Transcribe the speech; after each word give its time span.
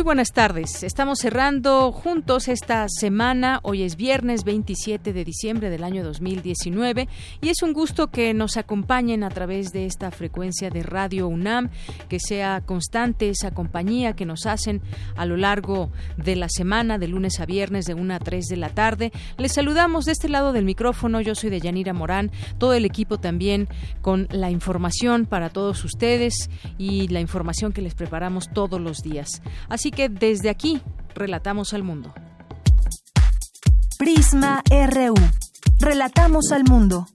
Muy 0.00 0.04
buenas 0.04 0.32
tardes. 0.32 0.82
Estamos 0.82 1.18
cerrando 1.18 1.92
juntos 1.92 2.48
esta 2.48 2.86
semana. 2.88 3.60
Hoy 3.62 3.82
es 3.82 3.96
viernes 3.96 4.44
27 4.44 5.12
de 5.12 5.24
diciembre 5.26 5.68
del 5.68 5.84
año 5.84 6.02
2019 6.02 7.06
y 7.42 7.50
es 7.50 7.62
un 7.62 7.74
gusto 7.74 8.06
que 8.06 8.32
nos 8.32 8.56
acompañen 8.56 9.24
a 9.24 9.28
través 9.28 9.72
de 9.72 9.84
esta 9.84 10.10
frecuencia 10.10 10.70
de 10.70 10.84
Radio 10.84 11.28
UNAM, 11.28 11.68
que 12.08 12.18
sea 12.18 12.62
constante 12.62 13.28
esa 13.28 13.50
compañía 13.50 14.16
que 14.16 14.24
nos 14.24 14.46
hacen 14.46 14.80
a 15.16 15.26
lo 15.26 15.36
largo 15.36 15.90
de 16.16 16.34
la 16.34 16.48
semana, 16.48 16.96
de 16.96 17.06
lunes 17.06 17.38
a 17.38 17.44
viernes, 17.44 17.84
de 17.84 17.92
1 17.92 18.14
a 18.14 18.20
3 18.20 18.46
de 18.46 18.56
la 18.56 18.70
tarde. 18.70 19.12
Les 19.36 19.52
saludamos 19.52 20.06
de 20.06 20.12
este 20.12 20.30
lado 20.30 20.54
del 20.54 20.64
micrófono. 20.64 21.20
Yo 21.20 21.34
soy 21.34 21.50
de 21.50 21.60
Yanira 21.60 21.92
Morán, 21.92 22.30
todo 22.56 22.72
el 22.72 22.86
equipo 22.86 23.18
también 23.18 23.68
con 24.00 24.28
la 24.30 24.50
información 24.50 25.26
para 25.26 25.50
todos 25.50 25.84
ustedes 25.84 26.48
y 26.78 27.08
la 27.08 27.20
información 27.20 27.74
que 27.74 27.82
les 27.82 27.94
preparamos 27.94 28.48
todos 28.50 28.80
los 28.80 29.02
días. 29.02 29.42
Así 29.68 29.89
que 29.90 30.08
desde 30.08 30.50
aquí 30.50 30.82
relatamos 31.14 31.72
al 31.74 31.82
mundo. 31.82 32.12
Prisma 33.98 34.62
RU. 34.70 35.14
Relatamos 35.78 36.52
al 36.52 36.64
mundo. 36.64 37.06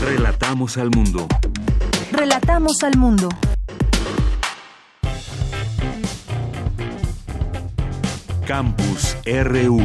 Relatamos 0.00 0.78
al 0.78 0.90
mundo. 0.90 1.26
Relatamos 2.10 2.82
al 2.82 2.96
mundo. 2.96 3.28
Campus 8.46 9.16
RU. 9.24 9.80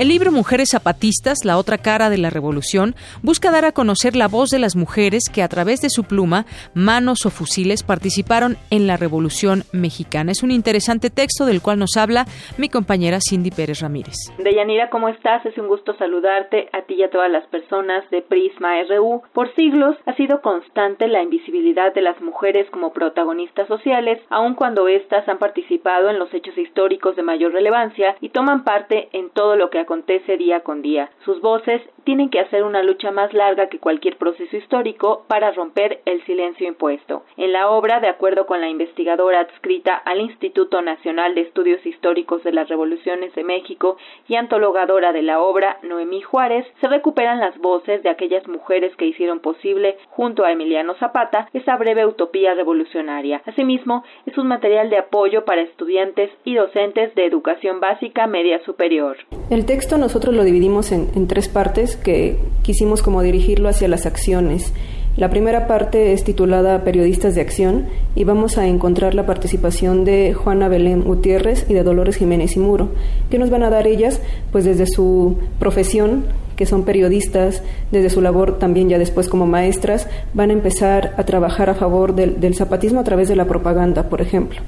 El 0.00 0.08
libro 0.08 0.32
Mujeres 0.32 0.70
Zapatistas, 0.72 1.44
la 1.44 1.58
otra 1.58 1.76
cara 1.76 2.08
de 2.08 2.16
la 2.16 2.30
revolución, 2.30 2.94
busca 3.22 3.50
dar 3.50 3.66
a 3.66 3.72
conocer 3.72 4.16
la 4.16 4.28
voz 4.28 4.48
de 4.48 4.58
las 4.58 4.74
mujeres 4.74 5.24
que 5.30 5.42
a 5.42 5.48
través 5.48 5.82
de 5.82 5.90
su 5.90 6.04
pluma, 6.04 6.46
manos 6.72 7.26
o 7.26 7.30
fusiles 7.30 7.82
participaron 7.82 8.56
en 8.70 8.86
la 8.86 8.96
revolución 8.96 9.64
mexicana. 9.74 10.32
Es 10.32 10.42
un 10.42 10.52
interesante 10.52 11.10
texto 11.10 11.44
del 11.44 11.60
cual 11.60 11.80
nos 11.80 11.98
habla 11.98 12.24
mi 12.56 12.70
compañera 12.70 13.18
Cindy 13.20 13.50
Pérez 13.50 13.82
Ramírez. 13.82 14.14
Deyanira, 14.38 14.88
¿cómo 14.88 15.10
estás? 15.10 15.44
Es 15.44 15.58
un 15.58 15.68
gusto 15.68 15.94
saludarte 15.98 16.70
a 16.72 16.80
ti 16.86 16.94
y 16.94 17.02
a 17.02 17.10
todas 17.10 17.30
las 17.30 17.46
personas 17.48 18.02
de 18.08 18.22
Prisma 18.22 18.82
RU. 18.88 19.20
Por 19.34 19.54
siglos 19.54 19.98
ha 20.06 20.14
sido 20.14 20.40
constante 20.40 21.08
la 21.08 21.22
invisibilidad 21.22 21.92
de 21.92 22.00
las 22.00 22.18
mujeres 22.22 22.70
como 22.70 22.94
protagonistas 22.94 23.68
sociales, 23.68 24.18
aun 24.30 24.54
cuando 24.54 24.88
éstas 24.88 25.28
han 25.28 25.36
participado 25.36 26.08
en 26.08 26.18
los 26.18 26.32
hechos 26.32 26.56
históricos 26.56 27.16
de 27.16 27.22
mayor 27.22 27.52
relevancia 27.52 28.16
y 28.22 28.30
toman 28.30 28.64
parte 28.64 29.10
en 29.12 29.28
todo 29.28 29.56
lo 29.56 29.68
que 29.68 29.89
acontece 29.90 30.36
día 30.36 30.60
con 30.60 30.82
día. 30.82 31.10
Sus 31.24 31.40
voces 31.40 31.82
tienen 32.04 32.30
que 32.30 32.40
hacer 32.40 32.64
una 32.64 32.82
lucha 32.82 33.10
más 33.10 33.32
larga 33.32 33.68
que 33.68 33.78
cualquier 33.78 34.16
proceso 34.16 34.56
histórico 34.56 35.24
para 35.28 35.52
romper 35.52 36.00
el 36.04 36.24
silencio 36.24 36.66
impuesto. 36.66 37.22
En 37.36 37.52
la 37.52 37.70
obra, 37.70 38.00
de 38.00 38.08
acuerdo 38.08 38.46
con 38.46 38.60
la 38.60 38.68
investigadora 38.68 39.40
adscrita 39.40 39.94
al 39.94 40.20
Instituto 40.20 40.82
Nacional 40.82 41.34
de 41.34 41.42
Estudios 41.42 41.84
Históricos 41.84 42.42
de 42.44 42.52
las 42.52 42.68
Revoluciones 42.68 43.34
de 43.34 43.44
México 43.44 43.96
y 44.28 44.36
antologadora 44.36 45.12
de 45.12 45.22
la 45.22 45.40
obra, 45.40 45.78
Noemí 45.82 46.20
Juárez, 46.22 46.66
se 46.80 46.88
recuperan 46.88 47.40
las 47.40 47.56
voces 47.58 48.02
de 48.02 48.10
aquellas 48.10 48.46
mujeres 48.48 48.94
que 48.96 49.06
hicieron 49.06 49.40
posible, 49.40 49.96
junto 50.08 50.44
a 50.44 50.52
Emiliano 50.52 50.94
Zapata, 50.94 51.48
esa 51.52 51.76
breve 51.76 52.06
utopía 52.06 52.54
revolucionaria. 52.54 53.42
Asimismo, 53.46 54.04
es 54.26 54.36
un 54.38 54.48
material 54.48 54.90
de 54.90 54.98
apoyo 54.98 55.44
para 55.44 55.62
estudiantes 55.62 56.30
y 56.44 56.54
docentes 56.54 57.14
de 57.14 57.26
educación 57.26 57.80
básica 57.80 58.26
media 58.26 58.62
superior. 58.64 59.16
El 59.50 59.66
texto 59.66 59.98
nosotros 59.98 60.34
lo 60.34 60.44
dividimos 60.44 60.92
en, 60.92 61.08
en, 61.14 61.26
tres 61.26 61.48
partes 61.48 61.89
que 61.96 62.38
quisimos 62.62 63.02
como 63.02 63.22
dirigirlo 63.22 63.68
hacia 63.68 63.88
las 63.88 64.06
acciones. 64.06 64.72
La 65.16 65.28
primera 65.28 65.66
parte 65.66 66.12
es 66.12 66.22
titulada 66.22 66.84
Periodistas 66.84 67.34
de 67.34 67.40
Acción 67.40 67.86
y 68.14 68.24
vamos 68.24 68.58
a 68.58 68.66
encontrar 68.66 69.14
la 69.14 69.26
participación 69.26 70.04
de 70.04 70.34
Juana 70.34 70.68
Belén 70.68 71.02
Gutiérrez 71.02 71.66
y 71.68 71.74
de 71.74 71.82
Dolores 71.82 72.16
Jiménez 72.16 72.56
y 72.56 72.60
Muro. 72.60 72.90
¿Qué 73.28 73.38
nos 73.38 73.50
van 73.50 73.64
a 73.64 73.70
dar 73.70 73.86
ellas? 73.88 74.20
Pues 74.52 74.64
desde 74.64 74.86
su 74.86 75.36
profesión 75.58 76.24
que 76.60 76.66
son 76.66 76.84
periodistas, 76.84 77.62
desde 77.90 78.10
su 78.10 78.20
labor 78.20 78.58
también 78.58 78.90
ya 78.90 78.98
después 78.98 79.28
como 79.28 79.46
maestras, 79.46 80.06
van 80.34 80.50
a 80.50 80.52
empezar 80.52 81.14
a 81.16 81.24
trabajar 81.24 81.70
a 81.70 81.74
favor 81.74 82.14
del, 82.14 82.38
del 82.38 82.54
zapatismo 82.54 83.00
a 83.00 83.04
través 83.04 83.28
de 83.28 83.36
la 83.36 83.46
propaganda, 83.46 84.10
por 84.10 84.20
ejemplo. 84.20 84.60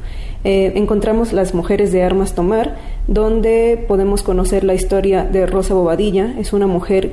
Eh, 0.43 0.73
encontramos 0.75 1.35
Las 1.35 1.53
Mujeres 1.53 1.93
de 1.93 2.03
Armas 2.03 2.35
Tomar, 2.35 2.77
donde 3.09 3.85
podemos 3.87 4.23
conocer 4.23 4.65
la 4.65 4.73
historia 4.73 5.25
de 5.25 5.45
Rosa 5.45 5.75
Bobadilla, 5.75 6.35
es 6.39 6.55
una 6.55 6.67
mujer 6.67 7.13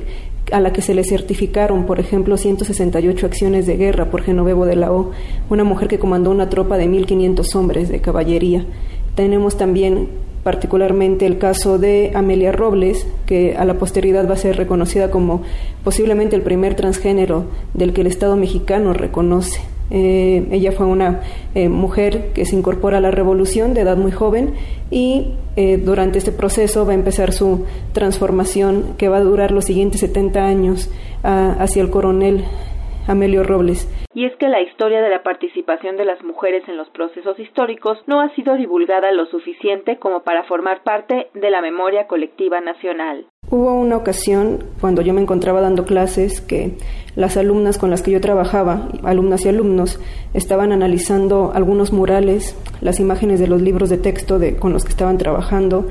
a 0.52 0.60
la 0.60 0.72
que 0.72 0.82
se 0.82 0.94
le 0.94 1.04
certificaron, 1.04 1.86
por 1.86 2.00
ejemplo, 2.00 2.36
168 2.36 3.26
acciones 3.26 3.66
de 3.66 3.76
guerra 3.76 4.10
por 4.10 4.22
Genovevo 4.22 4.66
de 4.66 4.76
la 4.76 4.92
O, 4.92 5.10
una 5.48 5.64
mujer 5.64 5.88
que 5.88 5.98
comandó 5.98 6.30
una 6.30 6.48
tropa 6.48 6.76
de 6.76 6.88
1.500 6.88 7.54
hombres 7.54 7.88
de 7.88 8.00
caballería. 8.00 8.64
Tenemos 9.14 9.56
también 9.56 10.08
particularmente 10.42 11.26
el 11.26 11.38
caso 11.38 11.78
de 11.78 12.12
Amelia 12.14 12.52
Robles, 12.52 13.06
que 13.26 13.56
a 13.56 13.64
la 13.64 13.74
posteridad 13.74 14.28
va 14.28 14.34
a 14.34 14.38
ser 14.38 14.56
reconocida 14.56 15.10
como 15.10 15.42
posiblemente 15.84 16.36
el 16.36 16.42
primer 16.42 16.74
transgénero 16.74 17.44
del 17.74 17.92
que 17.92 18.00
el 18.00 18.06
Estado 18.06 18.36
mexicano 18.36 18.92
reconoce. 18.92 19.60
Eh, 19.90 20.46
ella 20.52 20.72
fue 20.72 20.86
una 20.86 21.20
eh, 21.54 21.68
mujer 21.68 22.32
que 22.32 22.44
se 22.44 22.56
incorpora 22.56 22.98
a 22.98 23.00
la 23.00 23.10
revolución 23.10 23.74
de 23.74 23.80
edad 23.80 23.96
muy 23.96 24.12
joven 24.12 24.54
y 24.90 25.34
eh, 25.56 25.78
durante 25.78 26.18
este 26.18 26.32
proceso 26.32 26.86
va 26.86 26.92
a 26.92 26.94
empezar 26.94 27.32
su 27.32 27.66
transformación 27.92 28.94
que 28.98 29.08
va 29.08 29.16
a 29.16 29.20
durar 29.20 29.50
los 29.50 29.64
siguientes 29.64 30.00
70 30.00 30.44
años 30.44 30.90
a, 31.22 31.52
hacia 31.62 31.82
el 31.82 31.90
coronel 31.90 32.44
Amelio 33.08 33.42
Robles. 33.42 33.88
Y 34.14 34.26
es 34.26 34.36
que 34.36 34.48
la 34.48 34.60
historia 34.60 35.00
de 35.00 35.10
la 35.10 35.22
participación 35.22 35.96
de 35.96 36.04
las 36.04 36.22
mujeres 36.22 36.62
en 36.68 36.76
los 36.76 36.88
procesos 36.90 37.38
históricos 37.38 37.98
no 38.06 38.20
ha 38.20 38.34
sido 38.34 38.56
divulgada 38.56 39.10
lo 39.12 39.26
suficiente 39.26 39.98
como 39.98 40.22
para 40.22 40.44
formar 40.44 40.82
parte 40.82 41.28
de 41.34 41.50
la 41.50 41.60
memoria 41.60 42.06
colectiva 42.06 42.60
nacional. 42.60 43.26
Hubo 43.50 43.74
una 43.74 43.96
ocasión 43.96 44.62
cuando 44.80 45.02
yo 45.02 45.12
me 45.12 45.20
encontraba 45.20 45.60
dando 45.60 45.84
clases 45.84 46.40
que 46.40 46.76
las 47.16 47.36
alumnas 47.36 47.78
con 47.78 47.90
las 47.90 48.00
que 48.00 48.12
yo 48.12 48.20
trabajaba, 48.20 48.88
alumnas 49.02 49.44
y 49.44 49.48
alumnos, 49.48 49.98
estaban 50.34 50.70
analizando 50.70 51.50
algunos 51.52 51.92
murales, 51.92 52.54
las 52.80 53.00
imágenes 53.00 53.40
de 53.40 53.48
los 53.48 53.60
libros 53.60 53.90
de 53.90 53.98
texto 53.98 54.38
de, 54.38 54.54
con 54.54 54.72
los 54.72 54.84
que 54.84 54.90
estaban 54.90 55.18
trabajando, 55.18 55.88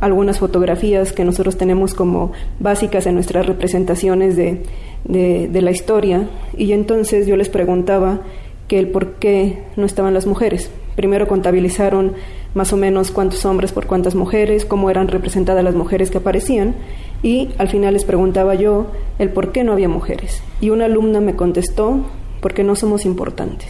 algunas 0.00 0.38
fotografías 0.38 1.12
que 1.12 1.26
nosotros 1.26 1.58
tenemos 1.58 1.92
como 1.92 2.32
básicas 2.58 3.06
en 3.06 3.16
nuestras 3.16 3.44
representaciones 3.44 4.34
de, 4.34 4.62
de, 5.04 5.48
de 5.48 5.62
la 5.62 5.72
historia. 5.72 6.26
Y 6.56 6.72
entonces 6.72 7.26
yo 7.26 7.36
les 7.36 7.50
preguntaba 7.50 8.20
que 8.66 8.78
el 8.78 8.88
por 8.88 9.16
qué 9.16 9.62
no 9.76 9.84
estaban 9.84 10.14
las 10.14 10.26
mujeres. 10.26 10.70
Primero 10.96 11.28
contabilizaron 11.28 12.14
más 12.54 12.72
o 12.72 12.76
menos 12.76 13.10
cuántos 13.10 13.44
hombres 13.44 13.72
por 13.72 13.86
cuántas 13.86 14.14
mujeres, 14.14 14.64
cómo 14.64 14.90
eran 14.90 15.08
representadas 15.08 15.64
las 15.64 15.74
mujeres 15.74 16.10
que 16.10 16.18
aparecían 16.18 16.74
y 17.22 17.50
al 17.58 17.68
final 17.68 17.94
les 17.94 18.04
preguntaba 18.04 18.54
yo 18.54 18.86
el 19.18 19.30
por 19.30 19.52
qué 19.52 19.64
no 19.64 19.72
había 19.72 19.88
mujeres. 19.88 20.42
Y 20.60 20.70
una 20.70 20.84
alumna 20.84 21.20
me 21.20 21.36
contestó, 21.36 22.00
porque 22.40 22.62
no 22.62 22.76
somos 22.76 23.06
importantes. 23.06 23.68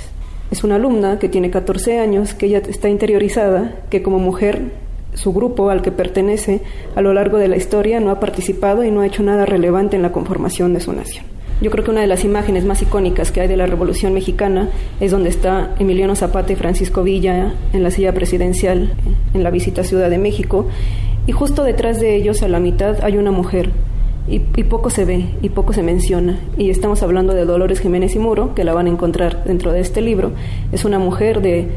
Es 0.51 0.65
una 0.65 0.75
alumna 0.75 1.19
que 1.19 1.29
tiene 1.29 1.51
14 1.51 2.01
años, 2.01 2.35
que 2.35 2.47
ella 2.47 2.59
está 2.59 2.89
interiorizada, 2.89 3.83
que 3.91 4.03
como 4.03 4.19
mujer 4.19 4.73
su 5.15 5.33
grupo 5.33 5.71
al 5.71 5.81
que 5.81 5.93
pertenece 5.93 6.61
a 6.97 7.01
lo 7.01 7.13
largo 7.13 7.39
de 7.39 7.49
la 7.49 7.57
historia 7.57 8.01
no 8.01 8.11
ha 8.11 8.19
participado 8.19 8.83
y 8.85 8.91
no 8.91 9.01
ha 9.01 9.07
hecho 9.07 9.23
nada 9.23 9.47
relevante 9.47 9.95
en 9.95 10.03
la 10.03 10.11
conformación 10.11 10.75
de 10.75 10.81
su 10.81 10.93
nación. 10.93 11.34
Yo 11.61 11.71
creo 11.71 11.85
que 11.85 11.91
una 11.91 12.01
de 12.01 12.07
las 12.07 12.25
imágenes 12.25 12.65
más 12.65 12.83
icónicas 12.83 13.31
que 13.31 13.41
hay 13.41 13.49
de 13.49 13.57
la 13.57 13.67
Revolución 13.67 14.13
Mexicana 14.13 14.69
es 15.01 15.13
donde 15.13 15.31
está 15.31 15.75
Emiliano 15.79 16.15
Zapata 16.17 16.53
y 16.53 16.57
Francisco 16.57 17.03
Villa 17.03 17.55
en 17.73 17.83
la 17.83 17.91
silla 17.91 18.13
presidencial 18.13 18.93
en 19.33 19.43
la 19.43 19.51
visita 19.51 19.83
a 19.83 19.85
Ciudad 19.85 20.11
de 20.11 20.19
México 20.19 20.67
y 21.27 21.33
justo 21.33 21.65
detrás 21.65 22.01
de 22.01 22.17
ellos 22.17 22.43
a 22.43 22.49
la 22.49 22.61
mitad 22.61 23.03
hay 23.03 23.17
una 23.17 23.31
mujer 23.31 23.71
y, 24.27 24.39
poco 24.65 24.91
se 24.91 25.05
ve 25.05 25.27
y 25.43 25.51
poco 25.51 25.73
se 25.73 25.83
menciona. 25.83 26.39
Y 26.57 26.71
estamos 26.71 27.03
hablando 27.03 27.35
de 27.35 27.45
Dolores 27.45 27.81
Jiménez 27.81 28.15
y 28.15 28.19
Muro, 28.19 28.55
que 28.55 28.65
la 28.65 28.73
van 28.73 28.87
a 28.87 28.91
encontrar 28.91 29.45
dentro 29.45 29.73
de 29.73 29.81
este 29.81 30.01
libro. 30.01 30.33
Es 30.73 30.85
una 30.85 30.99
mujer 30.99 31.43
de 31.43 31.69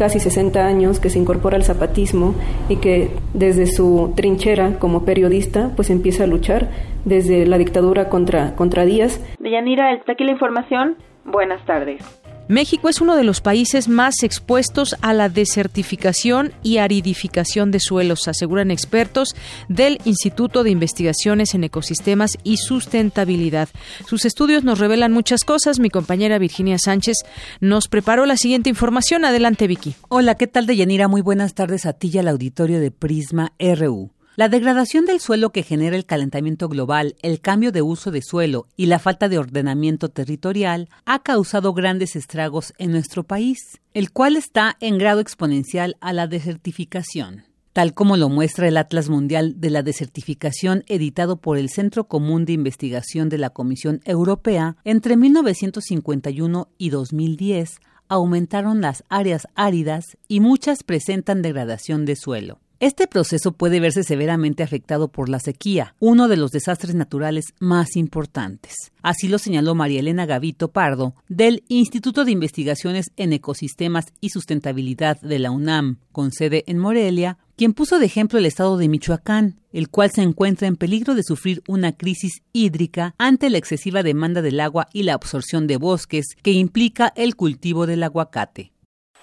casi 0.00 0.18
60 0.18 0.66
años 0.66 0.98
que 0.98 1.10
se 1.10 1.18
incorpora 1.18 1.56
al 1.56 1.62
zapatismo 1.62 2.34
y 2.70 2.76
que 2.76 3.10
desde 3.34 3.66
su 3.66 4.14
trinchera 4.16 4.78
como 4.78 5.04
periodista 5.04 5.72
pues 5.76 5.90
empieza 5.90 6.24
a 6.24 6.26
luchar 6.26 6.70
desde 7.04 7.46
la 7.46 7.58
dictadura 7.58 8.08
contra, 8.08 8.56
contra 8.56 8.86
Díaz. 8.86 9.20
Deyanira, 9.38 9.92
¿está 9.92 10.12
aquí 10.12 10.24
la 10.24 10.32
información? 10.32 10.96
Buenas 11.26 11.62
tardes. 11.66 12.19
México 12.50 12.88
es 12.88 13.00
uno 13.00 13.14
de 13.14 13.22
los 13.22 13.40
países 13.40 13.86
más 13.86 14.24
expuestos 14.24 14.96
a 15.02 15.14
la 15.14 15.28
desertificación 15.28 16.52
y 16.64 16.78
aridificación 16.78 17.70
de 17.70 17.78
suelos, 17.78 18.26
aseguran 18.26 18.72
expertos 18.72 19.36
del 19.68 20.00
Instituto 20.04 20.64
de 20.64 20.70
Investigaciones 20.70 21.54
en 21.54 21.62
Ecosistemas 21.62 22.38
y 22.42 22.56
Sustentabilidad. 22.56 23.68
Sus 24.04 24.24
estudios 24.24 24.64
nos 24.64 24.80
revelan 24.80 25.12
muchas 25.12 25.44
cosas. 25.44 25.78
Mi 25.78 25.90
compañera 25.90 26.40
Virginia 26.40 26.80
Sánchez 26.80 27.18
nos 27.60 27.86
preparó 27.86 28.26
la 28.26 28.36
siguiente 28.36 28.68
información. 28.68 29.24
Adelante, 29.24 29.68
Vicky. 29.68 29.94
Hola, 30.08 30.34
¿qué 30.34 30.48
tal, 30.48 30.66
Deyanira? 30.66 31.06
Muy 31.06 31.20
buenas 31.20 31.54
tardes 31.54 31.86
a 31.86 31.92
ti 31.92 32.10
y 32.12 32.18
al 32.18 32.26
auditorio 32.26 32.80
de 32.80 32.90
Prisma 32.90 33.52
RU. 33.60 34.10
La 34.36 34.48
degradación 34.48 35.06
del 35.06 35.20
suelo 35.20 35.50
que 35.50 35.64
genera 35.64 35.96
el 35.96 36.06
calentamiento 36.06 36.68
global, 36.68 37.16
el 37.20 37.40
cambio 37.40 37.72
de 37.72 37.82
uso 37.82 38.12
de 38.12 38.22
suelo 38.22 38.68
y 38.76 38.86
la 38.86 39.00
falta 39.00 39.28
de 39.28 39.38
ordenamiento 39.38 40.08
territorial 40.08 40.88
ha 41.04 41.18
causado 41.18 41.74
grandes 41.74 42.14
estragos 42.14 42.72
en 42.78 42.92
nuestro 42.92 43.24
país, 43.24 43.80
el 43.92 44.12
cual 44.12 44.36
está 44.36 44.76
en 44.80 44.98
grado 44.98 45.20
exponencial 45.20 45.96
a 46.00 46.12
la 46.12 46.28
desertificación. 46.28 47.44
Tal 47.72 47.92
como 47.92 48.16
lo 48.16 48.28
muestra 48.28 48.68
el 48.68 48.76
Atlas 48.76 49.08
Mundial 49.08 49.60
de 49.60 49.70
la 49.70 49.82
Desertificación 49.82 50.84
editado 50.86 51.36
por 51.36 51.58
el 51.58 51.68
Centro 51.68 52.08
Común 52.08 52.44
de 52.44 52.52
Investigación 52.52 53.28
de 53.28 53.38
la 53.38 53.50
Comisión 53.50 54.00
Europea, 54.04 54.76
entre 54.84 55.16
1951 55.16 56.68
y 56.78 56.90
2010 56.90 57.78
aumentaron 58.08 58.80
las 58.80 59.04
áreas 59.08 59.46
áridas 59.54 60.16
y 60.26 60.40
muchas 60.40 60.82
presentan 60.82 61.42
degradación 61.42 62.04
de 62.06 62.16
suelo. 62.16 62.58
Este 62.80 63.06
proceso 63.06 63.52
puede 63.52 63.78
verse 63.78 64.02
severamente 64.04 64.62
afectado 64.62 65.08
por 65.08 65.28
la 65.28 65.38
sequía, 65.38 65.94
uno 65.98 66.28
de 66.28 66.38
los 66.38 66.50
desastres 66.50 66.94
naturales 66.94 67.52
más 67.58 67.94
importantes. 67.94 68.74
Así 69.02 69.28
lo 69.28 69.36
señaló 69.36 69.74
María 69.74 70.00
Elena 70.00 70.24
Gavito 70.24 70.70
Pardo, 70.72 71.14
del 71.28 71.62
Instituto 71.68 72.24
de 72.24 72.32
Investigaciones 72.32 73.12
en 73.18 73.34
Ecosistemas 73.34 74.06
y 74.22 74.30
Sustentabilidad 74.30 75.20
de 75.20 75.38
la 75.38 75.50
UNAM, 75.50 75.98
con 76.10 76.32
sede 76.32 76.64
en 76.68 76.78
Morelia, 76.78 77.36
quien 77.54 77.74
puso 77.74 77.98
de 77.98 78.06
ejemplo 78.06 78.38
el 78.38 78.46
estado 78.46 78.78
de 78.78 78.88
Michoacán, 78.88 79.60
el 79.74 79.90
cual 79.90 80.10
se 80.10 80.22
encuentra 80.22 80.66
en 80.66 80.76
peligro 80.76 81.14
de 81.14 81.22
sufrir 81.22 81.62
una 81.68 81.92
crisis 81.92 82.40
hídrica 82.54 83.14
ante 83.18 83.50
la 83.50 83.58
excesiva 83.58 84.02
demanda 84.02 84.40
del 84.40 84.58
agua 84.58 84.88
y 84.94 85.02
la 85.02 85.12
absorción 85.12 85.66
de 85.66 85.76
bosques 85.76 86.28
que 86.42 86.52
implica 86.52 87.12
el 87.14 87.36
cultivo 87.36 87.86
del 87.86 88.04
aguacate. 88.04 88.72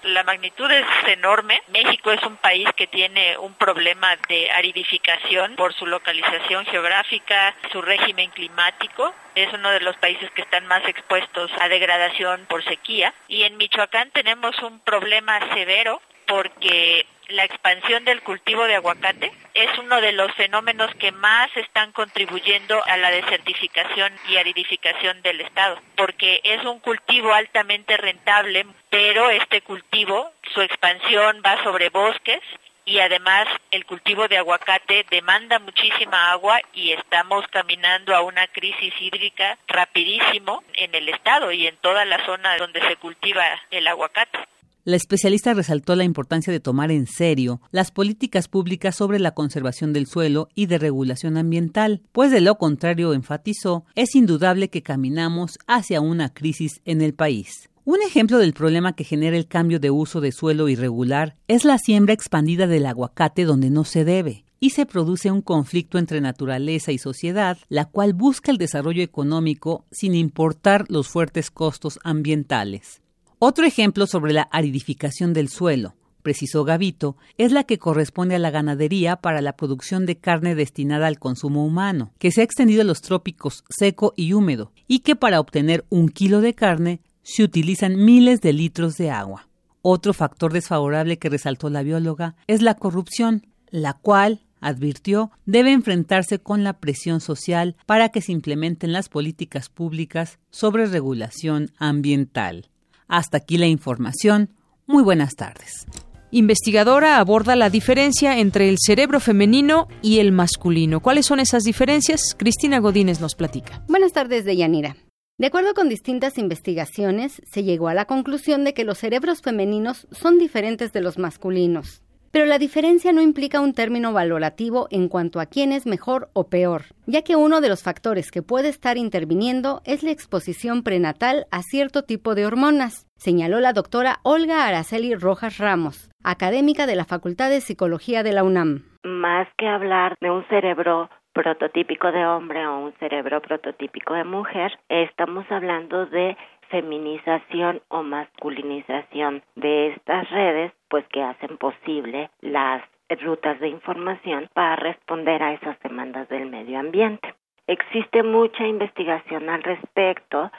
La 0.08 0.24
magnitud 0.24 0.72
es 0.72 0.86
enorme. 1.08 1.62
México 1.68 2.12
es 2.14 2.24
un 2.24 2.38
país 2.38 2.66
que 2.78 2.88
tiene 2.88 3.38
un 3.40 3.54
problema 3.56 4.16
de 4.30 4.50
aridificación 4.52 5.58
por 5.58 5.74
su 5.74 5.86
localización 5.86 6.66
geográfica, 6.66 7.54
su 7.74 7.82
régimen 7.82 8.30
climático. 8.30 9.14
Es 9.36 9.52
uno 9.52 9.70
de 9.70 9.82
los 9.82 9.98
países 9.98 10.32
que 10.32 10.44
están 10.44 10.66
más 10.66 10.88
expuestos 10.88 11.52
a 11.60 11.68
degradación 11.68 12.46
por 12.48 12.64
sequía. 12.64 13.14
Y 13.28 13.44
en 13.44 13.58
Michoacán 13.58 14.10
tenemos 14.12 14.58
un 14.64 14.80
problema 14.80 15.40
severo 15.54 16.02
porque 16.26 17.06
la 17.30 17.44
expansión 17.44 18.06
del 18.06 18.22
cultivo 18.22 18.66
de 18.66 18.76
aguacate 18.76 19.32
es 19.54 19.78
uno 19.80 20.00
de 20.02 20.12
los 20.12 20.34
fenómenos 20.36 20.94
que 20.96 21.12
más 21.12 21.50
están 21.56 21.92
contribuyendo 21.92 22.82
a 22.86 22.98
la 22.98 23.12
desertificación 23.12 24.14
y 24.30 24.38
aridificación 24.38 25.22
del 25.22 25.42
estado, 25.42 25.80
porque 25.96 26.42
es 26.44 26.64
un 26.66 26.80
cultivo 26.80 27.34
altamente 27.34 27.98
rentable, 27.98 28.66
pero 28.90 29.30
este 29.30 29.62
cultivo, 29.62 30.32
su 30.54 30.62
expansión 30.62 31.42
va 31.46 31.62
sobre 31.64 31.90
bosques 31.90 32.42
y 32.86 33.00
además 33.00 33.48
el 33.72 33.86
cultivo 33.86 34.30
de 34.30 34.38
aguacate 34.38 35.06
demanda 35.10 35.60
muchísima 35.60 36.32
agua 36.32 36.62
y 36.74 36.94
estamos 36.94 37.46
caminando 37.50 38.16
a 38.16 38.22
una 38.22 38.48
crisis 38.48 38.94
hídrica 39.02 39.58
rapidísimo 39.68 40.64
en 40.74 40.96
el 40.96 41.10
estado 41.10 41.52
y 41.52 41.68
en 41.68 41.76
toda 41.78 42.06
la 42.06 42.26
zona 42.26 42.58
donde 42.58 42.80
se 42.88 42.96
cultiva 42.96 43.44
el 43.72 43.88
aguacate. 43.88 44.40
La 44.88 44.96
especialista 44.96 45.54
resaltó 45.54 45.98
la 45.98 46.06
importancia 46.06 46.54
de 46.54 46.62
tomar 46.62 46.92
en 46.92 47.08
serio 47.08 47.60
las 47.72 47.92
políticas 47.92 48.48
públicas 48.48 48.96
sobre 48.96 49.20
la 49.20 49.34
conservación 49.34 49.92
del 49.92 50.08
suelo 50.08 50.48
y 50.56 50.68
de 50.68 50.78
regulación 50.78 51.36
ambiental, 51.36 52.04
pues 52.14 52.32
de 52.32 52.40
lo 52.40 52.58
contrario, 52.58 53.12
enfatizó, 53.12 53.84
es 53.96 54.16
indudable 54.16 54.70
que 54.70 54.84
caminamos 54.84 55.60
hacia 55.68 56.00
una 56.00 56.34
crisis 56.34 56.80
en 56.86 57.02
el 57.02 57.14
país. 57.14 57.70
Un 57.84 57.98
ejemplo 58.02 58.38
del 58.38 58.54
problema 58.54 58.94
que 58.94 59.04
genera 59.04 59.36
el 59.36 59.50
cambio 59.50 59.82
de 59.82 59.92
uso 59.92 60.22
de 60.22 60.32
suelo 60.32 60.70
irregular 60.70 61.36
es 61.50 61.66
la 61.66 61.80
siembra 61.80 62.14
expandida 62.14 62.66
del 62.66 62.86
aguacate 62.86 63.44
donde 63.44 63.70
no 63.70 63.84
se 63.84 64.06
debe 64.06 64.46
y 64.62 64.70
se 64.70 64.86
produce 64.86 65.32
un 65.32 65.42
conflicto 65.42 65.98
entre 65.98 66.22
naturaleza 66.22 66.94
y 66.94 66.98
sociedad, 66.98 67.58
la 67.68 67.84
cual 67.84 68.14
busca 68.14 68.52
el 68.52 68.58
desarrollo 68.58 69.04
económico 69.04 69.84
sin 69.92 70.16
importar 70.16 70.86
los 70.88 71.10
fuertes 71.10 71.52
costos 71.52 72.00
ambientales. 72.06 73.02
Otro 73.40 73.66
ejemplo 73.68 74.08
sobre 74.08 74.34
la 74.34 74.42
aridificación 74.42 75.32
del 75.32 75.50
suelo, 75.50 75.94
precisó 76.24 76.64
Gavito, 76.64 77.18
es 77.38 77.52
la 77.52 77.66
que 77.66 77.78
corresponde 77.78 78.34
a 78.34 78.40
la 78.40 78.50
ganadería 78.50 79.18
para 79.18 79.42
la 79.42 79.56
producción 79.56 80.08
de 80.08 80.18
carne 80.18 80.56
destinada 80.56 81.06
al 81.06 81.20
consumo 81.20 81.64
humano, 81.64 82.12
que 82.18 82.32
se 82.32 82.42
ha 82.42 82.44
extendido 82.44 82.82
a 82.82 82.86
los 82.86 83.02
trópicos 83.02 83.64
seco 83.70 84.16
y 84.18 84.34
húmedo, 84.34 84.72
y 84.88 85.00
que 85.00 85.16
para 85.16 85.40
obtener 85.40 85.86
un 85.90 86.10
kilo 86.10 86.42
de 86.42 86.56
carne 86.56 87.00
se 87.22 87.44
utilizan 87.44 88.04
miles 88.04 88.42
de 88.42 88.54
litros 88.54 88.98
de 88.98 89.12
agua. 89.12 89.48
Otro 89.84 90.16
factor 90.16 90.52
desfavorable 90.52 91.20
que 91.20 91.30
resaltó 91.30 91.70
la 91.70 91.84
bióloga 91.84 92.36
es 92.48 92.64
la 92.64 92.74
corrupción, 92.74 93.46
la 93.70 93.94
cual, 93.94 94.42
advirtió, 94.62 95.30
debe 95.46 95.74
enfrentarse 95.74 96.40
con 96.40 96.64
la 96.64 96.74
presión 96.74 97.22
social 97.22 97.76
para 97.86 98.10
que 98.10 98.22
se 98.22 98.32
implementen 98.32 98.94
las 98.94 99.10
políticas 99.10 99.70
públicas 99.70 100.40
sobre 100.50 100.88
regulación 100.88 101.70
ambiental. 101.78 102.72
Hasta 103.08 103.38
aquí 103.38 103.58
la 103.58 103.68
información. 103.68 104.50
Muy 104.86 105.04
buenas 105.04 105.36
tardes. 105.36 105.86
Investigadora 106.32 107.20
aborda 107.20 107.56
la 107.56 107.70
diferencia 107.70 108.40
entre 108.40 108.68
el 108.68 108.78
cerebro 108.80 109.20
femenino 109.20 109.88
y 110.02 110.20
el 110.20 110.34
masculino. 110.34 111.00
¿Cuáles 111.00 111.26
son 111.26 111.40
esas 111.40 111.64
diferencias? 111.64 112.36
Cristina 112.38 112.80
Godínez 112.80 113.22
nos 113.22 113.36
platica. 113.36 113.82
Buenas 113.88 114.12
tardes, 114.12 114.44
Deyanira. 114.44 114.98
De 115.38 115.48
acuerdo 115.48 115.74
con 115.74 115.88
distintas 115.88 116.38
investigaciones, 116.38 117.42
se 117.46 117.64
llegó 117.64 117.88
a 117.88 117.94
la 117.94 118.06
conclusión 118.06 118.64
de 118.64 118.74
que 118.74 118.84
los 118.84 118.98
cerebros 118.98 119.42
femeninos 119.42 120.08
son 120.12 120.38
diferentes 120.40 120.92
de 120.92 121.02
los 121.02 121.18
masculinos. 121.18 122.02
Pero 122.38 122.46
la 122.46 122.60
diferencia 122.60 123.12
no 123.14 123.24
implica 123.24 123.62
un 123.62 123.74
término 123.74 124.14
valorativo 124.14 124.86
en 124.92 125.10
cuanto 125.10 125.40
a 125.40 125.48
quién 125.48 125.72
es 125.72 125.88
mejor 125.88 126.28
o 126.34 126.52
peor, 126.52 126.84
ya 127.08 127.24
que 127.24 127.36
uno 127.36 127.62
de 127.62 127.68
los 127.68 127.82
factores 127.82 128.30
que 128.30 128.44
puede 128.44 128.70
estar 128.70 128.96
interviniendo 128.96 129.82
es 129.86 130.04
la 130.04 130.12
exposición 130.12 130.84
prenatal 130.84 131.48
a 131.50 131.64
cierto 131.64 132.04
tipo 132.04 132.36
de 132.36 132.46
hormonas, 132.46 133.08
señaló 133.18 133.60
la 133.60 133.74
doctora 133.74 134.18
Olga 134.22 134.68
Araceli 134.68 135.16
Rojas 135.16 135.58
Ramos, 135.58 136.12
académica 136.24 136.86
de 136.86 136.96
la 136.96 137.06
Facultad 137.06 137.50
de 137.50 137.60
Psicología 137.60 138.22
de 138.22 138.34
la 138.34 138.44
UNAM. 138.44 138.84
Más 139.04 139.48
que 139.58 139.68
hablar 139.68 140.16
de 140.22 140.30
un 140.30 140.48
cerebro 140.48 141.10
prototípico 141.34 142.12
de 142.12 142.24
hombre 142.24 142.68
o 142.68 142.78
un 142.86 142.94
cerebro 143.00 143.42
prototípico 143.42 144.14
de 144.14 144.26
mujer, 144.26 144.78
estamos 144.90 145.44
hablando 145.50 146.06
de 146.06 146.38
feminización 146.70 147.82
o 147.88 148.04
masculinización 148.04 149.42
de 149.56 149.88
estas 149.94 150.30
redes, 150.30 150.72
pues 150.90 151.06
que 151.08 151.22
hacen 151.22 151.58
posible 151.58 152.30
las 152.42 152.84
rutas 153.22 153.60
de 153.60 153.70
información 153.70 154.50
para 154.54 154.76
responder 154.76 155.42
a 155.42 155.54
esas 155.54 155.80
demandas 155.80 156.28
del 156.30 156.50
medio 156.50 156.80
ambiente. 156.80 157.34
Existe 157.68 158.24
mucha 158.24 158.66
investigación 158.66 159.50
al 159.50 159.64
respecto, 159.64 160.52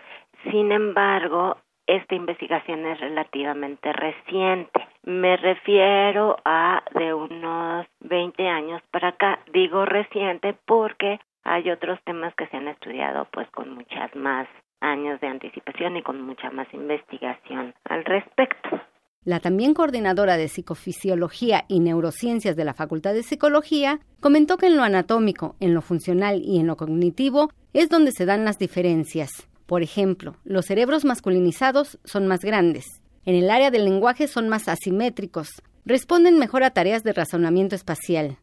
sin 0.51 0.73
embargo, 0.73 1.57
esta 1.87 2.15
investigación 2.15 2.87
es 2.87 3.01
relativamente 3.01 3.93
reciente. 3.95 4.87
Me 5.05 5.39
refiero 5.39 6.37
a 6.45 6.83
de 6.93 7.15
unos 7.15 7.87
20 8.01 8.47
años 8.47 8.83
para 8.91 9.09
acá. 9.09 9.39
Digo 9.53 9.87
reciente 9.87 10.55
porque 10.67 11.19
hay 11.45 11.71
otros 11.71 11.99
temas 12.05 12.35
que 12.35 12.47
se 12.49 12.59
han 12.59 12.69
estudiado 12.69 13.27
pues 13.31 13.49
con 13.51 13.75
muchas 13.75 14.15
más 14.15 14.47
años 14.81 15.19
de 15.21 15.29
anticipación 15.29 15.97
y 15.97 16.03
con 16.03 16.21
mucha 16.21 16.51
más 16.51 16.73
investigación 16.75 17.75
al 17.85 18.05
respecto. 18.05 18.81
La 19.25 19.41
también 19.41 19.75
coordinadora 19.75 20.37
de 20.37 20.49
psicofisiología 20.49 21.65
y 21.69 21.81
neurociencias 21.81 22.57
de 22.57 22.65
la 22.65 22.73
Facultad 22.73 23.15
de 23.15 23.23
Psicología 23.23 24.01
comentó 24.21 24.57
que 24.57 24.67
en 24.67 24.77
lo 24.77 24.85
anatómico, 24.85 25.57
en 25.61 25.75
lo 25.75 25.83
funcional 25.83 26.41
y 26.43 26.59
en 26.59 26.67
lo 26.67 26.77
cognitivo 26.77 27.51
es 27.73 27.89
donde 27.89 28.13
se 28.13 28.27
dan 28.27 28.45
las 28.45 28.59
diferencias. 28.59 29.31
Por 29.67 29.83
ejemplo, 29.83 30.37
los 30.45 30.65
cerebros 30.65 31.05
masculinizados 31.05 31.99
son 32.05 32.27
más 32.27 32.41
grandes. 32.41 32.87
En 33.27 33.35
el 33.35 33.51
área 33.51 33.71
del 33.71 33.85
lenguaje 33.85 34.29
son 34.29 34.49
más 34.49 34.69
asimétricos. 34.69 35.63
Responden 35.85 36.39
mejor 36.39 36.63
a 36.63 36.71
tareas 36.71 37.03
de 37.03 37.13
razonamiento 37.13 37.75
espacial. 37.75 38.39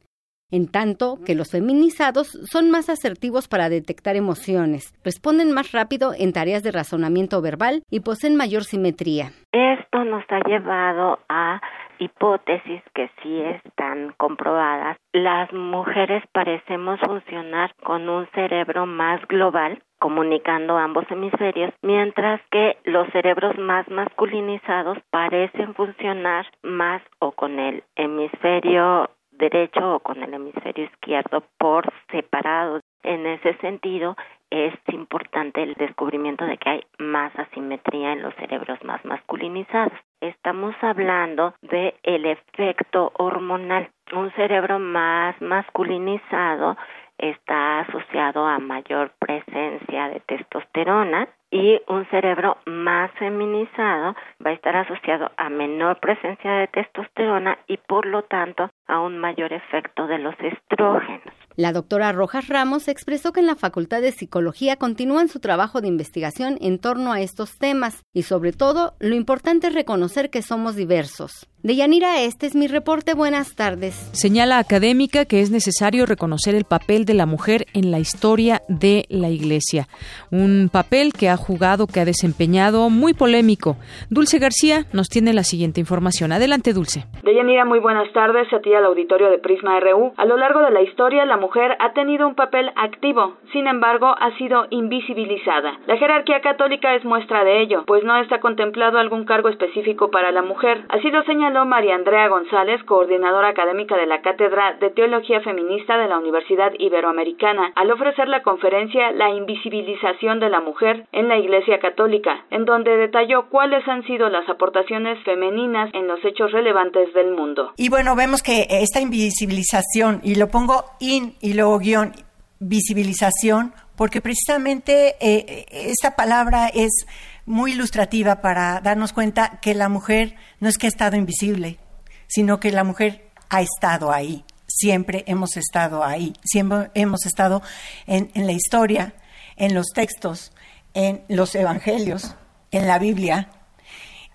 En 0.52 0.72
tanto 0.72 1.18
que 1.26 1.36
los 1.36 1.52
feminizados 1.52 2.28
son 2.52 2.72
más 2.72 2.90
asertivos 2.90 3.48
para 3.48 3.70
detectar 3.70 4.16
emociones, 4.16 4.94
responden 5.04 5.52
más 5.52 5.72
rápido 5.72 6.12
en 6.18 6.34
tareas 6.34 6.64
de 6.64 6.72
razonamiento 6.72 7.42
verbal 7.42 7.84
y 7.90 8.02
poseen 8.02 8.36
mayor 8.36 8.64
simetría. 8.64 9.32
Esto 9.52 10.04
nos 10.04 10.24
ha 10.30 10.40
llevado 10.48 11.20
a 11.30 11.62
hipótesis 12.00 12.82
que 12.94 13.10
sí 13.22 13.42
están 13.42 14.14
comprobadas. 14.18 14.98
Las 15.14 15.52
mujeres 15.54 16.24
parecemos 16.34 17.00
funcionar 17.00 17.74
con 17.84 18.10
un 18.10 18.28
cerebro 18.34 18.86
más 18.86 19.26
global 19.28 19.82
comunicando 20.00 20.78
ambos 20.78 21.06
hemisferios, 21.10 21.74
mientras 21.82 22.42
que 22.52 22.78
los 22.84 23.08
cerebros 23.12 23.58
más 23.58 23.90
masculinizados 23.90 24.98
parecen 25.10 25.74
funcionar 25.74 26.46
más 26.62 27.02
o 27.20 27.32
con 27.32 27.60
el 27.60 27.84
hemisferio 27.96 29.10
derecho 29.38 29.96
o 29.96 30.00
con 30.00 30.22
el 30.24 30.34
hemisferio 30.34 30.86
izquierdo 30.86 31.44
por 31.58 31.92
separado. 32.12 32.82
En 33.04 33.28
ese 33.28 33.54
sentido, 33.58 34.16
es 34.50 34.74
importante 34.88 35.62
el 35.62 35.74
descubrimiento 35.76 36.46
de 36.46 36.58
que 36.58 36.70
hay 36.70 36.82
más 36.98 37.38
asimetría 37.38 38.14
en 38.14 38.22
los 38.22 38.34
cerebros 38.36 38.84
más 38.84 39.04
masculinizados. 39.06 39.94
Estamos 40.22 40.76
hablando 40.82 41.54
de 41.62 41.96
el 42.04 42.26
efecto 42.26 43.12
hormonal. 43.18 43.90
Un 44.14 44.32
cerebro 44.32 44.80
más 44.80 45.40
masculinizado 45.42 46.78
está 47.18 47.82
asociado 47.82 48.46
a 48.46 48.60
mayor 48.60 49.12
presencia 49.20 50.10
de 50.10 50.20
testosterona 50.22 51.28
y 51.52 51.80
un 51.88 52.06
cerebro 52.10 52.58
más 52.66 53.12
feminizado 53.18 54.16
va 54.46 54.50
a 54.50 54.54
estar 54.54 54.76
asociado 54.76 55.32
a 55.38 55.50
menor 55.50 56.00
presencia 56.00 56.52
de 56.52 56.68
testosterona 56.68 57.58
y 57.68 57.78
por 57.78 58.06
lo 58.06 58.24
tanto 58.24 58.70
a 58.88 59.00
un 59.00 59.18
mayor 59.20 59.54
efecto 59.54 60.08
de 60.08 60.20
los 60.20 60.36
estrógenos. 60.40 61.34
La 61.56 61.72
doctora 61.72 62.12
Rojas 62.12 62.50
Ramos 62.50 62.90
expresó 62.90 63.32
que 63.32 63.40
en 63.40 63.46
la 63.46 63.56
Facultad 63.56 64.02
de 64.02 64.12
Psicología 64.12 64.76
continúan 64.76 65.30
su 65.30 65.40
trabajo 65.40 65.80
de 65.80 65.88
investigación 65.88 66.58
en 66.60 66.80
torno 66.80 67.14
a 67.14 67.22
estos 67.22 67.58
temas 67.58 68.04
y 68.12 68.24
sobre 68.24 68.52
todo 68.52 68.96
lo 69.00 69.16
importante 69.16 69.68
es 69.68 69.74
reconocer 69.74 70.30
que 70.30 70.42
somos 70.42 70.76
diversos. 70.76 71.50
De 71.66 71.76
Yanira, 71.76 72.22
este 72.22 72.46
es 72.46 72.56
mi 72.56 72.68
reporte. 72.68 73.16
Buenas 73.16 73.56
tardes. 73.56 73.96
Señala 74.14 74.60
académica 74.60 75.26
que 75.26 75.42
es 75.42 75.50
necesario 75.50 76.06
reconocer 76.06 76.54
el 76.54 76.64
papel 76.64 77.06
de 77.06 77.16
la 77.16 77.26
mujer 77.26 77.66
en 77.74 77.90
la 77.90 77.98
historia 77.98 78.62
de 78.70 79.06
la 79.10 79.30
Iglesia. 79.30 79.88
Un 80.32 80.70
papel 80.72 81.12
que 81.12 81.28
ha 81.28 81.38
jugado, 81.38 81.88
que 81.88 82.00
ha 82.00 82.06
desempeñado 82.06 82.92
muy 82.92 83.16
polémico. 83.16 83.78
Dulce 84.12 84.38
García 84.38 84.86
nos 84.94 85.10
tiene 85.10 85.34
la 85.34 85.42
siguiente 85.42 85.80
información. 85.80 86.32
Adelante, 86.32 86.72
Dulce. 86.72 87.08
De 87.24 87.34
Yanira, 87.34 87.66
muy 87.66 87.80
buenas 87.80 88.14
tardes 88.14 88.46
a 88.54 88.60
ti 88.60 88.72
al 88.72 88.86
auditorio 88.86 89.32
de 89.32 89.40
Prisma 89.40 89.80
RU. 89.80 90.14
A 90.18 90.26
lo 90.26 90.38
largo 90.38 90.62
de 90.62 90.70
la 90.70 90.84
historia, 90.84 91.26
la 91.26 91.38
mujer 91.38 91.78
ha 91.80 91.94
tenido 91.94 92.28
un 92.28 92.36
papel 92.36 92.70
activo, 92.76 93.38
sin 93.54 93.66
embargo, 93.66 94.14
ha 94.20 94.38
sido 94.38 94.68
invisibilizada. 94.70 95.80
La 95.88 95.98
jerarquía 95.98 96.42
católica 96.42 96.94
es 96.94 97.04
muestra 97.04 97.44
de 97.44 97.64
ello, 97.64 97.86
pues 97.88 98.04
no 98.04 98.22
está 98.22 98.40
contemplado 98.40 99.00
algún 99.00 99.26
cargo 99.26 99.50
específico 99.50 100.12
para 100.12 100.32
la 100.32 100.44
mujer. 100.44 100.86
Así 100.90 101.10
lo 101.10 101.24
María 101.64 101.96
Andrea 101.96 102.28
González, 102.28 102.84
coordinadora 102.84 103.50
académica 103.50 103.96
de 103.96 104.08
la 104.08 104.22
Cátedra 104.22 104.76
de 104.82 104.90
Teología 104.90 105.40
Feminista 105.40 105.98
de 105.98 106.10
la 106.10 106.18
Universidad 106.18 106.74
Iberoamericana, 106.78 107.72
al 107.76 107.92
ofrecer 107.92 108.28
la 108.28 108.44
conferencia 108.44 109.12
La 109.12 109.30
invisibilización 109.30 110.42
de 110.42 110.50
la 110.50 110.60
mujer 110.60 111.06
en 111.14 111.30
la 111.30 111.38
Iglesia 111.38 111.80
Católica, 111.80 112.46
en 112.50 112.66
donde 112.66 112.98
detalló 112.98 113.50
cuáles 113.50 113.88
han 113.88 114.04
sido 114.04 114.28
las 114.30 114.50
aportaciones 114.50 115.24
femeninas 115.24 115.90
en 115.94 116.08
los 116.08 116.20
hechos 116.26 116.52
relevantes 116.52 117.14
del 117.14 117.32
mundo. 117.32 117.72
Y 117.78 117.90
bueno, 117.90 118.16
vemos 118.16 118.44
que 118.44 118.68
esta 118.70 119.00
invisibilización, 119.00 120.20
y 120.24 120.36
lo 120.36 120.50
pongo 120.50 120.84
in 121.00 121.36
y 121.42 121.54
luego 121.54 121.80
guion, 121.80 122.12
visibilización, 122.60 123.74
porque 123.96 124.22
precisamente 124.22 125.16
eh, 125.22 125.66
esta 125.72 126.16
palabra 126.16 126.68
es 126.68 127.06
muy 127.46 127.74
ilustrativa 127.74 128.42
para 128.42 128.82
darnos 128.82 129.14
cuenta 129.14 129.60
que 129.62 129.76
la 129.76 129.90
mujer 129.90 130.36
no 130.60 130.70
es 130.70 130.78
que 130.78 130.88
ha 130.88 130.90
estado 130.90 131.16
invisible, 131.16 131.80
sino 132.28 132.60
que 132.60 132.72
la 132.72 132.84
mujer 132.84 133.30
ha 133.50 133.62
estado 133.62 134.12
ahí. 134.12 134.44
Siempre 134.68 135.24
hemos 135.28 135.58
estado 135.58 136.04
ahí, 136.04 136.34
siempre 136.44 136.90
hemos 136.96 137.26
estado 137.26 137.62
en, 138.08 138.30
la 138.34 138.52
historia, 138.52 139.14
en 139.58 139.74
los 139.74 139.88
textos, 139.94 140.52
en 140.94 141.24
los 141.28 141.54
evangelios, 141.56 142.36
en 142.72 142.88
la 142.88 142.98
Biblia, 142.98 143.50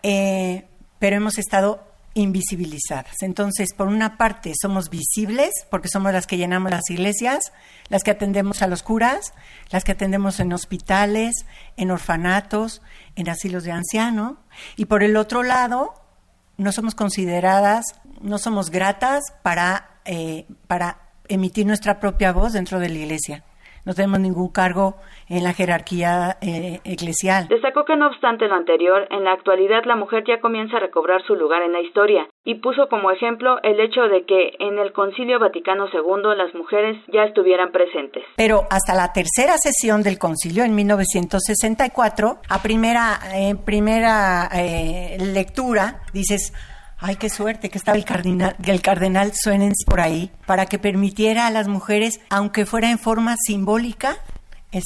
eh, 0.02 0.66
pero 0.98 1.16
hemos 1.16 1.36
estado 1.38 1.89
invisibilizadas. 2.14 3.22
Entonces, 3.22 3.72
por 3.74 3.88
una 3.88 4.16
parte, 4.16 4.52
somos 4.60 4.90
visibles, 4.90 5.50
porque 5.70 5.88
somos 5.88 6.12
las 6.12 6.26
que 6.26 6.36
llenamos 6.36 6.70
las 6.70 6.90
iglesias, 6.90 7.52
las 7.88 8.02
que 8.02 8.10
atendemos 8.10 8.62
a 8.62 8.66
los 8.66 8.82
curas, 8.82 9.32
las 9.70 9.84
que 9.84 9.92
atendemos 9.92 10.40
en 10.40 10.52
hospitales, 10.52 11.46
en 11.76 11.90
orfanatos, 11.90 12.82
en 13.16 13.28
asilos 13.28 13.64
de 13.64 13.72
ancianos, 13.72 14.34
y 14.76 14.86
por 14.86 15.02
el 15.02 15.16
otro 15.16 15.42
lado, 15.42 15.94
no 16.56 16.72
somos 16.72 16.94
consideradas, 16.94 17.84
no 18.20 18.38
somos 18.38 18.70
gratas 18.70 19.22
para, 19.42 20.00
eh, 20.04 20.46
para 20.66 21.10
emitir 21.28 21.66
nuestra 21.66 22.00
propia 22.00 22.32
voz 22.32 22.52
dentro 22.52 22.80
de 22.80 22.88
la 22.88 22.98
iglesia 22.98 23.44
no 23.90 23.94
tenemos 23.96 24.20
ningún 24.20 24.52
cargo 24.52 24.94
en 25.28 25.42
la 25.42 25.52
jerarquía 25.52 26.38
eh, 26.40 26.78
eclesial. 26.84 27.48
Destacó 27.48 27.84
que 27.84 27.96
no 27.96 28.06
obstante 28.06 28.46
lo 28.46 28.54
anterior, 28.54 29.08
en 29.10 29.24
la 29.24 29.32
actualidad 29.32 29.82
la 29.84 29.96
mujer 29.96 30.22
ya 30.28 30.40
comienza 30.40 30.76
a 30.76 30.80
recobrar 30.80 31.20
su 31.26 31.34
lugar 31.34 31.62
en 31.62 31.72
la 31.72 31.80
historia 31.80 32.28
y 32.44 32.54
puso 32.60 32.88
como 32.88 33.10
ejemplo 33.10 33.58
el 33.64 33.80
hecho 33.80 34.02
de 34.02 34.24
que 34.26 34.52
en 34.60 34.78
el 34.78 34.92
Concilio 34.92 35.40
Vaticano 35.40 35.88
II 35.92 36.36
las 36.36 36.54
mujeres 36.54 37.02
ya 37.12 37.24
estuvieran 37.24 37.72
presentes. 37.72 38.22
Pero 38.36 38.62
hasta 38.70 38.94
la 38.94 39.12
tercera 39.12 39.56
sesión 39.58 40.04
del 40.04 40.20
concilio 40.20 40.62
en 40.62 40.72
1964, 40.72 42.38
a 42.48 42.62
primera, 42.62 43.18
en 43.34 43.58
primera 43.58 44.48
eh, 44.54 45.16
lectura, 45.18 46.02
dices, 46.12 46.52
Ay, 47.02 47.16
qué 47.16 47.30
suerte 47.30 47.70
que 47.70 47.78
estaba 47.78 47.96
el 47.96 48.04
cardenal, 48.04 48.56
el 48.62 48.82
cardenal 48.82 49.32
por 49.86 50.00
ahí, 50.00 50.30
para 50.44 50.66
que 50.66 50.78
permitiera 50.78 51.46
a 51.46 51.50
las 51.50 51.66
mujeres, 51.66 52.20
aunque 52.28 52.66
fuera 52.66 52.90
en 52.90 52.98
forma 52.98 53.36
simbólica, 53.38 54.18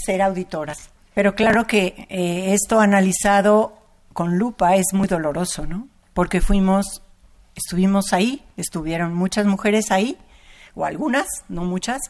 ser 0.05 0.23
auditoras. 0.23 0.91
Pero 1.13 1.35
claro 1.35 1.67
que 1.67 2.07
eh, 2.09 2.55
esto 2.55 2.81
analizado 2.81 3.79
con 4.13 4.39
lupa 4.39 4.77
es 4.77 4.87
muy 4.93 5.09
doloroso, 5.09 5.67
¿no? 5.67 5.89
Porque 6.13 6.41
fuimos, 6.41 7.03
estuvimos 7.57 8.13
ahí, 8.13 8.45
estuvieron 8.57 9.13
muchas 9.13 9.47
mujeres 9.47 9.91
ahí, 9.91 10.17
o 10.77 10.85
algunas, 10.85 11.27
no 11.49 11.65
muchas, 11.65 12.01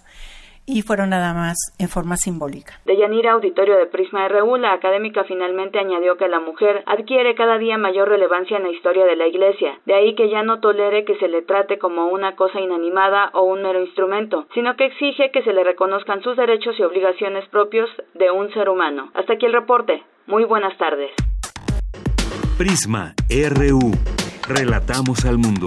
y 0.66 0.82
fueron 0.82 1.10
nada 1.10 1.34
más 1.34 1.56
en 1.78 1.88
forma 1.88 2.16
simbólica. 2.16 2.80
De 2.84 2.96
Yanira 2.96 3.32
Auditorio 3.32 3.76
de 3.76 3.86
Prisma 3.86 4.28
RU, 4.28 4.56
la 4.56 4.72
académica 4.72 5.24
finalmente 5.24 5.78
añadió 5.78 6.16
que 6.16 6.28
la 6.28 6.40
mujer 6.40 6.82
adquiere 6.86 7.34
cada 7.34 7.58
día 7.58 7.78
mayor 7.78 8.08
relevancia 8.08 8.56
en 8.56 8.64
la 8.64 8.70
historia 8.70 9.04
de 9.04 9.16
la 9.16 9.26
Iglesia, 9.26 9.78
de 9.86 9.94
ahí 9.94 10.14
que 10.14 10.30
ya 10.30 10.42
no 10.42 10.60
tolere 10.60 11.04
que 11.04 11.16
se 11.16 11.28
le 11.28 11.42
trate 11.42 11.78
como 11.78 12.08
una 12.08 12.36
cosa 12.36 12.60
inanimada 12.60 13.30
o 13.34 13.42
un 13.42 13.62
mero 13.62 13.80
instrumento, 13.80 14.46
sino 14.54 14.76
que 14.76 14.86
exige 14.86 15.30
que 15.30 15.42
se 15.42 15.52
le 15.52 15.64
reconozcan 15.64 16.22
sus 16.22 16.36
derechos 16.36 16.78
y 16.78 16.82
obligaciones 16.82 17.48
propios 17.48 17.90
de 18.14 18.30
un 18.30 18.52
ser 18.52 18.68
humano. 18.68 19.10
Hasta 19.14 19.34
aquí 19.34 19.46
el 19.46 19.52
reporte. 19.52 20.02
Muy 20.26 20.44
buenas 20.44 20.76
tardes. 20.78 21.10
Prisma 22.56 23.14
RU. 23.28 23.92
Relatamos 24.48 25.24
al 25.24 25.38
mundo. 25.38 25.66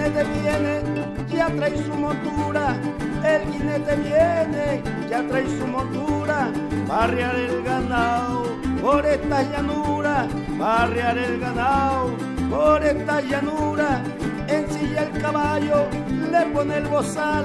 Jinete 0.00 0.24
viene, 0.24 0.82
ya 1.28 1.48
trae 1.50 1.76
su 1.76 1.94
montura, 1.94 2.74
el 3.22 3.42
jinete 3.52 3.96
viene, 3.96 4.82
ya 5.10 5.22
trae 5.28 5.46
su 5.58 5.66
montura, 5.66 6.48
barrear 6.88 7.36
el 7.36 7.62
ganado 7.62 8.56
por 8.80 9.04
esta 9.04 9.42
llanura, 9.42 10.26
barrear 10.58 11.18
el 11.18 11.38
ganado 11.40 12.16
por 12.48 12.82
esta 12.82 13.20
llanura, 13.20 14.00
ensilla 14.48 15.02
el 15.02 15.20
caballo, 15.20 15.86
le 16.30 16.46
pone 16.46 16.78
el 16.78 16.86
bozal, 16.86 17.44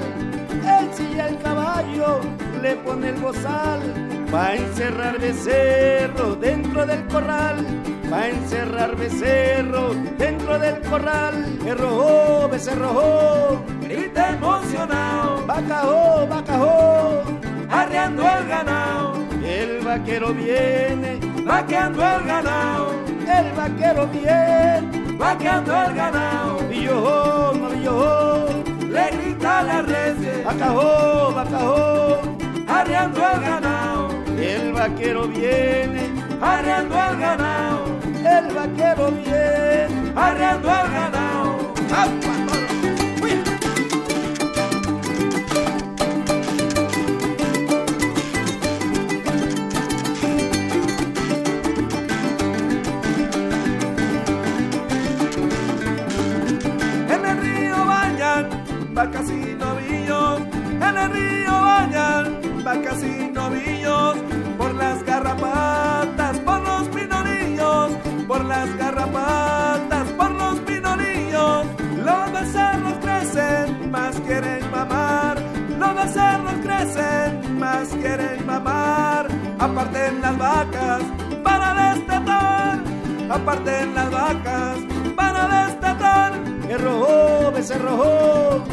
el 0.63 1.37
caballo, 1.39 2.21
le 2.61 2.75
pone 2.77 3.09
el 3.09 3.15
bozal, 3.15 3.81
va 4.33 4.47
a 4.47 4.55
encerrar 4.55 5.19
becerro 5.19 6.35
dentro 6.35 6.85
del 6.85 7.05
corral, 7.07 7.65
va 8.11 8.21
a 8.21 8.29
encerrar 8.29 8.95
becerro 8.95 9.93
dentro 10.17 10.57
del 10.59 10.79
corral. 10.81 11.59
Errojó, 11.65 12.49
becerrojó, 12.49 13.63
grita 13.81 14.31
emocionado, 14.31 15.45
bacajó, 15.45 16.27
bacajó, 16.27 17.23
arreando 17.69 18.23
el 18.23 18.47
ganado. 18.47 19.13
El 19.43 19.85
vaquero 19.85 20.33
viene, 20.33 21.19
vaqueando 21.43 22.03
el 22.03 22.23
ganado. 22.25 22.91
El 23.27 23.51
vaquero 23.53 24.07
viene, 24.07 25.17
vaqueando 25.17 25.73
el 25.83 25.95
ganado. 25.95 26.57
Y 26.71 26.83
yo, 26.83 27.53
no 27.59 27.73
yo, 27.81 28.74
le 28.95 29.09
grita 29.11 29.63
la 29.63 29.81
red, 29.81 30.43
bacajó, 30.45 31.33
bacajó, 31.33 32.19
arreando 32.67 33.19
el 33.33 33.41
ganado. 33.41 34.09
El 34.39 34.73
vaquero 34.73 35.27
viene, 35.27 36.03
arreando 36.41 36.95
el 36.95 37.17
ganado. 37.19 37.85
El 38.37 38.45
vaquero 38.55 39.11
viene, 39.11 40.13
arreando 40.15 40.69
el 40.69 40.91
ganado. 40.91 41.73
En 42.03 42.34
vacas 59.05 59.29
y 59.29 59.53
novillos, 59.53 60.41
en 60.81 60.97
el 60.97 61.11
río 61.11 61.51
bañan 61.51 62.63
vacas 62.63 63.03
y 63.03 63.29
novillos, 63.31 64.15
por 64.57 64.73
las 64.73 65.03
garrapatas, 65.03 66.39
por 66.39 66.61
los 66.61 66.87
pinolillos, 66.89 67.91
por 68.27 68.43
las 68.45 68.75
garrapatas, 68.77 70.07
por 70.17 70.31
los 70.31 70.59
pinolillos. 70.61 71.65
Los 72.03 72.31
becerros 72.33 72.93
crecen, 73.01 73.91
más 73.91 74.19
quieren 74.21 74.71
mamar, 74.71 75.37
los 75.79 75.95
becerros 75.95 76.55
crecen, 76.63 77.59
más 77.59 77.87
quieren 77.89 78.45
mamar. 78.45 79.27
Aparten 79.59 80.21
las 80.21 80.37
vacas 80.37 81.01
para 81.43 81.93
destetar, 81.93 82.79
aparten 83.29 83.93
las 83.93 84.11
vacas 84.11 84.77
para 85.15 85.65
destetar. 85.65 86.33
Errojó, 86.69 87.51
becerrojó, 87.51 88.63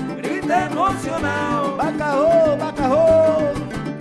emocionado, 0.51 1.77
bacajó, 1.77 2.57
bacajó, 2.59 3.39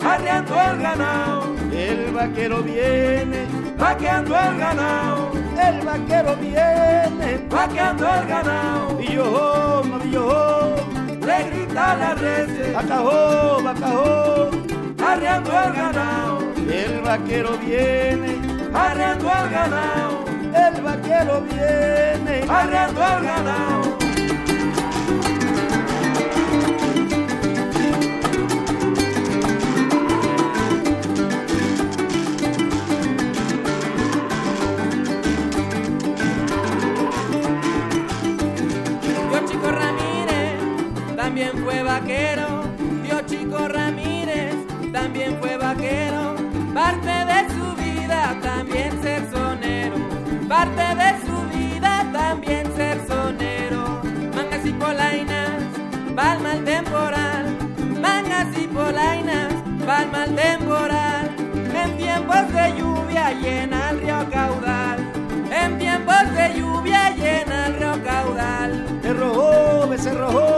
arreando 0.04 0.56
el 0.62 0.82
ganado. 0.82 1.44
El 1.72 2.12
vaquero 2.12 2.62
viene, 2.62 3.46
vaqueando 3.78 4.36
el 4.38 4.58
ganado. 4.58 5.32
El 5.62 5.86
vaquero 5.86 6.36
viene, 6.38 7.48
vaqueando 7.50 8.08
el 8.08 8.28
ganado. 8.28 9.02
Y 9.02 9.14
yo, 9.14 9.82
no 9.86 10.06
yo, 10.06 10.76
le 11.26 11.50
grita 11.50 11.96
la 11.96 12.14
red, 12.16 12.74
bacajó, 12.74 13.62
bacajó, 13.64 14.50
arreando 15.06 15.52
el 15.52 15.74
ganado. 15.74 16.40
El 16.70 17.02
vaquero 17.02 17.58
viene, 17.58 18.38
arreando 18.74 19.30
el 19.30 19.50
ganado. 19.50 20.26
El 20.54 20.82
vaquero 20.82 21.42
viene, 21.42 22.46
arreando 22.50 23.02
el 23.02 23.24
ganado. 23.24 24.01
También 41.42 41.64
fue 41.64 41.84
vaquero. 41.84 42.64
Tío 43.04 43.22
Chico 43.26 43.68
Ramírez 43.68 44.54
también 44.92 45.38
fue 45.40 45.58
vaquero. 45.58 46.36
Parte 46.74 47.10
de 47.10 47.50
su 47.50 47.76
vida 47.82 48.38
también 48.42 49.02
ser 49.02 49.28
sonero. 49.32 49.96
Parte 50.48 50.84
de 51.02 51.10
su 51.26 51.58
vida 51.58 52.06
también 52.14 52.72
ser 52.76 53.00
sonero. 53.08 54.02
Mangas 54.36 54.66
y 54.66 54.74
polainas, 54.74 55.64
palma 56.16 56.54
el 56.54 56.64
temporal. 56.64 57.58
Mangas 58.00 58.58
y 58.58 58.68
polainas, 58.68 59.54
palma 59.86 60.26
el 60.26 60.36
temporal. 60.36 61.32
En 61.74 61.98
tiempos 61.98 62.54
de 62.54 62.78
lluvia 62.78 63.32
llena 63.32 63.90
el 63.90 64.02
río 64.02 64.30
caudal. 64.30 65.00
En 65.52 65.80
tiempos 65.80 66.36
de 66.36 66.60
lluvia 66.60 67.10
llena 67.16 67.66
el 67.68 67.76
río 67.80 68.04
caudal. 68.04 69.00
Errojó, 69.04 69.88
becerrojó, 69.88 70.51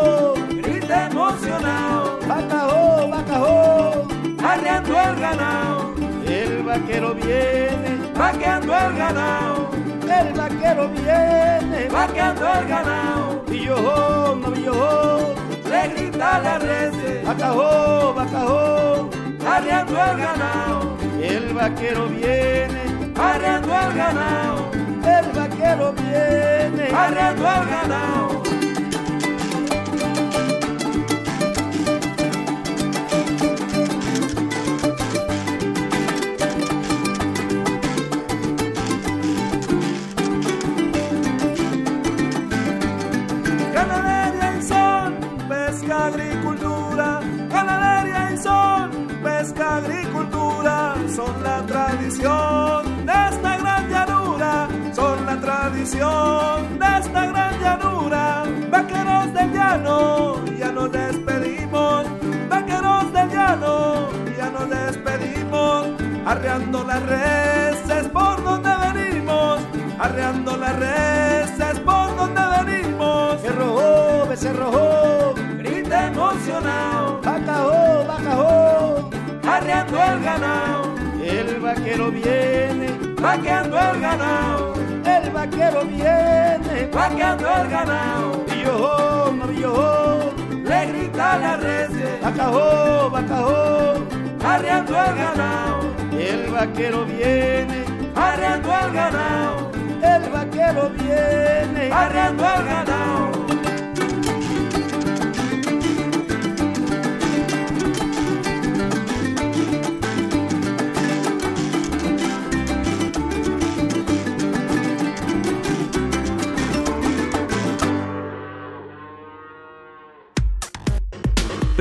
arreando 4.74 5.00
el 5.00 5.20
ganado. 5.20 5.94
El 6.26 6.64
vaquero 6.64 7.14
viene, 7.14 8.12
vaqueando 8.18 8.74
el 8.76 8.98
ganado. 8.98 9.70
El 10.02 10.34
vaquero 10.34 10.90
viene, 10.90 11.88
vaqueando 11.92 12.48
el 12.54 12.68
ganado. 12.68 13.44
Y 13.52 13.66
yo, 13.66 14.40
no 14.42 14.56
yo, 14.56 15.36
le 15.70 15.88
grita 15.90 16.40
la 16.40 16.60
red, 16.60 16.92
bacajó, 17.26 18.14
bacajó, 18.16 19.10
arreando 19.48 19.94
el 19.94 20.18
ganado. 20.18 20.98
El 21.22 21.54
vaquero 21.54 22.08
viene, 22.08 23.14
arreando 23.16 23.74
el 23.74 23.94
ganado. 23.94 24.72
El 25.06 25.40
vaquero 25.40 25.94
viene, 25.94 26.90
arreando 26.92 27.48
el 27.48 27.70
ganado. 27.70 28.43
La 55.84 55.90
tradición 55.90 56.80
de 56.80 57.00
esta 57.00 57.26
gran 57.26 57.60
llanura. 57.60 58.44
Vaqueros 58.72 59.34
del 59.34 59.52
llano, 59.52 60.46
ya 60.58 60.72
nos 60.72 60.92
despedimos. 60.92 62.06
Vaqueros 62.50 63.14
del 63.14 63.30
llano, 63.30 64.10
ya 64.38 64.50
nos 64.50 64.70
despedimos. 64.70 65.88
Arreando 66.26 66.84
las 66.86 67.04
reses 67.04 68.08
por 68.10 68.44
donde 68.44 68.70
venimos. 68.94 69.60
Arreando 70.00 70.58
las 70.58 70.76
reses 70.78 71.80
por 71.80 72.16
donde 72.16 72.42
venimos. 72.64 73.42
Cerrojó, 73.42 74.26
becerrojó, 74.30 75.34
grita 75.58 76.08
emocionado. 76.08 77.20
Bacajó, 77.22 78.06
bacajó, 78.08 79.10
arreando 79.48 79.98
el 80.02 80.24
ganado. 80.24 80.94
El 81.24 81.60
vaquero 81.60 82.12
viene, 82.12 82.98
vaqueando 83.22 83.78
el 83.80 84.00
ganado. 84.00 84.73
El 85.44 85.50
vaquero 85.50 85.84
viene, 85.84 86.90
vaqueando 86.94 87.50
el 87.50 87.70
ganado. 87.70 88.46
Y 88.48 88.64
yo, 88.64 89.34
no 89.36 89.52
yo, 89.52 90.34
le 90.48 90.86
grita 90.86 91.38
la 91.38 91.58
red. 91.58 91.90
Bacajó, 92.24 93.10
bacajó, 93.10 93.96
arreando 94.42 94.94
el 95.04 95.16
ganado. 95.16 95.80
El 96.18 96.50
vaquero 96.50 97.04
viene, 97.04 97.84
arreando 98.16 98.70
el 98.72 98.94
ganado. 98.94 99.72
El 100.02 100.30
vaquero 100.32 100.90
viene, 100.92 101.92
arreando 101.92 102.46
el 102.46 102.66
ganado. 102.66 103.33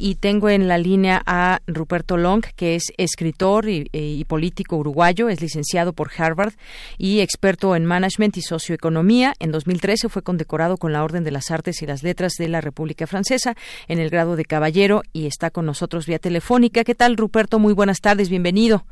y 0.00 0.16
tengo 0.16 0.48
en 0.48 0.66
la 0.66 0.78
línea 0.78 1.22
a 1.26 1.58
Ruperto 1.66 2.16
Long, 2.16 2.42
que 2.56 2.74
es 2.74 2.92
escritor 2.96 3.68
y, 3.68 3.88
y, 3.92 4.24
político 4.24 4.76
uruguayo, 4.76 5.28
es 5.28 5.40
licenciado 5.40 5.92
por 5.92 6.10
Harvard 6.16 6.54
y 6.98 7.20
experto 7.20 7.76
en 7.76 7.84
management 7.84 8.36
y 8.36 8.42
socioeconomía. 8.42 9.34
En 9.38 9.52
2013 9.52 10.08
fue 10.08 10.22
condecorado 10.22 10.76
con 10.76 10.92
la 10.92 11.04
Orden 11.04 11.24
de 11.24 11.30
las 11.30 11.50
Artes 11.50 11.82
y 11.82 11.86
las 11.86 12.02
Letras 12.02 12.32
de 12.38 12.48
la 12.48 12.60
República 12.60 13.06
Francesa 13.06 13.54
en 13.88 13.98
el 13.98 14.10
grado 14.10 14.36
de 14.36 14.44
caballero 14.44 15.02
y 15.12 15.26
está 15.26 15.50
con 15.50 15.66
nosotros 15.66 16.06
vía 16.06 16.18
telefónica. 16.18 16.84
¿Qué 16.84 16.94
tal, 16.94 17.16
Ruperto? 17.16 17.58
Muy 17.58 17.74
buenas 17.74 18.00
tardes, 18.00 18.30
bienvenido. 18.30 18.84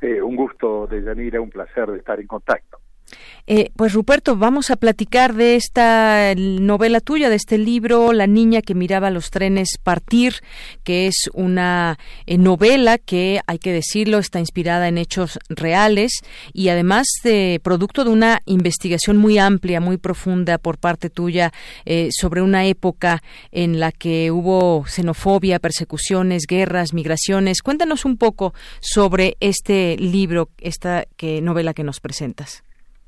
Eh, 0.00 0.22
un 0.22 0.36
gusto, 0.36 0.86
de 0.86 1.02
Yanira, 1.02 1.40
un 1.40 1.50
placer 1.50 1.90
de 1.90 1.98
estar 1.98 2.20
en 2.20 2.26
contacto. 2.26 2.78
Eh, 3.52 3.72
pues 3.74 3.94
Ruperto, 3.94 4.36
vamos 4.36 4.70
a 4.70 4.76
platicar 4.76 5.34
de 5.34 5.56
esta 5.56 6.34
novela 6.36 7.00
tuya, 7.00 7.28
de 7.28 7.34
este 7.34 7.58
libro, 7.58 8.12
La 8.12 8.28
niña 8.28 8.62
que 8.62 8.76
miraba 8.76 9.10
los 9.10 9.30
trenes 9.30 9.70
partir, 9.82 10.34
que 10.84 11.08
es 11.08 11.28
una 11.34 11.98
eh, 12.26 12.38
novela 12.38 12.96
que, 12.96 13.40
hay 13.48 13.58
que 13.58 13.72
decirlo, 13.72 14.18
está 14.18 14.38
inspirada 14.38 14.86
en 14.86 14.98
hechos 14.98 15.40
reales 15.48 16.12
y 16.52 16.68
además 16.68 17.08
de 17.24 17.60
producto 17.60 18.04
de 18.04 18.10
una 18.10 18.40
investigación 18.46 19.16
muy 19.16 19.36
amplia, 19.38 19.80
muy 19.80 19.96
profunda 19.96 20.58
por 20.58 20.78
parte 20.78 21.10
tuya 21.10 21.52
eh, 21.86 22.10
sobre 22.12 22.42
una 22.42 22.66
época 22.66 23.20
en 23.50 23.80
la 23.80 23.90
que 23.90 24.30
hubo 24.30 24.84
xenofobia, 24.86 25.58
persecuciones, 25.58 26.44
guerras, 26.46 26.94
migraciones. 26.94 27.62
Cuéntanos 27.62 28.04
un 28.04 28.16
poco 28.16 28.54
sobre 28.78 29.36
este 29.40 29.96
libro, 29.96 30.50
esta 30.58 31.04
que, 31.16 31.42
novela 31.42 31.74
que 31.74 31.82
nos 31.82 31.98
presentas. 31.98 32.62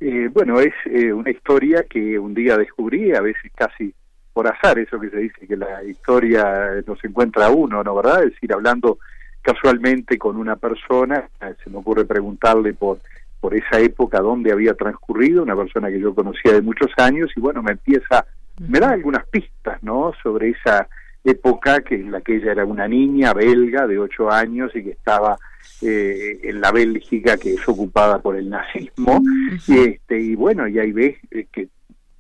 Eh, 0.05 0.29
bueno, 0.33 0.59
es 0.59 0.75
eh, 0.87 1.13
una 1.13 1.31
historia 1.31 1.85
que 1.89 2.19
un 2.19 2.35
día 2.35 2.57
descubrí, 2.57 3.15
a 3.15 3.21
veces 3.21 3.53
casi 3.55 3.95
por 4.33 4.49
azar, 4.49 4.79
eso 4.79 4.99
que 4.99 5.11
se 5.11 5.19
dice 5.19 5.47
que 5.47 5.57
la 5.57 5.85
historia 5.85 6.83
nos 6.85 7.05
encuentra 7.05 7.47
a 7.47 7.51
uno, 7.51 7.85
¿no? 7.85 7.95
¿Verdad? 7.95 8.25
Es 8.25 8.31
decir, 8.33 8.53
hablando 8.53 8.99
casualmente 9.43 10.19
con 10.19 10.37
una 10.37 10.57
persona, 10.57 11.29
se 11.63 11.71
me 11.71 11.79
ocurre 11.79 12.05
preguntarle 12.05 12.75
por 12.75 12.99
por 13.43 13.57
esa 13.57 13.81
época 13.81 14.21
dónde 14.21 14.53
había 14.53 14.75
transcurrido, 14.75 15.43
una 15.43 15.57
persona 15.57 15.89
que 15.89 15.99
yo 15.99 16.15
conocía 16.15 16.53
de 16.53 16.63
muchos 16.63 16.93
años, 16.97 17.29
y 17.35 17.41
bueno, 17.41 17.61
me 17.61 17.73
empieza, 17.73 18.25
me 18.61 18.79
da 18.79 18.91
algunas 18.91 19.27
pistas, 19.27 19.83
¿no? 19.83 20.13
Sobre 20.23 20.51
esa 20.51 20.89
época 21.25 21.83
que 21.83 21.95
en 21.95 22.11
la 22.11 22.21
que 22.21 22.37
ella 22.37 22.53
era 22.53 22.65
una 22.65 22.89
niña 22.89 23.33
belga 23.33 23.87
de 23.87 23.99
ocho 23.99 24.31
años 24.31 24.75
y 24.75 24.83
que 24.83 24.91
estaba 24.91 25.39
eh, 25.81 26.41
en 26.43 26.61
la 26.61 26.73
Bélgica 26.73 27.37
que 27.37 27.55
es 27.55 27.69
ocupada 27.69 28.21
por 28.21 28.37
el 28.37 28.51
nazismo. 28.51 29.23
Y 29.69 29.79
este 29.79 30.21
y 30.21 30.35
bueno 30.35 30.67
y 30.69 30.79
ahí 30.79 30.93
ves 30.93 31.17
eh, 31.31 31.47
que 31.53 31.69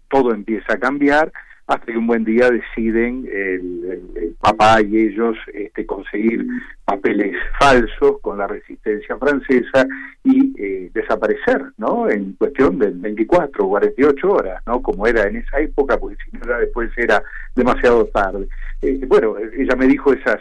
todo 0.08 0.32
empieza 0.32 0.74
a 0.74 0.78
cambiar 0.78 1.32
hasta 1.66 1.86
que 1.86 1.96
un 1.98 2.06
buen 2.06 2.24
día 2.24 2.50
deciden 2.50 3.28
el, 3.32 4.34
papá 4.40 4.82
y 4.82 4.98
ellos 4.98 5.36
este, 5.54 5.86
conseguir 5.86 6.44
papeles 6.84 7.36
falsos 7.60 8.20
con 8.20 8.38
la 8.38 8.48
resistencia 8.48 9.16
francesa 9.16 9.86
y 10.24 10.52
eh, 10.58 10.90
desaparecer, 10.92 11.62
¿no? 11.78 12.10
En 12.10 12.32
cuestión 12.32 12.78
de 12.80 12.90
24 12.90 13.64
o 13.64 13.68
48 13.68 14.32
horas, 14.32 14.62
¿no? 14.66 14.82
Como 14.82 15.06
era 15.06 15.22
en 15.28 15.36
esa 15.36 15.60
época, 15.60 15.96
porque 15.96 16.16
si 16.24 16.36
no 16.36 16.58
después 16.58 16.90
era 16.96 17.22
demasiado 17.54 18.04
tarde. 18.06 18.48
bueno, 19.06 19.36
ella 19.56 19.76
me 19.76 19.86
dijo 19.86 20.12
esas 20.12 20.40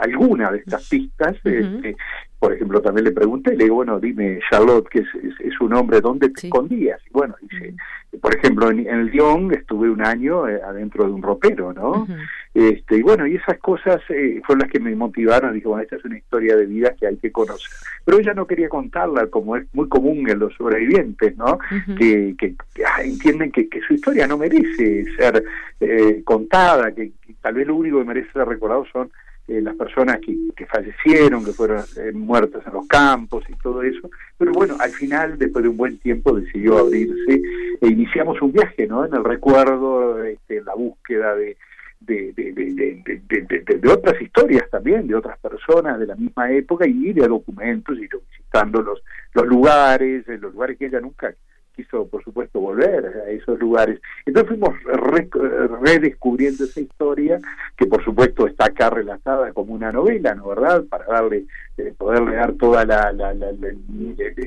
alguna 0.00 0.52
de 0.52 0.58
estas 0.58 0.88
pistas, 0.88 1.34
este, 1.42 1.96
por 2.38 2.52
ejemplo, 2.52 2.80
también 2.80 3.04
le 3.04 3.12
pregunté, 3.12 3.56
le 3.56 3.64
digo, 3.64 3.76
bueno, 3.76 3.98
dime, 3.98 4.38
Charlotte, 4.48 4.88
que 4.88 5.00
es, 5.00 5.08
es, 5.40 5.60
un 5.60 5.74
hombre, 5.74 6.00
¿dónde 6.00 6.28
te 6.28 6.46
escondías? 6.46 7.00
Y 7.08 7.10
bueno, 7.10 7.34
dice, 7.40 7.74
por 8.20 8.36
ejemplo, 8.36 8.70
en, 8.70 8.86
el 8.86 9.06
Lyon 9.06 9.52
estuve 9.52 9.90
un 9.90 10.04
año 10.04 10.48
eh, 10.48 10.60
adentro 10.62 11.04
de 11.04 11.10
un 11.10 11.22
ropero, 11.22 11.72
¿no? 11.72 12.06
este 12.54 12.98
Y 12.98 13.02
bueno, 13.02 13.26
y 13.26 13.36
esas 13.36 13.58
cosas 13.58 14.00
eh, 14.10 14.40
fueron 14.46 14.60
las 14.60 14.70
que 14.70 14.78
me 14.78 14.94
motivaron, 14.94 15.54
dije, 15.54 15.66
bueno, 15.66 15.82
esta 15.82 15.96
es 15.96 16.04
una 16.04 16.18
historia 16.18 16.56
de 16.56 16.66
vida 16.66 16.94
que 16.98 17.06
hay 17.06 17.16
que 17.16 17.32
conocer. 17.32 17.70
Pero 18.04 18.20
ella 18.20 18.34
no 18.34 18.46
quería 18.46 18.68
contarla, 18.68 19.26
como 19.26 19.56
es 19.56 19.66
muy 19.72 19.88
común 19.88 20.28
en 20.30 20.38
los 20.38 20.54
sobrevivientes, 20.54 21.36
¿no? 21.36 21.58
Que, 21.98 22.36
que, 22.38 22.54
ah, 22.86 23.02
entienden 23.02 23.50
que, 23.50 23.68
que, 23.68 23.80
su 23.80 23.94
historia 23.94 24.28
no 24.28 24.38
merece 24.38 25.04
ser 25.16 25.42
eh, 25.80 26.22
contada, 26.24 26.92
que, 26.92 27.12
que 27.26 27.34
tal 27.40 27.54
vez 27.54 27.66
lo 27.66 27.74
único 27.74 27.98
que 27.98 28.04
merece 28.04 28.32
ser 28.32 28.46
recordado 28.46 28.84
son 28.92 29.10
eh, 29.48 29.60
las 29.60 29.76
personas 29.76 30.18
que, 30.20 30.36
que, 30.56 30.66
fallecieron, 30.66 31.44
que 31.44 31.52
fueron 31.52 31.84
eh, 31.96 32.10
muertas 32.12 32.66
en 32.66 32.72
los 32.72 32.86
campos 32.88 33.44
y 33.48 33.54
todo 33.62 33.82
eso. 33.82 34.10
Pero 34.36 34.52
bueno, 34.52 34.76
al 34.80 34.90
final, 34.90 35.38
después 35.38 35.62
de 35.62 35.68
un 35.68 35.76
buen 35.76 35.98
tiempo, 35.98 36.34
decidió 36.34 36.78
abrirse 36.78 37.40
e 37.80 37.86
iniciamos 37.86 38.40
un 38.42 38.52
viaje, 38.52 38.86
¿no? 38.86 39.04
En 39.04 39.14
el 39.14 39.22
recuerdo, 39.22 40.22
este, 40.24 40.58
en 40.58 40.64
la 40.64 40.74
búsqueda 40.74 41.36
de, 41.36 41.56
de, 42.00 42.32
de, 42.32 42.52
de, 42.52 43.78
de, 43.78 43.88
otras 43.88 44.20
historias 44.20 44.68
también, 44.70 45.06
de 45.06 45.14
otras 45.14 45.38
personas 45.38 45.98
de 45.98 46.06
la 46.06 46.16
misma 46.16 46.50
época 46.50 46.86
y 46.86 47.12
de 47.12 47.28
documentos, 47.28 47.96
y 47.98 48.08
visitando 48.30 48.82
los, 48.82 49.00
los 49.32 49.46
lugares, 49.46 50.26
los 50.26 50.52
lugares 50.52 50.76
que 50.76 50.86
ella 50.86 51.00
nunca 51.00 51.34
quiso, 51.76 52.08
por 52.08 52.24
supuesto, 52.24 52.58
volver 52.58 53.06
a 53.26 53.30
esos 53.30 53.60
lugares. 53.60 54.00
Entonces 54.24 54.48
fuimos 54.48 54.74
redescubriendo 55.82 56.64
esa 56.64 56.80
historia, 56.80 57.38
que 57.76 57.86
por 57.86 58.02
supuesto 58.02 58.46
está 58.46 58.66
acá 58.66 58.90
relatada 58.90 59.52
como 59.52 59.74
una 59.74 59.92
novela, 59.92 60.34
¿no 60.34 60.48
verdad? 60.48 60.84
Para 60.88 61.04
darle, 61.04 61.44
eh, 61.76 61.92
poderle 61.96 62.36
dar 62.36 62.54
toda 62.54 62.84
la, 62.84 63.12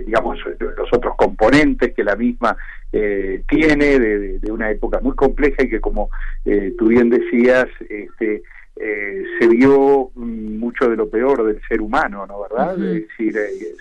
digamos, 0.06 0.39
los 0.60 0.92
otros 0.92 1.15
componentes 1.15 1.94
que 1.94 2.04
la 2.04 2.15
misma 2.15 2.58
eh, 2.92 3.44
tiene 3.48 4.00
de, 4.00 4.52
una 4.52 4.72
época 4.72 5.00
muy 5.00 5.15
compleja 5.15 5.63
y 5.63 5.70
que, 5.70 5.80
como 5.80 6.10
eh, 6.44 6.74
tú 6.78 6.88
bien 6.88 7.10
decías, 7.10 7.68
este, 7.88 8.42
se 8.76 9.48
vio 9.48 10.10
mucho 10.15 10.89
de 10.89 10.96
lo 10.96 11.10
peor 11.10 11.46
del 11.46 11.62
ser 11.68 11.82
humano, 11.82 12.26
¿no 12.26 12.42
verdad? 12.42 12.74
Es 12.82 13.08
decir, 13.08 13.36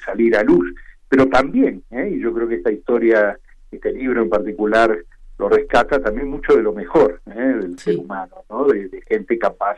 salir 0.04 0.36
a 0.36 0.42
luz 0.42 0.74
pero 1.08 1.26
también, 1.26 1.82
¿eh? 1.90 2.12
y 2.14 2.20
yo 2.20 2.32
creo 2.34 2.48
que 2.48 2.56
esta 2.56 2.70
historia, 2.70 3.38
este 3.70 3.92
libro 3.92 4.22
en 4.22 4.28
particular, 4.28 4.96
lo 5.38 5.48
rescata 5.48 6.00
también 6.00 6.28
mucho 6.28 6.54
de 6.54 6.62
lo 6.62 6.72
mejor 6.72 7.20
¿eh? 7.26 7.54
del 7.60 7.78
ser 7.78 7.96
humano, 7.96 8.44
¿no? 8.50 8.64
De, 8.64 8.90
gente 9.08 9.38
capaz 9.38 9.76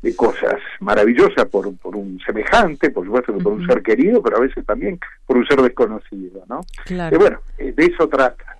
de 0.00 0.16
cosas 0.16 0.56
maravillosas 0.80 1.46
por, 1.46 1.76
por 1.76 1.94
un 1.94 2.18
semejante, 2.24 2.90
por 2.90 3.04
supuesto 3.04 3.36
que 3.36 3.42
por 3.42 3.52
un 3.52 3.66
ser 3.66 3.82
querido, 3.82 4.22
pero 4.22 4.38
a 4.38 4.40
veces 4.40 4.64
también 4.64 4.98
por 5.26 5.36
un 5.36 5.46
ser 5.46 5.60
desconocido, 5.60 6.44
¿no? 6.48 6.60
Claro. 6.84 7.14
Y 7.14 7.18
bueno, 7.18 7.40
eh, 7.58 7.72
de 7.72 7.84
eso 7.84 8.08
trata 8.08 8.56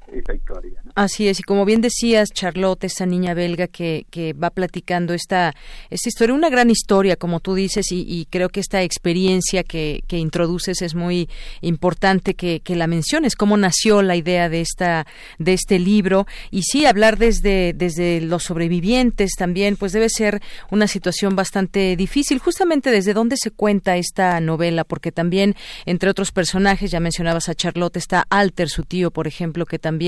Así 0.94 1.28
es, 1.28 1.40
y 1.40 1.42
como 1.42 1.64
bien 1.64 1.80
decías, 1.80 2.30
Charlotte, 2.30 2.84
esa 2.84 3.06
niña 3.06 3.34
belga 3.34 3.66
que, 3.66 4.06
que 4.10 4.32
va 4.32 4.50
platicando 4.50 5.14
esta, 5.14 5.54
esta 5.90 6.08
historia, 6.08 6.34
una 6.34 6.50
gran 6.50 6.70
historia, 6.70 7.16
como 7.16 7.40
tú 7.40 7.54
dices, 7.54 7.86
y, 7.90 8.26
creo 8.30 8.48
que 8.48 8.60
esta 8.60 8.82
experiencia 8.82 9.64
que, 9.64 10.02
que 10.06 10.18
introduces 10.18 10.82
es 10.82 10.94
muy 10.94 11.28
importante 11.60 12.34
que, 12.34 12.60
que, 12.60 12.76
la 12.76 12.86
menciones, 12.86 13.36
cómo 13.36 13.56
nació 13.56 14.02
la 14.02 14.16
idea 14.16 14.48
de 14.48 14.60
esta, 14.60 15.06
de 15.38 15.52
este 15.54 15.78
libro, 15.78 16.26
y 16.50 16.62
sí, 16.62 16.84
hablar 16.86 17.18
desde, 17.18 17.72
desde 17.72 18.20
los 18.20 18.44
sobrevivientes 18.44 19.32
también, 19.36 19.76
pues 19.76 19.92
debe 19.92 20.08
ser 20.08 20.42
una 20.70 20.86
situación 20.86 21.36
bastante 21.36 21.96
difícil, 21.96 22.38
justamente 22.38 22.90
desde 22.90 23.14
dónde 23.14 23.36
se 23.36 23.50
cuenta 23.50 23.96
esta 23.96 24.40
novela, 24.40 24.84
porque 24.84 25.12
también, 25.12 25.54
entre 25.86 26.10
otros 26.10 26.32
personajes, 26.32 26.90
ya 26.90 27.00
mencionabas 27.00 27.48
a 27.48 27.54
Charlotte, 27.54 27.96
está 27.96 28.26
Alter, 28.28 28.68
su 28.68 28.84
tío, 28.84 29.10
por 29.10 29.26
ejemplo, 29.26 29.66
que 29.66 29.78
también, 29.78 30.01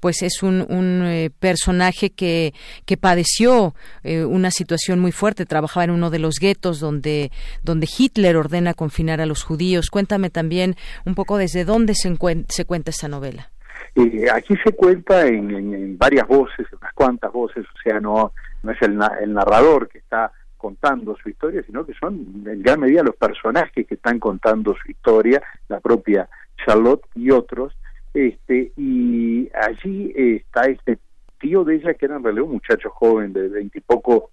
pues 0.00 0.22
es 0.22 0.42
un, 0.42 0.66
eh, 1.04 1.30
personaje 1.38 2.10
que, 2.10 2.52
que 2.86 2.96
padeció 2.96 3.74
eh, 4.02 4.24
una 4.24 4.50
situación 4.50 4.98
muy 4.98 5.12
fuerte, 5.12 5.46
trabajaba 5.46 5.84
en 5.84 5.90
uno 5.90 6.10
de 6.10 6.18
los 6.18 6.36
guetos 6.40 6.80
donde, 6.80 7.30
donde 7.62 7.88
Hitler 7.98 8.36
ordena 8.36 8.74
confinar 8.74 9.20
a 9.20 9.26
los 9.26 9.42
judíos. 9.42 9.90
Cuéntame 9.90 10.30
también 10.30 10.76
un 11.04 11.14
poco 11.14 11.38
desde 11.38 11.64
dónde 11.64 11.94
se, 11.94 12.16
se 12.48 12.64
cuenta 12.64 12.90
esta 12.90 13.08
novela. 13.08 13.50
Eh, 13.96 14.26
aquí 14.32 14.54
se 14.64 14.72
cuenta 14.72 15.26
en, 15.26 15.98
varias 15.98 16.26
voces, 16.28 16.66
unas 16.72 16.92
cuantas 16.94 17.32
voces, 17.32 17.64
o 17.66 17.78
sea, 17.82 18.00
no, 18.00 18.32
no 18.62 18.72
es 18.72 18.80
el, 18.82 18.98
el 19.20 19.34
narrador 19.34 19.88
que 19.88 19.98
está 19.98 20.32
contando 20.56 21.16
su 21.16 21.28
historia, 21.30 21.62
sino 21.66 21.84
que 21.84 21.94
son 21.94 22.44
en 22.46 22.62
gran 22.62 22.80
medida 22.80 23.02
los 23.02 23.16
personajes 23.16 23.86
que 23.86 23.94
están 23.94 24.18
contando 24.18 24.74
su 24.74 24.90
historia, 24.90 25.42
la 25.68 25.80
propia 25.80 26.28
Charlotte 26.64 27.02
y 27.14 27.30
otros, 27.30 27.74
este 28.14 28.72
y 28.76 29.48
allí 29.54 30.12
está 30.16 30.62
este 30.62 30.98
tío 31.38 31.64
de 31.64 31.76
ella 31.76 31.94
que 31.94 32.06
era 32.06 32.16
en 32.16 32.24
realidad 32.24 32.44
un 32.44 32.52
muchacho 32.52 32.90
joven 32.90 33.32
de 33.32 33.48
veintipocos 33.48 34.24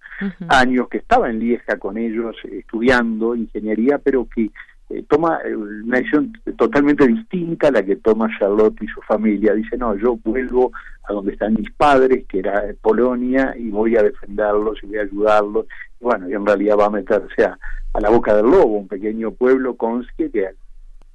años 0.50 0.90
que 0.90 0.98
estaba 0.98 1.30
en 1.30 1.40
Lieja 1.40 1.78
con 1.78 1.98
ellos 1.98 2.36
estudiando 2.52 3.36
ingeniería 3.36 3.98
pero 3.98 4.28
que 4.34 4.50
eh, 4.90 5.04
toma 5.10 5.40
eh, 5.44 5.56
una 5.56 5.98
decisión 5.98 6.34
totalmente 6.58 7.06
distinta 7.08 7.68
a 7.68 7.72
la 7.72 7.84
que 7.84 7.98
toma 7.98 8.30
Charlotte 8.40 8.82
y 8.82 8.88
su 8.88 9.02
familia. 9.02 9.54
Dice 9.54 9.78
no 9.78 9.96
yo 9.96 10.18
vuelvo 10.24 10.72
a 11.08 11.14
donde 11.14 11.34
están 11.34 11.54
mis 11.54 11.72
padres 11.72 12.26
que 12.28 12.40
era 12.40 12.64
Polonia 12.82 13.54
y 13.58 13.70
voy 13.70 13.96
a 13.96 14.04
defenderlos 14.04 14.78
y 14.84 14.88
voy 14.88 14.98
a 14.98 15.02
ayudarlos 15.04 15.66
bueno 16.00 16.30
y 16.30 16.34
en 16.34 16.46
realidad 16.46 16.78
va 16.80 16.86
a 16.86 16.92
meterse 16.92 17.44
a, 17.44 17.58
a 17.94 18.02
la 18.02 18.10
boca 18.10 18.36
del 18.36 18.46
lobo 18.46 18.78
un 18.78 18.88
pequeño 18.88 19.32
pueblo 19.32 19.76
Konski 19.76 20.30
que 20.30 20.50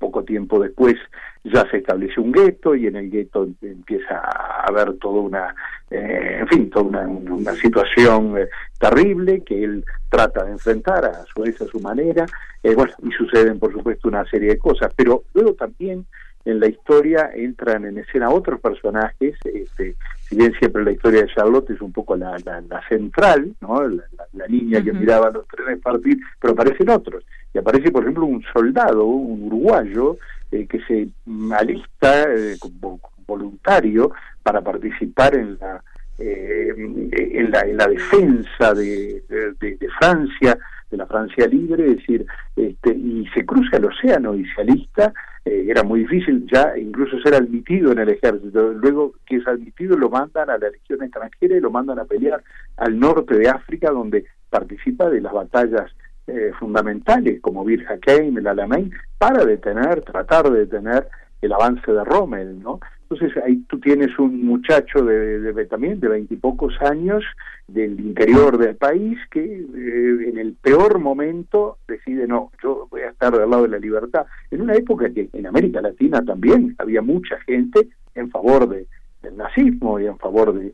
poco 0.02 0.24
tiempo 0.24 0.58
después 0.58 0.96
ya 1.44 1.64
se 1.70 1.76
establece 1.76 2.20
un 2.20 2.32
gueto 2.32 2.74
y 2.74 2.88
en 2.88 2.96
el 2.96 3.08
gueto 3.08 3.48
empieza 3.62 4.18
a 4.18 4.64
haber 4.66 4.94
toda 4.98 5.20
una, 5.20 5.54
eh, 5.90 6.38
en 6.40 6.48
fin, 6.48 6.70
toda 6.70 7.06
una, 7.06 7.54
situación 7.54 8.36
eh, 8.36 8.48
terrible 8.80 9.42
que 9.44 9.62
él 9.62 9.84
trata 10.08 10.44
de 10.44 10.52
enfrentar 10.52 11.04
a 11.04 11.24
su 11.24 11.42
vez 11.42 11.60
a 11.60 11.66
su 11.66 11.78
manera, 11.78 12.26
eh, 12.64 12.74
bueno, 12.74 12.92
y 13.04 13.12
suceden 13.12 13.60
por 13.60 13.72
supuesto 13.72 14.08
una 14.08 14.24
serie 14.26 14.50
de 14.50 14.58
cosas, 14.58 14.92
pero 14.96 15.22
luego 15.34 15.54
también 15.54 16.04
en 16.44 16.60
la 16.60 16.66
historia 16.66 17.30
entran 17.34 17.84
en 17.84 17.98
escena 17.98 18.30
otros 18.30 18.60
personajes, 18.60 19.36
este, 19.44 19.94
si 20.28 20.36
bien 20.36 20.52
siempre 20.58 20.84
la 20.84 20.92
historia 20.92 21.22
de 21.22 21.32
Charlotte 21.32 21.70
es 21.70 21.80
un 21.80 21.92
poco 21.92 22.16
la, 22.16 22.36
la, 22.44 22.88
central, 22.88 23.54
¿no? 23.60 23.86
la, 23.88 24.48
niña 24.48 24.82
que 24.82 24.92
miraba 24.92 25.30
los 25.30 25.46
trenes 25.46 25.80
partir, 25.80 26.18
pero 26.40 26.54
aparecen 26.54 26.90
otros. 26.90 27.24
Y 27.54 27.58
aparece, 27.58 27.90
por 27.90 28.02
ejemplo, 28.02 28.24
un 28.24 28.42
soldado, 28.52 29.04
un 29.04 29.44
uruguayo, 29.44 30.16
eh, 30.50 30.66
que 30.66 30.80
se 30.80 31.08
alista 31.54 32.24
eh, 32.24 32.56
como 32.58 33.00
voluntario 33.26 34.12
para 34.42 34.60
participar 34.60 35.34
en 35.34 35.56
la, 35.58 35.82
eh, 36.18 36.68
en 36.76 37.50
la, 37.50 37.60
en 37.60 37.76
la 37.76 37.86
defensa 37.86 38.74
de, 38.74 39.22
de, 39.28 39.88
Francia, 39.98 40.58
de 40.92 40.98
la 40.98 41.06
Francia 41.06 41.48
libre, 41.48 41.90
es 41.90 41.96
decir, 41.96 42.24
este, 42.54 42.94
y 42.94 43.26
se 43.34 43.44
cruza 43.44 43.78
el 43.78 43.86
océano 43.86 44.36
y 44.36 44.44
se 44.44 44.60
alista 44.60 45.12
eh, 45.44 45.66
era 45.68 45.82
muy 45.82 46.00
difícil 46.00 46.46
ya 46.52 46.76
incluso 46.78 47.18
ser 47.20 47.34
admitido 47.34 47.92
en 47.92 47.98
el 47.98 48.10
ejército. 48.10 48.72
Luego 48.74 49.14
que 49.26 49.36
es 49.36 49.46
admitido 49.46 49.96
lo 49.96 50.08
mandan 50.08 50.50
a 50.50 50.58
la 50.58 50.68
legión 50.68 51.02
extranjera 51.02 51.56
y 51.56 51.60
lo 51.60 51.70
mandan 51.70 51.98
a 51.98 52.04
pelear 52.04 52.42
al 52.76 52.98
norte 52.98 53.36
de 53.36 53.48
África 53.48 53.90
donde 53.90 54.24
participa 54.48 55.10
de 55.10 55.20
las 55.20 55.32
batallas 55.32 55.90
eh, 56.28 56.52
fundamentales 56.58 57.40
como 57.40 57.64
Bir 57.64 57.84
Hakeim, 57.88 58.38
el 58.38 58.46
Alamein, 58.46 58.92
para 59.18 59.44
detener, 59.44 60.02
tratar 60.02 60.48
de 60.50 60.60
detener 60.60 61.08
el 61.40 61.52
avance 61.52 61.90
de 61.90 62.04
Rommel, 62.04 62.62
¿no? 62.62 62.78
Entonces 63.12 63.44
ahí 63.44 63.56
tú 63.68 63.78
tienes 63.78 64.18
un 64.18 64.46
muchacho 64.46 65.04
de, 65.04 65.40
de, 65.40 65.66
también 65.66 66.00
de 66.00 66.08
veintipocos 66.08 66.80
años 66.80 67.22
del 67.68 68.00
interior 68.00 68.56
del 68.56 68.76
país 68.76 69.18
que 69.30 69.40
eh, 69.42 70.28
en 70.30 70.38
el 70.38 70.54
peor 70.54 70.98
momento 70.98 71.76
decide 71.86 72.26
no, 72.26 72.50
yo 72.62 72.88
voy 72.90 73.02
a 73.02 73.10
estar 73.10 73.36
del 73.36 73.50
lado 73.50 73.64
de 73.64 73.68
la 73.68 73.78
libertad. 73.78 74.24
En 74.50 74.62
una 74.62 74.74
época 74.74 75.12
que 75.12 75.28
en 75.30 75.46
América 75.46 75.82
Latina 75.82 76.24
también 76.24 76.74
había 76.78 77.02
mucha 77.02 77.38
gente 77.40 77.88
en 78.14 78.30
favor 78.30 78.66
de, 78.66 78.86
del 79.22 79.36
nazismo 79.36 80.00
y 80.00 80.06
en 80.06 80.16
favor 80.16 80.54
de, 80.54 80.72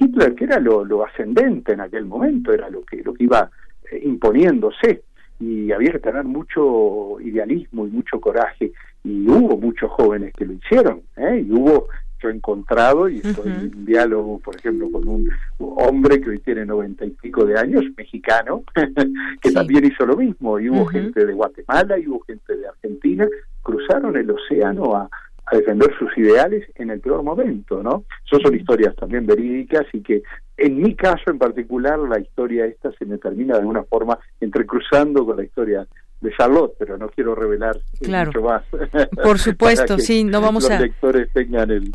Hitler, 0.00 0.34
que 0.34 0.44
era 0.44 0.58
lo, 0.58 0.84
lo, 0.84 1.04
ascendente 1.04 1.74
en 1.74 1.80
aquel 1.80 2.04
momento, 2.04 2.52
era 2.52 2.68
lo 2.68 2.84
que, 2.84 2.96
lo 3.04 3.14
que 3.14 3.24
iba 3.24 3.48
eh, 3.92 4.00
imponiéndose 4.02 5.04
y 5.38 5.70
había 5.70 5.92
que 5.92 6.00
tener 6.00 6.24
mucho 6.24 7.20
idealismo 7.20 7.86
y 7.86 7.90
mucho 7.90 8.20
coraje 8.20 8.72
y 9.06 9.28
hubo 9.28 9.56
muchos 9.56 9.90
jóvenes 9.92 10.32
que 10.34 10.44
lo 10.44 10.54
hicieron 10.54 11.02
¿eh? 11.16 11.44
y 11.46 11.52
hubo 11.52 11.88
yo 12.20 12.30
he 12.30 12.32
encontrado 12.32 13.08
y 13.08 13.18
estoy 13.18 13.52
en 13.52 13.84
diálogo 13.84 14.40
por 14.40 14.56
ejemplo 14.56 14.90
con 14.90 15.06
un 15.06 15.28
hombre 15.58 16.20
que 16.20 16.30
hoy 16.30 16.38
tiene 16.40 16.64
noventa 16.64 17.04
y 17.04 17.10
pico 17.10 17.44
de 17.44 17.58
años 17.58 17.84
mexicano 17.96 18.64
que 19.40 19.52
también 19.52 19.84
hizo 19.84 20.04
lo 20.06 20.16
mismo 20.16 20.58
y 20.58 20.70
hubo 20.70 20.86
gente 20.86 21.24
de 21.24 21.32
Guatemala 21.32 21.98
y 21.98 22.08
hubo 22.08 22.20
gente 22.20 22.56
de 22.56 22.66
Argentina 22.66 23.28
cruzaron 23.62 24.16
el 24.16 24.30
océano 24.30 24.96
a, 24.96 25.08
a 25.46 25.56
defender 25.56 25.96
sus 25.98 26.16
ideales 26.18 26.68
en 26.74 26.90
el 26.90 27.00
peor 27.00 27.22
momento, 27.22 27.82
¿no? 27.82 28.04
Eso 28.24 28.40
son 28.40 28.54
historias 28.54 28.94
también 28.96 29.26
verídicas 29.26 29.86
y 29.92 30.00
que 30.00 30.22
en 30.56 30.82
mi 30.82 30.94
caso 30.94 31.30
en 31.30 31.38
particular 31.38 31.98
la 31.98 32.18
historia 32.18 32.66
esta 32.66 32.90
se 32.92 33.06
me 33.06 33.18
termina 33.18 33.54
de 33.54 33.60
alguna 33.60 33.84
forma 33.84 34.18
entrecruzando 34.40 35.24
con 35.24 35.36
la 35.36 35.44
historia 35.44 35.86
de 36.20 36.32
Charlotte, 36.36 36.74
pero 36.78 36.96
no 36.98 37.08
quiero 37.08 37.34
revelar 37.34 37.76
mucho 38.00 38.42
más. 38.42 38.64
Por 39.22 39.38
supuesto, 39.38 39.98
sí, 39.98 40.24
no 40.24 40.40
vamos 40.40 40.64
los 40.64 40.72
a... 40.72 40.74
Los 40.74 40.82
lectores 40.82 41.28
tengan 41.32 41.70
el, 41.70 41.92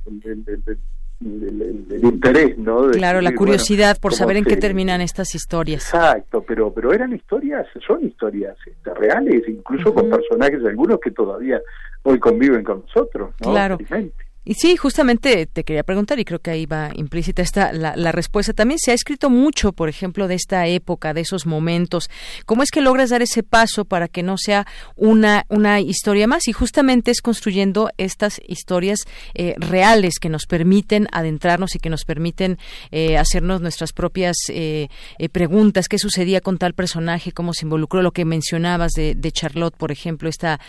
interés, 2.04 2.58
¿no? 2.58 2.90
claro, 2.92 3.22
la 3.22 3.36
curiosidad 3.36 3.98
por 4.02 4.14
saber 4.14 4.38
en 4.38 4.44
qué 4.44 4.58
terminan 4.58 5.02
estas 5.02 5.36
historias. 5.36 5.94
Exacto, 5.94 6.44
pero 6.48 6.74
pero 6.74 6.94
eran 6.94 7.14
historias, 7.14 7.68
son 7.86 8.04
historias 8.04 8.58
este, 8.66 8.92
reales, 8.96 9.44
incluso 9.48 9.94
con 9.94 10.10
personajes 10.10 10.66
algunos 10.66 11.00
que 11.00 11.12
todavía 11.12 11.62
hoy 12.04 12.18
conviven 12.18 12.64
con 12.64 12.82
nosotros, 12.82 13.36
¿no? 13.40 13.52
Claro. 13.52 13.78
Y 14.44 14.56
sí, 14.56 14.76
justamente 14.76 15.46
te 15.46 15.64
quería 15.64 15.84
preguntar, 15.84 16.20
y 16.20 16.26
creo 16.26 16.40
que 16.40 16.50
ahí 16.50 16.66
va 16.66 16.90
implícita 16.96 17.44
esta, 17.44 17.72
la, 17.74 18.12
respuesta. 18.12 18.54
También 18.54 18.80
se 18.80 18.90
ha 18.90 18.96
escrito 18.96 19.30
mucho, 19.30 19.72
por 19.72 19.88
ejemplo, 19.88 20.28
de 20.28 20.34
esta 20.34 20.66
época, 20.66 21.14
de 21.14 21.22
esos 21.22 21.46
momentos. 21.46 22.10
¿Cómo 22.48 22.64
es 22.64 22.72
que 22.72 22.82
logras 22.82 23.12
dar 23.12 23.22
ese 23.22 23.44
paso 23.44 23.86
para 23.86 24.08
que 24.08 24.24
no 24.24 24.40
sea 24.40 24.66
una, 24.96 25.46
una 25.48 25.80
historia 25.80 26.26
más? 26.26 26.48
Y 26.48 26.54
justamente 26.54 27.12
es 27.12 27.22
construyendo 27.22 27.92
estas 27.98 28.42
historias 28.48 29.02
eh, 29.36 29.54
reales 29.58 30.18
que 30.20 30.30
nos 30.30 30.48
permiten 30.48 31.08
adentrarnos 31.12 31.76
y 31.76 31.80
que 31.80 31.92
nos 31.92 32.04
permiten 32.04 32.58
eh, 32.90 33.18
hacernos 33.20 33.62
nuestras 33.62 33.94
propias 33.94 34.36
eh, 34.50 34.88
preguntas. 35.32 35.88
¿Qué 35.88 36.00
sucedía 36.00 36.42
con 36.42 36.58
tal 36.58 36.74
personaje? 36.74 37.32
¿Cómo 37.32 37.54
se 37.54 37.66
involucró? 37.66 38.02
Lo 38.02 38.12
que 38.12 38.26
mencionabas 38.26 38.94
de, 38.94 39.14
de 39.14 39.32
Charlotte, 39.32 39.78
por 39.78 39.92
ejemplo, 39.92 40.30
esta 40.30 40.60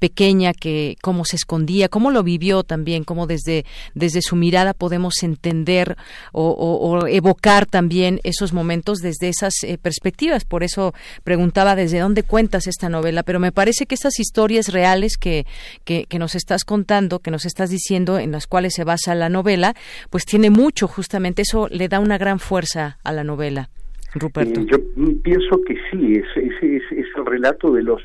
pequeña 0.00 0.52
que 0.52 0.96
cómo 1.00 1.24
se 1.24 1.36
escondía, 1.36 1.88
cómo 1.88 2.10
lo 2.10 2.24
vivió 2.24 2.64
también, 2.64 3.04
cómo 3.04 3.19
desde, 3.26 3.64
desde 3.94 4.22
su 4.22 4.36
mirada 4.36 4.74
podemos 4.74 5.22
entender 5.22 5.96
o, 6.32 7.06
evocar 7.06 7.66
también 7.66 8.20
esos 8.24 8.52
momentos 8.52 8.98
desde 8.98 9.28
esas 9.28 9.54
eh, 9.62 9.78
perspectivas. 9.80 10.44
Por 10.44 10.62
eso 10.62 10.94
preguntaba 11.24 11.76
desde 11.76 11.98
dónde 11.98 12.22
cuentas 12.22 12.66
esta 12.66 12.88
novela, 12.88 13.22
pero 13.22 13.40
me 13.40 13.52
parece 13.52 13.86
que 13.86 13.94
estas 13.94 14.18
historias 14.18 14.68
reales 14.72 15.16
que, 15.16 15.46
que, 15.84 16.06
nos 16.18 16.34
estás 16.34 16.64
contando, 16.64 17.20
que 17.20 17.30
nos 17.30 17.46
estás 17.46 17.70
diciendo, 17.70 18.18
en 18.18 18.32
las 18.32 18.46
cuales 18.46 18.74
se 18.74 18.84
basa 18.84 19.14
la 19.14 19.28
novela, 19.28 19.74
pues 20.10 20.24
tiene 20.24 20.50
mucho 20.50 20.86
justamente, 20.86 21.42
eso 21.42 21.68
le 21.70 21.88
da 21.88 21.98
una 21.98 22.18
gran 22.18 22.38
fuerza 22.38 22.98
a 23.02 23.12
la 23.12 23.24
novela. 23.24 23.70
Ruperto. 24.12 24.60
Yo 24.62 24.78
pienso 25.22 25.60
que 25.66 25.74
sí, 25.90 26.14
es, 26.16 26.26
es, 26.36 26.82
es 26.90 27.06
el 27.16 27.26
relato 27.26 27.72
de 27.72 27.84
los 27.84 28.02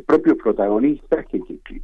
propios 0.00 0.36
protagonistas, 0.38 1.26
que, 1.26 1.40
que, 1.40 1.58
que, 1.64 1.82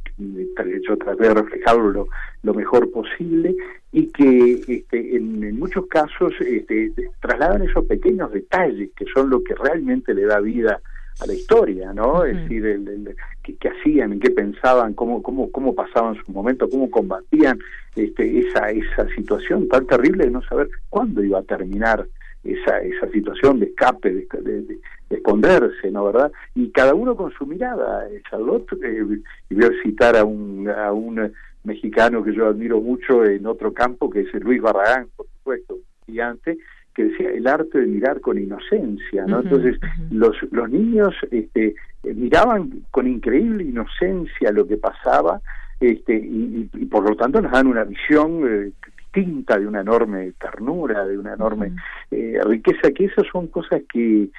yo 0.87 0.97
traté 0.97 1.23
de 1.23 1.33
reflejarlo 1.33 2.07
lo, 2.43 2.53
mejor 2.53 2.91
posible, 2.91 3.55
y 3.91 4.07
que 4.07 4.61
este, 4.67 5.15
en, 5.15 5.57
muchos 5.57 5.87
casos 5.87 6.33
este, 6.39 6.91
trasladan 7.21 7.63
esos 7.63 7.85
pequeños 7.85 8.31
detalles 8.31 8.89
que 8.95 9.05
son 9.13 9.29
lo 9.29 9.43
que 9.43 9.55
realmente 9.55 10.13
le 10.13 10.25
da 10.25 10.39
vida 10.39 10.81
a 11.19 11.25
la 11.25 11.33
historia, 11.33 11.93
¿no? 11.93 12.23
Es 12.23 12.35
decir, 12.35 12.65
el, 12.65 13.15
qué, 13.43 13.69
hacían, 13.69 14.13
en 14.13 14.19
qué 14.19 14.31
pensaban, 14.31 14.93
cómo, 14.93 15.21
cómo, 15.21 15.51
cómo 15.51 15.75
pasaban 15.75 16.15
su 16.23 16.31
momento, 16.31 16.69
cómo 16.69 16.89
combatían 16.89 17.59
este, 17.95 18.39
esa, 18.39 18.69
esa 18.71 19.07
situación 19.15 19.67
tan 19.67 19.85
terrible 19.85 20.25
de 20.25 20.31
no 20.31 20.41
saber 20.43 20.69
cuándo 20.89 21.23
iba 21.23 21.39
a 21.39 21.43
terminar 21.43 22.07
esa, 22.43 22.81
esa 22.81 23.09
situación 23.11 23.59
de 23.59 23.67
escape, 23.67 24.11
de, 24.11 24.79
esconderse, 25.09 25.89
¿no 25.91 26.05
verdad? 26.05 26.31
Y 26.55 26.69
cada 26.71 26.93
uno 26.93 27.15
con 27.15 27.31
su 27.31 27.45
mirada. 27.45 28.07
Charlotte, 28.29 28.71
eh, 28.83 29.03
y 29.49 29.55
voy 29.55 29.65
a 29.65 29.83
citar 29.83 30.15
a 30.15 30.23
un, 30.23 30.69
a 30.69 30.91
un 30.91 31.31
mexicano 31.63 32.23
que 32.23 32.33
yo 32.33 32.47
admiro 32.47 32.79
mucho 32.79 33.25
en 33.25 33.45
otro 33.45 33.73
campo, 33.73 34.09
que 34.09 34.21
es 34.21 34.33
Luis 34.35 34.61
Barragán, 34.61 35.07
por 35.15 35.27
supuesto, 35.37 35.77
gigante, 36.05 36.57
que 36.93 37.05
decía 37.05 37.29
el 37.31 37.47
arte 37.47 37.79
de 37.79 37.87
mirar 37.87 38.21
con 38.21 38.37
inocencia, 38.37 39.25
¿no? 39.25 39.41
Entonces, 39.41 39.77
los, 40.11 40.35
los 40.51 40.69
niños 40.69 41.15
este, 41.31 41.75
miraban 42.03 42.83
con 42.91 43.07
increíble 43.07 43.63
inocencia 43.63 44.51
lo 44.51 44.67
que 44.67 44.77
pasaba, 44.77 45.41
este, 45.79 46.13
y, 46.13 46.65
por 46.91 47.09
lo 47.09 47.15
tanto 47.15 47.41
nos 47.41 47.53
dan 47.53 47.67
una 47.67 47.85
visión 47.85 48.41
eh, 48.45 48.71
distinta, 49.11 49.57
de 49.57 49.67
una 49.67 49.81
enorme 49.81 50.33
ternura, 50.39 51.05
de 51.05 51.17
una 51.17 51.33
enorme 51.33 51.73
eh, 52.11 52.39
riqueza, 52.43 52.91
que 52.91 53.05
esas 53.05 53.25
son 53.31 53.47
cosas 53.47 53.81
que 53.91 54.29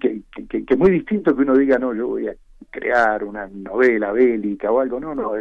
que, 0.00 0.22
que, 0.64 0.76
muy 0.76 0.90
distinto 0.90 1.36
que 1.36 1.42
uno 1.42 1.54
diga, 1.54 1.78
no, 1.78 1.94
yo 1.94 2.08
voy 2.08 2.28
a 2.28 2.34
crear 2.70 3.24
una 3.24 3.46
novela 3.46 4.10
bélica 4.12 4.70
o 4.70 4.80
algo, 4.80 4.98
no, 4.98 5.14
no, 5.14 5.32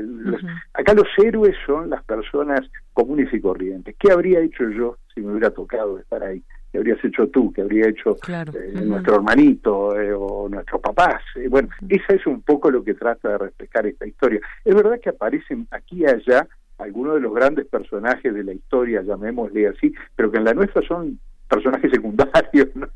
acá 0.73 0.93
los 0.93 1.07
héroes 1.17 1.55
son 1.65 1.89
las 1.89 2.03
personas 2.03 2.61
comunes 2.93 3.33
y 3.33 3.39
corrientes. 3.39 3.95
¿Qué 3.97 4.11
habría 4.11 4.41
hecho 4.41 4.69
yo 4.69 4.97
si 5.13 5.21
me 5.21 5.31
hubiera 5.31 5.51
tocado 5.51 5.97
estar 5.99 6.21
ahí? 6.21 6.43
¿Qué 6.71 6.79
habrías 6.79 7.03
hecho 7.05 7.27
tú? 7.29 7.53
¿Qué 7.53 7.61
habría 7.61 7.87
hecho 7.87 8.17
eh, 8.27 8.81
nuestro 8.83 9.15
hermanito 9.15 9.97
eh, 9.97 10.13
o 10.13 10.49
nuestros 10.49 10.81
papás? 10.81 11.21
bueno, 11.49 11.69
esa 11.87 12.13
es 12.13 12.27
un 12.27 12.41
poco 12.41 12.69
lo 12.69 12.83
que 12.83 12.93
trata 12.93 13.29
de 13.29 13.37
reflejar 13.37 13.87
esta 13.87 14.05
historia. 14.05 14.41
Es 14.65 14.75
verdad 14.75 14.99
que 15.01 15.09
aparecen 15.09 15.65
aquí 15.71 16.01
y 16.01 16.05
allá 16.05 16.45
algunos 16.77 17.15
de 17.15 17.21
los 17.21 17.33
grandes 17.33 17.67
personajes 17.67 18.33
de 18.33 18.43
la 18.43 18.53
historia, 18.53 19.01
llamémosle 19.01 19.67
así, 19.67 19.93
pero 20.15 20.31
que 20.31 20.37
en 20.37 20.45
la 20.45 20.53
nuestra 20.53 20.81
son 20.87 21.19
personajes 21.47 21.91
secundarios, 21.91 22.69
¿no? 22.75 22.87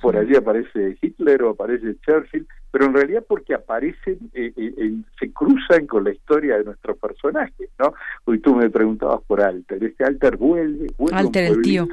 Por 0.00 0.16
allí 0.16 0.36
aparece 0.36 0.96
Hitler 1.00 1.42
o 1.42 1.50
aparece 1.50 1.96
Churchill, 2.00 2.46
pero 2.70 2.86
en 2.86 2.94
realidad 2.94 3.24
porque 3.26 3.54
aparecen, 3.54 4.18
eh, 4.34 4.52
eh, 4.56 4.92
se 5.18 5.32
cruzan 5.32 5.86
con 5.86 6.04
la 6.04 6.12
historia 6.12 6.58
de 6.58 6.64
nuestros 6.64 6.96
personajes, 6.98 7.68
¿no? 7.78 7.94
Hoy 8.24 8.38
tú 8.38 8.54
me 8.54 8.70
preguntabas 8.70 9.20
por 9.26 9.40
Alter, 9.40 9.82
este 9.82 10.04
Alter 10.04 10.36
vuelve, 10.36 10.86
vuelve 10.96 11.16
Alter, 11.16 11.44
el 11.52 11.62
tío. 11.62 11.88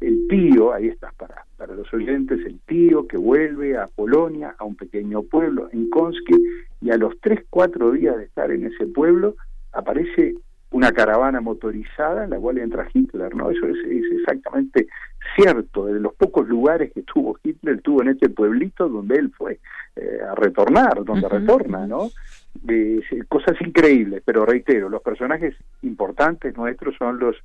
El 0.00 0.26
tío, 0.28 0.72
ahí 0.72 0.88
está, 0.88 1.12
para, 1.16 1.44
para 1.56 1.74
los 1.74 1.92
oyentes, 1.92 2.38
el 2.46 2.60
tío 2.60 3.06
que 3.06 3.16
vuelve 3.16 3.76
a 3.76 3.86
Polonia, 3.86 4.54
a 4.58 4.64
un 4.64 4.76
pequeño 4.76 5.22
pueblo 5.22 5.68
en 5.72 5.90
Konski, 5.90 6.36
y 6.80 6.90
a 6.90 6.96
los 6.96 7.18
tres, 7.20 7.40
cuatro 7.50 7.92
días 7.92 8.16
de 8.16 8.24
estar 8.24 8.50
en 8.50 8.66
ese 8.66 8.86
pueblo 8.86 9.36
aparece 9.72 10.34
una 10.72 10.92
caravana 10.92 11.40
motorizada 11.40 12.24
en 12.24 12.30
la 12.30 12.38
cual 12.38 12.58
entra 12.58 12.88
Hitler, 12.92 13.34
¿no? 13.34 13.50
Eso 13.50 13.66
es, 13.66 13.76
exactamente 14.18 14.88
cierto, 15.36 15.86
de 15.86 16.00
los 16.00 16.14
pocos 16.14 16.48
lugares 16.48 16.92
que 16.92 17.02
tuvo 17.02 17.38
Hitler, 17.42 17.80
tuvo 17.80 18.02
en 18.02 18.08
este 18.08 18.28
pueblito 18.28 18.88
donde 18.88 19.16
él 19.16 19.32
fue 19.36 19.60
eh, 19.96 20.18
a 20.28 20.34
retornar, 20.34 21.04
donde 21.04 21.28
retorna, 21.28 21.86
¿no? 21.86 22.10
cosas 23.28 23.56
increíbles, 23.60 24.22
pero 24.24 24.44
reitero, 24.44 24.88
los 24.88 25.02
personajes 25.02 25.54
importantes 25.82 26.54
nuestros 26.56 26.94
son 26.96 27.18
los 27.18 27.36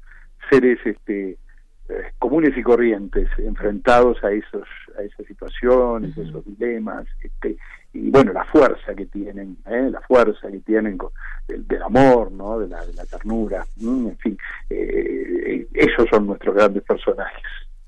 seres 0.50 0.80
este, 0.86 1.38
eh, 1.90 2.12
comunes 2.20 2.58
y 2.58 2.62
corrientes 2.62 3.30
enfrentados 3.38 4.22
a 4.24 4.32
esos 4.32 4.68
a 4.98 5.04
esas 5.04 5.26
situaciones, 5.26 6.18
esos 6.18 6.44
dilemas, 6.46 7.06
este, 7.24 7.56
y 7.98 8.12
bueno, 8.12 8.32
la 8.32 8.46
fuerza 8.46 8.94
que 8.94 9.08
tienen, 9.08 9.58
¿eh? 9.66 9.90
la 9.92 10.02
fuerza 10.02 10.50
que 10.52 10.60
tienen 10.60 10.98
del, 11.48 11.82
amor, 11.82 12.32
¿no? 12.32 12.60
de, 12.60 12.68
la, 12.68 12.86
de 12.86 12.94
la 12.94 13.06
ternura, 13.06 13.66
en 13.82 14.18
fin, 14.18 14.38
eh, 14.70 15.68
esos 15.74 16.08
son 16.10 16.28
nuestros 16.28 16.56
grandes 16.56 16.84
personajes. 16.84 17.44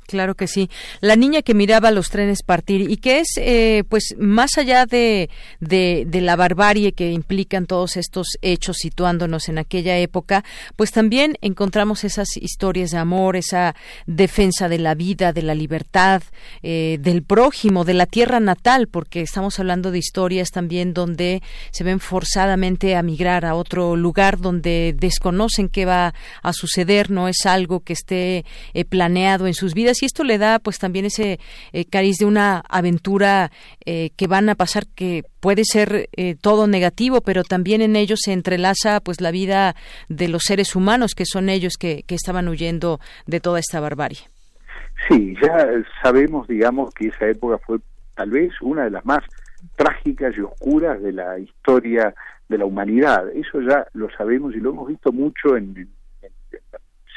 Claro 0.09 0.33
que 0.33 0.47
sí. 0.47 0.71
La 1.01 1.15
niña 1.15 1.43
que 1.43 1.53
miraba 1.53 1.91
los 1.91 2.09
trenes 2.09 2.41
partir 2.41 2.89
y 2.89 2.97
que 2.97 3.19
es, 3.19 3.27
eh, 3.37 3.83
pues, 3.89 4.15
más 4.17 4.57
allá 4.57 4.87
de, 4.87 5.29
de, 5.59 6.07
la 6.19 6.35
barbarie 6.35 6.93
que 6.93 7.11
implican 7.11 7.67
todos 7.67 7.95
estos 7.95 8.39
hechos 8.41 8.77
situándonos 8.77 9.49
en 9.49 9.59
aquella 9.59 9.99
época, 9.99 10.43
pues 10.75 10.91
también 10.91 11.37
encontramos 11.41 12.03
esas 12.03 12.37
historias 12.37 12.89
de 12.89 12.97
amor, 12.97 13.35
esa 13.35 13.75
defensa 14.07 14.67
de 14.67 14.79
la 14.79 14.95
vida, 14.95 15.31
de 15.31 15.43
la 15.43 15.53
libertad, 15.53 16.23
eh, 16.63 16.97
del 16.99 17.21
prójimo, 17.21 17.85
de 17.85 17.93
la 17.93 18.07
tierra 18.07 18.39
natal, 18.39 18.87
porque 18.87 19.21
estamos 19.21 19.59
hablando 19.59 19.91
de 19.91 19.99
historias 19.99 20.49
también 20.49 20.95
donde 20.95 21.43
se 21.69 21.83
ven 21.83 21.99
forzadamente 21.99 22.95
a 22.95 23.03
migrar 23.03 23.45
a 23.45 23.53
otro 23.53 23.95
lugar 23.95 24.39
donde 24.39 24.95
desconocen 24.97 25.69
qué 25.69 25.85
va 25.85 26.15
a 26.41 26.53
suceder, 26.53 27.11
no 27.11 27.27
es 27.27 27.45
algo 27.45 27.81
que 27.81 27.93
esté 27.93 28.43
eh, 28.73 28.85
planeado 28.85 29.45
en 29.45 29.53
sus 29.53 29.75
vidas 29.75 29.98
y 30.01 30.05
esto 30.05 30.23
le 30.23 30.38
da 30.38 30.59
pues 30.59 30.79
también 30.79 31.05
ese 31.05 31.39
eh, 31.73 31.85
cariz 31.85 32.17
de 32.17 32.25
una 32.25 32.63
aventura 32.69 33.51
eh, 33.85 34.12
que 34.17 34.27
van 34.27 34.49
a 34.49 34.55
pasar 34.55 34.83
que 34.95 35.23
puede 35.39 35.63
ser 35.63 36.09
eh, 36.15 36.35
todo 36.39 36.67
negativo, 36.67 37.21
pero 37.21 37.43
también 37.43 37.81
en 37.81 37.95
ellos 37.95 38.19
se 38.23 38.33
entrelaza 38.33 38.99
pues 38.99 39.21
la 39.21 39.31
vida 39.31 39.75
de 40.07 40.27
los 40.27 40.43
seres 40.43 40.75
humanos 40.75 41.15
que 41.15 41.25
son 41.25 41.49
ellos 41.49 41.73
que, 41.79 42.03
que 42.07 42.15
estaban 42.15 42.47
huyendo 42.47 42.99
de 43.25 43.39
toda 43.39 43.59
esta 43.59 43.79
barbarie. 43.79 44.19
Sí, 45.07 45.35
ya 45.41 45.67
sabemos, 46.03 46.47
digamos, 46.47 46.93
que 46.93 47.07
esa 47.07 47.27
época 47.27 47.57
fue 47.65 47.79
tal 48.15 48.31
vez 48.31 48.51
una 48.62 48.83
de 48.83 48.91
las 48.91 49.05
más 49.05 49.19
trágicas 49.75 50.35
y 50.38 50.41
oscuras 50.41 51.01
de 51.01 51.13
la 51.13 51.39
historia 51.39 52.13
de 52.49 52.57
la 52.57 52.65
humanidad. 52.65 53.29
Eso 53.29 53.62
ya 53.62 53.88
lo 53.93 54.09
sabemos 54.12 54.53
y 54.55 54.59
lo 54.59 54.71
hemos 54.71 54.88
visto 54.89 55.12
mucho 55.12 55.55
en, 55.55 55.88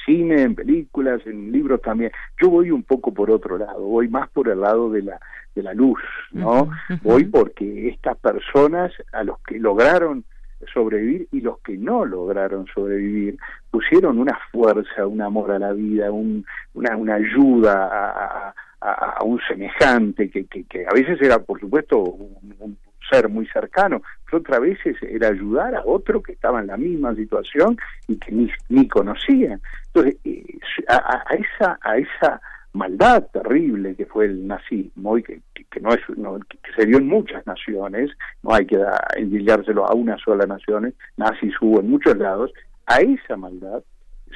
cine, 0.04 0.42
en 0.42 0.54
películas, 0.54 1.20
en 1.26 1.52
libros 1.52 1.80
también. 1.82 2.12
Yo 2.40 2.50
voy 2.50 2.70
un 2.70 2.82
poco 2.82 3.12
por 3.12 3.30
otro 3.30 3.58
lado, 3.58 3.80
voy 3.80 4.08
más 4.08 4.28
por 4.30 4.48
el 4.48 4.60
lado 4.60 4.90
de 4.90 5.02
la 5.02 5.20
de 5.54 5.62
la 5.62 5.74
luz, 5.74 6.00
¿no? 6.32 6.70
Voy 7.02 7.24
porque 7.24 7.88
estas 7.88 8.16
personas 8.16 8.90
a 9.12 9.22
los 9.22 9.38
que 9.40 9.58
lograron 9.58 10.24
sobrevivir 10.72 11.28
y 11.32 11.40
los 11.40 11.58
que 11.60 11.76
no 11.76 12.04
lograron 12.04 12.66
sobrevivir 12.72 13.36
pusieron 13.70 14.18
una 14.18 14.38
fuerza, 14.50 15.06
un 15.06 15.20
amor 15.20 15.50
a 15.50 15.58
la 15.58 15.72
vida, 15.72 16.10
un, 16.10 16.44
una, 16.74 16.96
una 16.96 17.14
ayuda 17.16 17.88
a, 17.90 18.54
a, 18.80 19.24
un 19.24 19.40
semejante 19.46 20.30
que, 20.30 20.46
que, 20.46 20.64
que, 20.64 20.86
a 20.86 20.92
veces 20.92 21.20
era, 21.20 21.38
por 21.38 21.60
supuesto, 21.60 21.98
un, 21.98 22.76
ser 23.12 23.28
muy 23.28 23.46
cercano, 23.48 24.02
pero 24.24 24.38
otras 24.38 24.60
veces 24.60 24.96
era 25.02 25.28
ayudar 25.28 25.74
a 25.74 25.82
otro 25.84 26.22
que 26.22 26.32
estaba 26.32 26.60
en 26.60 26.68
la 26.68 26.76
misma 26.76 27.14
situación 27.14 27.76
y 28.08 28.16
que 28.16 28.32
ni, 28.32 28.50
ni 28.68 28.88
conocían. 28.88 29.60
Entonces, 29.88 30.16
eh, 30.24 30.58
a, 30.88 31.22
esa, 31.34 31.78
a 31.82 31.98
esa 31.98 32.40
maldad 32.72 33.26
terrible 33.32 33.94
que 33.94 34.06
fue 34.06 34.26
el 34.26 34.46
nazismo 34.46 35.18
y 35.18 35.22
que, 35.22 35.40
que, 35.70 35.80
no 35.80 35.90
es 35.90 36.00
que 36.06 36.72
se 36.74 36.86
dio 36.86 36.98
en 36.98 37.06
muchas 37.06 37.46
naciones, 37.46 38.10
no 38.42 38.54
hay 38.54 38.66
que 38.66 38.78
endillárselo 39.16 39.86
a 39.86 39.94
una 39.94 40.16
sola 40.18 40.46
nación, 40.46 40.94
nazis 41.16 41.54
hubo 41.60 41.80
en 41.80 41.90
muchos 41.90 42.16
lados, 42.16 42.50
a 42.86 43.00
esa 43.00 43.36
maldad 43.36 43.82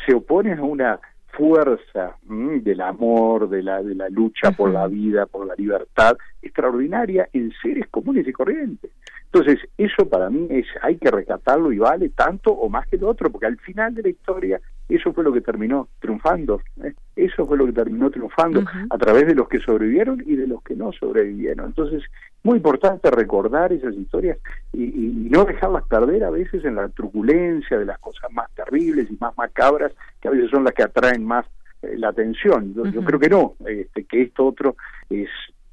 se 0.05 0.15
opone 0.15 0.53
a 0.53 0.63
una 0.63 1.01
fuerza 1.37 2.17
del 2.23 2.81
amor, 2.81 3.49
de 3.49 3.63
la, 3.63 3.83
de 3.83 3.95
la 3.95 4.09
lucha 4.09 4.53
por 4.53 4.71
la 4.71 4.87
vida, 4.87 5.27
por 5.27 5.47
la 5.47 5.55
libertad, 5.55 6.17
extraordinaria 6.43 7.29
en 7.33 7.53
seres 7.63 7.87
comunes 7.91 8.27
y 8.27 8.33
corrientes. 8.33 8.91
Entonces, 9.27 9.59
eso 9.77 10.09
para 10.09 10.31
mí 10.31 10.47
es, 10.51 10.67
hay 10.83 10.97
que 10.97 11.11
rescatarlo 11.11 11.73
y 11.73 11.79
vale 11.79 12.09
tanto 12.11 12.53
o 12.53 12.69
más 12.69 12.87
que 12.87 12.97
lo 12.97 13.09
otro, 13.09 13.31
porque 13.31 13.47
al 13.47 13.59
final 13.59 13.95
de 13.95 14.03
la 14.03 14.09
historia 14.09 14.61
eso 14.89 15.13
fue 15.13 15.25
lo 15.25 15.33
que 15.33 15.41
terminó 15.41 15.89
triunfando, 15.99 16.61
¿eh? 16.83 16.95
eso 17.17 17.45
fue 17.47 17.59
lo 17.59 17.67
que 17.67 17.73
terminó 17.73 18.11
triunfando 18.11 18.63
a 18.89 18.99
través 18.99 19.27
de 19.27 19.35
los 19.35 19.49
que 19.49 19.59
sobrevivieron 19.59 20.23
y 20.25 20.37
de 20.37 20.47
los 20.47 20.63
que 20.63 20.77
no 20.77 20.93
sobrevivieron. 20.93 21.67
Entonces, 21.67 22.05
muy 22.45 22.59
importante 22.59 23.11
recordar 23.11 23.73
esas 23.73 23.95
historias 23.95 24.39
y, 24.73 25.27
no 25.29 25.45
dejarlas 25.45 25.85
perder 25.89 26.23
a 26.25 26.31
veces 26.31 26.65
en 26.65 26.77
la 26.77 26.89
truculencia 26.89 27.77
de 27.79 27.85
las 27.85 27.99
cosas 27.99 28.31
más 28.33 28.49
terribles 28.55 29.11
y 29.11 29.19
más 29.21 29.37
macabras, 29.37 29.93
que 30.21 30.29
a 30.29 30.31
veces 30.31 30.51
son 30.51 30.63
las 30.63 30.73
que 30.73 30.85
atraen 30.85 31.25
más 31.25 31.45
eh, 31.83 31.97
la 31.99 32.11
atención. 32.11 32.73
Yo, 32.75 33.03
creo 33.03 33.19
que 33.19 33.29
no, 33.29 33.55
este, 33.67 34.05
que 34.05 34.23
esto 34.23 34.47
otro 34.47 34.77
es 35.11 35.29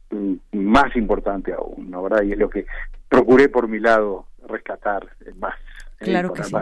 mm, 0.10 0.34
más 0.54 0.96
importante 0.96 1.54
aún, 1.54 1.92
¿no? 1.92 2.02
¿verdad? 2.04 2.24
Y 2.24 2.32
es 2.32 2.40
lo 2.40 2.50
que 2.50 2.66
procuré 3.08 3.48
por 3.48 3.68
mi 3.68 3.80
lado 3.80 4.26
rescatar 4.48 5.08
más. 5.38 5.56
Eh, 6.00 6.06
claro 6.06 6.34
que 6.34 6.44
sí. 6.44 6.56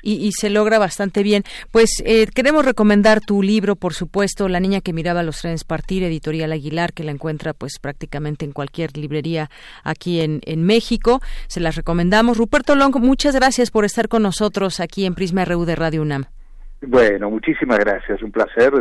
Y, 0.00 0.30
se 0.32 0.48
logra 0.48 0.78
bastante 0.78 1.22
bien. 1.22 1.42
Pues 1.72 2.02
eh, 2.04 2.26
queremos 2.34 2.64
recomendar 2.64 3.20
tu 3.20 3.42
libro, 3.42 3.74
por 3.74 3.94
supuesto, 3.94 4.48
La 4.48 4.60
niña 4.60 4.80
que 4.80 4.92
miraba 4.92 5.22
los 5.22 5.40
trenes 5.40 5.64
partir, 5.64 6.02
editorial 6.04 6.52
Aguilar, 6.52 6.92
que 6.92 7.02
la 7.02 7.10
encuentra 7.10 7.52
pues 7.52 7.78
prácticamente 7.80 8.44
en 8.44 8.52
cualquier 8.52 8.96
librería 8.96 9.50
aquí 9.84 10.20
en, 10.20 10.40
en 10.44 10.64
México. 10.64 11.20
Se 11.48 11.60
las 11.60 11.74
recomendamos. 11.76 12.38
Ruperto 12.38 12.74
Long, 12.74 12.96
muchas 13.00 13.34
gracias 13.34 13.70
por 13.70 13.84
estar 13.84 14.08
con 14.08 14.22
nosotros 14.22 14.80
aquí 14.80 15.04
en 15.04 15.14
Prisma 15.14 15.44
RU 15.44 15.64
de 15.64 15.74
Radio 15.74 16.02
UNAM. 16.02 16.24
Bueno, 16.80 17.28
muchísimas 17.28 17.78
gracias. 17.78 18.22
Un 18.22 18.30
placer 18.30 18.72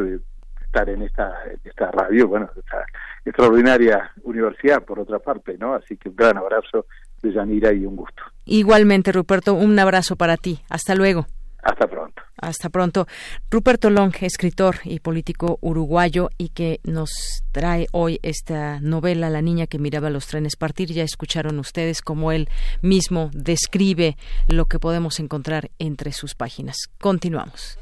estar 0.67 0.89
en 0.89 1.01
esta, 1.01 1.33
esta 1.63 1.91
radio, 1.91 2.27
bueno, 2.27 2.49
esta 2.55 2.85
extraordinaria 3.25 4.11
universidad, 4.23 4.83
por 4.83 4.99
otra 4.99 5.19
parte, 5.19 5.57
¿no? 5.57 5.73
Así 5.73 5.97
que 5.97 6.09
un 6.09 6.15
gran 6.15 6.37
abrazo 6.37 6.85
de 7.21 7.33
Yanira 7.33 7.73
y 7.73 7.85
un 7.85 7.95
gusto. 7.95 8.23
Igualmente, 8.47 9.11
Ruperto, 9.11 9.53
un 9.53 9.77
abrazo 9.77 10.15
para 10.15 10.37
ti. 10.37 10.59
Hasta 10.69 10.95
luego. 10.95 11.27
Hasta 11.61 11.87
pronto. 11.87 12.21
Hasta 12.39 12.69
pronto. 12.69 13.07
Ruperto 13.51 13.89
Long, 13.89 14.13
escritor 14.21 14.77
y 14.85 14.99
político 14.99 15.57
uruguayo 15.61 16.29
y 16.37 16.49
que 16.49 16.79
nos 16.83 17.43
trae 17.51 17.87
hoy 17.91 18.19
esta 18.23 18.79
novela 18.79 19.29
La 19.29 19.41
niña 19.41 19.67
que 19.67 19.79
miraba 19.79 20.09
los 20.09 20.27
trenes 20.27 20.55
partir. 20.55 20.93
Ya 20.93 21.03
escucharon 21.03 21.59
ustedes 21.59 22.01
cómo 22.01 22.31
él 22.31 22.47
mismo 22.81 23.29
describe 23.33 24.15
lo 24.47 24.65
que 24.65 24.79
podemos 24.79 25.19
encontrar 25.19 25.71
entre 25.77 26.13
sus 26.13 26.35
páginas. 26.35 26.77
Continuamos. 26.99 27.77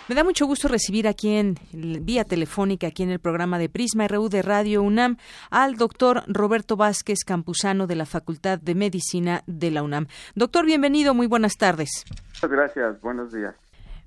Me 0.08 0.14
da 0.14 0.24
mucho 0.24 0.46
gusto 0.46 0.68
recibir 0.68 1.08
aquí 1.08 1.30
en 1.30 1.54
vía 1.72 2.24
telefónica, 2.24 2.88
aquí 2.88 3.02
en 3.02 3.10
el 3.10 3.18
programa 3.18 3.58
de 3.58 3.70
Prisma 3.70 4.08
RU 4.08 4.28
de 4.28 4.42
Radio 4.42 4.82
UNAM, 4.82 5.16
al 5.48 5.76
doctor 5.76 6.24
Roberto 6.26 6.76
Vázquez 6.76 7.20
Campuzano 7.24 7.86
de 7.86 7.94
la 7.94 8.04
Facultad 8.04 8.58
de 8.58 8.74
Medicina 8.74 9.42
de 9.46 9.70
la 9.70 9.82
UNAM. 9.82 10.08
Doctor, 10.34 10.66
bienvenido, 10.66 11.14
muy 11.14 11.28
buenas 11.28 11.56
tardes. 11.56 12.04
Muchas 12.34 12.50
gracias, 12.50 13.00
buenos 13.00 13.32
días. 13.32 13.54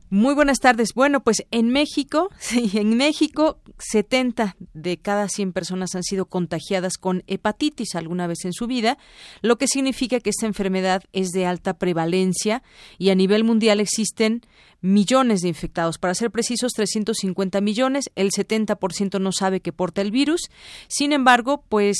Muy 0.10 0.36
buenas 0.36 0.60
tardes. 0.60 0.94
Bueno, 0.94 1.24
pues 1.24 1.44
en 1.50 1.70
México, 1.70 2.30
sí, 2.40 2.72
en 2.76 2.96
México, 2.96 3.60
70 3.80 4.56
de 4.74 4.98
cada 4.98 5.28
100 5.28 5.52
personas 5.52 5.96
han 5.96 6.04
sido 6.04 6.28
contagiadas 6.28 6.98
con 6.98 7.24
hepatitis 7.28 7.96
alguna 7.96 8.28
vez 8.28 8.46
en 8.46 8.54
su 8.54 8.68
vida, 8.68 8.98
lo 9.42 9.58
que 9.58 9.68
significa 9.68 10.20
que 10.20 10.30
esta 10.30 10.46
enfermedad 10.46 11.04
es 11.12 11.30
de 11.30 11.46
alta 11.46 11.78
prevalencia 11.78 12.62
y 12.98 13.10
a 13.10 13.16
nivel 13.16 13.44
mundial 13.44 13.80
existen 13.80 14.42
millones 14.86 15.42
de 15.42 15.50
infectados. 15.50 15.98
Para 15.98 16.14
ser 16.14 16.32
precisos, 16.32 16.72
350 16.74 17.60
millones. 17.62 18.12
El 18.16 18.30
70% 18.32 19.20
no 19.20 19.32
sabe 19.32 19.60
que 19.60 19.74
porta 19.74 20.02
el 20.02 20.12
virus. 20.12 20.50
Sin 20.88 21.12
embargo, 21.12 21.64
pues, 21.68 21.98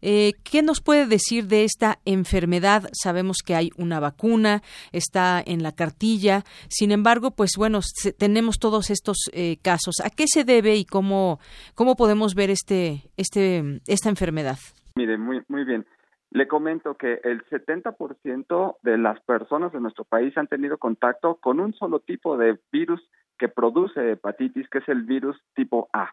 eh, 0.00 0.32
¿qué 0.42 0.62
nos 0.62 0.80
puede 0.80 1.06
decir 1.06 1.46
de 1.46 1.64
esta 1.64 1.98
enfermedad? 2.04 2.88
Sabemos 2.92 3.38
que 3.44 3.54
hay 3.54 3.70
una 3.76 4.00
vacuna, 4.00 4.62
está 4.92 5.42
en 5.44 5.62
la 5.62 5.72
cartilla. 5.72 6.44
Sin 6.68 6.90
embargo, 6.90 7.32
pues 7.32 7.52
bueno, 7.56 7.80
tenemos 8.18 8.58
todos 8.58 8.90
estos 8.90 9.30
eh, 9.32 9.58
casos. 9.62 9.96
¿A 10.02 10.10
qué 10.10 10.24
se 10.26 10.44
debe 10.44 10.76
y 10.76 10.84
cómo, 10.84 11.38
cómo 11.74 11.96
podemos 11.96 12.34
ver 12.34 12.50
este, 12.50 13.10
este, 13.16 13.80
esta 13.86 14.08
enfermedad? 14.08 14.58
Mire, 14.96 15.18
muy, 15.18 15.40
muy 15.48 15.64
bien. 15.64 15.86
Le 16.32 16.48
comento 16.48 16.94
que 16.94 17.20
el 17.24 17.44
70% 17.44 18.76
de 18.82 18.96
las 18.96 19.20
personas 19.20 19.74
en 19.74 19.82
nuestro 19.82 20.04
país 20.04 20.36
han 20.38 20.46
tenido 20.46 20.78
contacto 20.78 21.34
con 21.34 21.60
un 21.60 21.74
solo 21.74 22.00
tipo 22.00 22.38
de 22.38 22.58
virus 22.72 23.06
que 23.36 23.48
produce 23.48 24.12
hepatitis, 24.12 24.66
que 24.70 24.78
es 24.78 24.88
el 24.88 25.02
virus 25.02 25.38
tipo 25.54 25.90
A. 25.92 26.10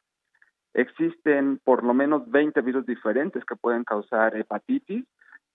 Existen 0.73 1.61
por 1.63 1.85
lo 1.85 1.93
menos 1.93 2.29
20 2.29 2.59
virus 2.61 2.85
diferentes 2.85 3.45
que 3.45 3.55
pueden 3.55 3.85
causar 3.85 4.35
hepatitis 4.35 5.05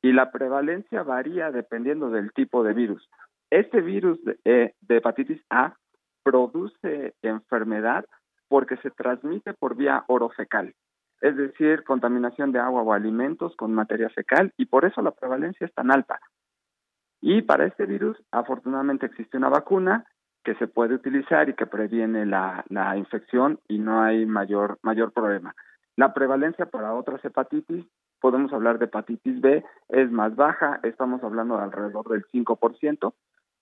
y 0.00 0.12
la 0.12 0.32
prevalencia 0.32 1.02
varía 1.02 1.50
dependiendo 1.50 2.08
del 2.08 2.32
tipo 2.32 2.64
de 2.64 2.72
virus. 2.72 3.06
Este 3.50 3.82
virus 3.82 4.18
de, 4.24 4.38
eh, 4.46 4.74
de 4.80 4.96
hepatitis 4.96 5.42
A 5.50 5.74
produce 6.22 7.12
enfermedad 7.20 8.06
porque 8.48 8.78
se 8.78 8.90
transmite 8.90 9.52
por 9.52 9.76
vía 9.76 10.04
orofecal 10.06 10.72
es 11.20 11.36
decir, 11.36 11.84
contaminación 11.84 12.52
de 12.52 12.58
agua 12.58 12.82
o 12.82 12.92
alimentos 12.92 13.56
con 13.56 13.74
materia 13.74 14.10
fecal 14.10 14.52
y 14.56 14.66
por 14.66 14.84
eso 14.84 15.02
la 15.02 15.12
prevalencia 15.12 15.66
es 15.66 15.74
tan 15.74 15.90
alta. 15.90 16.20
Y 17.20 17.42
para 17.42 17.66
este 17.66 17.86
virus, 17.86 18.22
afortunadamente 18.30 19.06
existe 19.06 19.36
una 19.36 19.48
vacuna 19.48 20.04
que 20.44 20.54
se 20.56 20.66
puede 20.66 20.94
utilizar 20.94 21.48
y 21.48 21.54
que 21.54 21.66
previene 21.66 22.26
la, 22.26 22.64
la 22.68 22.96
infección 22.98 23.60
y 23.66 23.78
no 23.78 24.02
hay 24.02 24.26
mayor, 24.26 24.78
mayor 24.82 25.12
problema. 25.12 25.54
La 25.96 26.12
prevalencia 26.12 26.66
para 26.66 26.94
otras 26.94 27.24
hepatitis, 27.24 27.86
podemos 28.20 28.52
hablar 28.52 28.78
de 28.78 28.86
hepatitis 28.86 29.40
B, 29.40 29.64
es 29.88 30.10
más 30.10 30.36
baja, 30.36 30.80
estamos 30.82 31.22
hablando 31.22 31.56
de 31.56 31.62
alrededor 31.62 32.08
del 32.08 32.26
5%, 32.26 33.14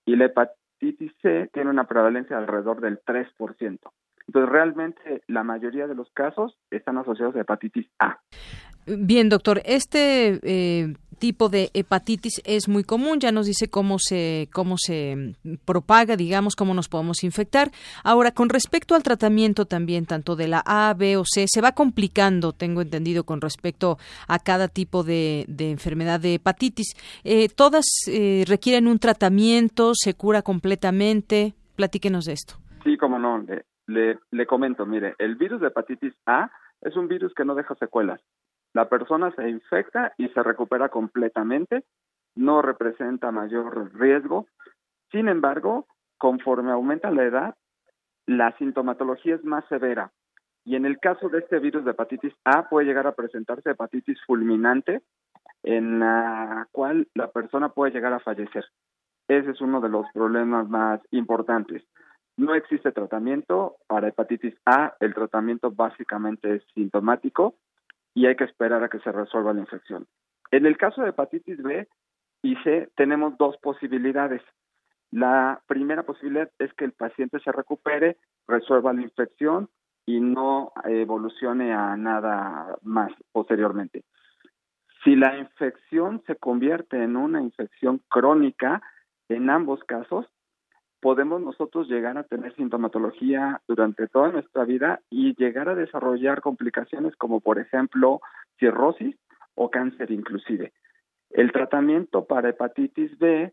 y 0.05 0.15
la 0.15 0.25
hepatitis 0.25 1.13
C 1.21 1.49
tiene 1.53 1.69
una 1.69 1.85
prevalencia 1.85 2.35
de 2.35 2.41
alrededor 2.41 2.81
del 2.81 2.99
3%. 3.03 3.79
Entonces, 4.27 4.51
realmente 4.51 5.23
la 5.27 5.43
mayoría 5.43 5.87
de 5.87 5.95
los 5.95 6.09
casos 6.11 6.57
están 6.71 6.97
asociados 6.97 7.35
a 7.35 7.41
hepatitis 7.41 7.87
A. 7.99 8.19
Bien, 8.85 9.29
doctor, 9.29 9.61
este 9.63 10.39
eh, 10.43 10.93
tipo 11.17 11.47
de 11.47 11.69
hepatitis 11.73 12.41
es 12.43 12.67
muy 12.67 12.83
común, 12.83 13.21
ya 13.21 13.31
nos 13.31 13.45
dice 13.45 13.69
cómo 13.69 13.97
se, 13.97 14.49
cómo 14.51 14.75
se 14.77 15.35
propaga, 15.63 16.17
digamos, 16.17 16.57
cómo 16.57 16.73
nos 16.73 16.89
podemos 16.89 17.23
infectar. 17.23 17.71
Ahora, 18.03 18.31
con 18.31 18.49
respecto 18.49 18.93
al 18.93 19.03
tratamiento 19.03 19.65
también, 19.65 20.05
tanto 20.05 20.35
de 20.35 20.49
la 20.49 20.61
A, 20.65 20.93
B 20.95 21.15
o 21.15 21.23
C, 21.25 21.45
se 21.47 21.61
va 21.61 21.71
complicando, 21.71 22.51
tengo 22.51 22.81
entendido, 22.81 23.23
con 23.23 23.39
respecto 23.39 23.97
a 24.27 24.39
cada 24.39 24.67
tipo 24.67 25.03
de, 25.03 25.45
enfermedad 25.59 26.19
de 26.19 26.33
hepatitis. 26.33 26.93
Eh, 27.23 27.47
¿Todas 27.47 27.85
eh, 28.07 28.43
requieren 28.45 28.87
un 28.87 28.99
tratamiento? 28.99 29.93
¿Se 29.95 30.15
cura 30.15 30.41
completamente? 30.41 31.53
Platíquenos 31.77 32.25
de 32.25 32.33
esto. 32.33 32.55
Sí, 32.83 32.97
cómo 32.97 33.17
no. 33.17 33.45
Le, 33.87 34.19
le 34.31 34.45
comento, 34.45 34.85
mire, 34.85 35.15
el 35.17 35.35
virus 35.35 35.61
de 35.61 35.67
hepatitis 35.67 36.13
A 36.25 36.51
es 36.81 36.95
un 36.95 37.07
virus 37.07 37.33
que 37.33 37.45
no 37.45 37.55
deja 37.55 37.75
secuelas. 37.75 38.21
La 38.73 38.89
persona 38.89 39.31
se 39.35 39.49
infecta 39.49 40.13
y 40.17 40.29
se 40.29 40.41
recupera 40.41 40.89
completamente, 40.89 41.83
no 42.35 42.61
representa 42.61 43.31
mayor 43.31 43.93
riesgo. 43.93 44.47
Sin 45.11 45.27
embargo, 45.27 45.85
conforme 46.17 46.71
aumenta 46.71 47.11
la 47.11 47.23
edad, 47.23 47.55
la 48.25 48.55
sintomatología 48.57 49.35
es 49.35 49.43
más 49.43 49.65
severa. 49.67 50.11
Y 50.65 50.75
en 50.75 50.85
el 50.85 50.99
caso 50.99 51.29
de 51.29 51.39
este 51.39 51.59
virus 51.59 51.83
de 51.83 51.91
hepatitis 51.91 52.33
A 52.45 52.69
puede 52.69 52.87
llegar 52.87 53.05
a 53.05 53.15
presentarse 53.15 53.71
hepatitis 53.71 54.17
fulminante, 54.25 55.01
en 55.61 55.99
la 55.99 56.67
cual 56.71 57.07
la 57.13 57.31
persona 57.31 57.69
puede 57.69 57.91
llegar 57.91 58.13
a 58.13 58.19
fallecer. 58.19 58.65
Ese 59.27 59.51
es 59.51 59.61
uno 59.61 59.81
de 59.81 59.89
los 59.89 60.05
problemas 60.13 60.67
más 60.69 61.01
importantes. 61.11 61.83
No 62.37 62.55
existe 62.55 62.91
tratamiento 62.91 63.77
para 63.87 64.07
hepatitis 64.07 64.55
A. 64.65 64.95
El 64.99 65.13
tratamiento 65.13 65.71
básicamente 65.71 66.55
es 66.55 66.63
sintomático 66.73 67.55
y 68.15 68.25
hay 68.25 68.35
que 68.35 68.45
esperar 68.45 68.83
a 68.83 68.89
que 68.89 68.99
se 68.99 69.11
resuelva 69.11 69.53
la 69.53 69.61
infección. 69.61 70.07
En 70.51 70.65
el 70.65 70.77
caso 70.77 71.01
de 71.01 71.09
hepatitis 71.09 71.61
B 71.61 71.87
y 72.41 72.55
C 72.57 72.89
tenemos 72.95 73.37
dos 73.37 73.57
posibilidades. 73.57 74.41
La 75.11 75.61
primera 75.67 76.03
posibilidad 76.03 76.49
es 76.57 76.73
que 76.73 76.85
el 76.85 76.93
paciente 76.93 77.39
se 77.39 77.51
recupere, 77.51 78.17
resuelva 78.47 78.93
la 78.93 79.03
infección 79.03 79.69
y 80.05 80.19
no 80.19 80.73
evolucione 80.85 81.71
a 81.71 81.95
nada 81.95 82.77
más 82.81 83.11
posteriormente. 83.31 84.03
Si 85.03 85.15
la 85.15 85.37
infección 85.37 86.23
se 86.25 86.35
convierte 86.35 87.01
en 87.01 87.15
una 87.15 87.41
infección 87.41 88.01
crónica, 88.09 88.81
en 89.29 89.49
ambos 89.49 89.83
casos 89.83 90.25
podemos 91.03 91.41
nosotros 91.41 91.89
llegar 91.89 92.17
a 92.17 92.23
tener 92.23 92.55
sintomatología 92.55 93.59
durante 93.67 94.07
toda 94.07 94.31
nuestra 94.31 94.63
vida 94.63 95.01
y 95.09 95.35
llegar 95.35 95.67
a 95.67 95.75
desarrollar 95.75 96.39
complicaciones 96.39 97.13
como 97.17 97.41
por 97.41 97.59
ejemplo 97.59 98.21
cirrosis 98.57 99.13
o 99.53 99.69
cáncer 99.69 100.11
inclusive. 100.11 100.71
El 101.29 101.51
tratamiento 101.51 102.23
para 102.23 102.49
hepatitis 102.49 103.19
B 103.19 103.51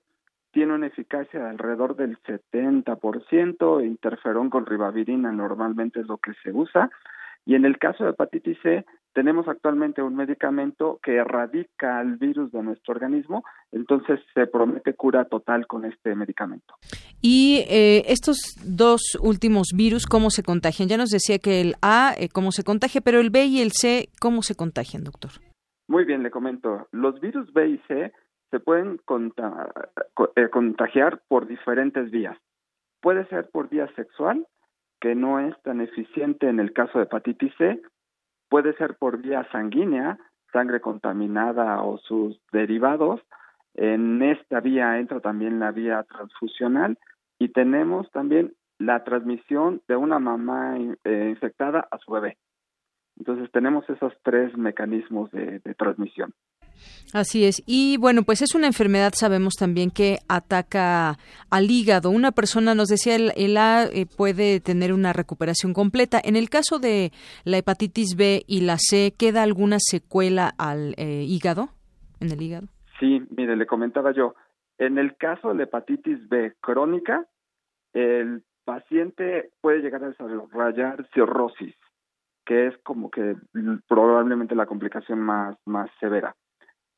tiene 0.53 0.75
una 0.75 0.87
eficacia 0.87 1.41
de 1.41 1.51
alrededor 1.51 1.97
del 1.97 2.19
70%, 2.23 3.85
interferón 3.85 4.49
con 4.49 4.65
ribavirina 4.65 5.33
normalmente 5.33 5.99
es 6.01 6.07
lo 6.07 6.19
que 6.19 6.35
se 6.45 6.53
usa, 6.53 6.89
y 7.45 7.57
en 7.57 7.65
el 7.65 7.79
caso 7.79 8.05
de 8.05 8.11
hepatitis 8.11 8.59
C 8.63 8.85
tenemos 9.13 9.49
actualmente 9.49 10.03
un 10.03 10.15
medicamento 10.15 11.01
que 11.03 11.17
erradica 11.17 12.01
el 12.01 12.17
virus 12.17 12.53
de 12.53 12.63
nuestro 12.63 12.95
organismo, 12.95 13.45
entonces 13.73 14.21
se 14.35 14.47
promete 14.47 14.95
cura 14.95 15.25
total 15.25 15.67
con 15.67 15.85
este 15.85 16.15
medicamento. 16.15 16.75
Y 17.21 17.65
eh, 17.69 18.05
estos 18.07 18.39
dos 18.65 19.19
últimos 19.21 19.69
virus, 19.77 20.07
¿cómo 20.07 20.31
se 20.31 20.43
contagian? 20.43 20.89
Ya 20.89 20.97
nos 20.97 21.11
decía 21.11 21.39
que 21.39 21.61
el 21.61 21.75
A, 21.83 22.15
eh, 22.17 22.29
¿cómo 22.33 22.53
se 22.53 22.63
contagia? 22.63 23.01
Pero 23.01 23.21
el 23.21 23.31
B 23.31 23.45
y 23.45 23.61
el 23.61 23.73
C, 23.73 24.09
¿cómo 24.21 24.43
se 24.43 24.55
contagian, 24.55 25.05
doctor? 25.05 25.31
Muy 25.89 26.05
bien, 26.05 26.23
le 26.23 26.31
comento. 26.31 26.89
Los 26.93 27.21
virus 27.21 27.53
B 27.53 27.69
y 27.69 27.79
C 27.89 28.13
se 28.51 28.61
pueden 28.61 29.01
eh, 30.37 30.49
contagiar 30.51 31.21
por 31.29 31.47
diferentes 31.47 32.11
vías. 32.11 32.37
Puede 33.01 33.27
ser 33.27 33.49
por 33.51 33.69
vía 33.69 33.89
sexual, 33.97 34.47
que 35.01 35.15
no 35.15 35.41
es 35.41 35.55
tan 35.63 35.81
eficiente 35.81 36.49
en 36.49 36.61
el 36.61 36.73
caso 36.73 36.99
de 36.99 37.05
hepatitis 37.05 37.53
C, 37.57 37.81
puede 38.51 38.75
ser 38.75 38.97
por 38.97 39.19
vía 39.19 39.49
sanguínea, 39.53 40.19
sangre 40.53 40.81
contaminada 40.81 41.83
o 41.83 41.97
sus 41.99 42.39
derivados. 42.53 43.23
En 43.75 44.21
esta 44.23 44.61
vía 44.61 44.99
entra 44.99 45.21
también 45.21 45.61
la 45.61 45.71
vía 45.71 46.03
transfusional 46.03 46.99
y 47.39 47.49
tenemos 47.49 48.11
también 48.11 48.53
la 48.79 49.05
transmisión 49.05 49.81
de 49.89 49.97
una 49.97 50.19
mamá 50.19 50.77
eh, 51.05 51.29
infectada 51.31 51.87
a 51.91 51.99
su 51.99 52.11
bebé. 52.11 52.37
Entonces 53.17 53.51
tenemos 53.53 53.89
esos 53.89 54.13
tres 54.23 54.57
mecanismos 54.57 55.31
de 55.31 55.61
transmisión. 55.77 56.33
Así 57.13 57.45
es. 57.45 57.63
Y 57.67 57.97
bueno, 57.97 58.23
pues 58.23 58.41
es 58.43 58.55
una 58.55 58.67
enfermedad, 58.67 59.13
sabemos 59.15 59.55
también 59.55 59.91
que 59.91 60.19
ataca 60.29 61.17
al 61.51 61.71
hígado. 61.71 62.11
Una 62.11 62.31
persona, 62.31 62.75
nos 62.75 62.89
decía, 62.89 63.17
el, 63.17 63.57
A 63.57 63.85
eh, 63.85 64.07
puede 64.07 64.61
tener 64.61 64.93
una 64.93 65.13
recuperación 65.13 65.75
completa. 65.75 66.21
En 66.23 66.37
el 66.37 66.49
caso 66.49 66.79
de 66.79 67.11
la 67.45 67.59
hepatitis 67.59 68.17
B 68.17 68.43
y 68.47 68.61
la 68.61 68.77
C, 68.79 69.13
¿queda 69.19 69.43
alguna 69.43 69.79
secuela 69.81 70.53
al 70.57 70.95
eh, 70.99 71.25
hígado? 71.27 71.71
¿En 72.21 72.31
el 72.31 72.41
hígado? 72.41 72.69
Sí, 73.01 73.23
mire, 73.37 73.57
le 73.57 73.67
comentaba 73.67 74.13
yo. 74.13 74.35
En 74.79 74.99
el 74.99 75.17
caso 75.17 75.49
de 75.49 75.55
la 75.57 75.63
hepatitis 75.65 76.29
B 76.29 76.55
crónica, 76.61 77.27
el 77.93 78.45
paciente 78.65 79.51
puede 79.61 79.81
llegar 79.81 80.05
a 80.05 80.09
desarrollar 80.09 81.09
cirrosis, 81.13 81.75
que 82.47 82.69
es 82.69 82.79
como 82.85 83.11
que 83.11 83.35
probablemente 83.89 84.55
la 84.55 84.67
complicación 84.67 85.21
más, 85.21 85.57
más 85.67 85.91
severa. 85.99 86.37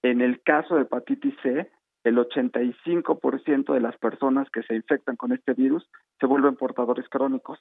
En 0.03 0.21
el 0.21 0.43
caso 0.43 0.75
de 0.75 0.83
hepatitis 0.83 1.35
C, 1.43 1.71
el 2.05 2.17
85% 2.19 3.73
de 3.73 3.81
las 3.81 3.97
personas 3.99 4.51
que 4.51 4.63
se 4.63 4.75
infectan 4.75 5.17
con 5.17 5.33
este 5.33 5.55
virus 5.55 5.89
se 6.19 6.27
vuelven 6.27 6.57
portadores 6.57 7.09
crónicos. 7.09 7.61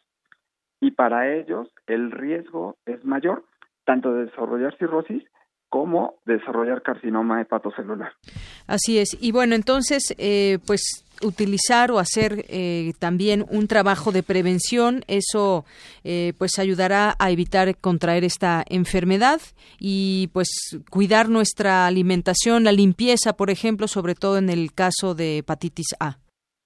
Y 0.79 0.91
para 0.91 1.31
ellos 1.33 1.71
el 1.85 2.11
riesgo 2.11 2.77
es 2.85 3.05
mayor 3.05 3.45
tanto 3.85 4.13
de 4.13 4.25
desarrollar 4.25 4.75
cirrosis 4.77 5.23
como 5.71 6.15
desarrollar 6.25 6.81
carcinoma 6.81 7.39
hepatocelular. 7.39 8.11
Así 8.67 8.99
es. 8.99 9.17
Y 9.21 9.31
bueno, 9.31 9.55
entonces, 9.55 10.13
eh, 10.17 10.59
pues 10.67 11.05
utilizar 11.23 11.91
o 11.91 11.99
hacer 11.99 12.43
eh, 12.49 12.91
también 12.99 13.45
un 13.49 13.67
trabajo 13.67 14.11
de 14.11 14.21
prevención, 14.21 15.01
eso 15.07 15.63
eh, 16.03 16.33
pues 16.37 16.59
ayudará 16.59 17.15
a 17.19 17.31
evitar 17.31 17.77
contraer 17.77 18.25
esta 18.25 18.65
enfermedad 18.67 19.39
y 19.79 20.29
pues 20.33 20.49
cuidar 20.89 21.29
nuestra 21.29 21.87
alimentación, 21.87 22.65
la 22.65 22.73
limpieza, 22.73 23.37
por 23.37 23.49
ejemplo, 23.49 23.87
sobre 23.87 24.13
todo 24.13 24.37
en 24.37 24.49
el 24.49 24.73
caso 24.73 25.15
de 25.15 25.37
hepatitis 25.37 25.95
A. 26.01 26.17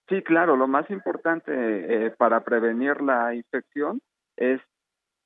Sí, 0.09 0.23
claro, 0.23 0.55
lo 0.55 0.67
más 0.67 0.89
importante 0.89 1.51
eh, 1.51 2.09
para 2.17 2.43
prevenir 2.43 3.01
la 3.01 3.35
infección 3.35 4.01
es 4.35 4.61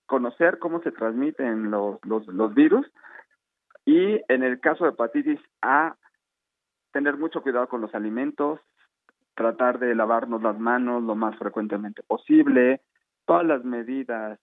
conocer 0.06 0.60
cómo 0.60 0.82
se 0.82 0.92
transmiten 0.92 1.72
los, 1.72 1.98
los, 2.04 2.28
los 2.28 2.54
virus 2.54 2.86
y 3.90 4.22
en 4.28 4.44
el 4.44 4.60
caso 4.60 4.84
de 4.84 4.92
hepatitis 4.92 5.40
A, 5.64 5.96
tener 6.92 7.18
mucho 7.18 7.42
cuidado 7.42 7.68
con 7.68 7.82
los 7.82 7.96
alimentos, 7.96 8.60
tratar 9.34 9.80
de 9.80 9.96
lavarnos 9.96 10.44
las 10.44 10.60
manos 10.60 11.02
lo 11.02 11.16
más 11.16 11.36
frecuentemente 11.40 12.04
posible, 12.04 12.82
todas 13.26 13.48
las 13.48 13.64
medidas 13.64 14.40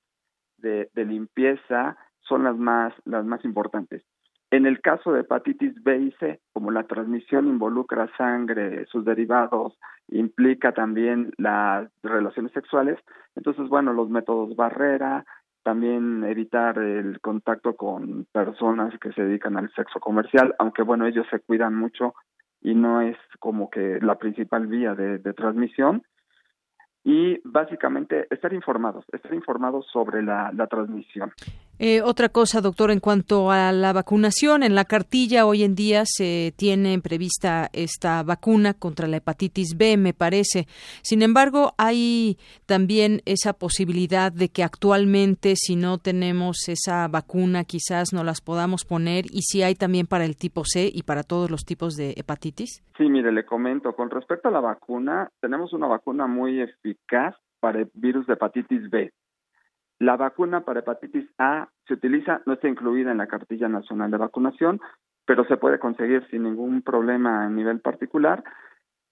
de, 0.59 0.91
limpieza 0.97 1.97
son 2.23 2.43
las 2.43 2.57
más, 2.57 2.93
las 3.05 3.25
más 3.25 3.45
importantes. 3.45 4.03
En 4.51 4.67
el 4.67 4.81
caso 4.81 5.13
de 5.13 5.21
hepatitis 5.21 5.81
B 5.81 5.97
y 5.97 6.11
C, 6.19 6.41
como 6.53 6.73
la 6.73 6.83
transmisión 6.83 7.47
involucra 7.47 8.11
sangre, 8.17 8.85
sus 8.87 9.05
derivados, 9.05 9.79
implica 10.09 10.73
también 10.73 11.31
las 11.37 11.89
relaciones 12.03 12.51
sexuales, 12.51 12.99
entonces, 13.37 13.69
bueno, 13.69 13.93
los 13.93 14.11
métodos 14.11 14.57
barrera, 14.57 15.25
también 15.67 16.23
evitar 16.23 16.79
el 16.79 17.21
contacto 17.21 17.75
con 17.75 18.25
personas 18.31 18.97
que 19.01 19.11
se 19.11 19.25
dedican 19.25 19.57
al 19.57 19.69
sexo 19.75 19.99
comercial, 19.99 20.55
aunque 20.61 20.83
bueno, 20.83 21.07
ellos 21.09 21.27
se 21.29 21.41
cuidan 21.41 21.75
mucho 21.75 22.15
y 22.61 22.77
no 22.77 23.01
es 23.01 23.17
como 23.41 23.69
que 23.69 23.99
la 24.01 24.15
principal 24.15 24.69
vía 24.69 24.95
de, 24.95 25.19
transmisión, 25.33 26.05
y 27.03 27.41
básicamente 27.43 28.29
estar 28.31 28.53
informados, 28.53 29.05
estar 29.11 29.35
informados 29.35 29.89
sobre 29.93 30.23
la, 30.23 30.53
la 30.55 30.69
transmisión. 30.69 31.33
Eh, 31.79 32.01
otra 32.01 32.31
cosa, 32.31 32.63
doctor, 32.63 32.91
en 32.91 33.01
cuanto 33.01 33.51
a 33.51 33.71
la 33.71 33.93
vacunación, 33.93 34.63
en 34.63 34.75
la 34.75 34.87
cartilla 34.87 35.45
hoy 35.45 35.63
en 35.63 35.75
día 35.75 36.05
se 36.07 36.55
tiene 36.57 36.99
prevista 37.01 37.69
esta 37.75 38.23
vacuna 38.23 38.73
contra 38.73 39.07
la 39.09 39.19
hepatitis 39.19 39.77
B, 39.77 39.99
me 39.99 40.15
parece. 40.15 40.67
Sin 41.03 41.21
embargo, 41.21 41.75
hay 41.77 42.39
también 42.65 43.21
esa 43.27 43.53
posibilidad 43.53 44.33
de 44.33 44.49
que 44.49 44.63
actualmente, 44.63 45.55
si 45.57 45.77
no 45.77 45.99
tenemos 45.99 46.67
esa 46.69 47.09
vacuna, 47.09 47.65
quizás 47.65 48.15
no 48.15 48.25
las 48.25 48.41
podamos 48.41 48.87
poner 48.87 49.27
y 49.31 49.43
si 49.43 49.63
hay 49.63 49.75
también 49.75 50.07
para 50.07 50.25
el 50.25 50.39
tipo 50.39 50.65
C 50.65 50.91
y 50.91 51.03
para 51.03 51.25
todos 51.25 51.51
los 51.51 51.67
tipos 51.67 51.95
de 51.95 52.15
hepatitis. 52.17 52.83
Sí, 52.97 53.05
mire, 53.11 53.33
le 53.33 53.45
comento, 53.45 53.93
con 53.95 54.09
respecto 54.09 54.49
a 54.49 54.51
la 54.51 54.61
vacuna, 54.61 55.31
tenemos 55.43 55.75
una 55.75 55.89
vacuna 55.89 56.27
muy 56.27 56.59
eficaz 56.59 57.35
para 57.61 57.81
el 57.81 57.91
virus 57.93 58.27
de 58.27 58.33
hepatitis 58.33 58.89
B 58.89 59.13
la 59.99 60.17
vacuna 60.17 60.61
para 60.61 60.81
hepatitis 60.81 61.27
A 61.39 61.69
se 61.87 61.95
utiliza, 61.95 62.43
no 62.47 62.55
está 62.55 62.69
incluida 62.69 63.11
en 63.11 63.19
la 63.19 63.27
cartilla 63.27 63.69
nacional 63.69 64.11
de 64.11 64.19
vacunación, 64.19 64.81
pero 65.25 65.45
se 65.47 65.57
puede 65.57 65.79
conseguir 65.79 66.27
sin 66.31 66.45
ningún 66.45 66.83
problema 66.83 67.45
a 67.45 67.51
nivel 67.51 67.81
particular 67.81 68.45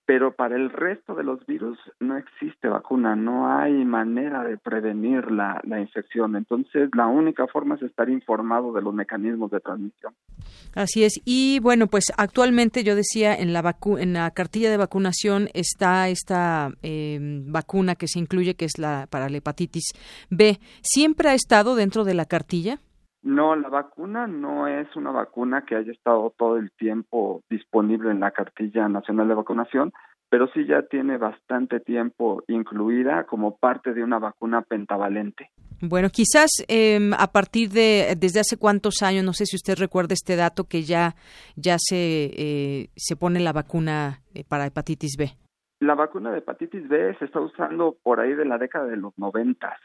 pero 0.07 0.35
para 0.35 0.57
el 0.57 0.71
resto 0.71 1.15
de 1.15 1.25
los 1.25 1.45
virus 1.47 1.79
no 1.99 2.17
existe 2.17 2.69
vacuna, 2.69 3.17
no 3.17 3.49
hay 3.49 3.73
manera 3.85 4.45
de 4.45 4.59
prevenir 4.59 5.31
la, 5.31 5.61
la, 5.65 5.81
infección. 5.81 6.37
Entonces, 6.37 6.91
la 6.95 7.07
única 7.07 7.47
forma 7.47 7.77
es 7.77 7.83
estar 7.83 8.11
informado 8.11 8.73
de 8.73 8.83
los 8.83 8.93
mecanismos 8.93 9.51
de 9.51 9.61
transmisión. 9.61 10.15
Así 10.75 11.05
es. 11.05 11.21
Y 11.25 11.59
bueno, 11.61 11.87
pues 11.87 12.13
actualmente 12.17 12.85
yo 12.85 12.95
decía 12.97 13.35
en 13.35 13.53
la 13.53 13.63
vacu 13.63 13.97
en 13.97 14.13
la 14.13 14.31
cartilla 14.31 14.71
de 14.71 14.77
vacunación 14.77 15.49
está 15.55 16.09
esta 16.09 16.71
eh, 16.83 17.19
vacuna 17.47 17.95
que 17.95 18.09
se 18.09 18.19
incluye, 18.19 18.57
que 18.57 18.67
es 18.67 18.79
la 18.79 19.07
para 19.11 19.29
la 19.29 19.39
hepatitis 19.39 19.93
B. 20.31 20.59
¿Siempre 20.83 21.31
ha 21.31 21.35
estado 21.35 21.77
dentro 21.77 22.05
de 22.05 22.15
la 22.15 22.27
cartilla? 22.27 22.81
No, 23.25 23.57
la 23.57 23.71
vacuna 23.71 24.27
no 24.27 24.69
es 24.69 24.95
una 24.97 25.11
vacuna 25.11 25.65
que 25.65 25.75
haya 25.75 25.91
estado 25.93 26.35
todo 26.37 26.59
el 26.59 26.71
tiempo 26.73 27.41
disponible 27.49 28.11
en 28.11 28.21
la 28.21 28.33
cartilla 28.33 28.87
nacional 28.87 29.29
de 29.29 29.35
vacunación, 29.35 29.95
pero 30.29 30.47
sí 30.53 30.67
ya 30.67 30.83
tiene 30.83 31.17
bastante 31.17 31.81
tiempo 31.81 32.43
incluida 32.49 33.25
como 33.25 33.57
parte 33.57 33.95
de 33.95 34.05
una 34.05 34.19
vacuna 34.19 34.61
pentavalente. 34.61 35.51
Bueno, 35.81 36.11
quizás 36.11 36.51
eh, 36.69 37.01
a 37.19 37.33
partir 37.33 37.71
de 37.71 38.15
desde 38.19 38.41
hace 38.41 38.59
cuántos 38.59 39.03
años, 39.03 39.25
no 39.25 39.33
sé 39.33 39.47
si 39.47 39.57
usted 39.57 39.79
recuerda 39.79 40.13
este 40.13 40.37
dato 40.37 40.65
que 40.65 40.83
ya 40.83 41.15
ya 41.57 41.77
se 41.79 41.97
eh, 41.97 42.91
se 42.95 43.17
pone 43.17 43.41
la 43.41 43.55
vacuna 43.55 44.21
eh, 44.35 44.45
para 44.47 44.67
hepatitis 44.67 45.17
B. 45.17 45.31
La 45.81 45.95
vacuna 45.95 46.31
de 46.31 46.39
hepatitis 46.39 46.87
B 46.89 47.17
se 47.19 47.25
está 47.25 47.41
usando 47.41 47.97
por 48.03 48.21
ahí 48.21 48.35
de 48.35 48.45
la 48.45 48.59
década 48.59 48.85
de 48.85 48.99
los 48.99 49.17
noventas 49.17 49.79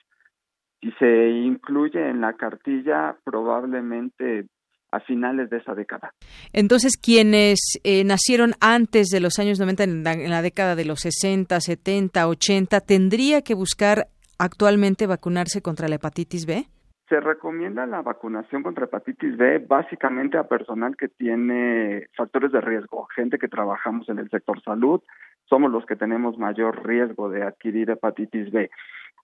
y 0.82 0.92
se 0.94 1.30
incluye 1.30 2.10
en 2.10 2.22
la 2.22 2.34
cartilla 2.34 3.18
probablemente 3.24 4.48
a 4.92 5.00
finales 5.02 5.50
de 5.50 5.58
esa 5.58 5.76
década. 5.76 6.14
Entonces, 6.52 6.98
quienes 6.98 7.80
eh, 7.84 8.04
nacieron 8.04 8.54
antes 8.60 9.08
de 9.10 9.20
los 9.20 9.38
años 9.40 9.60
90, 9.60 9.84
en 9.84 10.04
la, 10.04 10.14
en 10.14 10.30
la, 10.30 10.42
década 10.42 10.76
de 10.76 10.86
los 10.86 11.02
60, 11.02 11.60
70, 11.60 12.28
80, 12.28 12.80
¿tendría 12.82 13.42
que 13.42 13.54
buscar 13.54 14.08
actualmente 14.40 15.06
vacunarse 15.06 15.62
contra 15.62 15.88
la 15.88 15.96
hepatitis 15.96 16.46
B? 16.46 16.66
Se 17.08 17.20
recomienda 17.20 17.86
la 17.88 18.02
vacunación 18.02 18.62
contra 18.62 18.86
hepatitis 18.86 19.36
B 19.36 19.60
básicamente 19.68 20.38
a 20.38 20.48
personal 20.48 20.96
que 20.96 21.08
tiene 21.08 22.08
factores 22.16 22.52
de 22.52 22.62
riesgo, 22.62 23.08
gente 23.16 23.38
que 23.38 23.48
trabajamos 23.48 24.08
en 24.10 24.20
el 24.20 24.30
sector 24.30 24.62
salud, 24.62 25.02
somos 25.50 25.72
los 25.72 25.86
que 25.86 25.96
tenemos 25.96 26.38
mayor 26.38 26.86
riesgo 26.86 27.30
de 27.30 27.44
adquirir 27.44 27.90
hepatitis 27.90 28.52
B. 28.52 28.70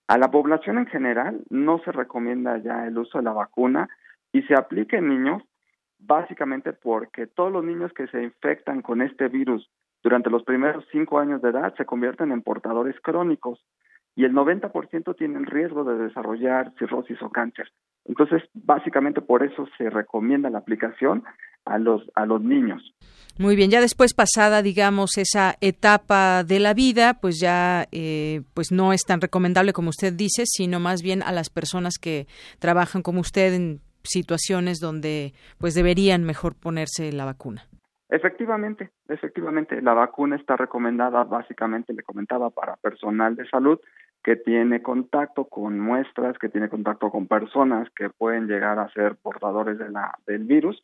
A 0.07 0.17
la 0.17 0.29
población 0.29 0.77
en 0.77 0.85
general 0.85 1.43
no 1.49 1.79
se 1.79 1.91
recomienda 1.91 2.57
ya 2.57 2.85
el 2.85 2.97
uso 2.97 3.17
de 3.17 3.23
la 3.23 3.33
vacuna 3.33 3.89
y 4.31 4.43
se 4.43 4.53
aplica 4.53 4.97
en 4.97 5.09
niños 5.09 5.43
básicamente 5.97 6.73
porque 6.73 7.25
todos 7.25 7.51
los 7.51 7.63
niños 7.63 7.91
que 7.93 8.07
se 8.07 8.21
infectan 8.21 8.81
con 8.81 9.01
este 9.01 9.27
virus 9.27 9.69
durante 10.03 10.29
los 10.29 10.43
primeros 10.43 10.85
cinco 10.91 11.17
años 11.17 11.41
de 11.41 11.49
edad 11.49 11.73
se 11.75 11.85
convierten 11.85 12.31
en 12.31 12.43
portadores 12.43 12.95
crónicos 13.01 13.65
y 14.15 14.23
el 14.23 14.33
90% 14.33 15.15
tienen 15.17 15.45
riesgo 15.45 15.83
de 15.83 15.97
desarrollar 15.97 16.71
cirrosis 16.77 17.21
o 17.21 17.29
cáncer. 17.31 17.71
Entonces, 18.05 18.43
básicamente 18.53 19.21
por 19.21 19.43
eso 19.43 19.67
se 19.77 19.89
recomienda 19.89 20.49
la 20.49 20.59
aplicación 20.59 21.23
a 21.65 21.77
los 21.77 22.03
a 22.15 22.25
los 22.25 22.41
niños. 22.41 22.95
Muy 23.37 23.57
bien, 23.57 23.69
ya 23.69 23.81
después 23.81 24.13
pasada, 24.13 24.61
digamos, 24.61 25.17
esa 25.17 25.55
etapa 25.59 26.45
de 26.45 26.61
la 26.61 26.73
vida, 26.73 27.15
pues 27.19 27.37
ya 27.41 27.85
eh, 27.91 28.43
pues 28.53 28.71
no 28.71 28.93
es 28.93 29.01
tan 29.03 29.19
recomendable 29.19 29.73
como 29.73 29.89
usted 29.89 30.13
dice, 30.13 30.43
sino 30.45 30.79
más 30.79 31.01
bien 31.01 31.21
a 31.21 31.33
las 31.33 31.49
personas 31.49 31.97
que 31.99 32.27
trabajan 32.59 33.01
como 33.01 33.19
usted 33.19 33.53
en 33.53 33.81
situaciones 34.03 34.79
donde 34.79 35.33
pues 35.57 35.73
deberían 35.73 36.23
mejor 36.23 36.55
ponerse 36.55 37.11
la 37.11 37.25
vacuna. 37.25 37.67
Efectivamente, 38.07 38.91
efectivamente, 39.09 39.81
la 39.81 39.93
vacuna 39.93 40.37
está 40.37 40.55
recomendada 40.55 41.25
básicamente, 41.25 41.91
le 41.91 42.03
comentaba, 42.03 42.51
para 42.51 42.77
personal 42.77 43.35
de 43.35 43.49
salud 43.49 43.79
que 44.23 44.37
tiene 44.37 44.81
contacto 44.81 45.45
con 45.45 45.79
muestras, 45.79 46.37
que 46.37 46.49
tiene 46.49 46.69
contacto 46.69 47.09
con 47.11 47.27
personas 47.27 47.89
que 47.95 48.09
pueden 48.09 48.47
llegar 48.47 48.79
a 48.79 48.89
ser 48.93 49.17
portadores 49.17 49.77
de 49.77 49.89
la, 49.89 50.17
del 50.25 50.45
virus 50.45 50.81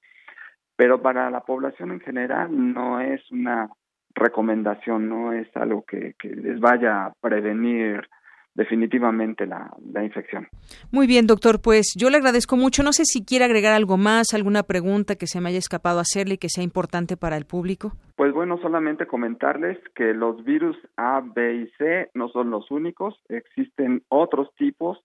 pero 0.82 1.00
para 1.00 1.30
la 1.30 1.42
población 1.42 1.92
en 1.92 2.00
general 2.00 2.50
no 2.74 3.00
es 3.00 3.22
una 3.30 3.70
recomendación, 4.16 5.08
no 5.08 5.32
es 5.32 5.48
algo 5.56 5.86
que, 5.86 6.16
que 6.18 6.30
les 6.30 6.60
vaya 6.60 7.06
a 7.06 7.14
prevenir 7.22 8.10
definitivamente 8.56 9.46
la, 9.46 9.72
la, 9.94 10.04
infección. 10.04 10.48
Muy 10.92 11.06
bien, 11.06 11.28
doctor, 11.28 11.62
pues 11.62 11.94
yo 11.96 12.10
le 12.10 12.18
agradezco 12.18 12.58
mucho. 12.58 12.82
No 12.82 12.94
sé 12.94 13.06
si 13.06 13.24
quiere 13.24 13.46
agregar 13.46 13.74
algo 13.74 13.98
más, 13.98 14.34
alguna 14.34 14.64
pregunta 14.64 15.18
que 15.18 15.28
se 15.28 15.40
me 15.40 15.50
haya 15.50 15.60
escapado 15.60 16.00
hacerle 16.00 16.34
y 16.34 16.38
que 16.40 16.50
sea 16.50 16.64
importante 16.64 17.16
para 17.16 17.38
el 17.38 17.46
público. 17.46 17.92
Pues 18.16 18.34
bueno, 18.34 18.58
solamente 18.60 19.06
comentarles 19.06 19.78
que 19.94 20.16
los 20.16 20.44
virus 20.44 20.76
A, 20.98 21.22
B 21.24 21.58
y 21.58 21.68
C 21.78 22.10
no 22.16 22.28
son 22.30 22.50
los 22.50 22.72
únicos, 22.72 23.22
existen 23.30 24.02
otros 24.10 24.50
tipos 24.58 24.98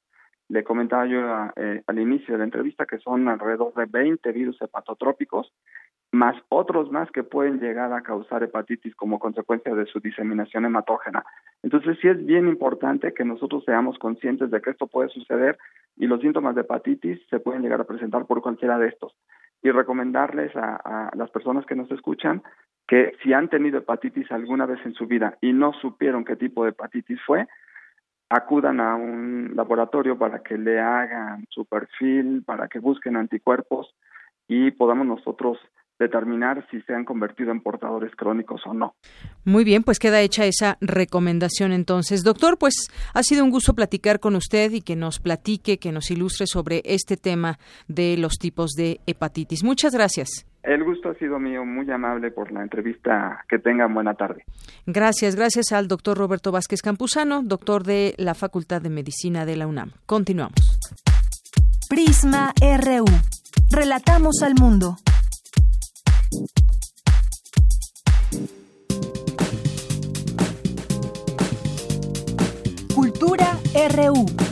le 0.49 0.63
comentaba 0.63 1.07
yo 1.07 1.21
eh, 1.57 1.83
al 1.87 1.99
inicio 1.99 2.35
de 2.35 2.39
la 2.39 2.45
entrevista 2.45 2.87
que 2.87 2.99
son 2.99 3.29
alrededor 3.29 3.75
de 3.75 3.87
20 3.87 4.31
virus 4.33 4.61
hepatotrópicos, 4.63 5.53
más 6.13 6.37
otros 6.49 6.91
más 6.91 7.11
que 7.11 7.25
pueden 7.25 7.59
llegar 7.59 7.93
a 7.93 8.03
causar 8.03 8.43
hepatitis 8.43 8.95
como 8.95 9.19
consecuencia 9.19 9.75
de 9.75 9.87
su 9.87 9.99
diseminación 9.99 10.65
hematógena. 10.65 11.25
Entonces 11.63 11.99
sí 12.01 12.09
es 12.09 12.25
bien 12.25 12.47
importante 12.47 13.13
que 13.13 13.25
nosotros 13.25 13.65
seamos 13.65 13.99
conscientes 13.99 14.51
de 14.51 14.61
que 14.61 14.71
esto 14.71 14.87
puede 14.87 15.09
suceder 15.09 15.59
y 15.97 16.07
los 16.07 16.21
síntomas 16.21 16.55
de 16.55 16.61
hepatitis 16.61 17.21
se 17.29 17.41
pueden 17.41 17.63
llegar 17.63 17.81
a 17.81 17.85
presentar 17.85 18.27
por 18.27 18.41
cualquiera 18.41 18.79
de 18.79 18.89
estos. 18.89 19.17
Y 19.63 19.71
recomendarles 19.71 20.55
a, 20.55 20.77
a 20.77 21.11
las 21.17 21.31
personas 21.31 21.67
que 21.67 21.75
nos 21.75 21.91
escuchan 21.91 22.43
que 22.87 23.15
si 23.23 23.33
han 23.33 23.49
tenido 23.49 23.79
hepatitis 23.79 24.31
alguna 24.31 24.65
vez 24.67 24.79
en 24.85 24.95
su 24.95 25.07
vida 25.07 25.39
y 25.41 25.53
no 25.53 25.73
supieron 25.73 26.25
qué 26.25 26.37
tipo 26.37 26.63
de 26.63 26.71
hepatitis 26.71 27.19
fue, 27.27 27.49
acudan 28.29 28.81
a 28.81 28.95
un 28.97 29.53
laboratorio 29.55 30.19
para 30.19 30.43
que 30.43 30.59
le 30.59 30.81
hagan 30.81 31.47
su 31.49 31.65
perfil, 31.65 32.43
para 32.45 32.69
que 32.69 32.79
busquen 32.79 33.17
anticuerpos 33.17 33.95
y 34.49 34.71
podamos 34.73 35.07
nosotros 35.07 35.59
determinar 35.99 36.67
si 36.71 36.81
se 36.83 36.95
han 36.95 37.05
convertido 37.05 37.51
en 37.51 37.61
portadores 37.61 38.15
crónicos 38.17 38.63
o 38.67 38.75
no. 38.75 38.95
Muy 39.45 39.65
bien, 39.65 39.83
pues 39.83 39.99
queda 39.99 40.21
hecha 40.21 40.45
esa 40.45 40.77
recomendación 40.81 41.73
entonces. 41.73 42.23
Doctor, 42.23 42.59
pues 42.59 42.89
ha 43.15 43.23
sido 43.23 43.45
un 43.45 43.51
gusto 43.51 43.75
platicar 43.75 44.21
con 44.21 44.37
usted 44.37 44.73
y 44.73 44.83
que 44.83 44.97
nos 44.97 45.21
platique, 45.21 45.79
que 45.79 45.93
nos 45.93 46.11
ilustre 46.11 46.47
sobre 46.47 46.83
este 46.85 47.17
tema 47.17 47.59
de 47.89 48.17
los 48.17 48.39
tipos 48.39 48.73
de 48.73 49.01
hepatitis. 49.07 49.65
Muchas 49.65 49.95
gracias. 49.95 50.47
El 50.67 50.83
gusto 50.83 51.11
ha 51.11 51.15
sido 51.15 51.39
mío, 51.39 51.65
muy 51.65 51.89
amable 51.93 52.33
por 52.33 52.51
la 52.51 52.61
entrevista. 52.61 53.45
Que 53.49 53.61
tengan 53.61 53.95
buena 53.95 54.15
tarde. 54.15 54.45
Gracias, 54.85 55.37
gracias 55.37 55.71
al 55.71 55.87
doctor 55.87 56.19
Roberto 56.19 56.51
Vázquez 56.51 56.83
Campuzano, 56.83 57.43
doctor 57.45 57.85
de 57.85 58.15
la 58.19 58.35
Facultad 58.35 58.83
de 58.83 58.91
Medicina 58.91 59.47
de 59.47 59.57
la 59.57 59.69
UNAM. 59.69 59.93
Continuamos. 60.07 60.81
Prisma 61.89 62.53
RU. 62.61 63.05
Relatamos 63.71 64.43
al 64.43 64.55
mundo. 64.55 64.97
Cultura 72.95 73.59
RU. 73.75 74.46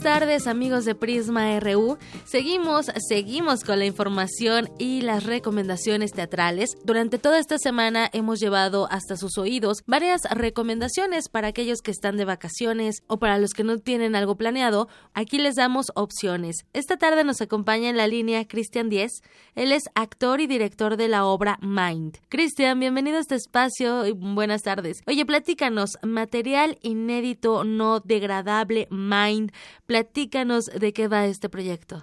Tardes 0.00 0.46
amigos 0.46 0.86
de 0.86 0.94
Prisma 0.94 1.60
RU. 1.60 1.98
Seguimos, 2.24 2.86
seguimos 3.06 3.64
con 3.64 3.78
la 3.78 3.84
información 3.84 4.70
y 4.78 5.02
las 5.02 5.24
recomendaciones 5.24 6.12
teatrales. 6.12 6.70
Durante 6.84 7.18
toda 7.18 7.38
esta 7.38 7.58
semana 7.58 8.08
hemos 8.14 8.40
llevado 8.40 8.88
hasta 8.90 9.16
sus 9.16 9.36
oídos 9.36 9.82
varias 9.86 10.22
recomendaciones 10.30 11.28
para 11.28 11.48
aquellos 11.48 11.82
que 11.82 11.90
están 11.90 12.16
de 12.16 12.24
vacaciones 12.24 13.02
o 13.08 13.18
para 13.18 13.38
los 13.38 13.52
que 13.52 13.62
no 13.62 13.78
tienen 13.78 14.16
algo 14.16 14.36
planeado. 14.36 14.88
Aquí 15.12 15.38
les 15.38 15.56
damos 15.56 15.92
opciones. 15.94 16.64
Esta 16.72 16.96
tarde 16.96 17.22
nos 17.22 17.42
acompaña 17.42 17.90
en 17.90 17.98
la 17.98 18.06
línea 18.06 18.48
Cristian 18.48 18.88
Diez. 18.88 19.22
Él 19.54 19.70
es 19.70 19.84
actor 19.94 20.40
y 20.40 20.46
director 20.46 20.96
de 20.96 21.08
la 21.08 21.26
obra 21.26 21.58
Mind. 21.60 22.18
Cristian, 22.30 22.80
bienvenido 22.80 23.18
a 23.18 23.20
este 23.20 23.34
espacio 23.34 24.06
y 24.06 24.12
buenas 24.12 24.62
tardes. 24.62 25.02
Oye, 25.06 25.26
platícanos, 25.26 25.98
material 26.02 26.78
inédito 26.80 27.64
no 27.64 28.00
degradable 28.00 28.88
Mind 28.90 29.52
Platícanos 29.90 30.66
de 30.66 30.92
qué 30.92 31.08
va 31.08 31.26
este 31.26 31.48
proyecto. 31.48 31.96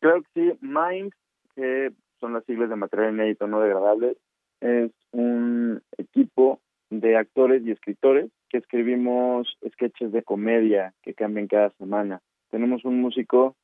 Creo 0.00 0.22
que 0.22 0.28
sí, 0.32 0.58
MIND, 0.60 1.10
que 1.56 1.90
son 2.20 2.34
las 2.34 2.44
siglas 2.44 2.70
de 2.70 2.76
material 2.76 3.14
inédito 3.14 3.48
no 3.48 3.58
degradable, 3.58 4.16
es 4.60 4.92
un 5.10 5.82
equipo 5.98 6.60
de 6.90 7.16
actores 7.16 7.66
y 7.66 7.72
escritores 7.72 8.30
que 8.48 8.58
escribimos 8.58 9.58
sketches 9.72 10.12
de 10.12 10.22
comedia 10.22 10.94
que 11.02 11.14
cambian 11.14 11.48
cada 11.48 11.70
semana. 11.70 12.20
Tenemos 12.48 12.84
un 12.84 13.00
músico 13.00 13.56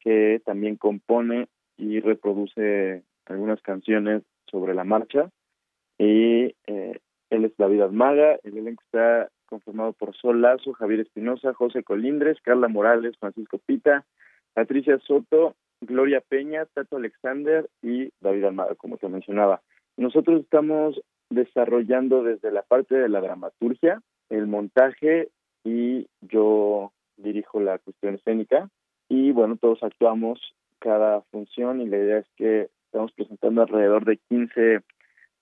que 0.00 0.40
también 0.46 0.76
compone 0.76 1.48
y 1.76 2.00
reproduce 2.00 3.02
algunas 3.26 3.60
canciones 3.60 4.22
sobre 4.50 4.72
la 4.72 4.84
marcha 4.84 5.28
y 5.98 6.54
eh, 6.66 7.00
él 7.28 7.44
es 7.44 7.54
David 7.58 7.82
Maga, 7.90 8.38
el 8.44 8.56
elenco 8.56 8.82
está 8.86 9.28
conformado 9.46 9.92
por 9.92 10.14
Sol 10.16 10.42
Lazo, 10.42 10.72
Javier 10.72 11.00
Espinosa, 11.00 11.54
José 11.54 11.82
Colindres, 11.82 12.40
Carla 12.42 12.68
Morales, 12.68 13.16
Francisco 13.18 13.58
Pita, 13.64 14.04
Patricia 14.54 14.98
Soto, 15.00 15.54
Gloria 15.80 16.20
Peña, 16.20 16.66
Tato 16.66 16.96
Alexander 16.96 17.68
y 17.82 18.10
David 18.20 18.44
Almada, 18.44 18.74
como 18.74 18.96
te 18.98 19.08
mencionaba. 19.08 19.62
Nosotros 19.96 20.40
estamos 20.42 21.00
desarrollando 21.30 22.22
desde 22.22 22.50
la 22.50 22.62
parte 22.62 22.94
de 22.94 23.08
la 23.08 23.20
dramaturgia, 23.20 24.00
el 24.28 24.46
montaje 24.46 25.28
y 25.64 26.06
yo 26.20 26.92
dirijo 27.16 27.60
la 27.60 27.78
cuestión 27.78 28.14
escénica 28.14 28.68
y 29.08 29.32
bueno, 29.32 29.56
todos 29.56 29.82
actuamos 29.82 30.40
cada 30.78 31.22
función 31.30 31.80
y 31.80 31.86
la 31.86 31.96
idea 31.96 32.18
es 32.18 32.26
que 32.36 32.68
estamos 32.86 33.12
presentando 33.12 33.62
alrededor 33.62 34.04
de 34.04 34.18
15 34.28 34.80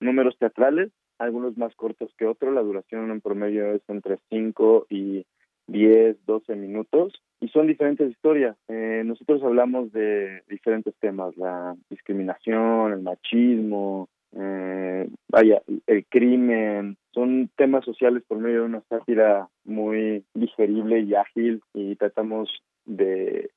números 0.01 0.37
teatrales 0.39 0.91
algunos 1.19 1.57
más 1.57 1.75
cortos 1.75 2.13
que 2.19 2.27
otros, 2.27 2.55
la 2.55 2.63
duración 2.63 3.11
en 3.11 3.21
promedio 3.21 3.73
es 3.73 3.83
entre 3.89 4.19
5 4.31 4.87
y 4.91 5.27
10, 5.67 6.25
12 6.27 6.57
minutos 6.57 7.23
y 7.41 7.49
son 7.49 7.67
diferentes 7.67 8.11
historias. 8.11 8.57
Eh, 8.69 9.03
nosotros 9.05 9.43
hablamos 9.43 9.93
de 9.93 10.43
diferentes 10.49 10.95
temas, 11.01 11.37
la 11.37 11.77
discriminación, 11.91 12.93
el 12.93 13.03
machismo, 13.03 14.09
eh, 14.37 15.09
vaya, 15.29 15.63
el 15.87 16.05
crimen, 16.07 16.97
son 17.13 17.51
temas 17.57 17.85
sociales 17.85 18.23
por 18.27 18.39
medio 18.39 18.61
de 18.61 18.67
una 18.67 18.83
sátira 18.89 19.49
muy 19.65 20.25
digerible 20.35 21.01
y 21.01 21.15
ágil 21.15 21.63
y 21.73 21.95
tratamos 21.97 22.51
de, 22.85 23.51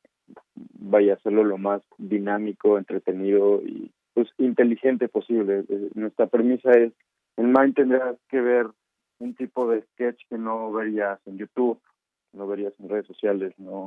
vaya, 0.79 1.15
hacerlo 1.15 1.43
lo 1.43 1.57
más 1.57 1.81
dinámico, 1.97 2.77
entretenido 2.77 3.61
y 3.63 3.91
pues 4.13 4.29
inteligente 4.37 5.07
posible. 5.07 5.63
Eh, 5.67 5.89
nuestra 5.95 6.27
premisa 6.27 6.71
es 6.71 6.93
en 7.37 7.53
Mind 7.53 7.75
tendrás 7.75 8.17
que 8.29 8.41
ver 8.41 8.67
un 9.19 9.35
tipo 9.35 9.69
de 9.69 9.81
sketch 9.93 10.21
que 10.29 10.37
no 10.37 10.71
verías 10.71 11.19
en 11.25 11.37
YouTube, 11.37 11.79
no 12.33 12.47
verías 12.47 12.73
en 12.79 12.89
redes 12.89 13.07
sociales, 13.07 13.53
no 13.57 13.85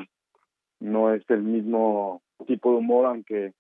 no 0.81 1.13
es 1.13 1.29
el 1.29 1.43
mismo 1.43 2.23
tipo 2.47 2.73
de 2.73 2.79
humor, 2.79 3.07
aunque 3.07 3.53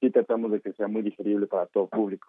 sí 0.00 0.10
tratamos 0.10 0.52
de 0.52 0.60
que 0.60 0.72
sea 0.74 0.86
muy 0.86 1.02
digerible 1.02 1.46
para 1.46 1.66
todo 1.66 1.86
público. 1.86 2.28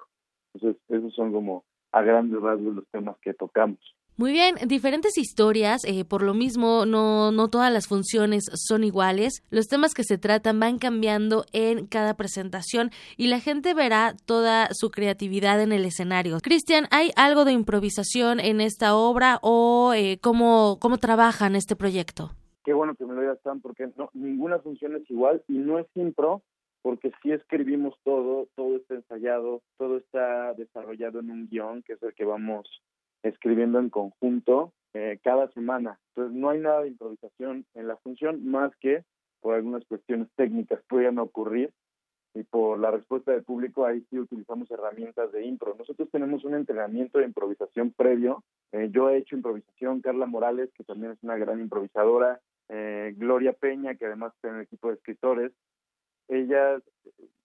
Entonces, 0.54 0.82
esos 0.90 1.14
son 1.14 1.32
como 1.34 1.66
a 1.92 2.02
grandes 2.02 2.42
rasgos 2.42 2.76
los 2.76 2.88
temas 2.88 3.18
que 3.20 3.34
tocamos. 3.34 3.80
Muy 4.22 4.34
bien, 4.34 4.54
diferentes 4.68 5.18
historias, 5.18 5.84
eh, 5.84 6.06
por 6.06 6.22
lo 6.22 6.36
mismo 6.36 6.86
no, 6.86 7.32
no 7.32 7.50
todas 7.50 7.74
las 7.74 7.88
funciones 7.88 8.44
son 8.54 8.84
iguales, 8.84 9.44
los 9.50 9.68
temas 9.68 9.96
que 9.96 10.04
se 10.04 10.20
tratan 10.20 10.60
van 10.60 10.78
cambiando 10.78 11.44
en 11.54 11.88
cada 11.88 12.14
presentación 12.14 12.92
y 13.18 13.30
la 13.30 13.40
gente 13.40 13.74
verá 13.74 14.14
toda 14.28 14.68
su 14.74 14.92
creatividad 14.92 15.60
en 15.60 15.72
el 15.72 15.86
escenario. 15.86 16.38
Cristian, 16.40 16.86
¿hay 16.92 17.10
algo 17.16 17.46
de 17.46 17.54
improvisación 17.54 18.40
en 18.40 18.62
esta 18.62 18.96
obra 18.96 19.40
o 19.42 19.94
eh, 19.96 20.20
cómo, 20.22 20.78
cómo 20.80 21.00
trabajan 21.00 21.56
este 21.56 21.76
proyecto? 21.76 22.30
Qué 22.64 22.74
bueno 22.74 22.94
que 22.94 23.08
me 23.08 23.16
lo 23.16 23.22
digas, 23.22 23.40
Sam, 23.44 23.60
porque 23.60 23.90
no, 23.98 24.12
ninguna 24.14 24.60
función 24.60 24.96
es 24.98 25.10
igual 25.10 25.42
y 25.48 25.54
no 25.54 25.80
es 25.80 25.88
impro, 25.96 26.44
porque 26.84 27.12
si 27.24 27.32
escribimos 27.32 27.96
todo, 28.04 28.48
todo 28.56 28.76
está 28.76 28.94
ensayado, 28.94 29.64
todo 29.80 29.98
está 29.98 30.54
desarrollado 30.54 31.22
en 31.22 31.32
un 31.32 31.50
guion, 31.50 31.82
que 31.82 31.94
es 31.94 32.04
el 32.04 32.14
que 32.14 32.24
vamos 32.24 32.70
escribiendo 33.24 33.80
en 33.80 33.90
conjunto 33.90 34.74
eh, 34.94 35.20
cada 35.24 35.50
semana. 35.52 36.00
Entonces 36.10 36.36
no 36.36 36.50
hay 36.50 36.60
nada 36.60 36.82
de 36.82 36.90
improvisación 36.90 37.66
en 37.74 37.88
la 37.88 37.98
función 37.98 38.46
más 38.46 38.76
que 38.78 39.04
por 39.40 39.56
algunas 39.56 39.86
cuestiones 39.86 40.28
técnicas 40.36 40.82
puedan 40.88 41.18
ocurrir 41.18 41.72
y 42.34 42.44
por 42.44 42.80
la 42.80 42.92
respuesta 42.92 43.32
del 43.32 43.44
público 43.44 43.86
ahí 43.86 44.06
sí 44.10 44.18
utilizamos 44.18 44.70
herramientas 44.72 45.32
de 45.32 45.46
impro. 45.46 45.76
Nosotros 45.78 46.10
tenemos 46.12 46.46
un 46.46 46.56
entrenamiento 46.56 47.20
de 47.20 47.26
improvisación 47.26 47.92
previo. 47.92 48.44
Eh, 48.72 48.90
yo 48.92 49.10
he 49.10 49.18
hecho 49.18 49.36
improvisación, 49.36 50.02
Carla 50.02 50.26
Morales, 50.26 50.70
que 50.74 50.84
también 50.84 51.14
es 51.14 51.24
una 51.24 51.38
gran 51.38 51.60
improvisadora, 51.60 52.40
eh, 52.70 53.14
Gloria 53.18 53.54
Peña, 53.54 53.96
que 53.96 54.06
además 54.06 54.34
tiene 54.40 54.58
un 54.58 54.62
equipo 54.64 54.88
de 54.88 54.94
escritores. 54.96 55.52
Ellas 56.30 56.82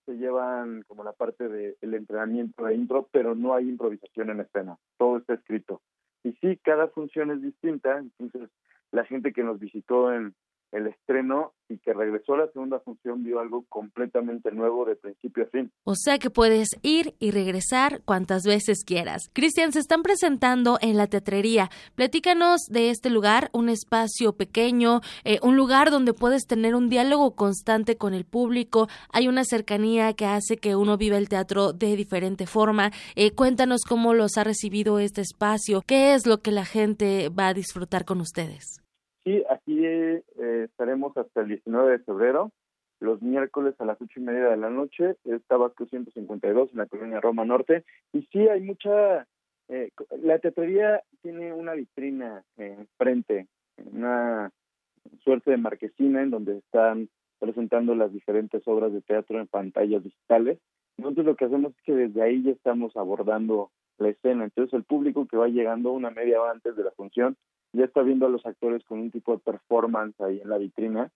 se 0.07 0.17
llevan 0.17 0.83
como 0.87 1.05
la 1.05 1.13
parte 1.13 1.49
del 1.49 1.95
entrenamiento 1.95 2.65
de 2.65 2.75
intro, 2.75 3.09
pero 3.13 3.35
no 3.35 3.55
hay 3.55 3.69
improvisación 3.69 4.31
en 4.31 4.41
escena, 4.41 4.79
todo 4.97 5.19
está 5.19 5.35
escrito. 5.35 5.83
Y 6.23 6.33
sí, 6.35 6.59
cada 6.63 6.89
función 6.89 7.31
es 7.31 7.43
distinta, 7.43 7.99
entonces 7.99 8.49
la 8.93 9.05
gente 9.05 9.33
que 9.33 9.43
nos 9.43 9.59
visitó 9.59 10.13
en, 10.13 10.35
el 10.77 10.89
estreno 10.89 11.55
y 11.69 11.79
que 11.79 11.93
regresó 11.93 12.35
a 12.35 12.39
la 12.39 12.53
segunda 12.53 12.79
función 12.81 13.25
vio 13.25 13.41
algo 13.41 13.65
completamente 13.69 14.53
nuevo 14.53 14.85
de 14.85 14.95
principio 14.95 15.45
a 15.45 15.47
fin. 15.47 15.73
O 15.85 15.95
sea 15.97 16.19
que 16.19 16.31
puedes 16.31 16.69
ir 16.83 17.15
y 17.19 17.31
regresar 17.31 18.03
cuantas 18.05 18.45
veces 18.45 18.85
quieras. 18.85 19.23
Cristian, 19.33 19.73
se 19.73 19.81
están 19.81 20.03
presentando 20.03 20.79
en 20.81 20.97
la 20.97 21.07
teatrería. 21.07 21.71
Platícanos 21.95 22.61
de 22.69 22.91
este 22.91 23.11
lugar, 23.11 23.51
un 23.53 23.69
espacio 23.69 24.35
pequeño, 24.35 25.01
eh, 25.25 25.39
un 25.43 25.57
lugar 25.57 25.91
donde 25.91 26.13
puedes 26.13 26.47
tener 26.47 26.75
un 26.75 26.89
diálogo 26.89 27.35
constante 27.35 27.97
con 27.97 28.15
el 28.15 28.25
público. 28.25 28.89
Hay 29.13 29.27
una 29.29 29.45
cercanía 29.45 30.13
que 30.13 30.27
hace 30.27 30.57
que 30.57 30.77
uno 30.77 30.97
viva 30.97 31.17
el 31.17 31.29
teatro 31.29 31.73
de 31.73 31.97
diferente 31.97 32.47
forma. 32.47 32.93
Eh, 33.17 33.33
cuéntanos 33.33 33.81
cómo 33.89 34.15
los 34.15 34.37
ha 34.37 34.45
recibido 34.45 34.99
este 34.99 35.23
espacio, 35.23 35.83
qué 35.87 36.15
es 36.15 36.27
lo 36.27 36.39
que 36.39 36.53
la 36.53 36.65
gente 36.65 37.29
va 37.29 37.49
a 37.49 37.55
disfrutar 37.55 38.05
con 38.05 38.21
ustedes. 38.21 38.86
Sí, 39.27 39.43
aquí 39.51 39.85
eh, 39.85 40.23
estaremos 40.37 41.17
hasta 41.17 41.41
el 41.41 41.49
19 41.49 41.91
de 41.91 41.99
febrero, 41.99 42.53
los 43.01 43.21
miércoles 43.21 43.75
a 43.81 43.85
las 43.85 44.01
ocho 44.01 44.21
y 44.21 44.23
media 44.23 44.51
de 44.51 44.57
la 44.57 44.71
noche, 44.71 45.17
es 45.25 45.43
Tabasco 45.49 45.85
152 45.85 46.71
en 46.71 46.79
la 46.79 46.87
colonia 46.87 47.21
Roma 47.21 47.45
Norte. 47.45 47.85
Y 48.13 48.23
sí, 48.31 48.47
hay 48.47 48.61
mucha... 48.61 49.27
Eh, 49.69 49.91
la 50.23 50.39
teatrería 50.39 51.03
tiene 51.23 51.53
una 51.53 51.73
vitrina 51.73 52.45
enfrente, 52.57 53.49
una 53.93 54.53
suerte 55.25 55.51
de 55.51 55.57
marquesina 55.57 56.23
en 56.23 56.31
donde 56.31 56.59
están 56.59 57.09
presentando 57.41 57.97
las 57.97 58.13
diferentes 58.13 58.63
obras 58.69 58.93
de 58.93 59.03
teatro 59.03 59.41
en 59.41 59.49
pantallas 59.49 60.05
digitales. 60.05 60.61
Nosotros 60.99 61.27
lo 61.27 61.35
que 61.35 61.47
hacemos 61.47 61.73
es 61.73 61.83
que 61.83 61.97
desde 61.97 62.23
ahí 62.23 62.45
ya 62.45 62.53
estamos 62.53 62.97
abordando 62.97 63.73
la 63.99 64.11
escena. 64.11 64.45
Entonces 64.45 64.73
el 64.73 64.85
público 64.85 65.27
que 65.27 65.37
va 65.37 65.49
llegando 65.49 65.91
una 65.91 66.13
media 66.13 66.41
hora 66.41 66.53
antes 66.53 66.77
de 66.77 66.85
la 66.85 66.93
función 66.93 67.37
ya 67.73 67.85
está 67.85 68.03
viendo 68.03 68.27
a 68.27 68.31
los 68.31 68.45
actores 68.47 68.85
con 68.85 69.01
un 69.01 69.11
tipo 69.11 69.33
de 69.33 69.39
performance 69.39 70.19
ahí 70.21 70.41
en 70.41 70.49
la 70.49 70.59
vitrina, 70.59 71.11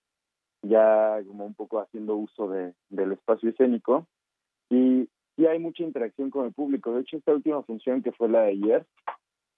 ya 0.63 1.19
como 1.27 1.47
un 1.47 1.55
poco 1.55 1.81
haciendo 1.81 2.17
uso 2.17 2.49
de, 2.49 2.75
del 2.89 3.13
espacio 3.13 3.51
escénico. 3.51 4.07
Y, 4.69 5.09
y 5.37 5.47
hay 5.47 5.59
mucha 5.59 5.83
interacción 5.83 6.31
con 6.31 6.47
el 6.47 6.53
público. 6.53 6.93
De 6.93 7.01
hecho, 7.01 7.17
esta 7.17 7.33
última 7.33 7.63
función 7.63 8.03
que 8.03 8.13
fue 8.13 8.29
la 8.29 8.43
de 8.43 8.51
ayer, 8.51 8.87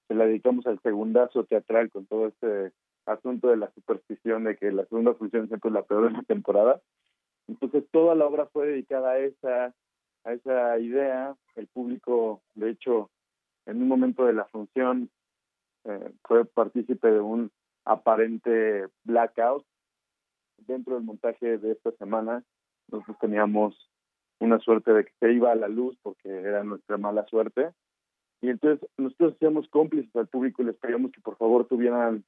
se 0.08 0.14
la 0.14 0.26
dedicamos 0.26 0.66
al 0.66 0.80
segundazo 0.80 1.44
teatral 1.44 1.90
con 1.90 2.06
todo 2.06 2.28
este 2.28 2.72
asunto 3.06 3.48
de 3.48 3.56
la 3.56 3.70
superstición 3.72 4.44
de 4.44 4.56
que 4.56 4.70
la 4.70 4.84
segunda 4.86 5.14
función 5.14 5.48
siempre 5.48 5.68
es 5.68 5.74
la 5.74 5.82
peor 5.82 6.08
de 6.08 6.12
la 6.12 6.22
temporada. 6.22 6.80
Entonces 7.48 7.84
toda 7.90 8.14
la 8.14 8.26
obra 8.26 8.46
fue 8.46 8.68
dedicada 8.68 9.12
a 9.12 9.18
esa, 9.18 9.74
a 10.24 10.32
esa 10.32 10.78
idea. 10.78 11.34
El 11.56 11.66
público, 11.66 12.42
de 12.54 12.70
hecho, 12.70 13.10
en 13.66 13.82
un 13.82 13.88
momento 13.88 14.24
de 14.24 14.34
la 14.34 14.44
función 14.46 15.10
eh, 15.84 16.12
fue 16.24 16.44
partícipe 16.44 17.10
de 17.10 17.20
un 17.20 17.50
aparente 17.84 18.86
blackout. 19.04 19.64
Dentro 20.58 20.94
del 20.94 21.04
montaje 21.04 21.58
de 21.58 21.72
esta 21.72 21.90
semana, 21.92 22.44
nosotros 22.88 23.18
teníamos 23.20 23.90
una 24.38 24.58
suerte 24.60 24.92
de 24.92 25.04
que 25.04 25.12
se 25.18 25.32
iba 25.32 25.52
a 25.52 25.56
la 25.56 25.68
luz 25.68 25.96
porque 26.02 26.28
era 26.28 26.62
nuestra 26.64 26.98
mala 26.98 27.26
suerte. 27.26 27.70
Y 28.40 28.50
entonces 28.50 28.88
nosotros 28.96 29.34
hacíamos 29.34 29.68
cómplices 29.68 30.14
al 30.16 30.28
público 30.28 30.62
y 30.62 30.66
les 30.66 30.76
pedíamos 30.76 31.12
que 31.12 31.20
por 31.20 31.36
favor 31.36 31.66
tuvieran 31.66 32.24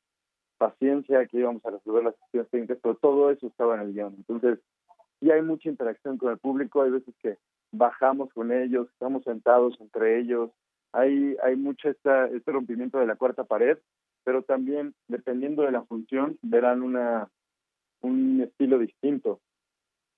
paciencia, 0.59 1.27
que 1.27 1.39
íbamos 1.39 1.65
a 1.67 1.71
resolver 1.71 2.05
las 2.05 2.15
cuestiones 2.17 2.51
técnicas, 2.51 2.79
pero 2.83 2.95
todo 2.97 3.31
eso 3.31 3.47
estaba 3.49 3.75
en 3.75 3.81
el 3.83 3.93
guion. 3.93 4.15
Entonces, 4.17 4.61
sí 5.21 5.31
hay 5.31 5.43
mucha 5.43 5.69
interacción 5.69 6.17
con 6.17 6.31
el 6.31 6.39
público, 6.39 6.83
hay 6.83 6.91
veces 6.91 7.15
que 7.21 7.37
bajamos 7.73 8.33
con 8.33 8.53
ellos, 8.53 8.89
estamos 8.93 9.25
sentados 9.25 9.77
entre 9.81 10.21
ellos, 10.21 10.51
hay, 10.95 11.37
hay 11.43 11.57
mucho 11.57 11.91
esta, 11.91 12.27
este 12.27 12.53
rompimiento 12.53 12.99
de 12.99 13.07
la 13.07 13.17
cuarta 13.17 13.45
pared, 13.45 13.79
pero 14.25 14.43
también, 14.43 14.95
dependiendo 15.09 15.63
de 15.63 15.73
la 15.73 15.83
función, 15.83 16.39
verán 16.41 16.83
una, 16.83 17.29
un 18.01 18.41
estilo 18.41 18.79
distinto, 18.79 19.41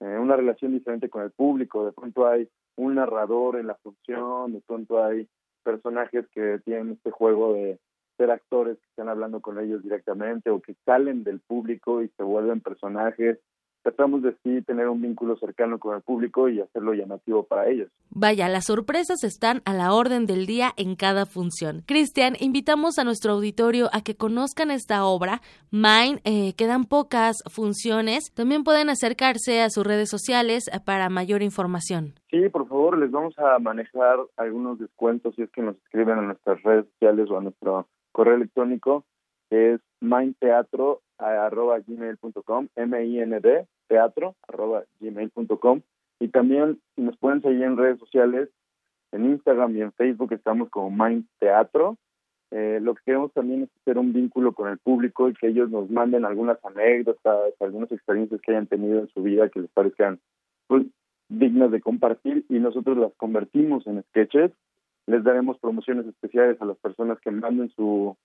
eh, 0.01 0.19
una 0.19 0.37
relación 0.37 0.73
diferente 0.73 1.09
con 1.09 1.23
el 1.23 1.31
público, 1.31 1.87
de 1.87 1.93
pronto 1.93 2.29
hay 2.29 2.49
un 2.77 2.97
narrador 2.97 3.57
en 3.57 3.67
la 3.67 3.75
función, 3.77 4.53
de 4.53 4.61
pronto 4.61 5.03
hay 5.03 5.27
personajes 5.65 6.27
que 6.29 6.61
tienen 6.65 6.93
este 6.93 7.11
juego 7.11 7.55
de 7.55 7.81
ser 8.19 8.31
actores 8.31 8.79
que 8.79 8.87
están 8.89 9.09
hablando 9.09 9.41
con 9.41 9.59
ellos 9.59 9.83
directamente 9.83 10.51
o 10.51 10.61
que 10.61 10.75
salen 10.85 11.25
del 11.25 11.41
público 11.41 12.03
y 12.03 12.09
se 12.11 12.23
vuelven 12.23 12.61
personajes. 12.61 13.39
Tratamos 13.87 14.21
de 14.21 14.35
sí 14.43 14.63
tener 14.63 14.89
un 14.89 15.01
vínculo 15.01 15.37
cercano 15.37 15.79
con 15.79 15.95
el 15.95 16.03
público 16.03 16.49
y 16.49 16.61
hacerlo 16.61 16.93
llamativo 16.93 17.45
para 17.45 17.69
ellos. 17.69 17.89
Vaya, 18.11 18.49
las 18.49 18.65
sorpresas 18.65 19.23
están 19.23 19.63
a 19.65 19.75
la 19.75 19.95
orden 19.95 20.27
del 20.27 20.45
día 20.45 20.73
en 20.77 20.97
cada 20.97 21.25
función. 21.25 21.85
Cristian, 21.87 22.35
invitamos 22.41 22.99
a 22.99 23.05
nuestro 23.05 23.35
auditorio 23.35 23.89
a 23.93 24.03
que 24.03 24.17
conozcan 24.17 24.73
esta 24.73 25.05
obra. 25.05 25.41
Mine, 25.71 26.21
eh, 26.25 26.55
quedan 26.57 26.87
pocas 26.87 27.37
funciones. 27.49 28.35
También 28.35 28.65
pueden 28.65 28.91
acercarse 28.91 29.63
a 29.63 29.71
sus 29.71 29.87
redes 29.87 30.11
sociales 30.11 30.67
eh, 30.67 30.81
para 30.85 31.09
mayor 31.09 31.43
información. 31.43 32.15
Sí, 32.33 32.49
por 32.49 32.67
favor, 32.67 32.99
les 32.99 33.13
vamos 33.13 33.39
a 33.39 33.57
manejar 33.61 34.19
algunos 34.37 34.81
descuentos 34.81 35.37
si 35.37 35.43
es 35.43 35.51
que 35.53 35.63
nos 35.63 35.77
escriben 35.77 36.19
a 36.19 36.23
nuestras 36.23 36.61
redes 36.65 36.87
sociales 36.87 37.31
o 37.31 37.39
a 37.39 37.41
nuestro 37.41 37.87
correo 38.11 38.35
electrónico 38.35 39.05
que 39.49 39.75
es 39.75 39.81
mindteatro.gmail.com, 40.01 42.69
M-I-N-D, 42.75 43.69
teatro, 43.87 44.35
arroba 44.49 44.85
gmail.com. 45.01 45.81
Y 46.21 46.29
también 46.29 46.81
nos 46.97 47.17
pueden 47.19 47.43
seguir 47.43 47.63
en 47.63 47.77
redes 47.77 47.99
sociales, 47.99 48.49
en 49.13 49.27
Instagram 49.27 49.77
y 49.77 49.83
en 49.83 49.93
Facebook 49.93 50.33
estamos 50.33 50.71
como 50.71 50.91
Mind 50.91 51.27
Teatro. 51.39 51.97
Eh, 52.51 52.79
lo 52.81 52.95
que 52.95 53.03
queremos 53.05 53.33
también 53.33 53.65
es 53.65 53.71
hacer 53.83 53.99
un 53.99 54.13
vínculo 54.13 54.53
con 54.53 54.69
el 54.69 54.79
público 54.79 55.29
y 55.29 55.35
que 55.35 55.49
ellos 55.49 55.69
nos 55.71 55.91
manden 55.91 56.25
algunas 56.25 56.59
anécdotas, 56.65 57.53
algunas 57.61 57.91
experiencias 57.91 58.41
que 58.41 58.53
hayan 58.53 58.69
tenido 58.69 59.01
en 59.01 59.09
su 59.09 59.23
vida 59.23 59.49
que 59.49 59.61
les 59.61 59.71
parezcan 59.71 60.21
pues, 60.69 60.87
dignas 61.29 61.73
de 61.73 61.81
compartir 61.81 62.45
y 62.49 62.59
nosotros 62.61 62.97
las 62.97 63.13
convertimos 63.15 63.87
en 63.87 64.03
sketches 64.05 64.53
les 65.07 65.23
daremos 65.23 65.59
promociones 65.59 66.07
especiales 66.07 66.61
a 66.61 66.65
las 66.65 66.77
personas 66.79 67.19
que 67.21 67.31
manden 67.31 67.71
su 67.71 68.17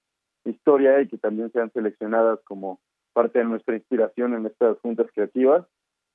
historia 0.45 1.01
y 1.01 1.07
que 1.07 1.17
también 1.17 1.51
sean 1.51 1.71
seleccionadas 1.71 2.39
como 2.43 2.79
parte 3.11 3.39
de 3.39 3.45
nuestra 3.45 3.75
inspiración 3.75 4.33
en 4.33 4.45
estas 4.45 4.79
juntas 4.79 5.07
creativas 5.13 5.65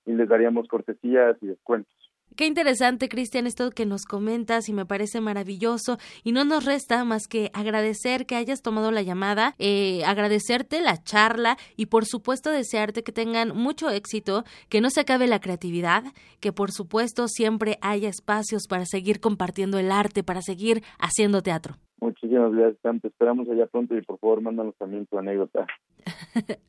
y 0.05 0.13
les 0.13 0.29
daríamos 0.29 0.69
cortesías 0.69 1.37
y 1.43 1.47
descuentos. 1.47 1.95
Qué 2.35 2.45
interesante, 2.45 3.09
Cristian, 3.09 3.47
esto 3.47 3.71
que 3.71 3.87
nos 3.87 4.05
comentas 4.05 4.69
y 4.69 4.75
me 4.75 4.85
parece 4.85 5.23
maravilloso 5.23 5.97
y 6.23 6.33
no 6.33 6.45
nos 6.45 6.67
resta 6.67 7.03
más 7.05 7.29
que 7.29 7.51
agradecer 7.55 8.27
que 8.27 8.37
hayas 8.37 8.61
tomado 8.61 8.91
la 8.91 9.01
llamada, 9.01 9.55
eh, 9.59 10.05
agradecerte 10.05 10.83
la 10.83 11.03
charla 11.03 11.57
y 11.77 11.87
por 11.87 12.05
supuesto 12.05 12.51
desearte 12.51 13.03
que 13.03 13.13
tengan 13.13 13.57
mucho 13.57 13.89
éxito, 13.89 14.45
que 14.69 14.83
no 14.83 14.91
se 14.91 15.01
acabe 15.01 15.29
la 15.29 15.41
creatividad, 15.41 16.05
que 16.41 16.53
por 16.53 16.73
supuesto 16.73 17.27
siempre 17.29 17.79
haya 17.81 18.11
espacios 18.11 18.67
para 18.69 18.85
seguir 18.85 19.21
compartiendo 19.21 19.79
el 19.79 19.91
arte, 19.91 20.23
para 20.23 20.43
seguir 20.43 20.83
haciendo 20.99 21.43
teatro. 21.43 21.77
Muchísimas 21.99 22.53
gracias, 22.53 23.01
Te 23.01 23.09
esperamos 23.09 23.49
allá 23.49 23.67
pronto 23.67 23.97
y 23.97 24.03
por 24.03 24.19
favor 24.19 24.43
mándanos 24.43 24.75
también 24.77 25.07
tu 25.07 25.19
anécdota. 25.19 25.67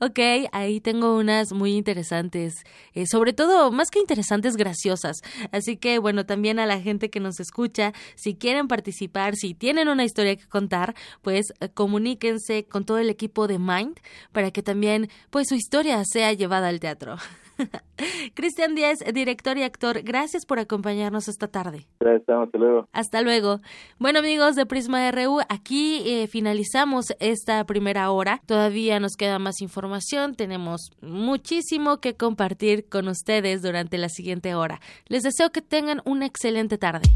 ok, 0.00 0.18
ahí 0.52 0.80
tengo 0.80 1.16
unas 1.16 1.52
muy 1.52 1.76
interesantes, 1.76 2.64
eh, 2.94 3.06
sobre 3.06 3.32
todo 3.32 3.70
más 3.70 3.90
que 3.90 4.00
interesantes, 4.00 4.56
graciosas. 4.56 5.18
Así 5.52 5.76
que 5.76 5.98
bueno, 5.98 6.26
también 6.26 6.58
a 6.58 6.66
la 6.66 6.80
gente 6.80 7.10
que 7.10 7.20
nos 7.20 7.38
escucha, 7.38 7.92
si 8.16 8.34
quieren 8.34 8.66
participar, 8.66 9.36
si 9.36 9.54
tienen 9.54 9.88
una 9.88 10.04
historia 10.04 10.36
que 10.36 10.48
contar, 10.48 10.94
pues 11.22 11.52
eh, 11.60 11.68
comuníquense 11.68 12.64
con 12.64 12.84
todo 12.84 12.98
el 12.98 13.08
equipo 13.08 13.46
de 13.46 13.58
Mind 13.58 14.00
para 14.32 14.50
que 14.50 14.62
también 14.62 15.08
pues 15.30 15.46
su 15.48 15.54
historia 15.54 16.02
sea 16.04 16.32
llevada 16.32 16.68
al 16.68 16.80
teatro. 16.80 17.16
Cristian 18.34 18.74
Díaz, 18.74 18.98
director 19.12 19.56
y 19.58 19.62
actor, 19.62 20.02
gracias 20.02 20.46
por 20.46 20.58
acompañarnos 20.58 21.28
esta 21.28 21.48
tarde. 21.48 21.86
Gracias, 22.00 22.28
hasta 22.28 22.58
luego. 22.58 22.88
Hasta 22.92 23.22
luego. 23.22 23.60
Bueno, 23.98 24.20
amigos 24.20 24.56
de 24.56 24.66
Prisma 24.66 25.10
RU, 25.10 25.40
aquí 25.48 26.02
eh, 26.06 26.26
finalizamos 26.26 27.06
esta 27.20 27.64
primera 27.64 28.10
hora. 28.10 28.40
Todavía 28.46 29.00
nos 29.00 29.16
queda 29.16 29.38
más 29.38 29.60
información, 29.60 30.34
tenemos 30.34 30.90
muchísimo 31.00 31.98
que 32.00 32.16
compartir 32.16 32.88
con 32.88 33.08
ustedes 33.08 33.62
durante 33.62 33.98
la 33.98 34.08
siguiente 34.08 34.54
hora. 34.54 34.80
Les 35.06 35.22
deseo 35.22 35.50
que 35.50 35.62
tengan 35.62 36.00
una 36.04 36.26
excelente 36.26 36.78
tarde. 36.78 37.08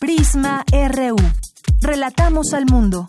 Prisma 0.00 0.64
RU. 0.70 1.16
Relatamos 1.80 2.52
al 2.52 2.66
mundo. 2.66 3.08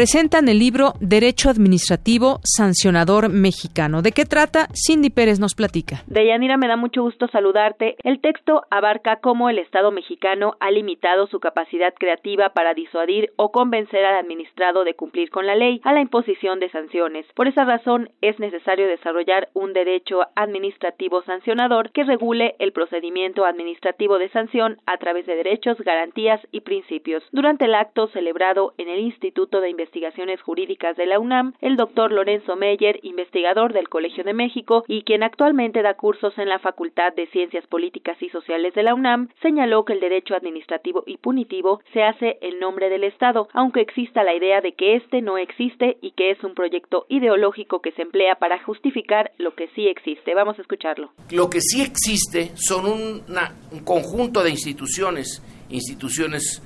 Presentan 0.00 0.48
el 0.48 0.58
libro 0.58 0.94
Derecho 1.00 1.50
Administrativo 1.50 2.40
Sancionador 2.42 3.28
Mexicano. 3.28 4.00
¿De 4.00 4.12
qué 4.12 4.24
trata? 4.24 4.68
Cindy 4.72 5.10
Pérez 5.10 5.38
nos 5.38 5.54
platica. 5.54 6.04
Deyanira, 6.06 6.56
me 6.56 6.68
da 6.68 6.76
mucho 6.76 7.02
gusto 7.02 7.28
saludarte. 7.28 7.96
El 8.02 8.22
texto 8.22 8.62
abarca 8.70 9.16
cómo 9.16 9.50
el 9.50 9.58
Estado 9.58 9.90
mexicano 9.90 10.54
ha 10.58 10.70
limitado 10.70 11.26
su 11.26 11.38
capacidad 11.38 11.92
creativa 11.92 12.54
para 12.54 12.72
disuadir 12.72 13.28
o 13.36 13.52
convencer 13.52 14.02
al 14.06 14.16
administrado 14.16 14.84
de 14.84 14.94
cumplir 14.94 15.28
con 15.28 15.46
la 15.46 15.54
ley 15.54 15.82
a 15.84 15.92
la 15.92 16.00
imposición 16.00 16.60
de 16.60 16.70
sanciones. 16.70 17.26
Por 17.34 17.46
esa 17.46 17.66
razón, 17.66 18.08
es 18.22 18.40
necesario 18.40 18.86
desarrollar 18.86 19.50
un 19.52 19.74
derecho 19.74 20.22
administrativo 20.34 21.20
sancionador 21.24 21.92
que 21.92 22.04
regule 22.04 22.54
el 22.58 22.72
procedimiento 22.72 23.44
administrativo 23.44 24.18
de 24.18 24.30
sanción 24.30 24.78
a 24.86 24.96
través 24.96 25.26
de 25.26 25.36
derechos, 25.36 25.76
garantías 25.80 26.40
y 26.52 26.62
principios. 26.62 27.22
Durante 27.32 27.66
el 27.66 27.74
acto 27.74 28.08
celebrado 28.14 28.72
en 28.78 28.88
el 28.88 29.00
Instituto 29.00 29.60
de 29.60 29.68
Investigación 29.68 29.89
Investigaciones 29.90 30.40
Jurídicas 30.42 30.96
de 30.96 31.04
la 31.04 31.18
UNAM, 31.18 31.54
el 31.60 31.76
doctor 31.76 32.12
Lorenzo 32.12 32.54
Meyer, 32.54 33.00
investigador 33.02 33.72
del 33.72 33.88
Colegio 33.88 34.22
de 34.22 34.32
México 34.32 34.84
y 34.86 35.02
quien 35.02 35.24
actualmente 35.24 35.82
da 35.82 35.94
cursos 35.94 36.32
en 36.38 36.48
la 36.48 36.60
Facultad 36.60 37.12
de 37.12 37.26
Ciencias 37.26 37.66
Políticas 37.66 38.16
y 38.22 38.28
Sociales 38.28 38.72
de 38.74 38.84
la 38.84 38.94
UNAM, 38.94 39.30
señaló 39.42 39.84
que 39.84 39.94
el 39.94 40.00
derecho 40.00 40.36
administrativo 40.36 41.02
y 41.06 41.16
punitivo 41.16 41.80
se 41.92 42.04
hace 42.04 42.38
en 42.40 42.60
nombre 42.60 42.88
del 42.88 43.02
Estado, 43.02 43.48
aunque 43.52 43.80
exista 43.80 44.22
la 44.22 44.32
idea 44.32 44.60
de 44.60 44.74
que 44.74 44.94
este 44.94 45.22
no 45.22 45.38
existe 45.38 45.96
y 46.00 46.12
que 46.12 46.30
es 46.30 46.44
un 46.44 46.54
proyecto 46.54 47.06
ideológico 47.08 47.82
que 47.82 47.90
se 47.90 48.02
emplea 48.02 48.36
para 48.36 48.62
justificar 48.62 49.32
lo 49.38 49.56
que 49.56 49.66
sí 49.74 49.88
existe. 49.88 50.36
Vamos 50.36 50.56
a 50.60 50.62
escucharlo. 50.62 51.10
Lo 51.32 51.50
que 51.50 51.60
sí 51.60 51.82
existe 51.82 52.52
son 52.54 52.86
un 52.86 53.84
conjunto 53.84 54.44
de 54.44 54.50
instituciones, 54.50 55.42
instituciones 55.68 56.62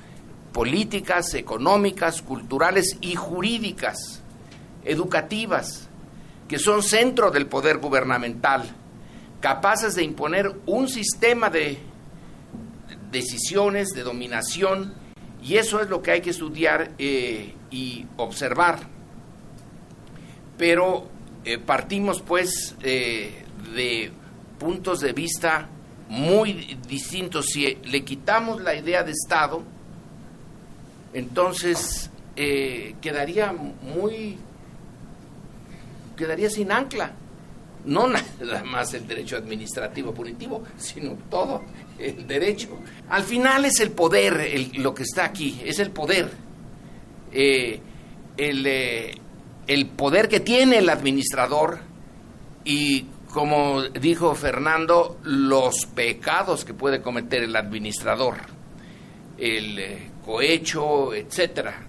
políticas, 0.55 1.33
económicas, 1.33 2.21
culturales 2.21 2.97
y 3.01 3.15
jurídicas 3.15 4.21
educativas, 4.85 5.89
que 6.47 6.59
son 6.59 6.81
centro 6.81 7.29
del 7.29 7.47
poder 7.47 7.79
gubernamental, 7.79 8.63
capaces 9.41 9.95
de 9.95 10.03
imponer 10.03 10.49
un 10.65 10.87
sistema 10.87 11.49
de 11.49 11.77
decisiones, 13.11 13.89
de 13.89 14.03
dominación, 14.03 14.93
y 15.43 15.57
eso 15.57 15.81
es 15.81 15.89
lo 15.89 16.01
que 16.01 16.11
hay 16.11 16.21
que 16.21 16.29
estudiar 16.29 16.91
eh, 16.99 17.53
y 17.69 18.05
observar. 18.15 18.79
Pero 20.57 21.09
eh, 21.43 21.57
partimos 21.57 22.21
pues 22.21 22.75
eh, 22.81 23.43
de 23.75 24.09
puntos 24.57 25.01
de 25.01 25.11
vista 25.11 25.67
muy 26.07 26.77
distintos. 26.87 27.47
Si 27.47 27.77
le 27.83 28.05
quitamos 28.05 28.61
la 28.61 28.73
idea 28.73 29.03
de 29.03 29.11
Estado, 29.11 29.74
entonces 31.15 32.11
quedaría 32.35 33.53
muy 33.53 34.37
quedaría 36.15 36.49
sin 36.49 36.71
ancla. 36.71 37.11
No 37.85 38.07
nada 38.39 38.63
más 38.63 38.93
el 38.93 39.07
derecho 39.07 39.37
administrativo 39.37 40.13
punitivo, 40.13 40.63
sino 40.77 41.17
todo 41.29 41.61
el 41.99 42.27
derecho. 42.27 42.77
Al 43.09 43.23
final 43.23 43.65
es 43.65 43.79
el 43.79 43.91
poder 43.91 44.69
lo 44.77 44.93
que 44.93 45.03
está 45.03 45.25
aquí, 45.25 45.61
es 45.63 45.79
el 45.79 45.91
poder. 45.91 46.31
Eh, 47.31 47.79
el, 48.37 48.65
eh, 48.65 49.15
el 49.67 49.87
poder 49.87 50.27
que 50.27 50.39
tiene 50.39 50.77
el 50.77 50.89
administrador 50.89 51.79
y 52.63 53.05
como 53.31 53.83
dijo 53.83 54.33
Fernando, 54.33 55.19
los 55.23 55.85
pecados 55.87 56.63
que 56.63 56.73
puede 56.73 57.01
cometer 57.01 57.43
el 57.43 57.55
administrador, 57.55 58.35
el 59.37 59.79
eh, 59.79 60.09
cohecho, 60.25 61.13
etcétera, 61.13 61.87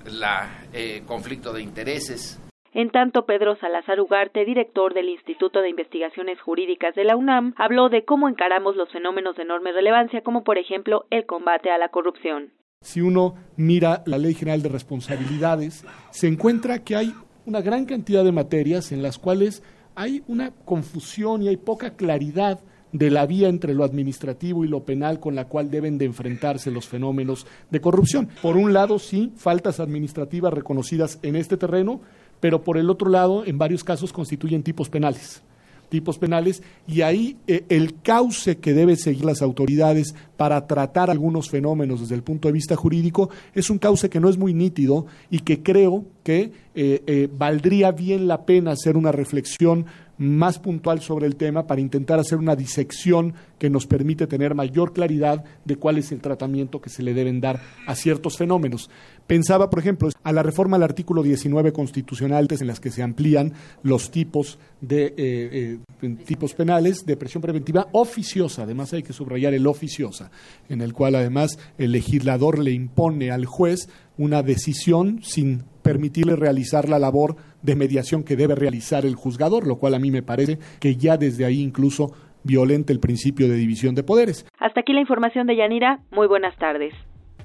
el 0.72 1.05
conflicto 1.05 1.53
de 1.53 1.62
intereses. 1.62 2.41
En 2.74 2.91
tanto, 2.91 3.24
Pedro 3.24 3.57
Salazar 3.57 3.99
Ugarte, 4.01 4.45
director 4.45 4.93
del 4.93 5.09
Instituto 5.09 5.62
de 5.62 5.70
Investigaciones 5.70 6.39
Jurídicas 6.43 6.95
de 6.95 7.05
la 7.05 7.16
UNAM, 7.16 7.55
habló 7.57 7.89
de 7.89 8.05
cómo 8.05 8.28
encaramos 8.28 8.76
los 8.76 8.93
fenómenos 8.93 9.34
de 9.37 9.45
enorme 9.45 9.72
relevancia, 9.72 10.20
como 10.20 10.45
por 10.45 10.59
ejemplo 10.59 11.07
el 11.09 11.24
combate 11.24 11.70
a 11.70 11.78
la 11.78 11.89
corrupción. 11.89 12.51
Si 12.82 13.01
uno 13.01 13.34
mira 13.57 14.03
la 14.05 14.18
Ley 14.18 14.34
General 14.34 14.61
de 14.61 14.68
Responsabilidades, 14.68 15.87
se 16.11 16.28
encuentra 16.28 16.84
que 16.84 16.97
hay 16.97 17.14
una 17.47 17.62
gran 17.62 17.87
cantidad 17.87 18.22
de 18.22 18.32
materias 18.32 18.93
en 18.93 19.03
las 19.03 19.18
cuales 19.18 19.62
hay 19.95 20.22
una 20.28 20.51
confusión 20.66 21.43
y 21.43 21.49
hay 21.49 21.57
poca 21.57 21.97
claridad 21.97 22.61
de 22.97 23.11
la 23.11 23.26
vía 23.26 23.49
entre 23.49 23.74
lo 23.74 23.84
administrativo 23.84 24.64
y 24.64 24.68
lo 24.68 24.84
penal 24.84 25.20
con 25.20 25.34
la 25.34 25.47
cual 25.47 25.70
deben 25.70 25.99
de 25.99 26.07
enfrentarse 26.07 26.70
los 26.70 26.88
fenómenos 26.88 27.47
de 27.70 27.80
corrupción. 27.80 28.28
Por 28.40 28.57
un 28.57 28.72
lado, 28.72 28.99
sí, 28.99 29.32
faltas 29.36 29.80
administrativas 29.80 30.53
reconocidas 30.53 31.18
en 31.22 31.36
este 31.36 31.57
terreno, 31.57 32.01
pero 32.40 32.64
por 32.64 32.78
el 32.78 32.88
otro 32.88 33.11
lado, 33.11 33.44
en 33.44 33.59
varios 33.59 33.84
casos 33.84 34.12
constituyen 34.12 34.62
tipos 34.62 34.88
penales 34.88 35.42
tipos 35.88 36.18
penales 36.18 36.62
y 36.86 37.03
ahí 37.03 37.36
eh, 37.47 37.64
el 37.68 38.01
cauce 38.03 38.59
que 38.59 38.74
deben 38.74 38.97
seguir 38.97 39.24
las 39.24 39.42
autoridades 39.42 40.14
para 40.36 40.66
tratar 40.66 41.11
algunos 41.11 41.49
fenómenos 41.49 42.01
desde 42.01 42.14
el 42.14 42.22
punto 42.22 42.49
de 42.49 42.53
vista 42.53 42.76
jurídico 42.76 43.30
es 43.55 43.70
un 43.70 43.78
cauce 43.78 44.11
que 44.11 44.20
no 44.20 44.28
es 44.28 44.36
muy 44.36 44.53
nítido 44.53 45.07
y 45.30 45.40
que 45.40 45.62
creo 45.62 46.05
que 46.22 46.53
eh, 46.74 47.03
eh, 47.07 47.28
valdría 47.32 47.92
bien 47.92 48.26
la 48.26 48.44
pena 48.44 48.72
hacer 48.72 48.97
una 48.97 49.12
reflexión 49.12 49.86
más 50.18 50.58
puntual 50.58 51.00
sobre 51.00 51.26
el 51.26 51.36
tema 51.36 51.66
para 51.66 51.80
intentar 51.80 52.18
hacer 52.18 52.38
una 52.38 52.56
disección 52.56 53.34
que 53.58 53.70
nos 53.70 53.86
permite 53.86 54.26
tener 54.26 54.54
mayor 54.54 54.92
claridad 54.92 55.44
de 55.64 55.76
cuál 55.76 55.98
es 55.98 56.12
el 56.12 56.20
tratamiento 56.20 56.80
que 56.80 56.90
se 56.90 57.02
le 57.02 57.14
deben 57.14 57.40
dar 57.40 57.60
a 57.86 57.94
ciertos 57.94 58.36
fenómenos. 58.36 58.90
Pensaba, 59.26 59.70
por 59.70 59.80
ejemplo, 59.80 60.10
a 60.22 60.32
la 60.32 60.42
reforma 60.42 60.76
al 60.76 60.82
artículo 60.82 61.22
19 61.22 61.72
constitucional 61.72 62.46
en 62.48 62.66
las 62.66 62.80
que 62.80 62.90
se 62.90 63.02
amplían 63.02 63.52
los 63.82 64.10
tipos 64.10 64.58
de 64.80 65.06
eh, 65.16 65.78
eh, 66.00 66.16
tipos 66.24 66.54
penales 66.54 67.04
de 67.06 67.16
presión 67.16 67.42
preventiva 67.42 67.88
oficiosa, 67.92 68.62
además 68.62 68.92
hay 68.92 69.02
que 69.02 69.12
subrayar 69.12 69.54
el 69.54 69.66
oficiosa, 69.66 70.30
en 70.68 70.80
el 70.80 70.92
cual 70.92 71.14
además 71.14 71.58
el 71.78 71.92
legislador 71.92 72.58
le 72.58 72.72
impone 72.72 73.30
al 73.30 73.46
juez 73.46 73.88
una 74.18 74.42
decisión 74.42 75.20
sin 75.22 75.64
permitirle 75.87 76.34
realizar 76.34 76.89
la 76.89 76.99
labor 76.99 77.37
de 77.62 77.76
mediación 77.76 78.24
que 78.24 78.37
debe 78.37 78.57
realizar 78.57 79.07
el 79.07 79.14
juzgador, 79.14 79.66
lo 79.66 79.76
cual 79.76 79.95
a 79.95 80.01
mí 80.01 80.11
me 80.11 80.22
parece 80.22 80.59
que 80.80 80.97
ya 80.97 81.16
desde 81.16 81.45
ahí 81.45 81.62
incluso 81.62 82.12
violenta 82.43 82.93
el 82.93 82.99
principio 82.99 83.49
de 83.49 83.55
división 83.55 83.95
de 83.95 84.03
poderes. 84.03 84.47
Hasta 84.59 84.80
aquí 84.80 84.93
la 84.93 85.01
información 85.01 85.47
de 85.47 85.57
Yanira. 85.57 86.01
Muy 86.11 86.26
buenas 86.26 86.57
tardes. 86.57 86.93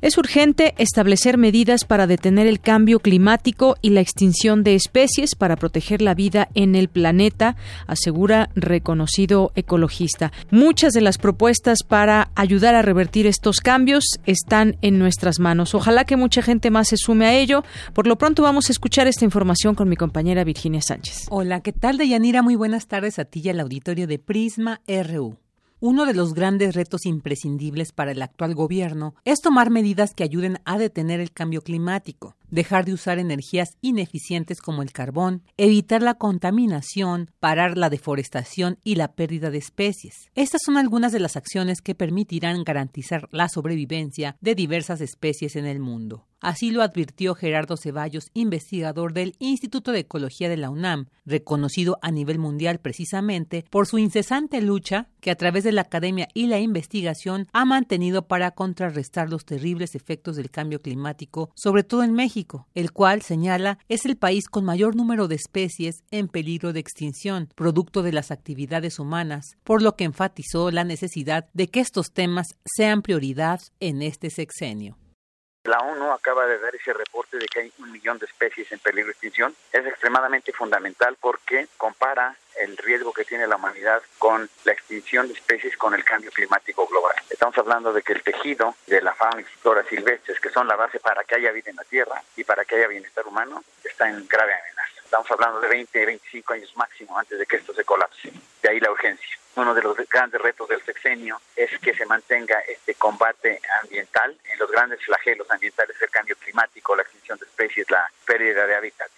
Es 0.02 0.18
urgente 0.18 0.74
establecer 0.80 1.38
medidas 1.38 1.86
para 1.86 2.08
detener 2.08 2.48
el 2.48 2.60
cambio 2.60 3.00
climático 3.00 3.76
y 3.84 3.92
la 3.92 4.02
extinción 4.02 4.64
de 4.64 4.74
especies 4.74 5.36
para 5.36 5.56
proteger 5.56 6.02
la 6.02 6.16
vida 6.16 6.50
en 6.56 6.74
el 6.74 6.88
planeta, 6.88 7.56
asegura 7.86 8.50
reconocido 8.56 9.52
ecologista. 9.54 10.32
Muchas 10.50 10.94
de 10.94 11.02
las 11.02 11.20
propuestas 11.20 11.84
para 11.84 12.32
ayudar 12.34 12.74
a 12.74 12.82
revertir 12.82 13.28
estos 13.28 13.60
cambios 13.60 14.06
están 14.26 14.76
en 14.82 14.98
nuestras 14.98 15.40
manos. 15.40 15.76
Ojalá 15.76 16.04
que 16.04 16.18
mucha 16.18 16.42
gente 16.42 16.72
más 16.72 16.88
se 16.88 16.98
sume 16.98 17.28
a 17.28 17.38
ello. 17.38 17.64
Por 17.94 18.08
lo 18.08 18.18
pronto 18.18 18.42
vamos 18.42 18.70
a 18.70 18.72
escuchar 18.72 19.06
esta 19.06 19.24
información 19.24 19.76
con 19.76 19.88
mi 19.88 19.98
compañera 19.98 20.44
Virginia 20.44 20.82
Sánchez. 20.82 21.28
Hola, 21.30 21.62
¿qué 21.62 21.74
tal, 21.74 22.00
Deyanira? 22.00 22.42
Muy 22.42 22.56
buenas 22.56 22.88
tardes 22.88 23.20
a 23.20 23.26
ti 23.26 23.42
y 23.44 23.50
al 23.50 23.60
auditorio 23.60 24.08
de 24.08 24.18
Prisma 24.18 24.82
RU. 24.88 25.41
Uno 25.84 26.06
de 26.06 26.14
los 26.14 26.36
grandes 26.36 26.76
retos 26.76 27.08
imprescindibles 27.08 27.92
para 27.92 28.12
el 28.12 28.22
actual 28.22 28.54
gobierno 28.54 29.16
es 29.26 29.42
tomar 29.42 29.72
medidas 29.72 30.14
que 30.14 30.24
ayuden 30.24 30.60
a 30.64 30.78
detener 30.78 31.20
el 31.20 31.32
cambio 31.32 31.64
climático, 31.64 32.36
dejar 32.52 32.86
de 32.86 32.94
usar 32.94 33.18
energías 33.18 33.80
ineficientes 33.82 34.62
como 34.62 34.84
el 34.84 34.92
carbón, 34.92 35.42
evitar 35.58 36.04
la 36.04 36.14
contaminación, 36.14 37.32
parar 37.40 37.80
la 37.80 37.90
deforestación 37.90 38.78
y 38.84 38.94
la 38.94 39.14
pérdida 39.14 39.50
de 39.50 39.58
especies. 39.58 40.30
Estas 40.36 40.62
son 40.64 40.78
algunas 40.78 41.14
de 41.14 41.20
las 41.20 41.36
acciones 41.36 41.82
que 41.82 41.96
permitirán 41.96 42.64
garantizar 42.64 43.28
la 43.32 43.50
sobrevivencia 43.50 44.38
de 44.40 44.54
diversas 44.54 45.02
especies 45.02 45.56
en 45.56 45.66
el 45.66 45.80
mundo. 45.80 46.28
Así 46.42 46.72
lo 46.72 46.82
advirtió 46.82 47.36
Gerardo 47.36 47.78
Ceballos, 47.78 48.32
investigador 48.34 49.14
del 49.14 49.36
Instituto 49.38 49.92
de 49.92 50.00
Ecología 50.00 50.50
de 50.50 50.58
la 50.58 50.72
UNAM, 50.72 51.06
reconocido 51.24 52.00
a 52.02 52.10
nivel 52.10 52.40
mundial 52.40 52.80
precisamente 52.80 53.64
por 53.70 53.86
su 53.86 54.00
incesante 54.00 54.60
lucha 54.60 55.08
que 55.20 55.30
a 55.30 55.36
través 55.36 55.64
de 55.64 55.72
la 55.72 55.82
academia 55.82 56.28
y 56.34 56.48
la 56.48 56.60
investigación 56.60 57.48
ha 57.54 57.64
mantenido 57.64 58.28
para 58.28 58.50
contrarrestar 58.52 59.30
los 59.30 59.46
terribles 59.46 59.94
efectos 59.94 60.36
del 60.36 60.50
cambio 60.50 60.82
climático, 60.82 61.52
sobre 61.54 61.84
todo 61.84 62.04
en 62.04 62.14
México, 62.14 62.68
el 62.74 62.92
cual, 62.92 63.22
señala, 63.22 63.78
es 63.88 64.06
el 64.08 64.18
país 64.18 64.48
con 64.50 64.66
mayor 64.66 64.96
número 64.96 65.28
de 65.28 65.36
especies 65.36 66.04
en 66.10 66.28
peligro 66.28 66.74
de 66.74 66.80
extinción, 66.80 67.50
producto 67.54 68.02
de 68.02 68.14
las 68.14 68.32
actividades 68.32 68.98
humanas, 68.98 69.58
por 69.64 69.84
lo 69.84 69.96
que 69.96 70.06
enfatizó 70.06 70.72
la 70.72 70.86
necesidad 70.86 71.50
de 71.54 71.68
que 71.68 71.82
estos 71.82 72.14
temas 72.14 72.56
sean 72.66 73.04
prioridad 73.04 73.62
en 73.80 74.02
este 74.02 74.32
sexenio. 74.32 74.98
La 75.66 75.80
ONU 75.80 76.12
acaba 76.12 76.48
de 76.48 76.58
dar 76.58 76.76
ese 76.76 76.92
reporte 76.92 77.38
de 77.38 77.46
que 77.46 77.60
hay 77.60 77.74
un 77.78 77.92
millón 77.92 78.18
de 78.18 78.26
especies 78.26 78.72
en 78.72 78.80
peligro 78.80 79.08
de 79.08 79.12
extinción. 79.12 79.56
Es 79.72 79.86
extremadamente 79.86 80.52
fundamental 80.52 81.16
porque 81.22 81.68
compara 81.78 82.36
el 82.58 82.76
riesgo 82.78 83.14
que 83.14 83.26
tiene 83.26 83.46
la 83.46 83.58
humanidad 83.58 84.02
con 84.18 84.50
la 84.64 84.72
extinción 84.72 85.28
de 85.28 85.36
especies 85.36 85.78
con 85.78 85.94
el 85.94 86.04
cambio 86.04 86.32
climático 86.32 86.88
global. 86.88 87.16
Estamos 87.30 87.56
hablando 87.60 87.94
de 87.94 88.02
que 88.02 88.14
el 88.14 88.24
tejido 88.24 88.76
de 88.88 89.04
la 89.04 89.14
fauna 89.14 89.42
y 89.42 89.44
flora 89.44 89.84
silvestres, 89.88 90.40
que 90.40 90.50
son 90.50 90.68
la 90.68 90.76
base 90.76 91.00
para 91.00 91.24
que 91.24 91.36
haya 91.36 91.52
vida 91.52 91.70
en 91.70 91.76
la 91.76 91.84
Tierra 91.84 92.24
y 92.36 92.44
para 92.44 92.66
que 92.66 92.76
haya 92.76 92.88
bienestar 92.88 93.28
humano, 93.28 93.64
está 93.84 94.10
en 94.10 94.28
grave 94.28 94.54
amenaza. 94.54 95.01
Estamos 95.12 95.30
hablando 95.30 95.60
de 95.60 95.68
20, 95.68 96.06
25 96.06 96.54
años 96.54 96.78
máximo 96.78 97.20
antes 97.20 97.38
de 97.38 97.46
que 97.46 97.58
esto 97.58 97.74
se 97.74 97.84
colapse. 97.84 98.32
De 98.64 98.70
ahí 98.70 98.80
la 98.80 98.92
urgencia. 98.92 99.38
Uno 99.58 99.74
de 99.74 99.82
los 99.82 99.98
grandes 100.08 100.40
retos 100.40 100.70
del 100.70 100.82
sexenio 100.86 101.42
es 101.54 101.70
que 101.80 101.94
se 101.94 102.06
mantenga 102.06 102.58
este 102.62 102.94
combate 102.94 103.60
ambiental 103.82 104.38
en 104.46 104.58
los 104.58 104.72
grandes 104.72 105.04
flagelos 105.04 105.52
ambientales 105.52 106.00
del 106.00 106.10
cambio 106.10 106.38
climático, 106.38 106.96
la 106.96 107.02
extinción 107.02 107.38
de 107.40 107.46
especies, 107.46 107.92
la 107.92 108.10
pérdida 108.26 108.66
de 108.66 108.74
hábitat 108.74 109.12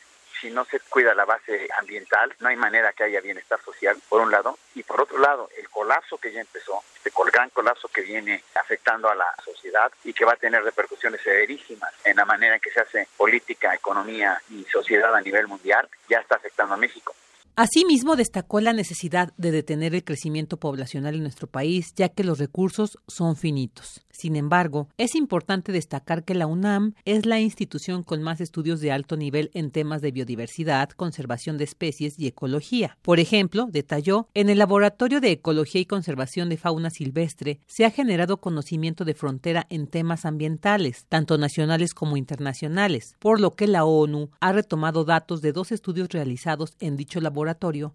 si 0.43 0.51
no 0.51 0.65
se 0.65 0.81
cuida 0.81 1.15
la 1.15 1.23
base 1.23 1.69
ambiental, 1.79 2.35
no 2.39 2.49
hay 2.49 2.57
manera 2.57 2.91
que 2.91 3.05
haya 3.05 3.21
bienestar 3.21 3.61
social, 3.63 3.95
por 4.09 4.19
un 4.19 4.29
lado, 4.29 4.59
y 4.75 4.83
por 4.83 4.99
otro 4.99 5.17
lado, 5.17 5.49
el 5.57 5.69
colapso 5.69 6.17
que 6.17 6.33
ya 6.33 6.41
empezó, 6.41 6.83
este 6.97 7.11
gran 7.31 7.49
colapso 7.49 7.87
que 7.87 8.01
viene 8.01 8.43
afectando 8.53 9.09
a 9.09 9.15
la 9.15 9.25
sociedad 9.43 9.89
y 10.03 10.13
que 10.13 10.25
va 10.25 10.33
a 10.33 10.35
tener 10.35 10.61
repercusiones 10.61 11.21
severísimas 11.21 11.93
en 12.03 12.17
la 12.17 12.25
manera 12.25 12.55
en 12.55 12.61
que 12.61 12.71
se 12.71 12.81
hace 12.81 13.07
política, 13.15 13.73
economía 13.73 14.39
y 14.49 14.65
sociedad 14.65 15.15
a 15.15 15.21
nivel 15.21 15.47
mundial, 15.47 15.87
ya 16.09 16.19
está 16.19 16.35
afectando 16.35 16.73
a 16.73 16.77
México. 16.77 17.15
Asimismo, 17.55 18.15
destacó 18.15 18.61
la 18.61 18.73
necesidad 18.73 19.31
de 19.37 19.51
detener 19.51 19.93
el 19.93 20.03
crecimiento 20.03 20.57
poblacional 20.57 21.13
en 21.13 21.21
nuestro 21.21 21.45
país, 21.45 21.93
ya 21.95 22.09
que 22.09 22.23
los 22.23 22.39
recursos 22.39 22.97
son 23.07 23.35
finitos. 23.35 24.03
Sin 24.09 24.35
embargo, 24.35 24.89
es 24.97 25.13
importante 25.13 25.71
destacar 25.71 26.23
que 26.23 26.33
la 26.33 26.47
UNAM 26.47 26.95
es 27.05 27.27
la 27.27 27.39
institución 27.39 28.01
con 28.01 28.23
más 28.23 28.41
estudios 28.41 28.79
de 28.79 28.91
alto 28.91 29.17
nivel 29.17 29.51
en 29.53 29.69
temas 29.69 30.01
de 30.01 30.11
biodiversidad, 30.11 30.89
conservación 30.89 31.59
de 31.59 31.65
especies 31.65 32.17
y 32.17 32.25
ecología. 32.25 32.97
Por 33.03 33.19
ejemplo, 33.19 33.67
detalló, 33.69 34.27
en 34.33 34.49
el 34.49 34.57
Laboratorio 34.57 35.21
de 35.21 35.31
Ecología 35.31 35.81
y 35.81 35.85
Conservación 35.85 36.49
de 36.49 36.57
Fauna 36.57 36.89
Silvestre 36.89 37.59
se 37.67 37.85
ha 37.85 37.91
generado 37.91 38.37
conocimiento 38.37 39.05
de 39.05 39.13
frontera 39.13 39.67
en 39.69 39.85
temas 39.85 40.25
ambientales, 40.25 41.05
tanto 41.07 41.37
nacionales 41.37 41.93
como 41.93 42.17
internacionales, 42.17 43.15
por 43.19 43.39
lo 43.39 43.51
que 43.55 43.67
la 43.67 43.85
ONU 43.85 44.31
ha 44.39 44.53
retomado 44.53 45.05
datos 45.05 45.41
de 45.41 45.51
dos 45.51 45.71
estudios 45.71 46.09
realizados 46.09 46.73
en 46.79 46.97
dicho 46.97 47.19
laboratorio 47.19 47.42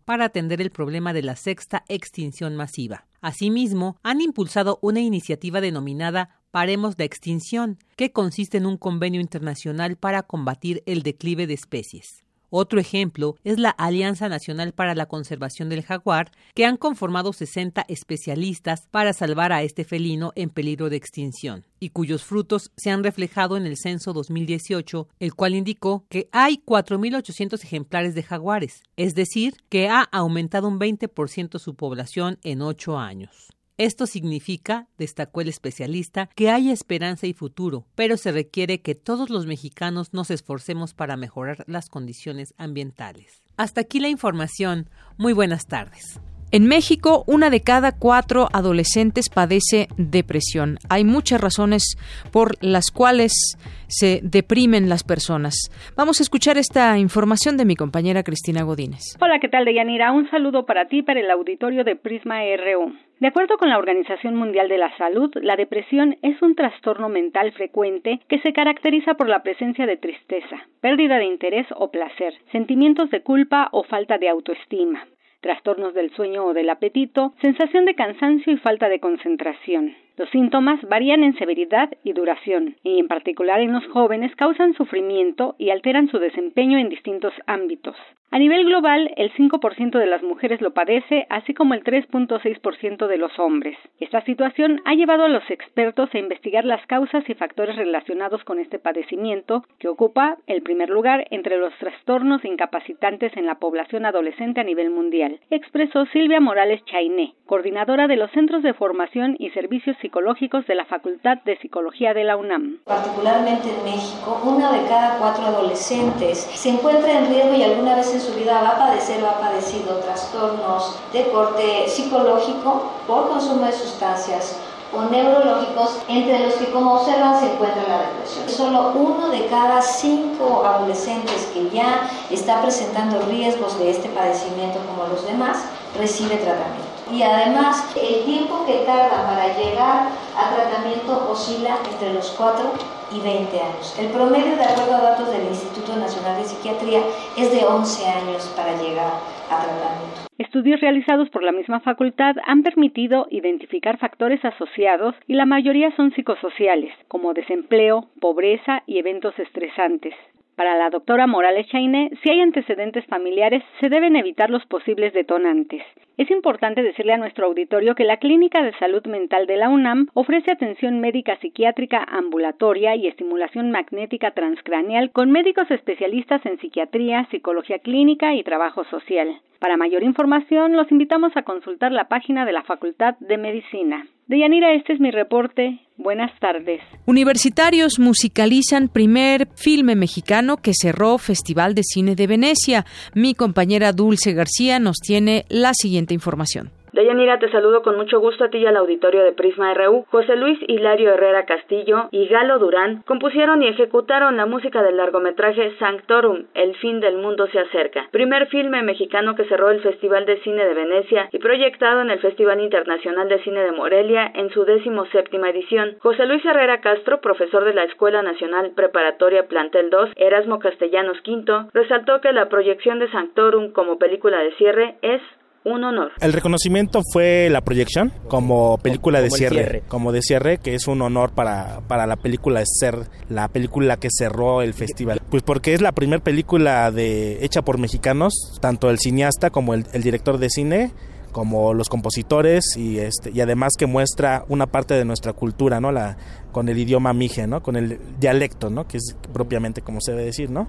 para 0.04 0.26
atender 0.26 0.60
el 0.60 0.70
problema 0.70 1.12
de 1.12 1.22
la 1.22 1.36
sexta 1.36 1.84
extinción 1.88 2.56
masiva. 2.56 3.06
Asimismo, 3.20 3.96
han 4.02 4.20
impulsado 4.20 4.78
una 4.82 5.00
iniciativa 5.00 5.60
denominada 5.60 6.40
Paremos 6.50 6.96
la 6.96 7.04
Extinción, 7.04 7.78
que 7.96 8.12
consiste 8.12 8.56
en 8.56 8.66
un 8.66 8.78
convenio 8.78 9.20
internacional 9.20 9.96
para 9.96 10.22
combatir 10.22 10.82
el 10.86 11.02
declive 11.02 11.46
de 11.46 11.54
especies. 11.54 12.24
Otro 12.50 12.80
ejemplo 12.80 13.36
es 13.44 13.58
la 13.58 13.70
Alianza 13.70 14.28
Nacional 14.28 14.72
para 14.72 14.94
la 14.94 15.06
Conservación 15.06 15.68
del 15.68 15.82
Jaguar, 15.82 16.30
que 16.54 16.64
han 16.64 16.78
conformado 16.78 17.34
60 17.34 17.84
especialistas 17.88 18.88
para 18.90 19.12
salvar 19.12 19.52
a 19.52 19.62
este 19.62 19.84
felino 19.84 20.32
en 20.34 20.48
peligro 20.48 20.88
de 20.88 20.96
extinción, 20.96 21.66
y 21.78 21.90
cuyos 21.90 22.24
frutos 22.24 22.72
se 22.76 22.90
han 22.90 23.04
reflejado 23.04 23.56
en 23.58 23.66
el 23.66 23.76
censo 23.76 24.14
2018, 24.14 25.08
el 25.20 25.34
cual 25.34 25.54
indicó 25.54 26.06
que 26.08 26.30
hay 26.32 26.62
4.800 26.64 27.62
ejemplares 27.62 28.14
de 28.14 28.22
jaguares, 28.22 28.82
es 28.96 29.14
decir, 29.14 29.56
que 29.68 29.88
ha 29.88 30.02
aumentado 30.02 30.68
un 30.68 30.80
20% 30.80 31.58
su 31.58 31.74
población 31.74 32.38
en 32.42 32.62
ocho 32.62 32.98
años. 32.98 33.57
Esto 33.78 34.08
significa, 34.08 34.88
destacó 34.98 35.40
el 35.40 35.48
especialista, 35.48 36.28
que 36.34 36.50
hay 36.50 36.70
esperanza 36.70 37.28
y 37.28 37.32
futuro, 37.32 37.86
pero 37.94 38.16
se 38.16 38.32
requiere 38.32 38.80
que 38.80 38.96
todos 38.96 39.30
los 39.30 39.46
mexicanos 39.46 40.12
nos 40.12 40.32
esforcemos 40.32 40.94
para 40.94 41.16
mejorar 41.16 41.62
las 41.68 41.88
condiciones 41.88 42.54
ambientales. 42.58 43.44
Hasta 43.56 43.82
aquí 43.82 44.00
la 44.00 44.08
información. 44.08 44.90
Muy 45.16 45.32
buenas 45.32 45.66
tardes. 45.66 46.20
En 46.50 46.66
México, 46.66 47.24
una 47.26 47.50
de 47.50 47.60
cada 47.60 47.92
cuatro 47.92 48.48
adolescentes 48.54 49.28
padece 49.28 49.88
depresión. 49.98 50.78
Hay 50.88 51.04
muchas 51.04 51.42
razones 51.42 51.98
por 52.32 52.52
las 52.62 52.90
cuales 52.90 53.58
se 53.86 54.20
deprimen 54.22 54.88
las 54.88 55.04
personas. 55.04 55.54
Vamos 55.94 56.20
a 56.20 56.22
escuchar 56.22 56.56
esta 56.56 56.96
información 56.96 57.58
de 57.58 57.66
mi 57.66 57.76
compañera 57.76 58.22
Cristina 58.22 58.62
Godínez. 58.62 59.18
Hola, 59.20 59.40
¿qué 59.40 59.48
tal, 59.48 59.66
Deyanira? 59.66 60.10
Un 60.10 60.30
saludo 60.30 60.64
para 60.64 60.88
ti, 60.88 61.02
para 61.02 61.20
el 61.20 61.30
auditorio 61.30 61.84
de 61.84 61.96
Prisma 61.96 62.38
RU. 62.56 62.94
De 63.20 63.26
acuerdo 63.26 63.58
con 63.58 63.68
la 63.68 63.76
Organización 63.76 64.34
Mundial 64.34 64.70
de 64.70 64.78
la 64.78 64.96
Salud, 64.96 65.30
la 65.42 65.56
depresión 65.56 66.16
es 66.22 66.40
un 66.40 66.54
trastorno 66.54 67.10
mental 67.10 67.52
frecuente 67.52 68.20
que 68.26 68.40
se 68.40 68.54
caracteriza 68.54 69.14
por 69.14 69.28
la 69.28 69.42
presencia 69.42 69.84
de 69.84 69.98
tristeza, 69.98 70.56
pérdida 70.80 71.18
de 71.18 71.26
interés 71.26 71.66
o 71.76 71.90
placer, 71.90 72.32
sentimientos 72.52 73.10
de 73.10 73.20
culpa 73.20 73.68
o 73.72 73.84
falta 73.84 74.16
de 74.16 74.30
autoestima, 74.30 75.04
trastornos 75.40 75.94
del 75.94 76.10
sueño 76.14 76.46
o 76.46 76.54
del 76.54 76.70
apetito, 76.70 77.34
sensación 77.40 77.84
de 77.84 77.94
cansancio 77.94 78.52
y 78.52 78.56
falta 78.56 78.88
de 78.88 79.00
concentración. 79.00 79.94
Los 80.18 80.28
síntomas 80.30 80.80
varían 80.82 81.22
en 81.22 81.38
severidad 81.38 81.90
y 82.02 82.12
duración, 82.12 82.74
y 82.82 82.98
en 82.98 83.06
particular 83.06 83.60
en 83.60 83.72
los 83.72 83.86
jóvenes 83.86 84.34
causan 84.34 84.74
sufrimiento 84.74 85.54
y 85.58 85.70
alteran 85.70 86.08
su 86.08 86.18
desempeño 86.18 86.76
en 86.76 86.88
distintos 86.88 87.32
ámbitos. 87.46 87.94
A 88.30 88.38
nivel 88.38 88.66
global, 88.66 89.10
el 89.16 89.32
5% 89.32 89.98
de 89.98 90.06
las 90.06 90.22
mujeres 90.22 90.60
lo 90.60 90.74
padece, 90.74 91.26
así 91.30 91.54
como 91.54 91.72
el 91.72 91.82
3.6% 91.82 93.06
de 93.06 93.16
los 93.16 93.38
hombres. 93.38 93.78
Esta 94.00 94.20
situación 94.20 94.82
ha 94.84 94.94
llevado 94.94 95.24
a 95.24 95.30
los 95.30 95.48
expertos 95.50 96.10
a 96.12 96.18
investigar 96.18 96.66
las 96.66 96.84
causas 96.86 97.24
y 97.26 97.32
factores 97.32 97.76
relacionados 97.76 98.44
con 98.44 98.58
este 98.58 98.78
padecimiento, 98.78 99.64
que 99.78 99.88
ocupa 99.88 100.36
el 100.46 100.60
primer 100.60 100.90
lugar 100.90 101.26
entre 101.30 101.56
los 101.56 101.72
trastornos 101.78 102.44
incapacitantes 102.44 103.34
en 103.34 103.46
la 103.46 103.54
población 103.54 104.04
adolescente 104.04 104.60
a 104.60 104.64
nivel 104.64 104.90
mundial, 104.90 105.40
expresó 105.48 106.04
Silvia 106.12 106.38
Morales 106.38 106.84
Chainé, 106.84 107.32
coordinadora 107.46 108.08
de 108.08 108.16
los 108.16 108.30
Centros 108.32 108.62
de 108.62 108.74
Formación 108.74 109.36
y 109.38 109.48
Servicios 109.50 109.96
Psicológicos 110.08 110.66
de 110.66 110.74
la 110.74 110.86
Facultad 110.86 111.36
de 111.44 111.58
Psicología 111.58 112.14
de 112.14 112.24
la 112.24 112.38
UNAM. 112.38 112.78
Particularmente 112.86 113.68
en 113.68 113.84
México, 113.84 114.40
una 114.42 114.72
de 114.72 114.88
cada 114.88 115.18
cuatro 115.18 115.44
adolescentes 115.44 116.48
se 116.54 116.70
encuentra 116.70 117.12
en 117.12 117.28
riesgo 117.28 117.54
y 117.54 117.62
alguna 117.62 117.94
vez 117.94 118.14
en 118.14 118.20
su 118.22 118.32
vida 118.32 118.62
va 118.62 118.70
a 118.70 118.78
padecer 118.78 119.22
o 119.22 119.28
ha 119.28 119.38
padecido 119.38 119.98
trastornos 119.98 120.98
de 121.12 121.24
corte 121.28 121.86
psicológico 121.88 122.90
por 123.06 123.28
consumo 123.28 123.66
de 123.66 123.72
sustancias 123.72 124.58
o 124.94 125.02
neurológicos, 125.10 125.98
entre 126.08 126.38
los 126.38 126.54
que 126.54 126.70
como 126.70 126.94
observan 126.94 127.38
se 127.38 127.52
encuentra 127.52 127.82
la 127.86 128.08
depresión. 128.08 128.48
Solo 128.48 128.92
uno 128.94 129.28
de 129.28 129.44
cada 129.48 129.82
cinco 129.82 130.64
adolescentes 130.64 131.50
que 131.52 131.68
ya 131.68 132.08
está 132.30 132.62
presentando 132.62 133.20
riesgos 133.26 133.78
de 133.78 133.90
este 133.90 134.08
padecimiento 134.08 134.78
como 134.86 135.06
los 135.06 135.26
demás 135.26 135.66
recibe 135.98 136.36
tratamiento. 136.36 136.97
Y 137.12 137.22
además 137.22 137.96
el 137.96 138.24
tiempo 138.24 138.64
que 138.66 138.84
tarda 138.84 139.26
para 139.26 139.56
llegar 139.56 140.08
a 140.36 140.54
tratamiento 140.54 141.30
oscila 141.30 141.78
entre 141.90 142.14
los 142.14 142.30
4 142.32 142.72
y 143.12 143.20
20 143.20 143.60
años. 143.60 143.98
El 143.98 144.08
promedio, 144.08 144.56
de 144.56 144.64
acuerdo 144.64 144.94
a 144.94 145.00
datos 145.00 145.30
del 145.32 145.48
Instituto 145.48 145.96
Nacional 145.96 146.36
de 146.36 146.44
Psiquiatría, 146.44 147.00
es 147.36 147.50
de 147.50 147.64
11 147.64 148.06
años 148.06 148.52
para 148.56 148.76
llegar 148.76 149.12
a 149.50 149.62
tratamiento. 149.62 150.28
Estudios 150.38 150.80
realizados 150.80 151.30
por 151.30 151.42
la 151.42 151.52
misma 151.52 151.80
facultad 151.80 152.36
han 152.46 152.62
permitido 152.62 153.26
identificar 153.30 153.98
factores 153.98 154.44
asociados 154.44 155.14
y 155.26 155.34
la 155.34 155.46
mayoría 155.46 155.94
son 155.96 156.12
psicosociales, 156.12 156.92
como 157.08 157.34
desempleo, 157.34 158.06
pobreza 158.20 158.82
y 158.86 158.98
eventos 158.98 159.36
estresantes. 159.38 160.14
Para 160.58 160.76
la 160.76 160.90
doctora 160.90 161.28
Morales 161.28 161.68
Chaine, 161.68 162.10
si 162.20 162.30
hay 162.30 162.40
antecedentes 162.40 163.06
familiares, 163.06 163.62
se 163.78 163.88
deben 163.88 164.16
evitar 164.16 164.50
los 164.50 164.66
posibles 164.66 165.12
detonantes. 165.12 165.84
Es 166.16 166.28
importante 166.32 166.82
decirle 166.82 167.12
a 167.12 167.16
nuestro 167.16 167.46
auditorio 167.46 167.94
que 167.94 168.02
la 168.02 168.16
Clínica 168.16 168.64
de 168.64 168.76
Salud 168.80 169.06
Mental 169.06 169.46
de 169.46 169.56
la 169.56 169.68
UNAM 169.68 170.08
ofrece 170.14 170.50
atención 170.50 170.98
médica 170.98 171.38
psiquiátrica 171.38 172.04
ambulatoria 172.10 172.96
y 172.96 173.06
estimulación 173.06 173.70
magnética 173.70 174.32
transcraneal 174.32 175.12
con 175.12 175.30
médicos 175.30 175.70
especialistas 175.70 176.44
en 176.44 176.58
psiquiatría, 176.58 177.28
psicología 177.30 177.78
clínica 177.78 178.34
y 178.34 178.42
trabajo 178.42 178.82
social. 178.86 179.40
Para 179.60 179.76
mayor 179.76 180.02
información, 180.02 180.74
los 180.74 180.90
invitamos 180.90 181.36
a 181.36 181.42
consultar 181.42 181.92
la 181.92 182.08
página 182.08 182.44
de 182.44 182.52
la 182.52 182.64
Facultad 182.64 183.14
de 183.20 183.38
Medicina. 183.38 184.08
Deyanira, 184.28 184.74
este 184.74 184.92
es 184.92 185.00
mi 185.00 185.10
reporte. 185.10 185.80
Buenas 185.96 186.38
tardes. 186.38 186.82
Universitarios 187.06 187.98
musicalizan 187.98 188.88
primer 188.88 189.48
filme 189.54 189.96
mexicano 189.96 190.58
que 190.58 190.72
cerró 190.78 191.16
Festival 191.16 191.74
de 191.74 191.82
Cine 191.82 192.14
de 192.14 192.26
Venecia. 192.26 192.84
Mi 193.14 193.34
compañera 193.34 193.92
Dulce 193.92 194.34
García 194.34 194.78
nos 194.80 194.98
tiene 194.98 195.46
la 195.48 195.72
siguiente 195.72 196.12
información. 196.12 196.70
Deyanira, 196.92 197.38
te 197.38 197.50
saludo 197.50 197.82
con 197.82 197.96
mucho 197.96 198.20
gusto 198.20 198.44
a 198.44 198.50
ti 198.50 198.58
y 198.58 198.66
al 198.66 198.76
auditorio 198.76 199.24
de 199.24 199.32
Prisma 199.32 199.74
RU. 199.74 200.06
José 200.10 200.36
Luis 200.36 200.58
Hilario 200.66 201.12
Herrera 201.12 201.44
Castillo 201.44 202.08
y 202.10 202.26
Galo 202.28 202.58
Durán 202.58 203.02
compusieron 203.06 203.62
y 203.62 203.68
ejecutaron 203.68 204.36
la 204.36 204.46
música 204.46 204.82
del 204.82 204.96
largometraje 204.96 205.76
Sanctorum, 205.78 206.44
El 206.54 206.74
fin 206.76 207.00
del 207.00 207.18
mundo 207.18 207.46
se 207.48 207.58
acerca, 207.60 208.08
primer 208.10 208.46
filme 208.48 208.82
mexicano 208.82 209.34
que 209.34 209.44
cerró 209.44 209.70
el 209.70 209.80
Festival 209.80 210.26
de 210.26 210.40
Cine 210.40 210.64
de 210.64 210.74
Venecia 210.74 211.28
y 211.32 211.38
proyectado 211.38 212.00
en 212.00 212.10
el 212.10 212.20
Festival 212.20 212.60
Internacional 212.60 213.28
de 213.28 213.42
Cine 213.42 213.60
de 213.60 213.72
Morelia 213.72 214.30
en 214.34 214.50
su 214.50 214.64
séptima 215.12 215.50
edición. 215.50 215.96
José 216.00 216.26
Luis 216.26 216.44
Herrera 216.44 216.80
Castro, 216.80 217.20
profesor 217.20 217.64
de 217.64 217.74
la 217.74 217.84
Escuela 217.84 218.22
Nacional 218.22 218.72
Preparatoria 218.74 219.46
Plantel 219.46 219.90
2, 219.90 220.10
Erasmo 220.16 220.58
Castellanos 220.58 221.18
V, 221.26 221.70
resaltó 221.72 222.20
que 222.20 222.32
la 222.32 222.48
proyección 222.48 222.98
de 222.98 223.10
Sanctorum 223.10 223.72
como 223.72 223.98
película 223.98 224.38
de 224.40 224.52
cierre 224.54 224.96
es 225.02 225.20
un 225.68 225.84
honor. 225.84 226.12
El 226.20 226.32
reconocimiento 226.32 227.02
fue 227.12 227.48
la 227.50 227.60
proyección 227.60 228.12
como 228.28 228.78
película 228.78 229.20
de 229.20 229.30
cierre, 229.30 229.82
como 229.88 230.12
de 230.12 230.22
cierre, 230.22 230.58
que 230.58 230.74
es 230.74 230.86
un 230.86 231.02
honor 231.02 231.30
para, 231.30 231.80
para 231.88 232.06
la 232.06 232.16
película 232.16 232.62
ser 232.64 233.08
la 233.28 233.48
película 233.48 233.98
que 233.98 234.08
cerró 234.10 234.62
el 234.62 234.74
festival. 234.74 235.20
Pues 235.30 235.42
porque 235.42 235.74
es 235.74 235.80
la 235.80 235.92
primera 235.92 236.22
película 236.22 236.90
de 236.90 237.44
hecha 237.44 237.62
por 237.62 237.78
mexicanos, 237.78 238.58
tanto 238.60 238.90
el 238.90 238.98
cineasta 238.98 239.50
como 239.50 239.74
el, 239.74 239.84
director 240.02 240.38
de 240.38 240.50
cine 240.50 240.92
como 241.32 241.74
los 241.74 241.88
compositores 241.88 242.76
y 242.76 242.98
este 242.98 243.30
y 243.32 243.40
además 243.42 243.74
que 243.78 243.86
muestra 243.86 244.44
una 244.48 244.66
parte 244.66 244.94
de 244.94 245.04
nuestra 245.04 245.34
cultura, 245.34 245.78
¿no? 245.78 245.92
La 245.92 246.16
con 246.52 246.68
el 246.68 246.78
idioma 246.78 247.12
mije, 247.12 247.46
¿no? 247.46 247.62
Con 247.62 247.76
el 247.76 248.00
dialecto, 248.18 248.70
¿no? 248.70 248.88
Que 248.88 248.96
es 248.96 249.14
propiamente 249.32 249.82
como 249.82 250.00
se 250.00 250.12
debe 250.12 250.24
decir, 250.24 250.50
¿no? 250.50 250.68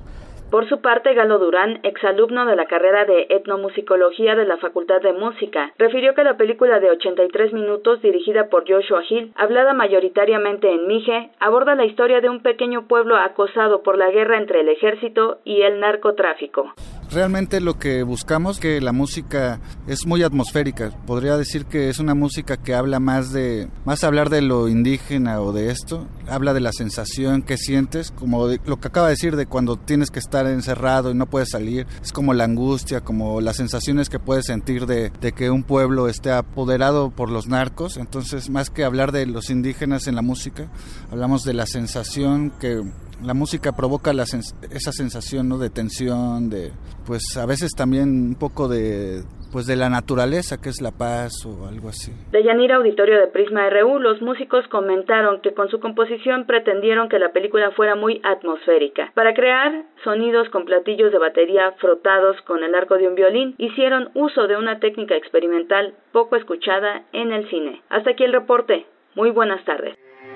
Por 0.52 0.68
su 0.68 0.82
parte, 0.82 1.14
Galo 1.14 1.38
Durán, 1.38 1.80
exalumno 1.84 2.44
de 2.48 2.56
la 2.56 2.66
carrera 2.66 3.06
de 3.06 3.28
etnomusicología 3.30 4.36
de 4.36 4.46
la 4.46 4.58
Facultad 4.58 5.00
de 5.00 5.14
Música, 5.14 5.74
refirió 5.78 6.16
que 6.16 6.24
la 6.24 6.38
película 6.38 6.80
de 6.80 6.90
83 6.90 7.54
minutos, 7.54 8.02
dirigida 8.02 8.50
por 8.50 8.68
Joshua 8.68 9.04
Hill, 9.08 9.32
hablada 9.36 9.76
mayoritariamente 9.76 10.72
en 10.72 10.88
Mije, 10.88 11.30
aborda 11.40 11.76
la 11.76 11.86
historia 11.86 12.20
de 12.20 12.30
un 12.30 12.42
pequeño 12.42 12.88
pueblo 12.88 13.16
acosado 13.16 13.84
por 13.84 13.96
la 13.96 14.10
guerra 14.10 14.40
entre 14.40 14.62
el 14.62 14.70
ejército 14.70 15.38
y 15.44 15.62
el 15.62 15.80
narcotráfico. 15.80 16.74
Realmente 17.10 17.60
lo 17.60 17.80
que 17.80 18.04
buscamos 18.04 18.60
que 18.60 18.82
la 18.82 18.92
música 18.92 19.60
es 19.88 20.06
muy 20.06 20.24
atmosférica. 20.24 20.92
Podría 21.06 21.38
decir 21.38 21.66
que 21.66 21.90
es 21.90 22.00
una 22.00 22.14
música 22.14 22.58
que 22.58 22.76
habla 22.76 23.00
más 23.00 23.32
de 23.32 23.68
más 23.86 24.04
hablar 24.04 24.30
de 24.30 24.42
lo 24.42 24.68
indígena 24.68 25.42
o 25.42 25.52
de 25.52 25.72
esto, 25.72 26.08
habla 26.28 26.54
de 26.54 26.60
la 26.60 26.72
sensación 26.72 27.42
que 27.42 27.58
sientes, 27.58 28.12
como 28.12 28.48
lo 28.48 28.80
que 28.80 28.88
acaba 28.88 29.08
de 29.08 29.14
decir 29.14 29.36
de 29.36 29.46
cuando 29.46 29.78
tienes 29.78 30.12
que 30.12 30.20
estar 30.20 30.46
encerrado 30.48 31.12
y 31.12 31.16
no 31.16 31.26
puedes 31.26 31.50
salir, 31.50 31.88
es 32.02 32.12
como 32.12 32.34
la 32.34 32.44
angustia, 32.44 33.02
como 33.02 33.42
las 33.42 33.58
sensaciones 33.58 34.10
que 34.10 34.20
puedes 34.20 34.46
sentir 34.46 34.86
de, 34.86 35.12
de 35.22 35.32
que 35.32 35.50
un 35.50 35.64
pueblo 35.64 36.08
esté 36.08 36.32
apoderado 36.32 37.10
por 37.10 37.30
los 37.30 37.48
narcos. 37.48 37.98
Entonces, 37.98 38.50
más 38.50 38.70
que 38.70 38.84
hablar 38.84 39.12
de 39.12 39.26
los 39.26 39.50
indígenas 39.50 40.08
en 40.08 40.16
la 40.16 40.22
música, 40.22 40.70
hablamos 41.12 41.44
de 41.44 41.54
la 41.54 41.66
sensación 41.66 42.52
que 42.60 42.84
la 43.24 43.34
música 43.34 43.72
provoca 43.76 44.14
la 44.14 44.24
esa 44.24 44.92
sensación 44.92 45.50
¿no? 45.50 45.58
de 45.58 45.70
tensión, 45.70 46.50
de 46.50 46.72
pues 47.06 47.24
a 47.38 47.46
veces 47.46 47.72
también 47.76 48.10
un 48.10 48.36
poco 48.40 48.68
de 48.68 49.22
pues 49.52 49.66
de 49.66 49.76
la 49.76 49.90
naturaleza 49.90 50.62
que 50.62 50.70
es 50.70 50.82
la 50.82 50.92
paz 50.92 51.32
o 51.46 51.68
algo 51.68 51.90
así. 51.90 52.12
De 52.32 52.44
Yanira 52.44 52.76
Auditorio 52.76 53.20
de 53.20 53.28
Prisma 53.28 53.70
RU, 53.70 54.00
los 54.00 54.22
músicos 54.22 54.68
comentaron 54.68 55.42
que 55.42 55.54
con 55.54 55.70
su 55.70 55.80
composición 55.80 56.46
pretendieron 56.46 57.10
que 57.10 57.20
la 57.20 57.32
película 57.32 57.72
fuera 57.72 57.96
muy 57.96 58.22
atmosférica. 58.24 59.12
Para 59.16 59.34
crear 59.34 59.86
sonidos 60.04 60.50
con 60.50 60.66
platillos 60.66 61.12
de 61.12 61.18
batería 61.18 61.74
frotados 61.80 62.40
con 62.44 62.64
el 62.64 62.76
arco 62.76 62.96
de 62.98 63.08
un 63.08 63.16
violín, 63.16 63.56
hicieron 63.58 64.12
uso 64.14 64.48
de 64.48 64.56
una 64.56 64.80
técnica 64.80 65.16
experimental 65.16 65.96
poco 66.12 66.36
escuchada 66.36 67.04
en 67.12 67.32
el 67.32 67.50
cine. 67.50 67.82
Hasta 67.90 68.12
aquí 68.12 68.24
el 68.24 68.34
reporte. 68.34 68.86
Muy 69.16 69.32
buenas 69.32 69.64
tardes. 69.66 69.98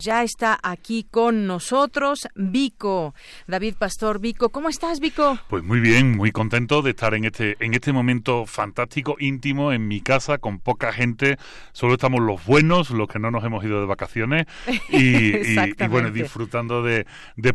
Ya 0.00 0.22
está 0.22 0.58
aquí 0.62 1.06
con 1.10 1.46
nosotros 1.46 2.26
Vico, 2.34 3.14
David 3.46 3.74
Pastor 3.78 4.18
Vico. 4.18 4.48
¿Cómo 4.48 4.70
estás, 4.70 4.98
Vico? 4.98 5.38
Pues 5.50 5.62
muy 5.62 5.78
bien, 5.78 6.16
muy 6.16 6.32
contento 6.32 6.80
de 6.80 6.92
estar 6.92 7.12
en 7.12 7.26
este 7.26 7.54
en 7.60 7.74
este 7.74 7.92
momento 7.92 8.46
fantástico, 8.46 9.16
íntimo, 9.20 9.74
en 9.74 9.86
mi 9.88 10.00
casa, 10.00 10.38
con 10.38 10.58
poca 10.58 10.90
gente. 10.90 11.36
Solo 11.72 11.94
estamos 11.94 12.22
los 12.22 12.42
buenos, 12.46 12.88
los 12.88 13.08
que 13.08 13.18
no 13.18 13.30
nos 13.30 13.44
hemos 13.44 13.62
ido 13.62 13.78
de 13.78 13.84
vacaciones 13.84 14.46
y, 14.88 15.60
bueno, 15.88 16.10
disfrutando 16.10 16.82
de, 16.82 17.04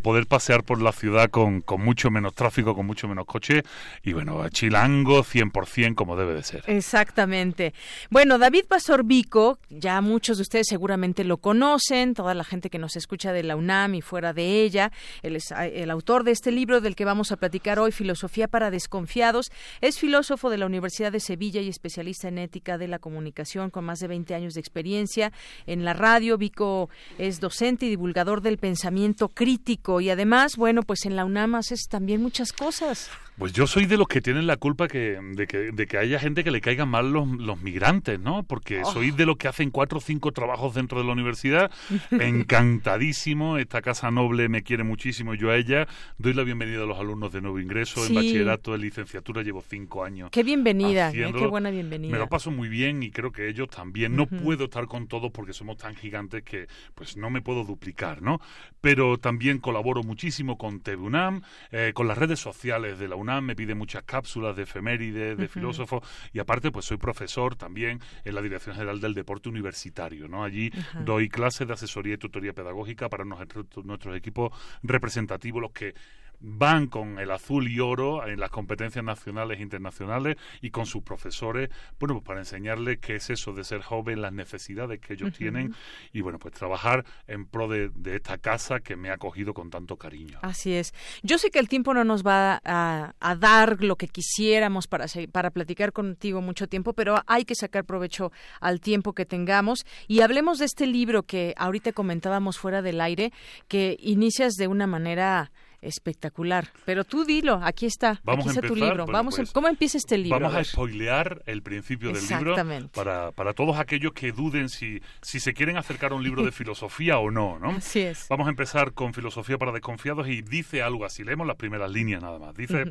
poder 0.00 0.28
pasear 0.28 0.62
por 0.62 0.80
la 0.80 0.92
ciudad 0.92 1.30
con, 1.30 1.62
con, 1.62 1.82
mucho 1.82 2.12
menos 2.12 2.32
tráfico, 2.34 2.76
con 2.76 2.86
mucho 2.86 3.08
menos 3.08 3.26
coche 3.26 3.64
y 4.04 4.12
bueno, 4.12 4.48
chilango 4.50 5.24
100% 5.24 5.96
como 5.96 6.16
debe 6.16 6.34
de 6.34 6.44
ser. 6.44 6.62
Exactamente. 6.68 7.74
Bueno, 8.08 8.38
David 8.38 8.66
Pastor 8.68 9.02
Vico, 9.02 9.58
ya 9.68 10.00
muchos 10.00 10.36
de 10.36 10.42
ustedes 10.42 10.68
seguramente 10.68 11.24
lo 11.24 11.38
conocen, 11.38 12.14
toda 12.14 12.35
la 12.36 12.44
gente 12.44 12.70
que 12.70 12.78
nos 12.78 12.96
escucha 12.96 13.32
de 13.32 13.42
la 13.42 13.56
UNAM 13.56 13.94
y 13.94 14.02
fuera 14.02 14.32
de 14.32 14.62
ella. 14.62 14.92
Él 15.22 15.36
es 15.36 15.52
ah, 15.52 15.66
el 15.66 15.90
autor 15.90 16.24
de 16.24 16.32
este 16.32 16.52
libro 16.52 16.80
del 16.80 16.96
que 16.96 17.04
vamos 17.04 17.32
a 17.32 17.36
platicar 17.36 17.78
hoy, 17.78 17.92
Filosofía 17.92 18.48
para 18.48 18.70
Desconfiados. 18.70 19.50
Es 19.80 19.98
filósofo 19.98 20.50
de 20.50 20.58
la 20.58 20.66
Universidad 20.66 21.12
de 21.12 21.20
Sevilla 21.20 21.60
y 21.60 21.68
especialista 21.68 22.28
en 22.28 22.38
ética 22.38 22.78
de 22.78 22.88
la 22.88 22.98
comunicación 22.98 23.70
con 23.70 23.84
más 23.84 23.98
de 23.98 24.08
20 24.08 24.34
años 24.34 24.54
de 24.54 24.60
experiencia 24.60 25.32
en 25.66 25.84
la 25.84 25.94
radio. 25.94 26.38
Vico 26.38 26.90
es 27.18 27.40
docente 27.40 27.86
y 27.86 27.90
divulgador 27.90 28.42
del 28.42 28.58
pensamiento 28.58 29.28
crítico 29.28 30.00
y 30.00 30.10
además, 30.10 30.56
bueno, 30.56 30.82
pues 30.82 31.04
en 31.06 31.16
la 31.16 31.24
UNAM 31.24 31.56
haces 31.56 31.86
también 31.88 32.22
muchas 32.22 32.52
cosas. 32.52 33.10
Pues 33.38 33.52
yo 33.52 33.66
soy 33.66 33.84
de 33.84 33.98
los 33.98 34.08
que 34.08 34.22
tienen 34.22 34.46
la 34.46 34.56
culpa 34.56 34.88
que, 34.88 35.20
de, 35.34 35.46
que, 35.46 35.70
de 35.70 35.86
que 35.86 35.98
haya 35.98 36.18
gente 36.18 36.42
que 36.42 36.50
le 36.50 36.62
caigan 36.62 36.88
mal 36.88 37.12
los, 37.12 37.28
los 37.28 37.60
migrantes, 37.60 38.18
¿no? 38.18 38.44
Porque 38.44 38.80
oh. 38.82 38.90
soy 38.90 39.10
de 39.10 39.26
los 39.26 39.36
que 39.36 39.46
hacen 39.46 39.70
cuatro 39.70 39.98
o 39.98 40.00
cinco 40.00 40.32
trabajos 40.32 40.74
dentro 40.74 40.98
de 40.98 41.04
la 41.04 41.12
universidad. 41.12 41.70
Encantadísimo. 42.10 43.58
Esta 43.58 43.82
casa 43.82 44.10
noble 44.10 44.48
me 44.48 44.62
quiere 44.62 44.84
muchísimo. 44.84 45.34
Yo 45.34 45.50
a 45.50 45.56
ella 45.56 45.86
doy 46.16 46.32
la 46.32 46.44
bienvenida 46.44 46.84
a 46.84 46.86
los 46.86 46.98
alumnos 46.98 47.30
de 47.30 47.42
nuevo 47.42 47.60
ingreso. 47.60 48.06
En 48.06 48.14
bachillerato, 48.14 48.72
de 48.72 48.78
licenciatura 48.78 49.42
llevo 49.42 49.62
cinco 49.68 50.02
años. 50.02 50.30
Qué 50.30 50.42
bienvenida, 50.42 51.10
¿eh? 51.10 51.30
qué 51.36 51.46
buena 51.46 51.70
bienvenida. 51.70 52.12
Me 52.12 52.18
lo 52.18 52.28
paso 52.28 52.50
muy 52.50 52.70
bien 52.70 53.02
y 53.02 53.10
creo 53.10 53.32
que 53.32 53.50
ellos 53.50 53.68
también. 53.68 54.16
No 54.16 54.26
puedo 54.26 54.64
estar 54.64 54.86
con 54.86 55.08
todos 55.08 55.30
porque 55.30 55.52
somos 55.52 55.76
tan 55.76 55.94
gigantes 55.94 56.42
que 56.42 56.68
pues 56.94 57.18
no 57.18 57.28
me 57.28 57.42
puedo 57.42 57.64
duplicar, 57.64 58.22
¿no? 58.22 58.40
Pero 58.80 59.18
también 59.18 59.58
colaboro 59.58 60.02
muchísimo 60.02 60.56
con 60.56 60.80
TVUNAM, 60.80 61.42
eh, 61.70 61.92
con 61.94 62.08
las 62.08 62.16
redes 62.16 62.40
sociales 62.40 62.98
de 62.98 63.08
la 63.08 63.16
UNAM 63.16 63.25
me 63.42 63.56
pide 63.56 63.74
muchas 63.74 64.02
cápsulas 64.04 64.56
de 64.56 64.62
efemérides, 64.62 65.36
de 65.36 65.48
filósofos, 65.48 66.02
y 66.32 66.38
aparte 66.38 66.70
pues 66.70 66.84
soy 66.84 66.96
profesor 66.96 67.56
también 67.56 68.00
en 68.24 68.34
la 68.34 68.42
Dirección 68.42 68.74
General 68.74 69.00
del 69.00 69.14
Deporte 69.14 69.48
Universitario, 69.48 70.28
¿no? 70.28 70.44
Allí 70.44 70.70
doy 71.04 71.28
clases 71.28 71.66
de 71.66 71.74
asesoría 71.74 72.14
y 72.14 72.18
tutoría 72.18 72.52
pedagógica 72.52 73.08
para 73.08 73.24
nuestros, 73.24 73.84
nuestros 73.84 74.16
equipos 74.16 74.52
representativos, 74.82 75.60
los 75.60 75.72
que 75.72 75.94
van 76.40 76.86
con 76.86 77.18
el 77.18 77.30
azul 77.30 77.68
y 77.68 77.80
oro 77.80 78.26
en 78.26 78.40
las 78.40 78.50
competencias 78.50 79.04
nacionales 79.04 79.58
e 79.58 79.62
internacionales 79.62 80.36
y 80.60 80.70
con 80.70 80.86
sus 80.86 81.02
profesores, 81.02 81.70
bueno, 81.98 82.14
pues 82.14 82.24
para 82.24 82.40
enseñarles 82.40 82.98
qué 82.98 83.16
es 83.16 83.30
eso 83.30 83.52
de 83.52 83.64
ser 83.64 83.82
joven, 83.82 84.20
las 84.20 84.32
necesidades 84.32 85.00
que 85.00 85.14
ellos 85.14 85.32
tienen 85.32 85.74
y 86.12 86.20
bueno, 86.20 86.38
pues 86.38 86.54
trabajar 86.54 87.04
en 87.26 87.46
pro 87.46 87.68
de, 87.68 87.90
esta 88.06 88.38
casa 88.38 88.80
que 88.80 88.96
me 88.96 89.10
ha 89.10 89.14
acogido 89.14 89.54
con 89.54 89.70
tanto 89.70 89.96
cariño. 89.96 90.38
Así 90.42 90.72
es. 90.72 90.94
Yo 91.22 91.38
sé 91.38 91.50
que 91.50 91.58
el 91.58 91.68
tiempo 91.68 91.94
no 91.94 92.04
nos 92.04 92.22
va 92.22 92.60
a, 92.64 93.14
dar 93.36 93.82
lo 93.82 93.96
que 93.96 94.08
quisiéramos 94.08 94.86
para, 94.86 95.06
para 95.32 95.50
platicar 95.50 95.92
contigo 95.92 96.40
mucho 96.40 96.68
tiempo, 96.68 96.92
pero 96.92 97.16
hay 97.26 97.44
que 97.44 97.54
sacar 97.54 97.84
provecho 97.84 98.32
al 98.60 98.80
tiempo 98.80 99.12
que 99.12 99.26
tengamos 99.26 99.84
y 100.08 100.20
hablemos 100.20 100.58
de 100.58 100.64
este 100.64 100.86
libro 100.86 101.24
que 101.24 101.54
ahorita 101.56 101.92
comentábamos 101.92 102.58
fuera 102.58 102.82
del 102.82 103.00
aire, 103.00 103.32
que 103.68 103.96
inicias 104.00 104.54
de 104.54 104.68
una 104.68 104.86
manera 104.86 105.50
Espectacular. 105.80 106.68
Pero 106.84 107.04
tú 107.04 107.24
dilo, 107.24 107.60
aquí 107.62 107.86
está, 107.86 108.20
aquí 108.26 108.48
está 108.48 108.62
tu 108.62 108.74
libro. 108.74 109.06
vamos 109.06 109.36
pues, 109.36 109.52
¿Cómo 109.52 109.68
empieza 109.68 109.98
este 109.98 110.18
libro? 110.18 110.40
Vamos 110.40 110.54
a, 110.54 110.64
spoilear 110.64 111.42
el 111.46 111.62
principio 111.62 112.12
del 112.12 112.26
libro 112.26 112.56
para, 112.92 113.32
para 113.32 113.52
todos 113.52 113.78
aquellos 113.78 114.12
que 114.12 114.32
duden 114.32 114.68
si, 114.68 115.00
si 115.22 115.40
se 115.40 115.54
quieren 115.54 115.76
acercar 115.76 116.12
a 116.12 116.14
un 116.14 116.22
libro 116.22 116.44
de 116.44 116.52
filosofía 116.52 117.18
o 117.18 117.30
no, 117.30 117.58
¿no? 117.58 117.70
Así 117.70 118.00
es. 118.00 118.26
Vamos 118.28 118.46
a 118.46 118.50
empezar 118.50 118.92
con 118.92 119.14
Filosofía 119.14 119.58
para 119.58 119.72
Desconfiados 119.72 120.28
y 120.28 120.42
dice 120.42 120.82
algo 120.82 121.04
así. 121.04 121.24
Leemos 121.24 121.46
las 121.46 121.56
primeras 121.56 121.90
líneas 121.90 122.22
nada 122.22 122.38
más. 122.38 122.54
Dice 122.54 122.84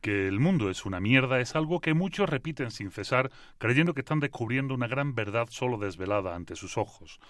que 0.00 0.28
el 0.28 0.40
mundo 0.40 0.70
es 0.70 0.86
una 0.86 1.00
mierda 1.00 1.40
es 1.40 1.54
algo 1.54 1.80
que 1.80 1.94
muchos 1.94 2.28
repiten 2.28 2.70
sin 2.70 2.90
cesar, 2.90 3.30
creyendo 3.58 3.94
que 3.94 4.00
están 4.00 4.20
descubriendo 4.20 4.74
una 4.74 4.86
gran 4.86 5.14
verdad 5.14 5.48
solo 5.50 5.78
desvelada 5.78 6.34
ante 6.34 6.56
sus 6.56 6.78
ojos. 6.78 7.20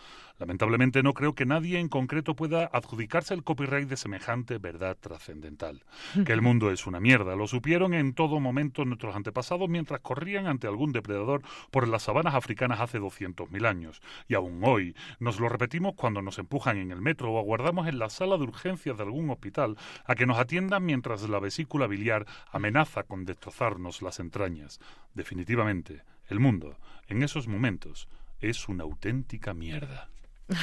Lamentablemente 0.41 1.03
no 1.03 1.12
creo 1.12 1.34
que 1.34 1.45
nadie 1.45 1.78
en 1.78 1.91
concreto 1.91 2.34
pueda 2.34 2.64
adjudicarse 2.72 3.34
el 3.34 3.45
copyright 3.45 3.86
de 3.86 3.99
semejante 3.99 4.57
verdad 4.57 4.97
trascendental. 4.99 5.84
Que 6.24 6.32
el 6.32 6.41
mundo 6.41 6.70
es 6.70 6.86
una 6.86 6.99
mierda, 6.99 7.36
lo 7.36 7.47
supieron 7.47 7.93
en 7.93 8.14
todo 8.14 8.41
momento 8.41 8.86
nuestros 8.86 9.14
antepasados 9.14 9.68
mientras 9.68 10.01
corrían 10.01 10.47
ante 10.47 10.66
algún 10.66 10.93
depredador 10.93 11.43
por 11.70 11.86
las 11.86 12.05
sabanas 12.05 12.34
africanas 12.34 12.80
hace 12.80 12.99
200.000 12.99 13.66
años. 13.66 14.01
Y 14.28 14.34
aún 14.34 14.62
hoy 14.64 14.97
nos 15.18 15.38
lo 15.38 15.51
repetimos 15.51 15.95
cuando 15.95 16.22
nos 16.22 16.38
empujan 16.38 16.78
en 16.78 16.91
el 16.91 17.03
metro 17.03 17.32
o 17.32 17.38
aguardamos 17.38 17.86
en 17.86 17.99
la 17.99 18.09
sala 18.09 18.38
de 18.38 18.45
urgencias 18.45 18.97
de 18.97 19.03
algún 19.03 19.28
hospital 19.28 19.76
a 20.07 20.14
que 20.14 20.24
nos 20.24 20.38
atiendan 20.38 20.86
mientras 20.86 21.28
la 21.28 21.38
vesícula 21.38 21.86
biliar 21.86 22.24
amenaza 22.51 23.03
con 23.03 23.26
destrozarnos 23.26 24.01
las 24.01 24.18
entrañas. 24.20 24.80
Definitivamente, 25.12 26.03
el 26.28 26.41
mundo, 26.41 26.78
en 27.09 27.22
esos 27.22 27.47
momentos, 27.47 28.09
es 28.41 28.68
una 28.70 28.84
auténtica 28.84 29.53
mierda. 29.53 30.09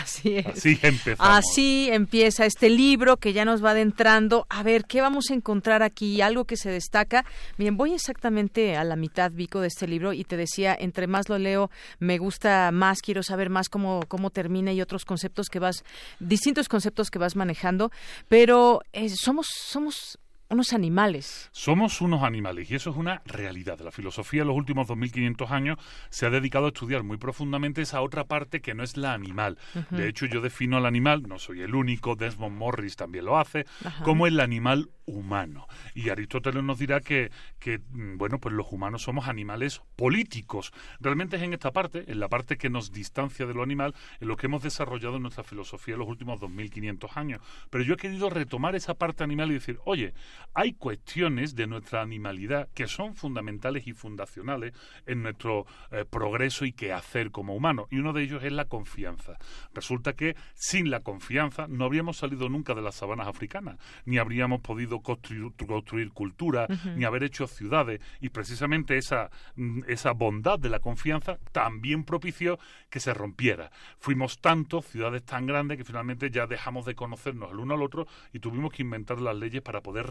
Así 0.01 0.37
es. 0.37 0.47
Así 0.47 0.79
empezamos. 0.81 1.37
Así 1.37 1.89
empieza 1.91 2.45
este 2.45 2.69
libro 2.69 3.17
que 3.17 3.33
ya 3.33 3.45
nos 3.45 3.63
va 3.63 3.71
adentrando. 3.71 4.45
A 4.49 4.63
ver, 4.63 4.85
¿qué 4.85 5.01
vamos 5.01 5.29
a 5.29 5.33
encontrar 5.33 5.83
aquí? 5.83 6.21
Algo 6.21 6.45
que 6.45 6.57
se 6.57 6.69
destaca. 6.69 7.25
Bien, 7.57 7.77
voy 7.77 7.93
exactamente 7.93 8.75
a 8.75 8.83
la 8.83 8.95
mitad, 8.95 9.31
Vico, 9.31 9.61
de 9.61 9.67
este 9.67 9.87
libro 9.87 10.13
y 10.13 10.23
te 10.23 10.37
decía, 10.37 10.75
entre 10.77 11.07
más 11.07 11.29
lo 11.29 11.37
leo, 11.37 11.69
me 11.99 12.17
gusta 12.17 12.71
más, 12.71 12.99
quiero 13.01 13.23
saber 13.23 13.49
más 13.49 13.69
cómo, 13.69 14.01
cómo 14.07 14.29
termina 14.29 14.73
y 14.73 14.81
otros 14.81 15.05
conceptos 15.05 15.47
que 15.47 15.59
vas, 15.59 15.83
distintos 16.19 16.67
conceptos 16.67 17.09
que 17.09 17.19
vas 17.19 17.35
manejando. 17.35 17.91
Pero 18.27 18.81
eh, 18.93 19.09
somos, 19.09 19.47
somos 19.49 20.17
unos 20.49 20.73
animales. 20.73 21.49
Somos 21.51 22.01
unos 22.01 22.23
animales 22.23 22.71
y 22.71 22.75
eso 22.75 22.91
es 22.91 22.95
una 22.95 23.21
realidad. 23.25 23.79
La 23.79 23.91
filosofía 23.91 24.41
en 24.41 24.47
los 24.47 24.55
últimos 24.55 24.87
2500 24.87 25.51
años 25.51 25.77
se 26.09 26.25
ha 26.25 26.29
dedicado 26.29 26.65
a 26.65 26.69
estudiar 26.69 27.03
muy 27.03 27.17
profundamente 27.17 27.81
esa 27.81 28.01
otra 28.01 28.25
parte 28.25 28.61
que 28.61 28.73
no 28.73 28.83
es 28.83 28.97
la 28.97 29.13
animal. 29.13 29.57
De 29.89 30.07
hecho, 30.07 30.25
yo 30.25 30.41
defino 30.41 30.77
al 30.77 30.85
animal, 30.85 31.23
no 31.27 31.39
soy 31.39 31.61
el 31.61 31.75
único, 31.75 32.15
Desmond 32.15 32.57
Morris 32.57 32.95
también 32.95 33.25
lo 33.25 33.37
hace, 33.37 33.65
como 34.03 34.27
el 34.27 34.39
animal 34.39 34.89
humano. 35.05 35.67
Y 35.95 36.09
Aristóteles 36.09 36.63
nos 36.63 36.79
dirá 36.79 36.99
que, 36.99 37.31
que, 37.59 37.79
mm, 37.79 38.17
bueno, 38.17 38.39
pues 38.39 38.53
los 38.53 38.67
humanos 38.71 39.03
somos 39.03 39.27
animales 39.27 39.81
políticos. 39.95 40.73
Realmente 40.99 41.37
es 41.37 41.43
en 41.43 41.53
esta 41.53 41.71
parte, 41.71 42.11
en 42.11 42.19
la 42.19 42.27
parte 42.27 42.57
que 42.57 42.69
nos 42.69 42.91
distancia 42.91 43.45
de 43.45 43.53
lo 43.53 43.63
animal, 43.63 43.95
en 44.19 44.27
lo 44.27 44.35
que 44.35 44.47
hemos 44.47 44.63
desarrollado 44.63 45.17
nuestra 45.19 45.43
filosofía 45.43 45.93
en 45.93 46.01
los 46.01 46.09
últimos 46.09 46.39
2500 46.39 47.17
años. 47.17 47.41
Pero 47.69 47.83
yo 47.83 47.93
he 47.93 47.97
querido 47.97 48.29
retomar 48.29 48.75
esa 48.75 48.95
parte 48.95 49.23
animal 49.23 49.49
y 49.51 49.55
decir, 49.55 49.79
oye, 49.85 50.13
hay 50.53 50.73
cuestiones 50.73 51.55
de 51.55 51.67
nuestra 51.67 52.01
animalidad 52.01 52.69
que 52.73 52.87
son 52.87 53.15
fundamentales 53.15 53.87
y 53.87 53.93
fundacionales 53.93 54.73
en 55.05 55.23
nuestro 55.23 55.65
eh, 55.91 56.05
progreso 56.09 56.65
y 56.65 56.73
quehacer 56.73 57.31
como 57.31 57.55
humano. 57.55 57.87
Y 57.91 57.97
uno 57.97 58.13
de 58.13 58.23
ellos 58.23 58.43
es 58.43 58.51
la 58.51 58.65
confianza. 58.65 59.37
Resulta 59.73 60.13
que 60.13 60.35
sin 60.55 60.89
la 60.89 61.01
confianza 61.01 61.67
no 61.67 61.85
habríamos 61.85 62.17
salido 62.17 62.49
nunca 62.49 62.73
de 62.73 62.81
las 62.81 62.95
sabanas 62.95 63.27
africanas, 63.27 63.77
ni 64.05 64.17
habríamos 64.17 64.61
podido 64.61 65.01
construir, 65.01 66.11
cultura, 66.11 66.67
ni 66.95 67.05
haber 67.05 67.23
hecho 67.23 67.47
ciudades. 67.47 68.01
Y 68.21 68.29
precisamente 68.29 68.97
esa, 68.97 69.29
mm, 69.55 69.81
esa 69.87 70.11
bondad 70.11 70.59
de 70.59 70.69
la 70.69 70.79
confianza 70.79 71.37
también 71.51 72.03
propició 72.03 72.59
que 72.89 72.99
se 72.99 73.13
rompiera. 73.13 73.71
Fuimos 73.99 74.39
tantos, 74.39 74.85
ciudades 74.85 75.23
tan 75.23 75.45
grandes, 75.45 75.77
que 75.77 75.83
finalmente 75.83 76.29
ya 76.29 76.47
dejamos 76.47 76.85
de 76.85 76.95
conocernos 76.95 77.51
el 77.51 77.59
uno 77.59 77.75
al 77.75 77.81
otro 77.81 78.07
y 78.33 78.39
tuvimos 78.39 78.71
que 78.73 78.81
inventar 78.83 79.19
las 79.19 79.35
leyes 79.35 79.61
para 79.61 79.81
poder 79.81 80.07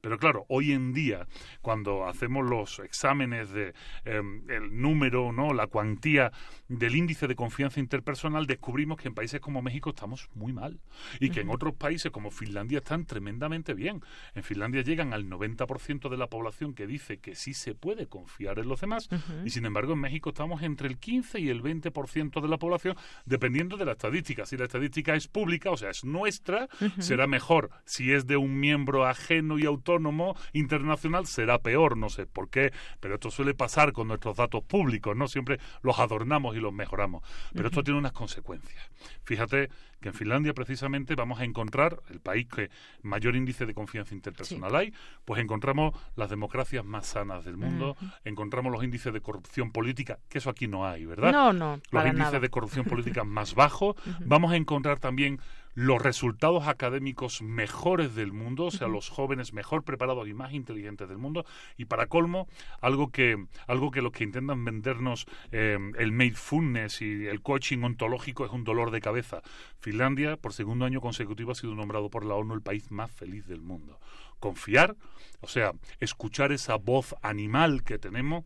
Pero 0.00 0.18
claro, 0.18 0.44
hoy 0.48 0.72
en 0.72 0.92
día, 0.92 1.26
cuando 1.60 2.06
hacemos 2.06 2.48
los 2.48 2.78
exámenes 2.80 3.50
de 3.50 3.74
em, 4.04 4.48
el 4.50 4.80
número, 4.80 5.32
no, 5.32 5.52
la 5.52 5.66
cuantía 5.66 6.32
del 6.68 6.94
índice 6.94 7.26
de 7.26 7.36
confianza 7.36 7.80
interpersonal, 7.80 8.46
descubrimos 8.46 8.98
que 8.98 9.08
en 9.08 9.14
países 9.14 9.40
como 9.40 9.62
México 9.62 9.90
estamos 9.90 10.28
muy 10.34 10.52
mal 10.52 10.80
y 11.20 11.30
que 11.30 11.40
en 11.40 11.50
otros 11.50 11.74
países 11.74 12.10
como 12.10 12.30
Finlandia 12.30 12.78
están 12.78 13.04
tremendamente 13.06 13.74
bien. 13.74 14.02
En 14.34 14.42
Finlandia 14.42 14.82
llegan 14.82 15.12
al 15.12 15.28
90% 15.28 16.08
de 16.08 16.16
la 16.16 16.28
población 16.28 16.74
que 16.74 16.86
dice 16.86 17.18
que 17.18 17.34
sí 17.34 17.54
se 17.54 17.74
puede 17.74 18.06
confiar 18.06 18.58
en 18.58 18.68
los 18.68 18.80
demás 18.80 19.08
y 19.44 19.50
sin 19.50 19.66
embargo 19.66 19.92
en 19.92 20.00
México 20.00 20.30
estamos 20.30 20.62
entre 20.62 20.88
el 20.88 20.98
15 20.98 21.40
y 21.40 21.48
el 21.48 21.62
20% 21.62 22.40
de 22.40 22.48
la 22.48 22.58
población 22.58 22.96
dependiendo 23.24 23.76
de 23.76 23.84
la 23.84 23.92
estadística. 23.92 24.46
Si 24.46 24.56
la 24.56 24.64
estadística 24.64 25.14
es 25.14 25.28
pública, 25.28 25.70
o 25.70 25.76
sea, 25.76 25.90
es 25.90 26.04
nuestra, 26.04 26.68
será 26.98 27.26
mejor. 27.26 27.70
Si 27.84 28.12
es 28.12 28.26
de 28.26 28.36
un 28.36 28.58
miembro 28.58 29.06
ajeno 29.12 29.58
y 29.58 29.66
autónomo 29.66 30.36
internacional, 30.52 31.26
será 31.26 31.58
peor. 31.58 31.96
No 31.96 32.10
sé 32.10 32.26
por 32.26 32.50
qué, 32.50 32.72
pero 33.00 33.14
esto 33.14 33.30
suele 33.30 33.54
pasar 33.54 33.92
con 33.92 34.08
nuestros 34.08 34.36
datos 34.36 34.62
públicos, 34.64 35.16
¿no? 35.16 35.28
Siempre 35.28 35.58
los 35.82 35.98
adornamos 35.98 36.56
y 36.56 36.60
los 36.60 36.72
mejoramos. 36.72 37.22
Pero 37.54 37.68
esto 37.68 37.82
tiene 37.82 37.98
unas 37.98 38.12
consecuencias. 38.12 38.90
Fíjate 39.24 39.70
que 40.02 40.08
en 40.08 40.14
Finlandia 40.14 40.52
precisamente 40.52 41.14
vamos 41.14 41.40
a 41.40 41.44
encontrar, 41.44 42.00
el 42.10 42.20
país 42.20 42.46
que 42.48 42.70
mayor 43.02 43.36
índice 43.36 43.64
de 43.64 43.72
confianza 43.72 44.14
interpersonal 44.14 44.74
hay, 44.74 44.92
pues 45.24 45.40
encontramos 45.40 45.94
las 46.16 46.28
democracias 46.28 46.84
más 46.84 47.06
sanas 47.06 47.44
del 47.44 47.56
mundo, 47.56 47.96
encontramos 48.24 48.72
los 48.72 48.84
índices 48.84 49.12
de 49.12 49.20
corrupción 49.20 49.70
política, 49.70 50.18
que 50.28 50.38
eso 50.38 50.50
aquí 50.50 50.66
no 50.66 50.86
hay, 50.86 51.06
¿verdad? 51.06 51.32
No, 51.32 51.52
no. 51.52 51.80
Los 51.90 52.06
índices 52.06 52.40
de 52.40 52.50
corrupción 52.50 52.84
política 52.84 53.24
más 53.24 53.54
bajos. 53.54 53.96
Vamos 54.26 54.52
a 54.52 54.56
encontrar 54.56 54.98
también 54.98 55.40
los 55.74 56.02
resultados 56.02 56.68
académicos 56.68 57.42
mejores 57.42 58.14
del 58.14 58.32
mundo, 58.32 58.66
o 58.66 58.70
sea, 58.70 58.88
los 58.88 59.08
jóvenes 59.08 59.52
mejor 59.52 59.84
preparados 59.84 60.28
y 60.28 60.34
más 60.34 60.52
inteligentes 60.52 61.08
del 61.08 61.18
mundo. 61.18 61.44
Y 61.76 61.86
para 61.86 62.06
colmo, 62.06 62.48
algo 62.80 63.10
que, 63.10 63.46
algo 63.66 63.90
que 63.90 64.02
los 64.02 64.12
que 64.12 64.24
intentan 64.24 64.64
vendernos 64.64 65.26
eh, 65.50 65.78
el 65.98 66.12
mindfulness 66.12 67.02
y 67.02 67.26
el 67.26 67.40
coaching 67.42 67.82
ontológico 67.82 68.44
es 68.44 68.52
un 68.52 68.64
dolor 68.64 68.90
de 68.90 69.00
cabeza. 69.00 69.42
Finlandia, 69.78 70.36
por 70.36 70.52
segundo 70.52 70.84
año 70.84 71.00
consecutivo, 71.00 71.52
ha 71.52 71.54
sido 71.54 71.74
nombrado 71.74 72.10
por 72.10 72.24
la 72.24 72.34
ONU 72.34 72.54
el 72.54 72.62
país 72.62 72.90
más 72.90 73.10
feliz 73.10 73.46
del 73.46 73.62
mundo. 73.62 73.98
Confiar, 74.38 74.96
o 75.40 75.48
sea, 75.48 75.72
escuchar 76.00 76.52
esa 76.52 76.76
voz 76.76 77.14
animal 77.22 77.82
que 77.84 77.98
tenemos, 77.98 78.44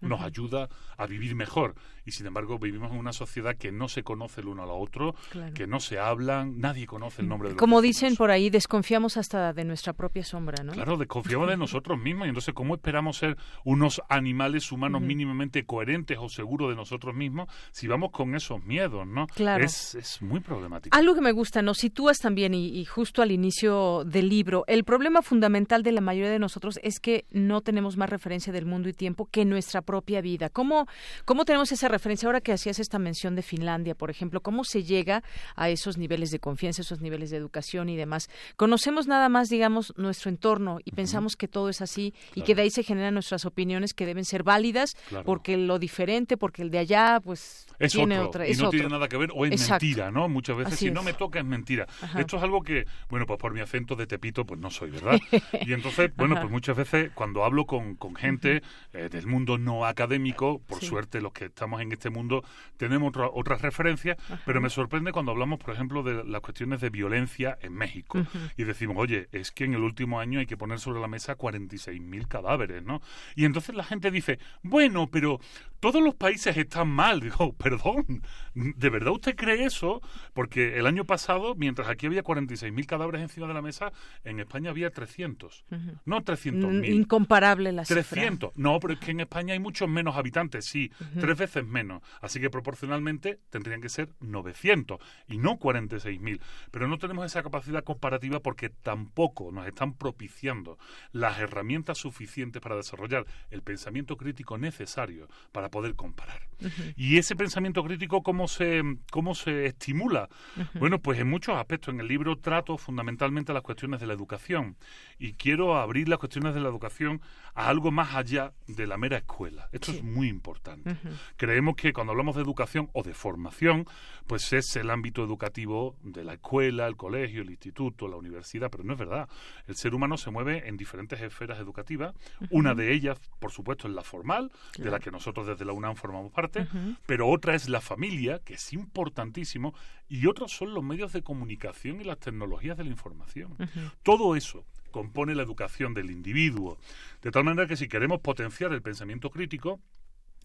nos 0.00 0.22
ayuda 0.22 0.68
a 0.96 1.06
vivir 1.06 1.34
mejor. 1.34 1.74
Y 2.04 2.12
sin 2.12 2.26
embargo, 2.26 2.58
vivimos 2.58 2.92
en 2.92 2.98
una 2.98 3.12
sociedad 3.12 3.56
que 3.56 3.72
no 3.72 3.88
se 3.88 4.02
conoce 4.02 4.40
el 4.40 4.48
uno 4.48 4.62
al 4.62 4.70
otro, 4.70 5.14
que 5.54 5.66
no 5.66 5.80
se 5.80 5.98
hablan, 5.98 6.58
nadie 6.58 6.86
conoce 6.86 7.22
el 7.22 7.28
nombre 7.28 7.50
de 7.50 7.56
Como 7.56 7.80
dicen 7.80 8.16
por 8.16 8.30
ahí, 8.30 8.50
desconfiamos 8.50 9.16
hasta 9.16 9.52
de 9.52 9.64
nuestra 9.64 9.92
propia 9.92 10.24
sombra, 10.24 10.62
¿no? 10.64 10.72
Claro, 10.72 10.96
desconfiamos 10.96 11.48
de 11.48 11.56
nosotros 11.56 11.98
mismos. 11.98 12.26
Y 12.26 12.30
entonces, 12.30 12.54
¿cómo 12.54 12.74
esperamos 12.74 13.18
ser 13.18 13.36
unos 13.64 14.00
animales 14.08 14.72
humanos 14.72 15.02
mínimamente 15.02 15.64
coherentes 15.64 16.18
o 16.20 16.28
seguros 16.28 16.70
de 16.70 16.76
nosotros 16.76 17.14
mismos 17.14 17.48
si 17.70 17.86
vamos 17.86 18.10
con 18.10 18.34
esos 18.34 18.62
miedos, 18.64 19.06
¿no? 19.06 19.26
Claro. 19.28 19.64
Es, 19.64 19.94
es 19.94 20.22
muy 20.22 20.40
problemático. 20.40 20.96
Algo 20.96 21.14
que 21.14 21.20
me 21.20 21.32
gusta, 21.32 21.62
nos 21.62 21.78
sitúas 21.78 22.18
también, 22.18 22.54
y, 22.54 22.68
y 22.78 22.84
justo 22.84 23.22
al 23.22 23.30
inicio 23.30 24.04
del 24.04 24.28
libro, 24.28 24.64
el 24.66 24.84
problema 24.84 25.22
fundamental 25.22 25.82
de 25.82 25.92
la 25.92 26.00
mayoría 26.00 26.30
de 26.30 26.38
nosotros 26.38 26.78
es 26.82 27.00
que 27.00 27.24
no 27.30 27.60
tenemos 27.60 27.96
más 27.96 28.10
referencia 28.10 28.52
del 28.52 28.66
mundo 28.66 28.88
y 28.88 28.92
tiempo 28.92 29.28
que 29.30 29.44
nuestra 29.44 29.82
propia 29.82 30.20
vida. 30.20 30.48
¿Cómo, 30.48 30.86
cómo 31.24 31.44
tenemos 31.44 31.72
esa 31.72 31.88
referencia 31.90 32.26
ahora 32.26 32.40
que 32.40 32.52
hacías 32.52 32.78
esta 32.78 32.98
mención 32.98 33.34
de 33.36 33.42
Finlandia, 33.42 33.94
por 33.94 34.10
ejemplo? 34.10 34.40
¿Cómo 34.40 34.64
se 34.64 34.82
llega 34.84 35.22
a 35.56 35.68
esos 35.70 35.98
niveles 35.98 36.30
de 36.30 36.38
confianza, 36.38 36.82
esos 36.82 37.00
niveles 37.00 37.30
de 37.30 37.36
educación 37.36 37.88
y 37.88 37.96
demás? 37.96 38.28
Conocemos 38.56 39.06
nada 39.06 39.28
más, 39.28 39.48
digamos, 39.48 39.92
nuestro 39.96 40.30
entorno 40.30 40.78
y 40.84 40.92
pensamos 40.92 41.36
que 41.36 41.48
todo 41.48 41.68
es 41.68 41.80
así 41.80 42.14
y 42.34 42.42
que 42.42 42.54
de 42.54 42.62
ahí 42.62 42.70
se 42.70 42.82
generan 42.82 43.14
nuestras 43.14 43.44
opiniones 43.44 43.92
que 43.94 44.06
deben 44.06 44.24
ser 44.24 44.42
válidas 44.42 44.90
porque 45.24 45.56
lo 45.56 45.78
diferente, 45.78 46.36
porque 46.36 46.62
el 46.62 46.70
de 46.70 46.78
allá, 46.78 47.20
pues 47.22 47.66
es 47.78 47.92
tiene 47.92 48.16
otro, 48.18 48.28
otra. 48.28 48.48
y 48.48 48.52
es 48.52 48.58
no 48.58 48.68
otro. 48.68 48.78
tiene 48.78 48.92
nada 48.92 49.08
que 49.08 49.16
ver 49.16 49.30
o 49.34 49.44
es 49.44 49.52
Exacto. 49.52 49.84
mentira, 49.84 50.10
¿no? 50.10 50.28
Muchas 50.28 50.56
veces 50.56 50.74
Así 50.74 50.86
si 50.86 50.90
no 50.90 51.02
me 51.02 51.12
toca 51.12 51.38
es 51.40 51.44
mentira. 51.44 51.86
Ajá. 52.02 52.20
Esto 52.20 52.36
es 52.36 52.42
algo 52.42 52.62
que, 52.62 52.86
bueno, 53.08 53.26
pues 53.26 53.38
por 53.38 53.52
mi 53.54 53.60
acento 53.60 53.96
de 53.96 54.06
Tepito, 54.06 54.44
pues 54.44 54.60
no 54.60 54.70
soy, 54.70 54.90
¿verdad? 54.90 55.18
Y 55.66 55.72
entonces, 55.72 56.10
bueno, 56.16 56.34
Ajá. 56.34 56.42
pues 56.42 56.52
muchas 56.52 56.76
veces 56.76 57.10
cuando 57.14 57.44
hablo 57.44 57.66
con, 57.66 57.94
con 57.96 58.14
gente 58.14 58.62
eh, 58.92 59.08
del 59.10 59.26
mundo 59.26 59.58
no 59.58 59.84
académico, 59.86 60.60
por 60.66 60.80
Sí. 60.80 60.86
suerte 60.86 61.20
los 61.20 61.32
que 61.32 61.46
estamos 61.46 61.79
en 61.82 61.92
este 61.92 62.10
mundo 62.10 62.44
tenemos 62.76 63.08
otra- 63.10 63.28
otras 63.32 63.62
referencias, 63.62 64.16
pero 64.44 64.60
me 64.60 64.70
sorprende 64.70 65.12
cuando 65.12 65.32
hablamos, 65.32 65.58
por 65.58 65.74
ejemplo, 65.74 66.02
de 66.02 66.24
las 66.24 66.40
cuestiones 66.40 66.80
de 66.80 66.90
violencia 66.90 67.58
en 67.62 67.72
México. 67.74 68.18
Y 68.56 68.64
decimos, 68.64 68.96
oye, 68.98 69.28
es 69.32 69.50
que 69.50 69.64
en 69.64 69.74
el 69.74 69.82
último 69.82 70.20
año 70.20 70.40
hay 70.40 70.46
que 70.46 70.56
poner 70.56 70.78
sobre 70.80 71.00
la 71.00 71.08
mesa 71.08 71.36
46.000 71.36 72.26
cadáveres, 72.28 72.82
¿no? 72.82 73.00
Y 73.36 73.44
entonces 73.44 73.74
la 73.74 73.84
gente 73.84 74.10
dice, 74.10 74.38
bueno, 74.62 75.08
pero 75.10 75.40
todos 75.80 76.02
los 76.02 76.14
países 76.14 76.56
están 76.56 76.88
mal. 76.88 77.20
Digo, 77.30 77.52
perdón, 77.54 78.22
¿de 78.54 78.90
verdad 78.90 79.12
usted 79.12 79.34
cree 79.34 79.64
eso? 79.64 80.00
Porque 80.32 80.78
el 80.78 80.86
año 80.86 81.04
pasado, 81.04 81.54
mientras 81.54 81.88
aquí 81.88 82.06
había 82.06 82.22
46.000 82.22 82.86
cadáveres 82.86 83.22
encima 83.22 83.46
de 83.46 83.54
la 83.54 83.62
mesa, 83.62 83.92
en 84.24 84.40
España 84.40 84.70
había 84.70 84.90
300. 84.90 85.64
Ujú. 85.70 85.98
No 86.04 86.20
Mm, 86.20 86.22
300.000. 86.22 86.88
Incomparable 86.94 87.72
la 87.72 87.84
cifra. 87.84 88.02
300. 88.02 88.52
No, 88.56 88.78
pero 88.78 88.94
es 88.94 89.00
que 89.00 89.10
en 89.12 89.20
España 89.20 89.54
hay 89.54 89.58
muchos 89.58 89.88
menos 89.88 90.16
habitantes, 90.16 90.66
sí, 90.66 90.90
tres 91.18 91.36
veces 91.38 91.66
menos. 91.66 92.02
Así 92.20 92.40
que 92.40 92.50
proporcionalmente 92.50 93.40
tendrían 93.50 93.80
que 93.80 93.88
ser 93.88 94.10
900 94.20 95.00
y 95.28 95.38
no 95.38 95.58
46.000. 95.58 96.40
Pero 96.70 96.88
no 96.88 96.98
tenemos 96.98 97.24
esa 97.24 97.42
capacidad 97.42 97.82
comparativa 97.84 98.40
porque 98.40 98.68
tampoco 98.68 99.50
nos 99.50 99.66
están 99.66 99.94
propiciando 99.94 100.78
las 101.12 101.38
herramientas 101.38 101.98
suficientes 101.98 102.60
para 102.60 102.76
desarrollar 102.76 103.24
el 103.50 103.62
pensamiento 103.62 104.16
crítico 104.16 104.58
necesario 104.58 105.28
para 105.52 105.69
poder 105.70 105.94
comparar. 105.94 106.50
Y 106.96 107.18
ese 107.18 107.36
pensamiento 107.36 107.82
crítico, 107.82 108.22
¿cómo 108.22 108.48
se, 108.48 108.82
cómo 109.10 109.34
se 109.34 109.66
estimula? 109.66 110.28
Bueno, 110.74 110.98
pues 110.98 111.18
en 111.18 111.28
muchos 111.28 111.56
aspectos. 111.56 111.94
En 111.94 112.00
el 112.00 112.08
libro 112.08 112.36
trato 112.36 112.76
fundamentalmente 112.76 113.52
las 113.52 113.62
cuestiones 113.62 114.00
de 114.00 114.06
la 114.06 114.12
educación 114.12 114.76
y 115.18 115.32
quiero 115.32 115.76
abrir 115.76 116.08
las 116.08 116.18
cuestiones 116.18 116.54
de 116.54 116.60
la 116.60 116.68
educación 116.68 117.20
a 117.54 117.68
algo 117.68 117.90
más 117.90 118.14
allá 118.14 118.52
de 118.66 118.86
la 118.86 118.96
mera 118.96 119.18
escuela. 119.18 119.68
Esto 119.72 119.92
es 119.92 120.02
muy 120.02 120.28
importante. 120.28 120.96
Creemos 121.36 121.76
que 121.76 121.92
cuando 121.92 122.12
hablamos 122.12 122.36
de 122.36 122.42
educación 122.42 122.90
o 122.92 123.02
de 123.02 123.14
formación, 123.14 123.86
pues 124.26 124.52
es 124.52 124.76
el 124.76 124.90
ámbito 124.90 125.24
educativo 125.24 125.96
de 126.02 126.24
la 126.24 126.34
escuela, 126.34 126.86
el 126.86 126.96
colegio, 126.96 127.42
el 127.42 127.50
instituto, 127.50 128.08
la 128.08 128.16
universidad, 128.16 128.70
pero 128.70 128.84
no 128.84 128.92
es 128.92 128.98
verdad. 128.98 129.28
El 129.66 129.76
ser 129.76 129.94
humano 129.94 130.16
se 130.16 130.30
mueve 130.30 130.68
en 130.68 130.76
diferentes 130.76 131.20
esferas 131.20 131.58
educativas. 131.58 132.14
Una 132.50 132.74
de 132.74 132.92
ellas, 132.92 133.18
por 133.38 133.52
supuesto, 133.52 133.88
es 133.88 133.94
la 133.94 134.02
formal, 134.02 134.52
de 134.76 134.90
la 134.90 135.00
que 135.00 135.10
nosotros 135.10 135.46
desde 135.46 135.59
la 135.64 135.72
UNAM 135.72 135.96
formamos 135.96 136.32
parte, 136.32 136.66
pero 137.06 137.28
otra 137.28 137.54
es 137.54 137.68
la 137.68 137.80
familia, 137.80 138.40
que 138.44 138.54
es 138.54 138.72
importantísimo, 138.72 139.74
y 140.08 140.26
otros 140.26 140.52
son 140.52 140.74
los 140.74 140.82
medios 140.84 141.12
de 141.12 141.22
comunicación 141.22 142.00
y 142.00 142.04
las 142.04 142.18
tecnologías 142.18 142.76
de 142.76 142.84
la 142.84 142.90
información. 142.90 143.56
Todo 144.02 144.36
eso 144.36 144.64
compone 144.90 145.34
la 145.34 145.42
educación 145.42 145.94
del 145.94 146.10
individuo. 146.10 146.78
De 147.22 147.30
tal 147.30 147.44
manera 147.44 147.68
que 147.68 147.76
si 147.76 147.88
queremos 147.88 148.20
potenciar 148.20 148.72
el 148.72 148.82
pensamiento 148.82 149.30
crítico, 149.30 149.80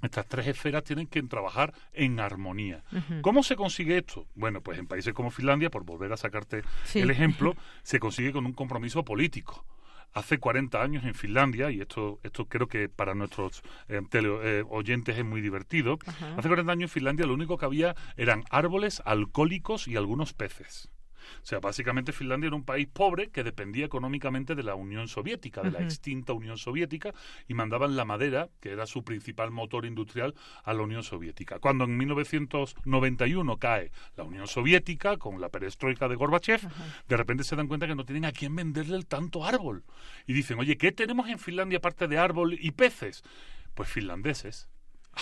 estas 0.02 0.28
tres 0.28 0.46
esferas 0.48 0.84
tienen 0.84 1.08
que 1.08 1.24
trabajar 1.24 1.74
en 1.94 2.20
armonía. 2.20 2.84
¿Cómo 3.22 3.42
se 3.44 3.56
consigue 3.56 3.98
esto? 3.98 4.28
Bueno, 4.36 4.62
pues 4.62 4.78
en 4.78 4.88
países 4.88 5.14
como 5.14 5.32
Finlandia, 5.32 5.70
por 5.72 5.84
volver 5.84 6.12
a 6.14 6.18
sacarte 6.18 6.64
Sí. 6.84 7.00
el 7.00 7.10
ejemplo, 7.10 7.56
se 7.84 8.00
consigue 8.00 8.32
con 8.34 8.46
un 8.46 8.54
compromiso 8.54 9.04
político. 9.04 9.66
Hace 10.16 10.40
40 10.40 10.82
años 10.82 11.04
en 11.04 11.14
Finlandia, 11.14 11.70
y 11.72 11.82
esto, 11.82 12.22
esto 12.24 12.46
creo 12.46 12.68
que 12.68 12.88
para 12.88 13.16
nuestros 13.16 13.62
eh, 13.90 14.02
eh, 14.14 14.64
oyentes 14.70 15.18
es 15.18 15.26
muy 15.26 15.42
divertido, 15.42 16.00
hace 16.38 16.48
40 16.48 16.72
años 16.72 16.90
en 16.90 16.94
Finlandia 16.94 17.26
lo 17.26 17.34
único 17.34 17.58
que 17.58 17.66
había 17.66 17.96
eran 18.16 18.46
árboles, 18.50 19.02
alcohólicos 19.06 19.90
y 19.90 19.98
algunos 19.98 20.32
peces. 20.32 20.90
O 21.42 21.46
sea, 21.46 21.60
básicamente 21.60 22.12
Finlandia 22.12 22.48
era 22.48 22.56
un 22.56 22.64
país 22.64 22.88
pobre 22.92 23.30
que 23.30 23.44
dependía 23.44 23.86
económicamente 23.86 24.56
de 24.56 24.64
la 24.64 24.76
Unión 24.76 25.08
Soviética, 25.08 25.62
de 25.62 25.72
la 25.72 25.82
extinta 25.82 26.34
Unión 26.34 26.58
Soviética, 26.58 27.14
y 27.48 27.54
mandaban 27.54 27.96
la 27.96 28.06
madera, 28.06 28.50
que 28.60 28.72
era 28.72 28.86
su 28.86 29.04
principal 29.04 29.52
motor 29.52 29.86
industrial, 29.86 30.34
a 30.64 30.74
la 30.74 30.84
Unión 30.84 31.04
Soviética. 31.04 31.60
Cuando 31.60 31.86
en 31.86 31.98
1991 31.98 33.58
cae 33.58 33.92
la 34.16 34.24
Unión 34.24 34.48
Soviética 34.48 35.18
con 35.18 35.40
la 35.42 35.50
perestroika 35.50 36.08
de 36.08 36.16
Gorbachev, 36.16 36.62
de 37.08 37.18
repente 37.18 37.44
se 37.44 37.56
dan 37.56 37.68
cuenta 37.68 37.88
que 37.88 37.96
no 37.96 38.06
tienen 38.06 38.26
a 38.26 38.32
quién 38.32 38.56
venderle 38.56 38.98
el 38.98 39.06
tanto 39.06 39.46
árbol. 39.46 39.84
Y 40.28 40.34
dicen, 40.34 40.60
oye, 40.60 40.78
¿qué 40.78 40.92
tenemos 40.92 41.30
en 41.30 41.40
Finlandia 41.40 41.78
aparte 41.78 42.08
de 42.08 42.18
árbol 42.18 42.58
y 42.60 42.72
peces? 42.72 43.24
Pues 43.74 43.90
finlandeses. 43.90 44.70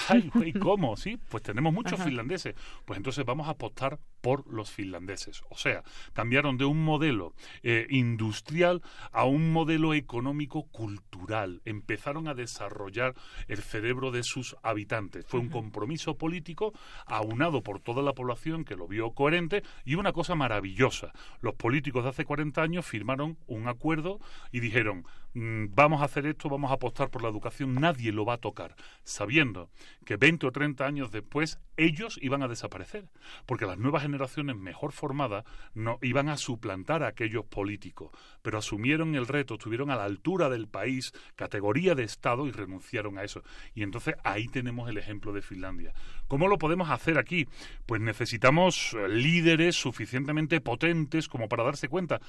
Ay, 0.09 0.29
¿cómo? 0.59 0.97
Sí, 0.97 1.17
pues 1.29 1.43
tenemos 1.43 1.73
muchos 1.73 2.01
finlandeses. 2.01 2.55
Pues 2.85 2.97
entonces 2.97 3.23
vamos 3.25 3.47
a 3.47 3.51
apostar 3.51 3.99
por 4.21 4.47
los 4.51 4.71
finlandeses. 4.71 5.43
O 5.49 5.57
sea, 5.57 5.83
cambiaron 6.13 6.57
de 6.57 6.65
un 6.65 6.83
modelo 6.83 7.33
eh, 7.61 7.87
industrial 7.89 8.81
a 9.11 9.25
un 9.25 9.51
modelo 9.51 9.93
económico 9.93 10.63
cultural. 10.63 11.61
Empezaron 11.65 12.27
a 12.27 12.33
desarrollar 12.33 13.15
el 13.47 13.61
cerebro 13.61 14.11
de 14.11 14.23
sus 14.23 14.55
habitantes. 14.63 15.25
Fue 15.25 15.39
un 15.39 15.49
compromiso 15.49 16.17
político 16.17 16.73
aunado 17.05 17.63
por 17.63 17.79
toda 17.79 18.01
la 18.01 18.13
población 18.13 18.65
que 18.65 18.75
lo 18.75 18.87
vio 18.87 19.11
coherente 19.11 19.63
y 19.85 19.95
una 19.95 20.13
cosa 20.13 20.35
maravillosa. 20.35 21.11
Los 21.41 21.55
políticos 21.55 22.03
de 22.03 22.09
hace 22.11 22.25
40 22.25 22.61
años 22.61 22.85
firmaron 22.85 23.37
un 23.47 23.67
acuerdo 23.67 24.19
y 24.51 24.59
dijeron, 24.59 25.05
vamos 25.33 26.01
a 26.01 26.05
hacer 26.05 26.25
esto, 26.25 26.49
vamos 26.49 26.71
a 26.71 26.75
apostar 26.75 27.09
por 27.09 27.23
la 27.23 27.29
educación, 27.29 27.75
nadie 27.75 28.11
lo 28.11 28.25
va 28.25 28.35
a 28.35 28.37
tocar, 28.37 28.75
sabiendo 29.03 29.69
que 30.05 30.15
20 30.15 30.47
o 30.47 30.51
30 30.51 30.85
años 30.85 31.11
después 31.11 31.59
ellos 31.75 32.19
iban 32.21 32.43
a 32.43 32.47
desaparecer, 32.47 33.09
porque 33.45 33.65
las 33.65 33.77
nuevas 33.77 34.03
generaciones 34.03 34.55
mejor 34.55 34.91
formadas 34.91 35.43
no 35.73 35.97
iban 36.01 36.29
a 36.29 36.37
suplantar 36.37 37.03
a 37.03 37.07
aquellos 37.07 37.45
políticos, 37.45 38.11
pero 38.41 38.59
asumieron 38.59 39.15
el 39.15 39.27
reto, 39.27 39.55
estuvieron 39.55 39.89
a 39.89 39.95
la 39.95 40.03
altura 40.03 40.49
del 40.49 40.67
país, 40.67 41.13
categoría 41.35 41.95
de 41.95 42.03
Estado 42.03 42.47
y 42.47 42.51
renunciaron 42.51 43.17
a 43.17 43.23
eso. 43.23 43.43
Y 43.73 43.83
entonces 43.83 44.15
ahí 44.23 44.47
tenemos 44.47 44.89
el 44.89 44.97
ejemplo 44.97 45.33
de 45.33 45.41
Finlandia. 45.41 45.93
¿Cómo 46.27 46.47
lo 46.47 46.57
podemos 46.57 46.89
hacer 46.89 47.17
aquí? 47.17 47.47
Pues 47.85 48.01
necesitamos 48.01 48.93
eh, 48.93 49.07
líderes 49.07 49.75
suficientemente 49.75 50.61
potentes 50.61 51.27
como 51.27 51.47
para 51.47 51.63
darse 51.63 51.87
cuenta. 51.87 52.19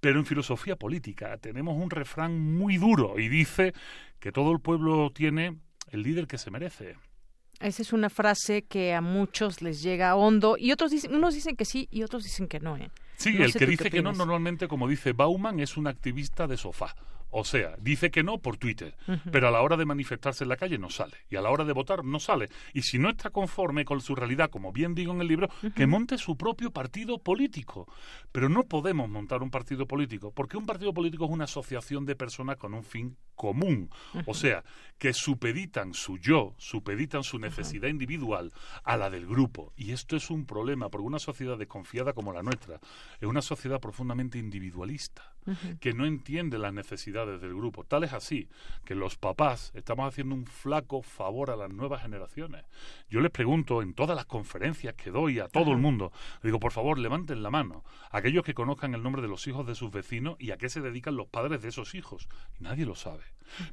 Pero 0.00 0.18
en 0.18 0.24
filosofía 0.24 0.76
política 0.76 1.36
tenemos 1.36 1.76
un 1.76 1.90
refrán 1.90 2.49
muy 2.50 2.76
duro 2.76 3.18
y 3.18 3.28
dice 3.28 3.72
que 4.18 4.32
todo 4.32 4.52
el 4.52 4.60
pueblo 4.60 5.10
tiene 5.10 5.56
el 5.90 6.02
líder 6.02 6.26
que 6.26 6.38
se 6.38 6.50
merece. 6.50 6.96
Esa 7.60 7.82
es 7.82 7.92
una 7.92 8.08
frase 8.08 8.62
que 8.62 8.94
a 8.94 9.02
muchos 9.02 9.60
les 9.60 9.82
llega 9.82 10.14
hondo 10.14 10.56
y 10.58 10.72
otros 10.72 10.90
dicen, 10.90 11.14
unos 11.14 11.34
dicen 11.34 11.56
que 11.56 11.66
sí 11.66 11.88
y 11.90 12.02
otros 12.02 12.24
dicen 12.24 12.48
que 12.48 12.58
no. 12.58 12.76
¿eh? 12.76 12.90
Sí, 13.16 13.36
el 13.38 13.52
que 13.52 13.66
dice 13.66 13.90
que 13.90 14.00
no 14.00 14.12
normalmente, 14.12 14.66
como 14.66 14.88
dice 14.88 15.12
Bauman, 15.12 15.60
es 15.60 15.76
un 15.76 15.86
activista 15.86 16.46
de 16.46 16.56
sofá. 16.56 16.94
O 17.30 17.44
sea, 17.44 17.76
dice 17.80 18.10
que 18.10 18.22
no 18.22 18.38
por 18.38 18.56
Twitter, 18.56 18.96
pero 19.30 19.48
a 19.48 19.50
la 19.50 19.62
hora 19.62 19.76
de 19.76 19.84
manifestarse 19.84 20.44
en 20.44 20.48
la 20.48 20.56
calle 20.56 20.78
no 20.78 20.90
sale. 20.90 21.16
Y 21.28 21.36
a 21.36 21.40
la 21.40 21.50
hora 21.50 21.64
de 21.64 21.72
votar 21.72 22.04
no 22.04 22.18
sale. 22.18 22.48
Y 22.74 22.82
si 22.82 22.98
no 22.98 23.10
está 23.10 23.30
conforme 23.30 23.84
con 23.84 24.00
su 24.00 24.14
realidad, 24.14 24.50
como 24.50 24.72
bien 24.72 24.94
digo 24.94 25.12
en 25.12 25.20
el 25.20 25.28
libro, 25.28 25.48
que 25.74 25.86
monte 25.86 26.18
su 26.18 26.36
propio 26.36 26.72
partido 26.72 27.18
político. 27.18 27.86
Pero 28.32 28.48
no 28.48 28.64
podemos 28.64 29.08
montar 29.08 29.42
un 29.42 29.50
partido 29.50 29.86
político, 29.86 30.32
porque 30.32 30.56
un 30.56 30.66
partido 30.66 30.92
político 30.92 31.24
es 31.24 31.30
una 31.30 31.44
asociación 31.44 32.04
de 32.04 32.16
personas 32.16 32.56
con 32.56 32.74
un 32.74 32.84
fin 32.84 33.16
común. 33.34 33.90
O 34.26 34.34
sea, 34.34 34.64
que 34.98 35.12
supeditan 35.12 35.94
su 35.94 36.18
yo, 36.18 36.54
supeditan 36.58 37.22
su 37.22 37.38
necesidad 37.38 37.88
individual 37.88 38.52
a 38.84 38.96
la 38.96 39.08
del 39.08 39.26
grupo. 39.26 39.72
Y 39.76 39.92
esto 39.92 40.16
es 40.16 40.30
un 40.30 40.44
problema, 40.44 40.90
porque 40.90 41.06
una 41.06 41.18
sociedad 41.18 41.56
desconfiada 41.56 42.12
como 42.12 42.32
la 42.32 42.42
nuestra 42.42 42.80
es 43.20 43.26
una 43.26 43.40
sociedad 43.40 43.80
profundamente 43.80 44.38
individualista, 44.38 45.34
que 45.80 45.92
no 45.92 46.06
entiende 46.06 46.58
las 46.58 46.72
necesidades 46.72 47.40
del 47.40 47.54
grupo. 47.54 47.84
Tal 47.84 48.04
es 48.04 48.12
así 48.12 48.48
que 48.84 48.94
los 48.94 49.16
papás 49.16 49.72
estamos 49.74 50.06
haciendo 50.06 50.34
un 50.34 50.46
flaco 50.46 51.02
favor 51.02 51.50
a 51.50 51.56
las 51.56 51.70
nuevas 51.70 52.02
generaciones. 52.02 52.64
Yo 53.08 53.20
les 53.20 53.30
pregunto 53.30 53.82
en 53.82 53.94
todas 53.94 54.16
las 54.16 54.26
conferencias 54.26 54.94
que 54.94 55.10
doy 55.10 55.38
a 55.38 55.48
todo 55.48 55.72
el 55.72 55.78
mundo, 55.78 56.12
digo, 56.42 56.60
por 56.60 56.72
favor, 56.72 56.98
levanten 56.98 57.42
la 57.42 57.50
mano, 57.50 57.84
aquellos 58.10 58.44
que 58.44 58.54
conozcan 58.54 58.94
el 58.94 59.02
nombre 59.02 59.22
de 59.22 59.28
los 59.28 59.46
hijos 59.46 59.66
de 59.66 59.74
sus 59.74 59.90
vecinos 59.90 60.36
y 60.38 60.50
a 60.50 60.56
qué 60.56 60.68
se 60.68 60.80
dedican 60.80 61.16
los 61.16 61.28
padres 61.28 61.62
de 61.62 61.68
esos 61.68 61.94
hijos. 61.94 62.28
Y 62.58 62.64
nadie 62.64 62.86
lo 62.86 62.94
sabe. 62.94 63.24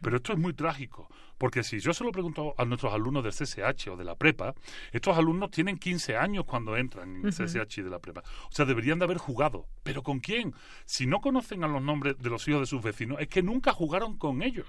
Pero 0.02 0.18
esto 0.18 0.34
es 0.34 0.40
muy 0.40 0.54
trágico, 0.54 1.10
porque 1.38 1.64
si 1.64 1.80
yo 1.80 1.94
se 1.94 2.04
lo 2.04 2.12
pregunto 2.12 2.56
a 2.58 2.66
nuestros 2.66 2.94
alumnos 2.94 3.24
del 3.24 3.34
CSH 3.34 3.90
o 3.90 3.98
de 3.98 4.04
la 4.04 4.16
prepa, 4.16 4.54
estos 4.92 5.18
alumnos 5.18 5.52
tienen 5.52 5.78
15 5.78 6.18
años 6.18 6.46
cuando 6.46 6.78
entran 6.78 7.18
en 7.18 7.26
el 7.26 7.32
CSH 7.32 7.80
y 7.80 7.82
de 7.84 7.90
la 7.90 8.00
prepa. 8.00 8.24
O 8.50 8.52
sea, 8.52 8.66
deberían 8.66 9.00
de 9.00 9.06
haber 9.06 9.18
jugado. 9.18 9.68
¿Pero 9.84 10.04
con 10.04 10.20
quién? 10.20 10.54
Si 10.86 11.06
no 11.06 11.22
conocen 11.22 11.64
a 11.64 11.67
los 11.74 11.82
nombres 11.82 12.18
de 12.20 12.30
los 12.30 12.48
hijos 12.48 12.62
de 12.62 12.66
sus 12.68 12.82
vecinos, 12.82 13.20
es 13.20 13.28
que 13.28 13.44
nunca 13.44 13.74
jugaron 13.74 14.18
con 14.18 14.42
ellos. 14.42 14.68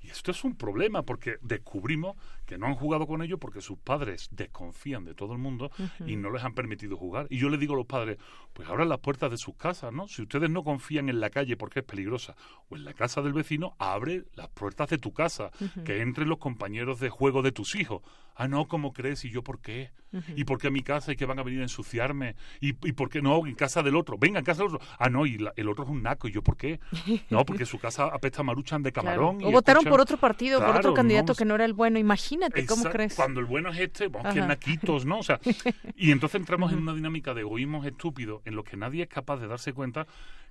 Y 0.00 0.08
esto 0.08 0.30
es 0.30 0.42
un 0.44 0.56
problema, 0.56 1.02
porque 1.02 1.36
descubrimos 1.42 2.16
que 2.46 2.58
no 2.58 2.66
han 2.66 2.74
jugado 2.74 3.06
con 3.06 3.22
ellos 3.22 3.38
porque 3.40 3.60
sus 3.60 3.78
padres 3.78 4.28
desconfían 4.30 5.04
de 5.04 5.14
todo 5.14 5.32
el 5.32 5.38
mundo 5.38 5.70
y 6.06 6.16
no 6.16 6.30
les 6.30 6.44
han 6.44 6.54
permitido 6.54 6.96
jugar. 6.96 7.26
Y 7.30 7.38
yo 7.38 7.48
le 7.48 7.58
digo 7.58 7.74
a 7.74 7.76
los 7.76 7.86
padres, 7.86 8.18
pues 8.52 8.68
abran 8.68 8.88
las 8.88 8.98
puertas 8.98 9.30
de 9.30 9.36
sus 9.36 9.56
casas, 9.56 9.92
¿no? 9.92 10.08
Si 10.08 10.22
ustedes 10.22 10.50
no 10.50 10.64
confían 10.64 11.08
en 11.08 11.20
la 11.20 11.30
calle 11.30 11.56
porque 11.56 11.80
es 11.80 11.84
peligrosa 11.84 12.36
o 12.68 12.76
en 12.76 12.84
la 12.84 12.94
casa 12.94 13.22
del 13.22 13.32
vecino, 13.32 13.74
abre 13.78 14.24
las 14.34 14.48
puertas 14.48 14.88
de 14.88 14.98
tu 14.98 15.12
casa, 15.12 15.50
que 15.84 16.00
entren 16.00 16.28
los 16.28 16.38
compañeros 16.38 17.00
de 17.00 17.10
juego 17.10 17.42
de 17.42 17.52
tus 17.52 17.74
hijos. 17.74 18.02
Ah, 18.36 18.48
no, 18.48 18.66
¿cómo 18.66 18.92
crees? 18.92 19.24
¿Y 19.24 19.30
yo 19.30 19.42
por 19.42 19.60
qué? 19.60 19.92
¿Y 20.36 20.44
por 20.44 20.58
qué 20.58 20.68
a 20.68 20.70
mi 20.70 20.82
casa 20.82 21.12
y 21.12 21.16
que 21.16 21.26
van 21.26 21.38
a 21.38 21.42
venir 21.42 21.60
a 21.60 21.64
ensuciarme? 21.64 22.36
¿Y, 22.60 22.70
¿Y 22.86 22.92
por 22.92 23.08
qué 23.08 23.20
no? 23.20 23.46
En 23.46 23.54
casa 23.54 23.82
del 23.82 23.96
otro. 23.96 24.16
Venga, 24.18 24.38
en 24.38 24.44
casa 24.44 24.62
del 24.62 24.74
otro. 24.74 24.86
Ah, 24.98 25.08
no, 25.08 25.26
y 25.26 25.38
el 25.56 25.68
otro 25.68 25.84
es 25.84 25.90
un 25.90 26.02
naco. 26.02 26.28
¿Y 26.28 26.32
yo 26.32 26.42
por 26.42 26.56
qué? 26.56 26.80
No, 27.30 27.44
porque 27.44 27.66
su 27.66 27.78
casa 27.78 28.06
apesta 28.06 28.42
maruchan 28.42 28.82
de 28.82 28.92
camarón. 28.92 29.33
O 29.42 29.50
votaron 29.50 29.84
por 29.84 30.00
otro 30.00 30.16
partido, 30.16 30.64
por 30.64 30.76
otro 30.76 30.94
candidato 30.94 31.34
que 31.34 31.44
no 31.44 31.54
era 31.54 31.64
el 31.64 31.72
bueno. 31.72 31.98
Imagínate, 31.98 32.66
¿cómo 32.66 32.84
crees? 32.84 33.14
Cuando 33.14 33.40
el 33.40 33.46
bueno 33.46 33.70
es 33.70 33.78
este, 33.78 34.08
vamos, 34.08 34.34
que 34.34 34.40
naquitos, 34.40 35.04
¿no? 35.04 35.18
O 35.18 35.22
sea, 35.22 35.40
y 35.96 36.10
entonces 36.10 36.40
entramos 36.40 36.72
en 36.72 36.78
una 36.78 36.94
dinámica 36.94 37.34
de 37.34 37.42
egoísmos 37.42 37.86
estúpidos 37.86 38.42
en 38.44 38.56
lo 38.56 38.64
que 38.64 38.76
nadie 38.76 39.02
es 39.02 39.08
capaz 39.08 39.38
de 39.38 39.48
darse 39.48 39.72
cuenta 39.72 40.06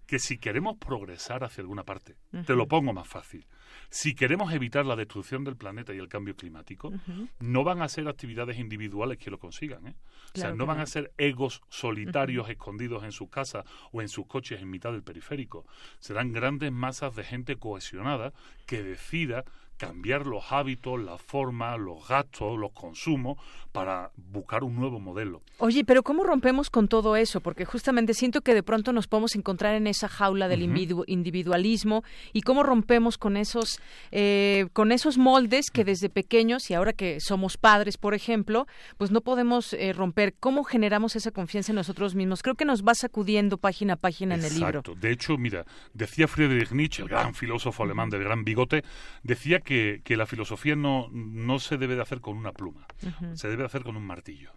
que 0.06 0.20
si 0.20 0.38
queremos 0.38 0.78
progresar 0.78 1.44
hacia 1.44 1.62
alguna 1.62 1.84
parte, 1.84 2.16
te 2.46 2.56
lo 2.56 2.68
pongo 2.68 2.94
más 2.94 3.08
fácil, 3.08 3.46
si 3.94 4.16
queremos 4.16 4.52
evitar 4.52 4.88
la 4.88 4.96
destrucción 4.96 5.44
del 5.44 5.56
planeta 5.56 5.94
y 5.94 6.00
el 6.00 6.08
cambio 6.08 6.36
climático, 6.36 6.92
no 7.40 7.64
van 7.64 7.84
a 7.84 7.88
ser 7.88 8.08
actividades 8.08 8.58
individuales 8.58 9.20
que 9.20 9.30
lo 9.30 9.38
consigan. 9.38 9.86
¿eh? 9.86 9.96
o 10.34 10.40
sea, 10.40 10.52
no 10.52 10.66
van 10.66 10.80
a 10.80 10.88
ser 10.88 11.12
egos 11.20 11.62
solitarios 11.70 12.50
escondidos 12.50 13.04
en 13.04 13.12
sus 13.12 13.30
casas 13.30 13.66
o 13.92 14.02
en 14.02 14.10
sus 14.10 14.26
coches 14.26 14.60
en 14.60 14.72
mitad 14.72 14.92
del 14.92 15.04
periférico. 15.04 15.68
Serán 16.00 16.32
grandes 16.32 16.72
masas 16.72 17.16
de 17.16 17.24
gente 17.24 17.58
cohesionada 17.58 18.34
que 18.66 18.82
decida 18.82 19.46
cambiar 19.78 20.26
los 20.26 20.52
hábitos, 20.52 21.02
la 21.02 21.18
forma, 21.18 21.78
los 21.78 22.08
gastos, 22.08 22.58
los 22.58 22.72
consumos 22.72 23.38
para 23.74 24.12
buscar 24.16 24.64
un 24.64 24.76
nuevo 24.76 25.00
modelo. 25.00 25.42
Oye, 25.58 25.84
pero 25.84 26.04
¿cómo 26.04 26.24
rompemos 26.24 26.70
con 26.70 26.88
todo 26.88 27.16
eso? 27.16 27.42
Porque 27.42 27.66
justamente 27.66 28.14
siento 28.14 28.42
que 28.42 28.54
de 28.54 28.62
pronto 28.62 28.94
nos 28.94 29.08
podemos 29.08 29.36
encontrar 29.36 29.74
en 29.74 29.88
esa 29.88 30.08
jaula 30.08 30.48
del 30.48 30.62
individualismo 30.62 32.04
y 32.34 32.42
cómo 32.44 32.62
rompemos 32.62 33.18
con 33.18 33.36
esos 33.36 33.80
eh, 34.12 34.68
con 34.74 34.92
esos 34.92 35.18
moldes 35.18 35.72
que 35.72 35.84
desde 35.84 36.10
pequeños 36.10 36.70
y 36.70 36.76
ahora 36.76 36.94
que 36.94 37.20
somos 37.20 37.58
padres, 37.58 37.98
por 37.98 38.14
ejemplo, 38.14 38.68
pues 38.98 39.10
no 39.10 39.22
podemos 39.22 39.74
eh, 39.74 39.92
romper. 39.92 40.36
¿Cómo 40.40 40.64
generamos 40.64 41.16
esa 41.16 41.32
confianza 41.32 41.72
en 41.72 41.78
nosotros 41.78 42.14
mismos? 42.14 42.44
Creo 42.44 42.56
que 42.56 42.66
nos 42.66 42.84
va 42.84 42.94
sacudiendo 42.94 43.58
página 43.58 43.94
a 43.94 43.98
página 43.98 44.36
en 44.36 44.44
el 44.44 44.54
libro. 44.54 44.84
De 45.00 45.12
hecho, 45.12 45.38
mira, 45.38 45.66
decía 45.94 46.28
Friedrich 46.28 46.72
Nietzsche, 46.72 47.02
el 47.02 47.10
gran 47.10 47.34
filósofo 47.34 47.84
alemán 47.84 48.12
del 48.12 48.24
gran 48.24 48.44
bigote, 48.44 48.84
decía 49.24 49.60
que, 49.64 50.02
que 50.04 50.18
la 50.18 50.26
filosofía 50.26 50.76
no, 50.76 51.10
no 51.12 51.60
se 51.60 51.78
debe 51.78 51.96
de 51.96 52.02
hacer 52.02 52.22
con 52.22 52.38
una 52.38 52.52
pluma, 52.52 52.86
se 53.34 53.48
debe 53.48 53.64
de 53.64 53.68
hacer 53.68 53.84
con 53.84 53.98
un 53.98 54.06
martillo. 54.06 54.52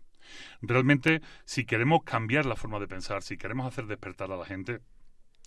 Realmente, 0.60 1.22
si 1.44 1.64
queremos 1.64 2.02
cambiar 2.04 2.46
la 2.46 2.56
forma 2.56 2.80
de 2.80 2.88
pensar, 2.88 3.22
si 3.22 3.36
queremos 3.36 3.66
hacer 3.66 3.86
despertar 3.86 4.32
a 4.32 4.36
la 4.36 4.44
gente, 4.44 4.80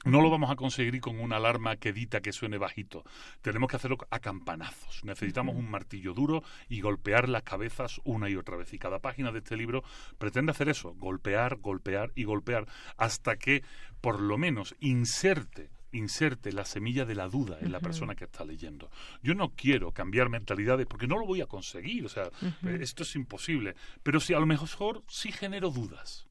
no 0.05 0.21
lo 0.21 0.29
vamos 0.29 0.49
a 0.49 0.55
conseguir 0.55 1.01
con 1.01 1.19
una 1.19 1.35
alarma 1.35 1.75
quedita 1.75 2.21
que 2.21 2.31
suene 2.31 2.57
bajito. 2.57 3.03
Tenemos 3.41 3.69
que 3.69 3.75
hacerlo 3.75 3.97
a 4.09 4.19
campanazos. 4.19 5.03
Necesitamos 5.03 5.57
un 5.57 5.69
martillo 5.69 6.13
duro 6.13 6.41
y 6.69 6.79
golpear 6.79 7.27
las 7.27 7.43
cabezas 7.43 7.99
una 8.05 8.29
y 8.29 8.37
otra 8.37 8.55
vez. 8.55 8.73
Y 8.73 8.79
cada 8.79 8.99
página 8.99 9.33
de 9.33 9.39
este 9.39 9.57
libro 9.57 9.83
pretende 10.17 10.53
hacer 10.53 10.69
eso, 10.69 10.93
golpear, 10.93 11.57
golpear 11.57 12.13
y 12.15 12.23
golpear, 12.23 12.65
hasta 12.95 13.35
que 13.35 13.61
por 13.99 14.21
lo 14.21 14.37
menos 14.37 14.73
inserte 14.79 15.69
inserte 15.91 16.51
la 16.51 16.65
semilla 16.65 17.05
de 17.05 17.15
la 17.15 17.27
duda 17.27 17.57
en 17.61 17.71
la 17.71 17.79
persona 17.79 18.15
que 18.15 18.25
está 18.25 18.45
leyendo. 18.45 18.89
Yo 19.21 19.33
no 19.35 19.49
quiero 19.55 19.91
cambiar 19.91 20.29
mentalidades 20.29 20.85
porque 20.87 21.07
no 21.07 21.17
lo 21.17 21.25
voy 21.25 21.41
a 21.41 21.47
conseguir, 21.47 22.05
o 22.05 22.09
sea, 22.09 22.29
esto 22.79 23.03
es 23.03 23.15
imposible, 23.15 23.75
pero 24.03 24.19
si 24.19 24.33
a 24.33 24.39
lo 24.39 24.45
mejor 24.45 25.03
sí 25.07 25.31
genero 25.31 25.69
dudas. 25.69 26.27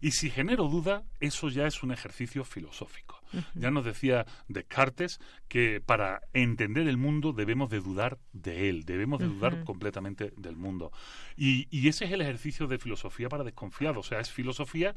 Y 0.00 0.12
si 0.12 0.30
genero 0.30 0.68
duda, 0.68 1.04
eso 1.20 1.48
ya 1.50 1.66
es 1.66 1.82
un 1.82 1.92
ejercicio 1.92 2.44
filosófico. 2.44 3.20
Ya 3.54 3.70
nos 3.70 3.84
decía 3.84 4.26
Descartes 4.48 5.20
que 5.48 5.80
para 5.80 6.22
entender 6.32 6.88
el 6.88 6.96
mundo 6.96 7.32
debemos 7.32 7.70
de 7.70 7.80
dudar 7.80 8.18
de 8.32 8.68
él, 8.68 8.84
debemos 8.84 9.20
de 9.20 9.26
dudar 9.26 9.62
completamente 9.64 10.32
del 10.36 10.56
mundo. 10.56 10.92
Y, 11.36 11.68
y 11.70 11.88
ese 11.88 12.06
es 12.06 12.12
el 12.12 12.22
ejercicio 12.22 12.66
de 12.66 12.78
filosofía 12.78 13.28
para 13.28 13.44
desconfiados, 13.44 14.06
o 14.06 14.08
sea, 14.08 14.20
es 14.20 14.30
filosofía 14.30 14.94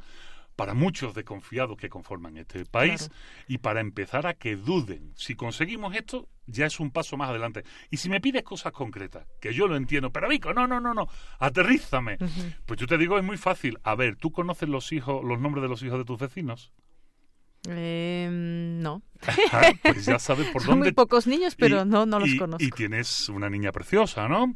para 0.56 0.74
muchos 0.74 1.14
desconfiados 1.14 1.76
que 1.76 1.88
conforman 1.88 2.36
este 2.36 2.64
país 2.64 3.10
y 3.48 3.58
para 3.58 3.80
empezar 3.80 4.26
a 4.26 4.34
que 4.34 4.56
duden. 4.56 5.12
Si 5.16 5.34
conseguimos 5.34 5.94
esto, 5.94 6.28
ya 6.46 6.66
es 6.66 6.80
un 6.80 6.90
paso 6.90 7.16
más 7.16 7.30
adelante. 7.30 7.64
Y 7.90 7.96
si 7.96 8.08
me 8.08 8.20
pides 8.20 8.42
cosas 8.42 8.72
concretas, 8.72 9.26
que 9.40 9.52
yo 9.52 9.66
lo 9.66 9.76
entiendo, 9.76 10.10
pero 10.12 10.28
Vico, 10.28 10.52
no, 10.52 10.66
no, 10.66 10.80
no, 10.80 10.94
no, 10.94 11.08
aterrízame. 11.38 12.18
Pues 12.66 12.78
yo 12.80 12.86
te 12.86 12.98
digo, 12.98 13.18
es 13.18 13.24
muy 13.24 13.36
fácil. 13.36 13.78
A 13.82 13.94
ver, 13.94 14.16
¿tú 14.16 14.30
conoces 14.30 14.68
los 14.68 14.92
hijos, 14.92 15.24
los 15.24 15.40
nombres 15.40 15.62
de 15.62 15.68
los 15.68 15.82
hijos 15.82 15.98
de 15.98 16.04
tus 16.04 16.18
vecinos? 16.18 16.72
Eh, 17.68 18.28
no. 18.30 19.02
pues 19.82 20.04
ya 20.04 20.18
sabes 20.18 20.48
por 20.48 20.62
Son 20.62 20.72
dónde. 20.72 20.86
muy 20.86 20.92
pocos 20.92 21.26
niños, 21.26 21.56
pero 21.56 21.84
no, 21.84 22.04
no 22.04 22.20
los 22.20 22.34
conozco. 22.38 22.62
Y 22.62 22.70
tienes 22.70 23.28
una 23.28 23.48
niña 23.48 23.72
preciosa, 23.72 24.28
¿no? 24.28 24.54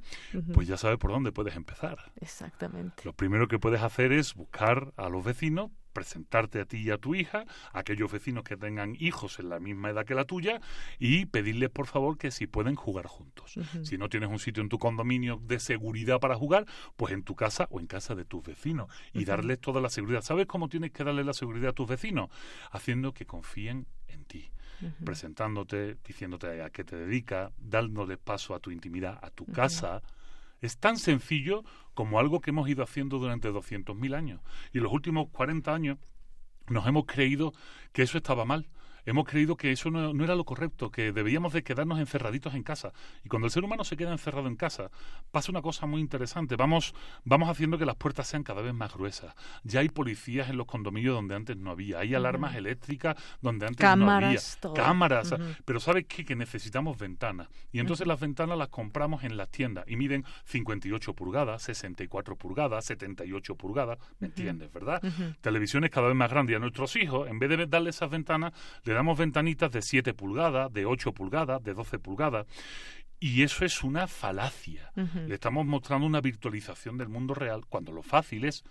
Pues 0.52 0.68
ya 0.68 0.76
sabes 0.76 0.98
por 0.98 1.10
dónde 1.10 1.32
puedes 1.32 1.56
empezar. 1.56 2.12
Exactamente. 2.20 3.02
Lo 3.04 3.14
primero 3.14 3.48
que 3.48 3.58
puedes 3.58 3.82
hacer 3.82 4.12
es 4.12 4.34
buscar 4.34 4.92
a 4.96 5.08
los 5.08 5.24
vecinos, 5.24 5.70
presentarte 5.92 6.60
a 6.60 6.64
ti 6.64 6.78
y 6.78 6.90
a 6.90 6.98
tu 6.98 7.14
hija, 7.14 7.44
a 7.72 7.78
aquellos 7.80 8.10
vecinos 8.10 8.44
que 8.44 8.56
tengan 8.56 8.96
hijos 8.98 9.38
en 9.38 9.48
la 9.48 9.60
misma 9.60 9.90
edad 9.90 10.04
que 10.04 10.14
la 10.14 10.24
tuya, 10.24 10.60
y 10.98 11.26
pedirles 11.26 11.70
por 11.70 11.86
favor 11.86 12.18
que 12.18 12.30
si 12.30 12.46
pueden 12.46 12.74
jugar 12.74 13.06
juntos. 13.06 13.58
Si 13.82 13.98
no 13.98 14.08
tienes 14.08 14.28
un 14.28 14.38
sitio 14.38 14.62
en 14.62 14.68
tu 14.68 14.78
condominio 14.78 15.40
de 15.42 15.60
seguridad 15.60 16.20
para 16.20 16.36
jugar, 16.36 16.66
pues 16.96 17.12
en 17.12 17.22
tu 17.22 17.34
casa 17.34 17.66
o 17.70 17.80
en 17.80 17.86
casa 17.86 18.14
de 18.14 18.24
tus 18.24 18.42
vecinos 18.42 18.90
y 19.12 19.24
darles 19.24 19.60
toda 19.60 19.80
la 19.80 19.90
seguridad. 19.90 20.22
¿Sabes 20.22 20.46
cómo 20.46 20.68
tienes 20.68 20.92
que 20.92 21.04
darle 21.04 21.24
la 21.24 21.32
seguridad 21.32 21.70
a 21.70 21.72
tus 21.72 21.88
vecinos? 21.88 22.30
Haciendo 22.70 23.12
que 23.12 23.26
confíen 23.26 23.86
en 24.08 24.24
ti. 24.24 24.50
presentándote, 25.04 25.96
diciéndote 26.06 26.62
a 26.62 26.70
qué 26.70 26.84
te 26.84 26.96
dedicas, 26.96 27.52
dándole 27.58 28.16
paso 28.16 28.54
a 28.54 28.60
tu 28.60 28.70
intimidad, 28.70 29.18
a 29.22 29.30
tu 29.30 29.44
casa. 29.46 30.02
Es 30.60 30.78
tan 30.78 30.96
sencillo 30.96 31.64
como 31.94 32.18
algo 32.18 32.40
que 32.40 32.50
hemos 32.50 32.68
ido 32.68 32.82
haciendo 32.82 33.18
durante 33.18 33.50
200.000 33.50 34.14
años. 34.14 34.40
Y 34.72 34.80
los 34.80 34.92
últimos 34.92 35.28
40 35.30 35.74
años 35.74 35.98
nos 36.68 36.86
hemos 36.86 37.06
creído 37.06 37.52
que 37.92 38.02
eso 38.02 38.18
estaba 38.18 38.44
mal. 38.44 38.68
Hemos 39.08 39.24
creído 39.24 39.56
que 39.56 39.72
eso 39.72 39.90
no, 39.90 40.12
no, 40.12 40.22
era 40.22 40.34
lo 40.34 40.44
correcto, 40.44 40.90
que 40.90 41.12
debíamos 41.12 41.54
de 41.54 41.62
quedarnos 41.62 41.98
encerraditos 41.98 42.54
en 42.54 42.62
casa. 42.62 42.92
Y 43.24 43.30
cuando 43.30 43.46
el 43.46 43.50
ser 43.50 43.64
humano 43.64 43.82
se 43.82 43.96
queda 43.96 44.12
encerrado 44.12 44.48
en 44.48 44.56
casa, 44.56 44.90
pasa 45.30 45.50
una 45.50 45.62
cosa 45.62 45.86
muy 45.86 46.02
interesante. 46.02 46.56
Vamos, 46.56 46.94
vamos 47.24 47.48
haciendo 47.48 47.78
que 47.78 47.86
las 47.86 47.96
puertas 47.96 48.26
sean 48.26 48.42
cada 48.42 48.60
vez 48.60 48.74
más 48.74 48.92
gruesas. 48.92 49.34
Ya 49.64 49.80
hay 49.80 49.88
policías 49.88 50.50
en 50.50 50.58
los 50.58 50.66
condominios 50.66 51.14
donde 51.14 51.34
antes 51.36 51.56
no 51.56 51.70
había. 51.70 52.00
Hay 52.00 52.14
alarmas 52.14 52.54
eléctricas 52.54 53.16
donde 53.40 53.64
antes 53.64 53.80
Cámaras, 53.80 54.56
no 54.56 54.60
todo. 54.60 54.72
había. 54.72 54.84
Cámaras. 54.84 55.34
Pero 55.64 55.80
¿sabes 55.80 56.04
qué? 56.06 56.26
Que 56.26 56.36
necesitamos 56.36 56.98
ventanas. 56.98 57.48
Y 57.72 57.80
entonces 57.80 58.06
las 58.06 58.20
ventanas 58.20 58.58
las 58.58 58.68
compramos 58.68 59.24
en 59.24 59.38
las 59.38 59.48
tiendas 59.48 59.86
y 59.88 59.96
miden 59.96 60.26
58 60.44 61.14
pulgadas, 61.14 61.62
64 61.62 62.36
pulgadas, 62.36 62.84
78 62.84 63.54
pulgadas. 63.54 63.98
¿Me 64.18 64.26
entiendes, 64.26 64.70
verdad? 64.70 65.00
Televisiones 65.40 65.88
cada 65.88 66.08
vez 66.08 66.16
más 66.16 66.28
grandes. 66.28 66.52
Y 66.52 66.56
a 66.56 66.58
nuestros 66.58 66.94
hijos, 66.96 67.26
en 67.26 67.38
vez 67.38 67.48
de 67.48 67.66
darle 67.66 67.88
esas 67.88 68.10
ventanas, 68.10 68.52
le 68.84 68.97
damos 68.98 69.16
ventanitas 69.16 69.70
de 69.70 69.80
7 69.80 70.12
pulgadas, 70.12 70.72
de 70.72 70.84
8 70.84 71.12
pulgadas, 71.12 71.62
de 71.62 71.72
12 71.72 72.00
pulgadas. 72.00 72.46
Y 73.20 73.42
eso 73.44 73.64
es 73.64 73.84
una 73.84 74.08
falacia. 74.08 74.92
Le 74.94 75.34
estamos 75.34 75.64
mostrando 75.66 76.04
una 76.04 76.20
virtualización 76.20 76.98
del 76.98 77.08
mundo 77.08 77.34
real 77.34 77.64
cuando 77.68 77.92
lo 77.92 78.02
fácil 78.02 78.44
es 78.44 78.64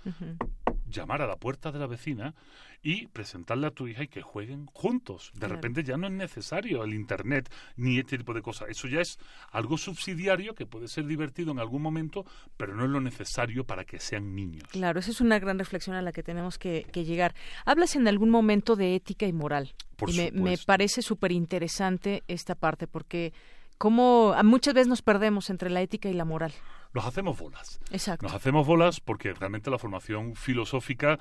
llamar 0.89 1.21
a 1.21 1.27
la 1.27 1.35
puerta 1.35 1.71
de 1.71 1.79
la 1.79 1.87
vecina 1.87 2.33
y 2.81 3.07
presentarle 3.07 3.67
a 3.67 3.71
tu 3.71 3.87
hija 3.87 4.03
y 4.03 4.07
que 4.07 4.21
jueguen 4.21 4.65
juntos. 4.67 5.31
De 5.33 5.39
Claro. 5.39 5.55
repente 5.55 5.83
ya 5.83 5.97
no 5.97 6.07
es 6.07 6.13
necesario 6.13 6.83
el 6.83 6.93
Internet 6.93 7.51
ni 7.75 7.97
este 7.99 8.17
tipo 8.17 8.33
de 8.33 8.41
cosas. 8.41 8.69
Eso 8.69 8.87
ya 8.87 9.01
es 9.01 9.17
algo 9.51 9.77
subsidiario 9.77 10.53
que 10.55 10.65
puede 10.65 10.87
ser 10.87 11.05
divertido 11.05 11.51
en 11.51 11.59
algún 11.59 11.81
momento, 11.81 12.25
pero 12.55 12.75
no 12.75 12.83
es 12.85 12.89
lo 12.89 13.01
necesario 13.01 13.63
para 13.65 13.83
que 13.83 13.99
sean 13.99 14.35
niños. 14.35 14.63
Claro, 14.71 14.99
esa 14.99 15.11
es 15.11 15.21
una 15.21 15.39
gran 15.39 15.57
reflexión 15.59 15.95
a 15.95 16.01
la 16.01 16.11
que 16.11 16.23
tenemos 16.23 16.57
que, 16.57 16.85
que 16.91 17.03
llegar. 17.03 17.33
Hablas 17.65 17.95
en 17.95 18.07
algún 18.07 18.29
momento 18.29 18.75
de 18.75 18.95
ética 18.95 19.25
y 19.25 19.33
moral. 19.33 19.73
Por 19.95 20.11
y 20.11 20.13
me, 20.17 20.31
me 20.31 20.57
parece 20.59 21.01
súper 21.01 21.31
interesante 21.31 22.23
esta 22.27 22.53
parte, 22.53 22.85
porque 22.87 23.33
como 23.77 24.35
muchas 24.43 24.73
veces 24.73 24.87
nos 24.87 25.01
perdemos 25.01 25.49
entre 25.49 25.69
la 25.69 25.81
ética 25.81 26.09
y 26.09 26.13
la 26.13 26.25
moral. 26.25 26.53
Nos 26.93 27.05
hacemos 27.05 27.37
bolas. 27.37 27.79
Exacto. 27.91 28.25
Nos 28.25 28.33
hacemos 28.33 28.65
bolas 28.65 28.99
porque 28.99 29.33
realmente 29.33 29.69
la 29.69 29.77
formación 29.77 30.35
filosófica 30.35 31.19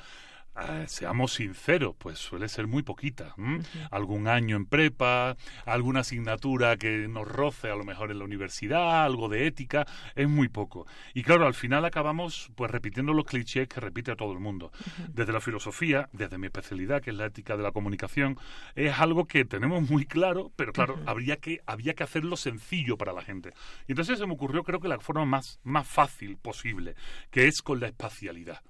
eh, 0.59 0.85
seamos 0.89 1.35
sinceros, 1.35 1.95
pues 1.99 2.19
suele 2.19 2.49
ser 2.49 2.67
muy 2.67 2.83
poquita. 2.83 3.35
¿m? 3.37 3.61
Algún 3.91 4.29
año 4.29 4.57
en 4.57 4.67
prepa, 4.67 5.37
alguna 5.65 6.01
asignatura 6.01 6.77
que 6.77 7.09
nos 7.09 7.29
roce 7.29 7.71
a 7.71 7.77
lo 7.77 7.85
mejor 7.85 8.11
en 8.11 8.19
la 8.19 8.25
universidad, 8.25 9.05
algo 9.05 9.29
de 9.29 9.47
ética, 9.47 9.87
es 10.15 10.29
muy 10.29 10.49
poco. 10.49 10.87
Y 11.15 11.23
claro, 11.23 11.47
al 11.47 11.55
final 11.55 11.85
acabamos 11.85 12.51
pues 12.55 12.71
repitiendo 12.71 13.13
los 13.13 13.27
clichés 13.27 13.69
que 13.69 13.81
repite 13.81 14.13
a 14.13 14.17
todo 14.17 14.33
el 14.33 14.39
mundo. 14.39 14.73
Desde 15.09 15.33
la 15.33 15.41
filosofía, 15.41 16.09
desde 16.13 16.39
mi 16.39 16.47
especialidad, 16.47 17.03
que 17.03 17.11
es 17.11 17.17
la 17.17 17.27
ética 17.27 17.57
de 17.57 17.63
la 17.63 17.73
comunicación, 17.73 18.39
es 18.75 18.99
algo 18.99 19.27
que 19.27 19.45
tenemos 19.45 19.89
muy 19.89 20.07
claro, 20.07 20.53
pero 20.57 20.73
claro, 20.73 20.99
habría 21.07 21.37
que, 21.37 21.61
había 21.67 21.95
que 21.95 22.05
hacerlo 22.05 22.37
sencillo 22.37 22.97
para 22.97 23.13
la 23.13 23.23
gente. 23.23 23.53
Y 23.87 23.93
entonces 23.93 24.19
se 24.19 24.27
me 24.27 24.33
ocurrió, 24.33 24.63
creo 24.63 24.81
que 24.81 24.89
la 24.89 24.99
forma 25.01 25.25
más, 25.25 25.61
más 25.65 25.87
fácil 25.87 26.37
posible, 26.37 26.95
que 27.31 27.47
es 27.47 27.63
con 27.63 27.81
la 27.81 27.89
espacialidad. 27.89 28.63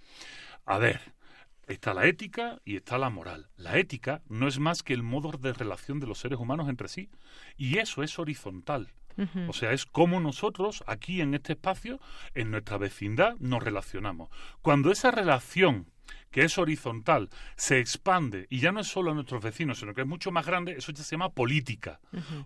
A 0.64 0.78
ver, 0.78 1.00
Está 1.66 1.94
la 1.94 2.06
ética 2.06 2.60
y 2.64 2.76
está 2.76 2.96
la 2.96 3.10
moral. 3.10 3.48
La 3.56 3.76
ética 3.76 4.22
no 4.28 4.46
es 4.46 4.60
más 4.60 4.84
que 4.84 4.94
el 4.94 5.02
modo 5.02 5.32
de 5.32 5.52
relación 5.52 5.98
de 5.98 6.06
los 6.06 6.18
seres 6.18 6.38
humanos 6.38 6.68
entre 6.68 6.86
sí. 6.86 7.10
Y 7.56 7.78
eso 7.78 8.04
es 8.04 8.18
horizontal. 8.18 8.92
O 9.48 9.54
sea, 9.54 9.72
es 9.72 9.86
como 9.86 10.20
nosotros 10.20 10.84
aquí 10.86 11.22
en 11.22 11.34
este 11.34 11.54
espacio, 11.54 11.98
en 12.34 12.50
nuestra 12.50 12.76
vecindad, 12.76 13.36
nos 13.38 13.62
relacionamos. 13.62 14.28
Cuando 14.60 14.92
esa 14.92 15.10
relación 15.10 15.90
que 16.30 16.44
es 16.44 16.58
horizontal, 16.58 17.30
se 17.56 17.78
expande 17.78 18.46
y 18.50 18.60
ya 18.60 18.72
no 18.72 18.80
es 18.80 18.88
solo 18.88 19.10
a 19.10 19.14
nuestros 19.14 19.42
vecinos, 19.42 19.78
sino 19.78 19.94
que 19.94 20.02
es 20.02 20.06
mucho 20.06 20.30
más 20.30 20.46
grande, 20.46 20.72
eso 20.72 20.92
ya 20.92 21.02
se 21.02 21.12
llama 21.12 21.30
política. 21.30 22.00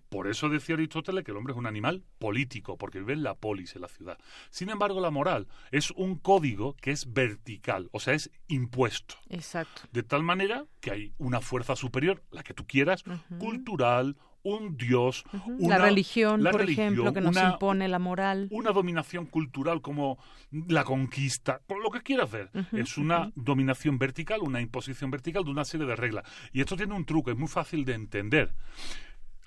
Por 0.09 0.29
eso 0.29 0.49
decía 0.49 0.75
Aristóteles 0.75 1.25
que 1.25 1.31
el 1.31 1.37
hombre 1.37 1.53
es 1.53 1.59
un 1.59 1.67
animal 1.67 2.05
político, 2.19 2.77
porque 2.77 3.01
vive 3.01 3.15
en 3.15 3.23
la 3.23 3.35
polis, 3.35 3.75
en 3.75 3.83
la 3.83 3.89
ciudad. 3.89 4.19
Sin 4.51 4.71
embargo, 4.71 5.01
la 5.01 5.11
moral 5.11 5.49
es 5.71 5.91
un 5.93 6.17
código 6.17 6.75
que 6.75 6.91
es 6.91 7.13
vertical, 7.13 7.89
o 7.93 8.01
sea, 8.01 8.15
es 8.15 8.31
impuesto. 8.49 9.17
Exacto. 9.29 9.83
De 9.93 10.03
tal 10.03 10.23
manera 10.23 10.67
que 10.81 10.91
hay 10.91 11.13
una 11.19 11.41
fuerza 11.41 11.77
superior, 11.77 12.23
la 12.31 12.43
que 12.43 12.55
tú 12.55 12.67
quieras, 12.67 13.05
cultural, 13.39 14.17
un 14.43 14.77
dios, 14.77 15.25
una, 15.59 15.79
la 15.79 15.85
religión, 15.85 16.43
la 16.43 16.51
por 16.51 16.61
religión, 16.61 16.87
ejemplo, 16.95 17.13
que 17.13 17.21
nos 17.21 17.37
una- 17.37 17.51
impone 17.53 17.89
la 17.89 17.99
moral. 17.99 18.49
una 18.51 18.73
dominación 18.73 19.27
cultural 19.27 19.83
como 19.83 20.19
la 20.51 20.85
conquista, 20.85 21.61
por 21.67 21.83
lo 21.83 21.91
que 21.91 22.01
quieras 22.01 22.31
ver. 22.31 22.51
es 22.73 22.97
una 22.99 23.31
dominación 23.35 23.99
vertical, 23.99 24.41
una 24.43 24.61
imposición 24.61 25.11
vertical 25.11 25.45
de 25.45 25.51
una 25.51 25.65
serie 25.65 25.87
de 25.87 25.97
reglas. 25.97 26.25
Y 26.53 26.61
esto 26.61 26.77
tiene 26.77 26.95
un 26.95 27.05
truco, 27.05 27.31
es 27.31 27.37
muy 27.37 27.49
fácil 27.49 27.85
de 27.85 27.95
entender. 27.95 28.55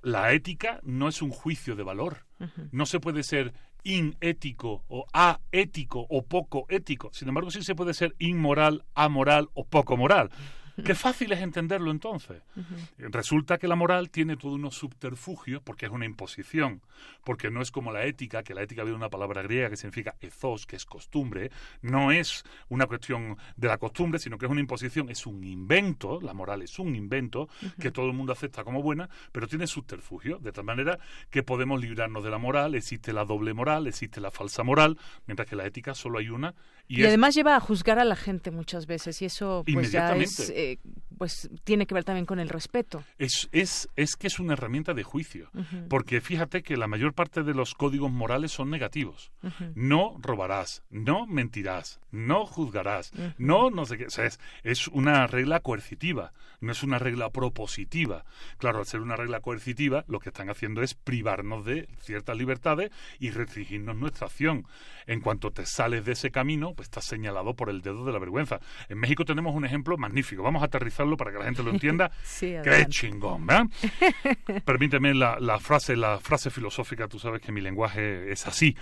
La 0.02 0.34
ética 0.34 0.80
no 0.84 1.08
es 1.08 1.22
un 1.22 1.30
juicio 1.32 1.76
de 1.76 1.84
valor. 1.84 2.26
No 2.72 2.86
se 2.86 3.00
puede 3.00 3.24
ser 3.24 3.54
inético 3.84 4.84
o 4.88 5.06
aético 5.14 6.06
o 6.10 6.24
poco 6.26 6.66
ético. 6.70 7.10
Sin 7.14 7.28
embargo, 7.30 7.52
sí 7.52 7.64
se 7.64 7.76
puede 7.76 7.94
ser 7.94 8.14
inmoral, 8.20 8.84
amoral 8.96 9.50
o 9.54 9.66
poco 9.66 9.96
moral. 9.98 10.30
Qué 10.84 10.96
fácil 10.96 11.32
es 11.32 11.42
entenderlo 11.42 11.92
entonces. 11.92 12.42
Resulta 12.98 13.58
que 13.58 13.68
la 13.68 13.76
moral 13.76 14.10
tiene 14.10 14.38
todos 14.38 14.56
unos 14.56 14.76
subterfugios 14.76 15.62
porque 15.62 15.86
es 15.86 15.92
una 15.92 16.06
imposición, 16.06 16.82
porque 17.24 17.52
no 17.52 17.62
es 17.62 17.72
como 17.72 17.92
la 17.92 18.06
ética, 18.06 18.44
que 18.44 18.54
la 18.54 18.64
ética 18.64 18.84
viene 18.84 18.94
de 18.94 19.04
una 19.04 19.10
palabra 19.10 19.42
griega 19.44 19.70
que 19.70 19.78
significa 19.78 20.16
ethos, 20.22 20.66
que 20.66 20.76
es 20.76 20.86
costumbre, 20.86 21.52
no 21.82 22.12
es 22.12 22.44
una 22.70 22.88
cuestión 22.88 23.38
de 23.56 23.68
la 23.68 23.78
costumbre, 23.78 24.20
sino 24.20 24.38
que 24.38 24.46
es 24.46 24.52
una 24.52 24.62
imposición, 24.62 25.10
es 25.10 25.26
un 25.26 25.44
invento, 25.44 26.20
la 26.22 26.34
moral 26.34 26.62
es 26.62 26.80
un 26.80 26.96
invento 26.96 27.50
que 27.80 27.92
todo 27.92 28.08
el 28.08 28.14
mundo 28.14 28.34
acepta 28.34 28.64
como 28.64 28.82
buena, 28.82 29.10
pero 29.32 29.48
tiene 29.48 29.68
subterfugios, 29.68 30.42
de 30.42 30.52
tal 30.52 30.64
manera 30.64 30.98
que 31.30 31.44
podemos 31.44 31.80
librarnos 31.80 32.24
de 32.24 32.30
la 32.30 32.38
moral, 32.38 32.76
existe 32.76 33.14
la 33.14 33.26
doble 33.26 33.54
moral, 33.54 33.88
existe 33.88 34.22
la 34.22 34.32
falsa 34.32 34.64
moral, 34.64 34.98
mientras 35.28 35.48
que 35.48 35.56
la 35.56 35.66
ética 35.66 35.94
solo 35.94 36.20
hay 36.20 36.30
una 36.30 36.54
y, 36.88 37.00
Y, 37.00 37.02
es 37.02 37.08
además 37.08 37.36
lleva 37.36 37.56
a 37.56 37.60
juzgar 37.60 38.00
a 38.00 38.04
la 38.04 38.16
gente 38.16 38.52
muchas 38.52 38.86
veces 38.86 39.22
y 39.22 39.26
eso 39.26 39.64
pues 39.72 39.92
ya 39.92 40.16
es. 40.16 40.50
Eh, 40.72 40.80
pues 41.18 41.50
tiene 41.64 41.86
que 41.86 41.94
ver 41.94 42.04
también 42.04 42.26
con 42.26 42.40
el 42.40 42.50
respeto. 42.50 43.04
Es, 43.18 43.48
es, 43.52 43.88
es 43.96 44.16
que 44.16 44.28
es 44.28 44.40
una 44.40 44.54
herramienta 44.54 44.94
de 44.94 45.04
juicio, 45.04 45.50
porque 45.90 46.22
fíjate 46.22 46.64
que 46.64 46.76
la 46.76 46.88
mayor 46.88 47.14
parte 47.14 47.44
de 47.44 47.54
los 47.54 47.76
códigos 47.76 48.12
morales 48.12 48.52
son 48.52 48.70
negativos. 48.70 49.32
No 49.76 50.18
robarás, 50.20 50.84
no 50.90 51.26
mentirás, 51.28 52.00
no 52.12 52.46
juzgarás, 52.46 53.12
no 53.38 53.70
no 53.70 53.86
sé 53.86 53.98
qué. 53.98 54.06
O 54.08 54.10
sea, 54.10 54.26
es, 54.26 54.40
es 54.64 54.88
una 54.88 55.28
regla 55.28 55.62
coercitiva, 55.62 56.34
no 56.60 56.72
es 56.72 56.84
una 56.84 57.00
regla 57.00 57.30
propositiva. 57.30 58.26
Claro, 58.58 58.80
al 58.80 58.86
ser 58.86 59.02
una 59.02 59.16
regla 59.16 59.40
coercitiva, 59.40 60.04
lo 60.08 60.20
que 60.20 60.30
están 60.30 60.50
haciendo 60.50 60.82
es 60.82 60.94
privarnos 60.94 61.66
de 61.66 61.88
ciertas 62.00 62.38
libertades 62.38 62.92
y 63.20 63.32
restringirnos 63.32 63.96
nuestra 63.96 64.28
acción. 64.28 64.68
En 65.06 65.22
cuanto 65.22 65.52
te 65.52 65.66
sales 65.66 66.06
de 66.06 66.14
ese 66.14 66.32
camino, 66.32 66.74
pues 66.74 66.88
estás 66.88 67.06
señalado 67.06 67.56
por 67.56 67.70
el 67.70 67.82
dedo 67.82 68.06
de 68.06 68.12
la 68.12 68.20
vergüenza. 68.20 68.60
En 68.90 69.00
México 69.00 69.26
tenemos 69.26 69.56
un 69.56 69.66
ejemplo 69.66 69.98
magnífico. 69.98 70.44
Vamos 70.44 70.53
a 70.62 70.66
aterrizarlo 70.66 71.18
para 71.18 71.32
que 71.32 71.40
la 71.40 71.46
gente 71.46 71.64
lo 71.64 71.72
entienda. 71.74 72.12
sí, 72.24 72.56
¡Qué 72.64 72.86
chingón! 72.88 73.46
¿verdad? 73.48 73.66
Permíteme 74.66 75.14
la, 75.14 75.40
la, 75.40 75.60
frase, 75.60 75.96
la 75.96 76.20
frase 76.20 76.50
filosófica. 76.50 77.08
Tú 77.08 77.20
sabes 77.20 77.42
que 77.42 77.52
mi 77.52 77.62
lenguaje 77.62 78.32
es 78.32 78.46
así. 78.48 78.76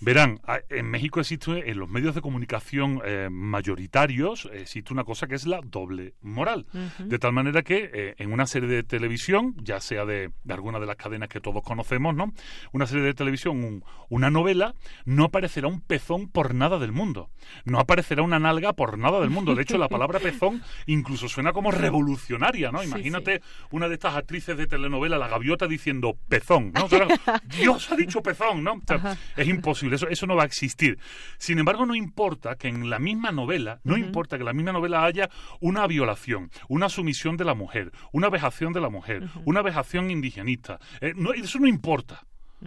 Verán, 0.00 0.40
en 0.68 0.90
México 0.90 1.20
existe, 1.20 1.70
en 1.70 1.78
los 1.78 1.88
medios 1.88 2.14
de 2.14 2.20
comunicación 2.20 3.00
eh, 3.04 3.28
mayoritarios, 3.30 4.48
existe 4.52 4.92
una 4.92 5.04
cosa 5.04 5.26
que 5.26 5.34
es 5.34 5.46
la 5.46 5.60
doble 5.62 6.14
moral. 6.22 6.66
De 6.98 7.18
tal 7.18 7.32
manera 7.32 7.62
que 7.62 7.90
eh, 7.92 8.14
en 8.18 8.32
una 8.32 8.46
serie 8.46 8.68
de 8.68 8.82
televisión, 8.82 9.54
ya 9.62 9.80
sea 9.80 10.04
de, 10.04 10.30
de, 10.44 10.54
alguna 10.54 10.78
de 10.78 10.86
las 10.86 10.96
cadenas 10.96 11.28
que 11.28 11.40
todos 11.40 11.62
conocemos, 11.62 12.14
¿no? 12.14 12.32
Una 12.72 12.86
serie 12.86 13.04
de 13.04 13.14
televisión, 13.14 13.82
una 14.08 14.30
novela, 14.30 14.74
no 15.04 15.24
aparecerá 15.24 15.68
un 15.68 15.80
pezón 15.80 16.28
por 16.28 16.54
nada 16.54 16.78
del 16.78 16.92
mundo. 16.92 17.30
No 17.64 17.78
aparecerá 17.80 18.22
una 18.22 18.38
nalga 18.38 18.72
por 18.72 18.98
nada 18.98 19.20
del 19.20 19.30
mundo. 19.30 19.54
De 19.54 19.62
hecho, 19.62 19.78
la 19.78 19.88
palabra 19.88 20.18
pezón 20.20 20.62
incluso 20.86 21.28
suena 21.28 21.52
como 21.52 21.70
revolucionaria, 21.70 22.70
¿no? 22.70 22.82
Imagínate 22.82 23.36
sí, 23.36 23.40
sí. 23.42 23.66
una 23.70 23.88
de 23.88 23.94
estas 23.94 24.16
actrices 24.16 24.56
de 24.56 24.66
telenovela, 24.66 25.18
La 25.18 25.28
Gaviota, 25.28 25.66
diciendo 25.66 26.16
pezón, 26.28 26.72
¿no? 26.72 26.84
O 26.84 26.88
sea, 26.88 27.06
Dios 27.44 27.90
ha 27.90 27.96
dicho 27.96 28.22
pezón, 28.22 28.64
¿no? 28.64 28.74
O 28.74 28.82
sea, 28.86 29.16
es 29.36 29.48
imposible. 29.48 29.77
Eso, 29.82 30.08
eso 30.08 30.26
no 30.26 30.36
va 30.36 30.42
a 30.42 30.46
existir. 30.46 30.98
Sin 31.38 31.58
embargo, 31.58 31.86
no 31.86 31.94
importa 31.94 32.56
que 32.56 32.68
en 32.68 32.90
la 32.90 32.98
misma 32.98 33.32
novela, 33.32 33.80
no 33.84 33.94
uh 33.94 33.96
-huh. 33.96 34.06
importa 34.06 34.36
que 34.36 34.42
en 34.42 34.46
la 34.46 34.52
misma 34.52 34.72
novela 34.72 35.04
haya 35.04 35.30
una 35.60 35.86
violación, 35.86 36.50
una 36.68 36.88
sumisión 36.88 37.36
de 37.36 37.44
la 37.44 37.54
mujer, 37.54 37.92
una 38.12 38.28
vejación 38.28 38.72
de 38.72 38.80
la 38.80 38.90
mujer, 38.90 39.22
uh 39.22 39.26
-huh. 39.26 39.42
una 39.44 39.62
vejación 39.62 40.10
indigenista. 40.10 40.78
Eh, 41.00 41.14
no, 41.16 41.32
eso 41.32 41.58
no 41.58 41.68
importa. 41.68 42.24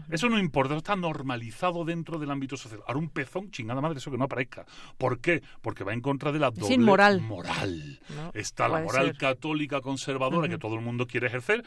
Eso 0.09 0.29
no 0.29 0.39
importa, 0.39 0.73
eso 0.73 0.77
está 0.77 0.95
normalizado 0.95 1.83
dentro 1.83 2.17
del 2.17 2.31
ámbito 2.31 2.55
social. 2.55 2.79
Ahora 2.87 2.99
un 2.99 3.09
pezón, 3.09 3.51
chingada 3.51 3.81
madre, 3.81 3.97
eso 3.97 4.09
que 4.09 4.17
no 4.17 4.23
aparezca. 4.23 4.65
¿Por 4.97 5.19
qué? 5.19 5.41
Porque 5.61 5.83
va 5.83 5.93
en 5.93 5.99
contra 5.99 6.31
de 6.31 6.39
la 6.39 6.49
doble 6.49 6.77
moral. 6.77 7.19
moral. 7.21 7.99
No, 8.15 8.31
está 8.33 8.69
la 8.69 8.79
moral 8.79 9.07
ser. 9.07 9.17
católica 9.17 9.81
conservadora 9.81 10.47
que 10.47 10.57
todo 10.57 10.75
el 10.75 10.81
mundo 10.81 11.07
quiere 11.07 11.27
ejercer 11.27 11.65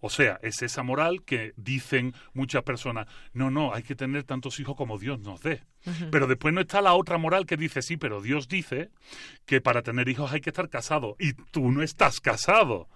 o 0.00 0.10
sea, 0.10 0.38
es 0.42 0.62
esa 0.62 0.82
moral 0.82 1.22
que 1.24 1.52
dicen 1.56 2.14
muchas 2.32 2.62
personas, 2.62 3.06
no, 3.32 3.50
no, 3.50 3.74
hay 3.74 3.82
que 3.82 3.94
tener 3.94 4.24
tantos 4.24 4.58
hijos 4.60 4.76
como 4.76 4.98
Dios 4.98 5.20
nos 5.20 5.42
dé. 5.42 5.62
Uh 5.86 5.90
-huh. 5.90 6.10
Pero 6.10 6.26
después 6.26 6.54
no 6.54 6.60
está 6.60 6.80
la 6.80 6.94
otra 6.94 7.18
moral 7.18 7.46
que 7.46 7.56
dice, 7.56 7.82
sí, 7.82 7.96
pero 7.96 8.20
Dios 8.20 8.48
dice 8.48 8.90
que 9.46 9.60
para 9.60 9.82
tener 9.82 10.08
hijos 10.08 10.32
hay 10.32 10.40
que 10.40 10.50
estar 10.50 10.68
casado 10.68 11.16
y 11.18 11.34
tú 11.34 11.70
no 11.70 11.82
estás 11.82 12.20
casado. 12.20 12.88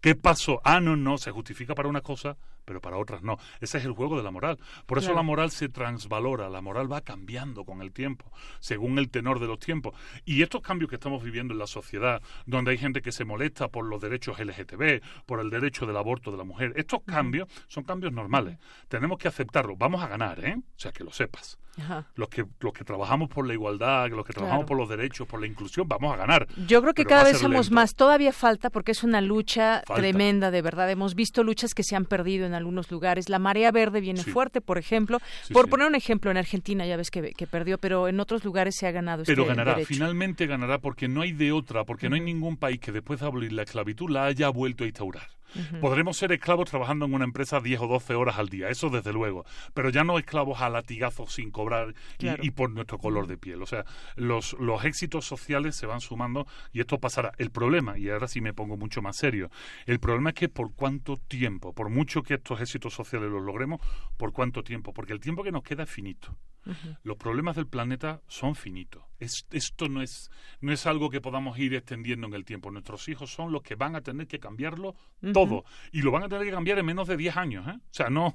¿Qué 0.00 0.14
pasó? 0.14 0.60
Ah, 0.64 0.80
no, 0.80 0.96
no, 0.96 1.18
se 1.18 1.30
justifica 1.30 1.74
para 1.74 1.88
una 1.88 2.02
cosa, 2.02 2.36
pero 2.64 2.80
para 2.80 2.96
otras 2.96 3.22
no. 3.22 3.38
Ese 3.60 3.78
es 3.78 3.84
el 3.84 3.92
juego 3.92 4.16
de 4.16 4.22
la 4.22 4.30
moral. 4.30 4.58
Por 4.86 4.98
eso 4.98 5.08
claro. 5.08 5.16
la 5.16 5.22
moral 5.22 5.50
se 5.50 5.68
transvalora, 5.68 6.48
la 6.48 6.60
moral 6.60 6.90
va 6.92 7.00
cambiando 7.00 7.64
con 7.64 7.82
el 7.82 7.92
tiempo, 7.92 8.30
según 8.60 8.98
el 8.98 9.10
tenor 9.10 9.40
de 9.40 9.46
los 9.46 9.58
tiempos. 9.58 9.94
Y 10.24 10.42
estos 10.42 10.62
cambios 10.62 10.88
que 10.88 10.96
estamos 10.96 11.22
viviendo 11.22 11.52
en 11.52 11.58
la 11.58 11.66
sociedad, 11.66 12.22
donde 12.46 12.72
hay 12.72 12.78
gente 12.78 13.02
que 13.02 13.12
se 13.12 13.24
molesta 13.24 13.68
por 13.68 13.84
los 13.84 14.00
derechos 14.00 14.38
LGTB, 14.38 15.02
por 15.26 15.40
el 15.40 15.50
derecho 15.50 15.86
del 15.86 15.96
aborto 15.96 16.30
de 16.30 16.38
la 16.38 16.44
mujer, 16.44 16.72
estos 16.76 17.02
cambios 17.02 17.48
son 17.68 17.84
cambios 17.84 18.12
normales. 18.12 18.58
Tenemos 18.88 19.18
que 19.18 19.28
aceptarlos. 19.28 19.78
Vamos 19.78 20.02
a 20.02 20.08
ganar, 20.08 20.44
¿eh? 20.44 20.56
O 20.58 20.78
sea, 20.78 20.92
que 20.92 21.04
lo 21.04 21.12
sepas. 21.12 21.58
Ajá. 21.80 22.06
Los 22.14 22.28
que 22.28 22.44
los 22.60 22.72
que 22.72 22.84
trabajamos 22.84 23.28
por 23.28 23.46
la 23.46 23.52
igualdad, 23.52 24.08
los 24.10 24.24
que 24.24 24.32
trabajamos 24.32 24.64
claro. 24.64 24.68
por 24.68 24.76
los 24.76 24.88
derechos, 24.88 25.26
por 25.26 25.40
la 25.40 25.46
inclusión, 25.46 25.88
vamos 25.88 26.12
a 26.14 26.16
ganar. 26.16 26.46
Yo 26.66 26.82
creo 26.82 26.94
que 26.94 27.04
cada 27.04 27.24
vez 27.24 27.38
somos 27.38 27.66
lento. 27.66 27.74
más. 27.74 27.94
Todavía 27.94 28.32
falta 28.32 28.70
porque 28.70 28.92
es 28.92 29.02
una 29.02 29.20
lucha 29.20 29.82
falta. 29.86 30.02
tremenda, 30.02 30.50
de 30.50 30.62
verdad. 30.62 30.90
Hemos 30.90 31.14
visto 31.14 31.42
luchas 31.42 31.74
que 31.74 31.82
se 31.82 31.96
han 31.96 32.04
perdido 32.04 32.46
en 32.46 32.54
algunos 32.54 32.90
lugares. 32.90 33.28
La 33.28 33.38
marea 33.38 33.70
verde 33.70 34.00
viene 34.00 34.22
sí. 34.22 34.30
fuerte, 34.30 34.60
por 34.60 34.78
ejemplo. 34.78 35.18
Sí, 35.42 35.52
por 35.52 35.66
sí. 35.66 35.70
poner 35.70 35.86
un 35.86 35.94
ejemplo, 35.94 36.30
en 36.30 36.36
Argentina 36.36 36.86
ya 36.86 36.96
ves 36.96 37.10
que, 37.10 37.32
que, 37.32 37.46
perdió, 37.46 37.78
pero 37.78 38.08
en 38.08 38.20
otros 38.20 38.44
lugares 38.44 38.76
se 38.76 38.86
ha 38.86 38.90
ganado. 38.90 39.24
Pero 39.24 39.42
este 39.42 39.54
ganará, 39.54 39.72
derecho. 39.72 39.88
finalmente 39.88 40.46
ganará 40.46 40.78
porque 40.78 41.08
no 41.08 41.22
hay 41.22 41.32
de 41.32 41.52
otra, 41.52 41.84
porque 41.84 42.06
uh 42.06 42.08
-huh. 42.08 42.10
no 42.10 42.16
hay 42.16 42.22
ningún 42.22 42.56
país 42.56 42.80
que 42.80 42.92
después 42.92 43.20
de 43.20 43.26
abolir 43.26 43.52
la 43.52 43.62
esclavitud 43.62 44.10
la 44.10 44.26
haya 44.26 44.48
vuelto 44.48 44.84
a 44.84 44.86
instaurar. 44.86 45.39
Uh 45.54 45.58
-huh. 45.58 45.80
Podremos 45.80 46.16
ser 46.16 46.32
esclavos 46.32 46.68
trabajando 46.70 47.06
en 47.06 47.14
una 47.14 47.24
empresa 47.24 47.60
10 47.60 47.80
o 47.80 47.86
12 47.86 48.14
horas 48.14 48.38
al 48.38 48.48
día, 48.48 48.68
eso 48.68 48.90
desde 48.90 49.12
luego, 49.12 49.44
pero 49.74 49.90
ya 49.90 50.04
no 50.04 50.18
esclavos 50.18 50.60
a 50.60 50.68
latigazos 50.68 51.32
sin 51.32 51.50
cobrar 51.50 51.94
claro. 52.18 52.42
y, 52.42 52.48
y, 52.48 52.50
por 52.50 52.70
nuestro 52.70 52.98
color 52.98 53.26
de 53.26 53.36
piel. 53.36 53.62
O 53.62 53.66
sea, 53.66 53.84
los, 54.16 54.54
los 54.58 54.84
éxitos 54.84 55.24
sociales 55.24 55.76
se 55.76 55.86
van 55.86 56.00
sumando 56.00 56.46
y 56.72 56.80
esto 56.80 56.98
pasará. 56.98 57.32
El 57.38 57.50
problema, 57.50 57.98
y 57.98 58.08
ahora 58.10 58.28
sí 58.28 58.40
me 58.40 58.52
pongo 58.52 58.76
mucho 58.76 59.02
más 59.02 59.16
serio, 59.16 59.50
el 59.86 60.00
problema 60.00 60.30
es 60.30 60.34
que 60.34 60.48
por 60.48 60.74
cuánto 60.74 61.16
tiempo, 61.16 61.72
por 61.72 61.88
mucho 61.90 62.22
que 62.22 62.34
estos 62.34 62.60
éxitos 62.60 62.94
sociales 62.94 63.30
los 63.30 63.42
logremos, 63.42 63.80
por 64.16 64.32
cuánto 64.32 64.62
tiempo, 64.62 64.92
porque 64.92 65.12
el 65.12 65.20
tiempo 65.20 65.42
que 65.42 65.52
nos 65.52 65.62
queda 65.62 65.84
es 65.84 65.90
finito. 65.90 66.36
Uh 66.66 66.70
-huh. 66.70 66.98
Los 67.02 67.16
problemas 67.16 67.56
del 67.56 67.66
planeta 67.66 68.20
son 68.28 68.54
finitos. 68.54 69.09
Es, 69.20 69.46
esto 69.52 69.88
no 69.88 70.02
es, 70.02 70.30
no 70.60 70.72
es 70.72 70.86
algo 70.86 71.10
que 71.10 71.20
podamos 71.20 71.58
ir 71.58 71.74
extendiendo 71.74 72.26
en 72.26 72.34
el 72.34 72.44
tiempo. 72.44 72.70
Nuestros 72.70 73.08
hijos 73.08 73.32
son 73.32 73.52
los 73.52 73.62
que 73.62 73.74
van 73.74 73.94
a 73.94 74.00
tener 74.00 74.26
que 74.26 74.38
cambiarlo 74.38 74.90
uh 74.90 75.26
-huh. 75.26 75.32
todo. 75.32 75.64
Y 75.92 76.02
lo 76.02 76.10
van 76.10 76.24
a 76.24 76.28
tener 76.28 76.44
que 76.44 76.50
cambiar 76.50 76.78
en 76.78 76.86
menos 76.86 77.06
de 77.06 77.16
10 77.16 77.36
años. 77.36 77.68
¿eh? 77.68 77.78
O 77.78 77.92
sea, 77.94 78.10
no, 78.10 78.32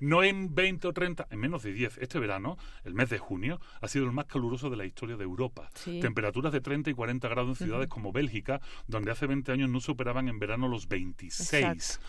no 0.00 0.22
en 0.22 0.54
20 0.54 0.88
o 0.88 0.92
30, 0.92 1.26
en 1.30 1.38
menos 1.38 1.62
de 1.62 1.72
10. 1.72 1.98
Este 1.98 2.18
verano, 2.18 2.56
el 2.84 2.94
mes 2.94 3.10
de 3.10 3.18
junio, 3.18 3.60
ha 3.80 3.88
sido 3.88 4.06
el 4.06 4.12
más 4.12 4.26
caluroso 4.26 4.70
de 4.70 4.76
la 4.76 4.84
historia 4.84 5.16
de 5.16 5.24
Europa. 5.24 5.68
Sí. 5.74 6.00
Temperaturas 6.00 6.52
de 6.52 6.60
30 6.60 6.90
y 6.90 6.94
40 6.94 7.28
grados 7.28 7.60
en 7.60 7.66
ciudades 7.66 7.86
uh 7.86 7.90
-huh. 7.90 7.94
como 7.94 8.12
Bélgica, 8.12 8.60
donde 8.86 9.10
hace 9.10 9.26
20 9.26 9.52
años 9.52 9.68
no 9.68 9.80
superaban 9.80 10.28
en 10.28 10.38
verano 10.38 10.68
los 10.68 10.88
26. 10.88 12.00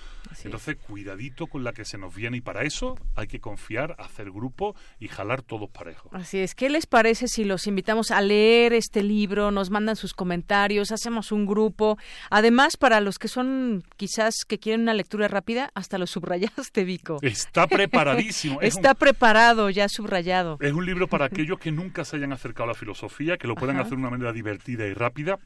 Entonces, 0.44 0.78
cuidadito 0.78 1.48
con 1.48 1.64
la 1.64 1.74
que 1.74 1.86
se 1.86 1.98
nos 1.98 2.16
viene. 2.16 2.38
Y 2.38 2.42
para 2.42 2.64
eso 2.64 2.98
hay 3.16 3.28
que 3.28 3.40
confiar, 3.40 3.96
hacer 3.98 4.32
grupo 4.32 4.76
y 5.00 5.08
jalar 5.08 5.42
todos 5.42 5.70
parejos. 5.70 6.12
Así 6.14 6.40
es. 6.40 6.56
¿Qué 6.56 6.70
les 6.70 6.86
parece 6.86 7.28
si 7.28 7.44
los 7.44 7.68
invitamos 7.68 8.11
a 8.12 8.22
leer 8.22 8.74
este 8.74 9.04
libro? 9.04 9.52
Nos 9.52 9.70
mandan 9.70 9.96
sus 9.96 10.14
comentarios, 10.14 10.92
hacemos 10.92 11.32
un 11.32 11.46
grupo. 11.46 11.98
Además, 12.30 12.78
para 12.78 13.02
los 13.02 13.18
que 13.18 13.28
son 13.28 13.84
quizás 13.98 14.34
que 14.48 14.60
quieren 14.60 14.82
una 14.82 14.94
lectura 14.94 15.28
rápida, 15.28 15.72
hasta 15.74 15.98
lo 15.98 16.08
subrayaste, 16.08 16.84
Vico. 16.84 17.18
Está 17.22 17.68
preparadísimo. 17.68 18.62
Está 18.62 18.92
un, 18.92 18.96
preparado, 18.96 19.70
ya 19.70 19.88
subrayado. 19.90 20.58
Es 20.60 20.74
un 20.74 20.86
libro 20.86 21.08
para 21.08 21.26
aquellos 21.26 21.60
que 21.60 21.72
nunca 21.72 22.06
se 22.06 22.18
hayan 22.18 22.34
acercado 22.34 22.66
a 22.66 22.68
la 22.68 22.76
filosofía, 22.76 23.38
que 23.38 23.48
lo 23.48 23.56
puedan 23.56 23.78
Ajá. 23.78 23.86
hacer 23.86 23.98
de 23.98 24.02
una 24.02 24.10
manera 24.10 24.34
divertida 24.34 24.86
y 24.86 24.94
rápida 24.94 25.40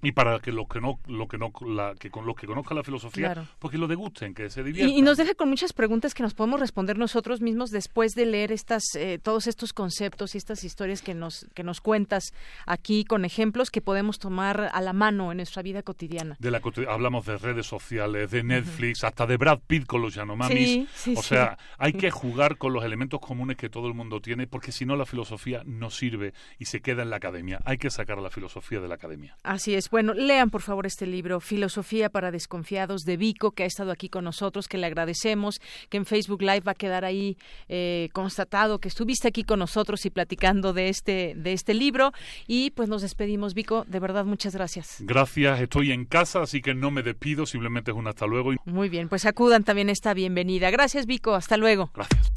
y 0.00 0.12
para 0.12 0.38
que 0.38 0.52
los 0.52 0.68
que 0.68 0.80
no 0.80 1.00
lo 1.06 1.26
que 1.26 1.38
no 1.38 1.52
la, 1.66 1.94
que 1.98 2.10
con 2.10 2.24
los 2.24 2.36
que 2.36 2.46
conozcan 2.46 2.76
la 2.76 2.84
filosofía 2.84 3.32
claro. 3.32 3.48
pues 3.58 3.72
que 3.72 3.78
lo 3.78 3.88
degusten 3.88 4.32
que 4.32 4.48
se 4.48 4.62
diviertan 4.62 4.94
y, 4.94 4.98
y, 4.98 5.02
nos 5.02 5.16
deja 5.16 5.34
con 5.34 5.48
muchas 5.48 5.72
preguntas 5.72 6.14
que 6.14 6.22
nos 6.22 6.34
podemos 6.34 6.60
responder 6.60 6.98
nosotros 6.98 7.40
mismos 7.40 7.70
después 7.70 8.14
de 8.14 8.26
leer 8.26 8.52
estas 8.52 8.94
eh, 8.94 9.18
todos 9.20 9.46
estos 9.46 9.72
conceptos 9.72 10.34
y 10.34 10.38
estas 10.38 10.62
historias 10.62 11.02
que 11.02 11.14
nos 11.14 11.46
que 11.54 11.64
nos 11.64 11.80
cuentas 11.80 12.32
aquí 12.66 13.04
con 13.04 13.24
ejemplos 13.24 13.70
que 13.70 13.80
podemos 13.80 14.18
tomar 14.18 14.70
a 14.72 14.80
la 14.80 14.92
mano 14.92 15.32
en 15.32 15.38
nuestra 15.38 15.62
vida 15.62 15.82
cotidiana. 15.82 16.36
De 16.38 16.50
la 16.50 16.60
hablamos 16.88 17.26
de 17.26 17.38
redes 17.38 17.66
sociales 17.66 18.30
de 18.30 18.42
Netflix 18.42 19.02
uh 19.02 19.06
-huh. 19.06 19.08
hasta 19.08 19.26
de 19.26 19.36
Brad 19.36 19.60
Pitt 19.66 19.86
con 19.86 20.02
los 20.02 20.14
Yanomamis. 20.14 20.68
Sí, 20.68 20.88
sí, 20.94 21.14
o 21.16 21.22
sea 21.22 21.56
sí. 21.58 21.64
hay 21.78 21.92
que 21.94 22.10
jugar 22.10 22.56
con 22.58 22.72
los 22.72 22.84
elementos 22.84 23.20
comunes 23.20 23.56
que 23.56 23.68
todo 23.68 23.88
el 23.88 23.94
mundo 23.94 24.20
tiene 24.20 24.46
porque 24.46 24.70
si 24.70 24.86
no 24.86 24.96
la 24.96 25.06
filosofía 25.06 25.62
no 25.64 25.90
sirve 25.90 26.34
y 26.58 26.66
se 26.66 26.80
queda 26.80 27.02
en 27.02 27.10
la 27.10 27.16
academia. 27.16 27.60
Hay 27.64 27.78
que 27.78 27.90
sacar 27.90 28.18
a 28.18 28.20
la 28.20 28.30
filosofía 28.30 28.80
de 28.80 28.88
la 28.88 28.94
academia. 28.94 29.36
Así 29.42 29.74
es 29.74 29.87
bueno, 29.90 30.14
lean 30.14 30.50
por 30.50 30.62
favor 30.62 30.86
este 30.86 31.06
libro, 31.06 31.40
Filosofía 31.40 32.10
para 32.10 32.30
Desconfiados, 32.30 33.02
de 33.02 33.16
Vico, 33.16 33.52
que 33.52 33.64
ha 33.64 33.66
estado 33.66 33.90
aquí 33.90 34.08
con 34.08 34.24
nosotros, 34.24 34.68
que 34.68 34.78
le 34.78 34.86
agradecemos, 34.86 35.60
que 35.88 35.96
en 35.96 36.04
Facebook 36.04 36.42
Live 36.42 36.60
va 36.60 36.72
a 36.72 36.74
quedar 36.74 37.04
ahí 37.04 37.36
eh, 37.68 38.08
constatado 38.12 38.78
que 38.78 38.88
estuviste 38.88 39.28
aquí 39.28 39.44
con 39.44 39.58
nosotros 39.58 40.04
y 40.06 40.10
platicando 40.10 40.72
de 40.72 40.88
este, 40.88 41.34
de 41.36 41.52
este 41.52 41.74
libro. 41.74 42.12
Y 42.46 42.70
pues 42.72 42.88
nos 42.88 43.02
despedimos, 43.02 43.54
Vico, 43.54 43.84
de 43.86 44.00
verdad, 44.00 44.24
muchas 44.24 44.54
gracias. 44.54 44.96
Gracias, 45.00 45.60
estoy 45.60 45.92
en 45.92 46.04
casa, 46.04 46.42
así 46.42 46.60
que 46.60 46.74
no 46.74 46.90
me 46.90 47.02
despido, 47.02 47.46
simplemente 47.46 47.90
es 47.90 47.96
un 47.96 48.06
hasta 48.06 48.26
luego. 48.26 48.52
Muy 48.64 48.88
bien, 48.88 49.08
pues 49.08 49.26
acudan 49.26 49.64
también 49.64 49.90
esta 49.90 50.14
bienvenida. 50.14 50.70
Gracias, 50.70 51.06
Vico, 51.06 51.34
hasta 51.34 51.56
luego. 51.56 51.90
Gracias. 51.94 52.32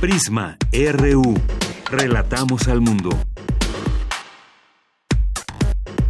Prisma 0.00 0.56
RU. 0.72 1.34
Relatamos 1.90 2.68
al 2.68 2.80
mundo. 2.80 3.10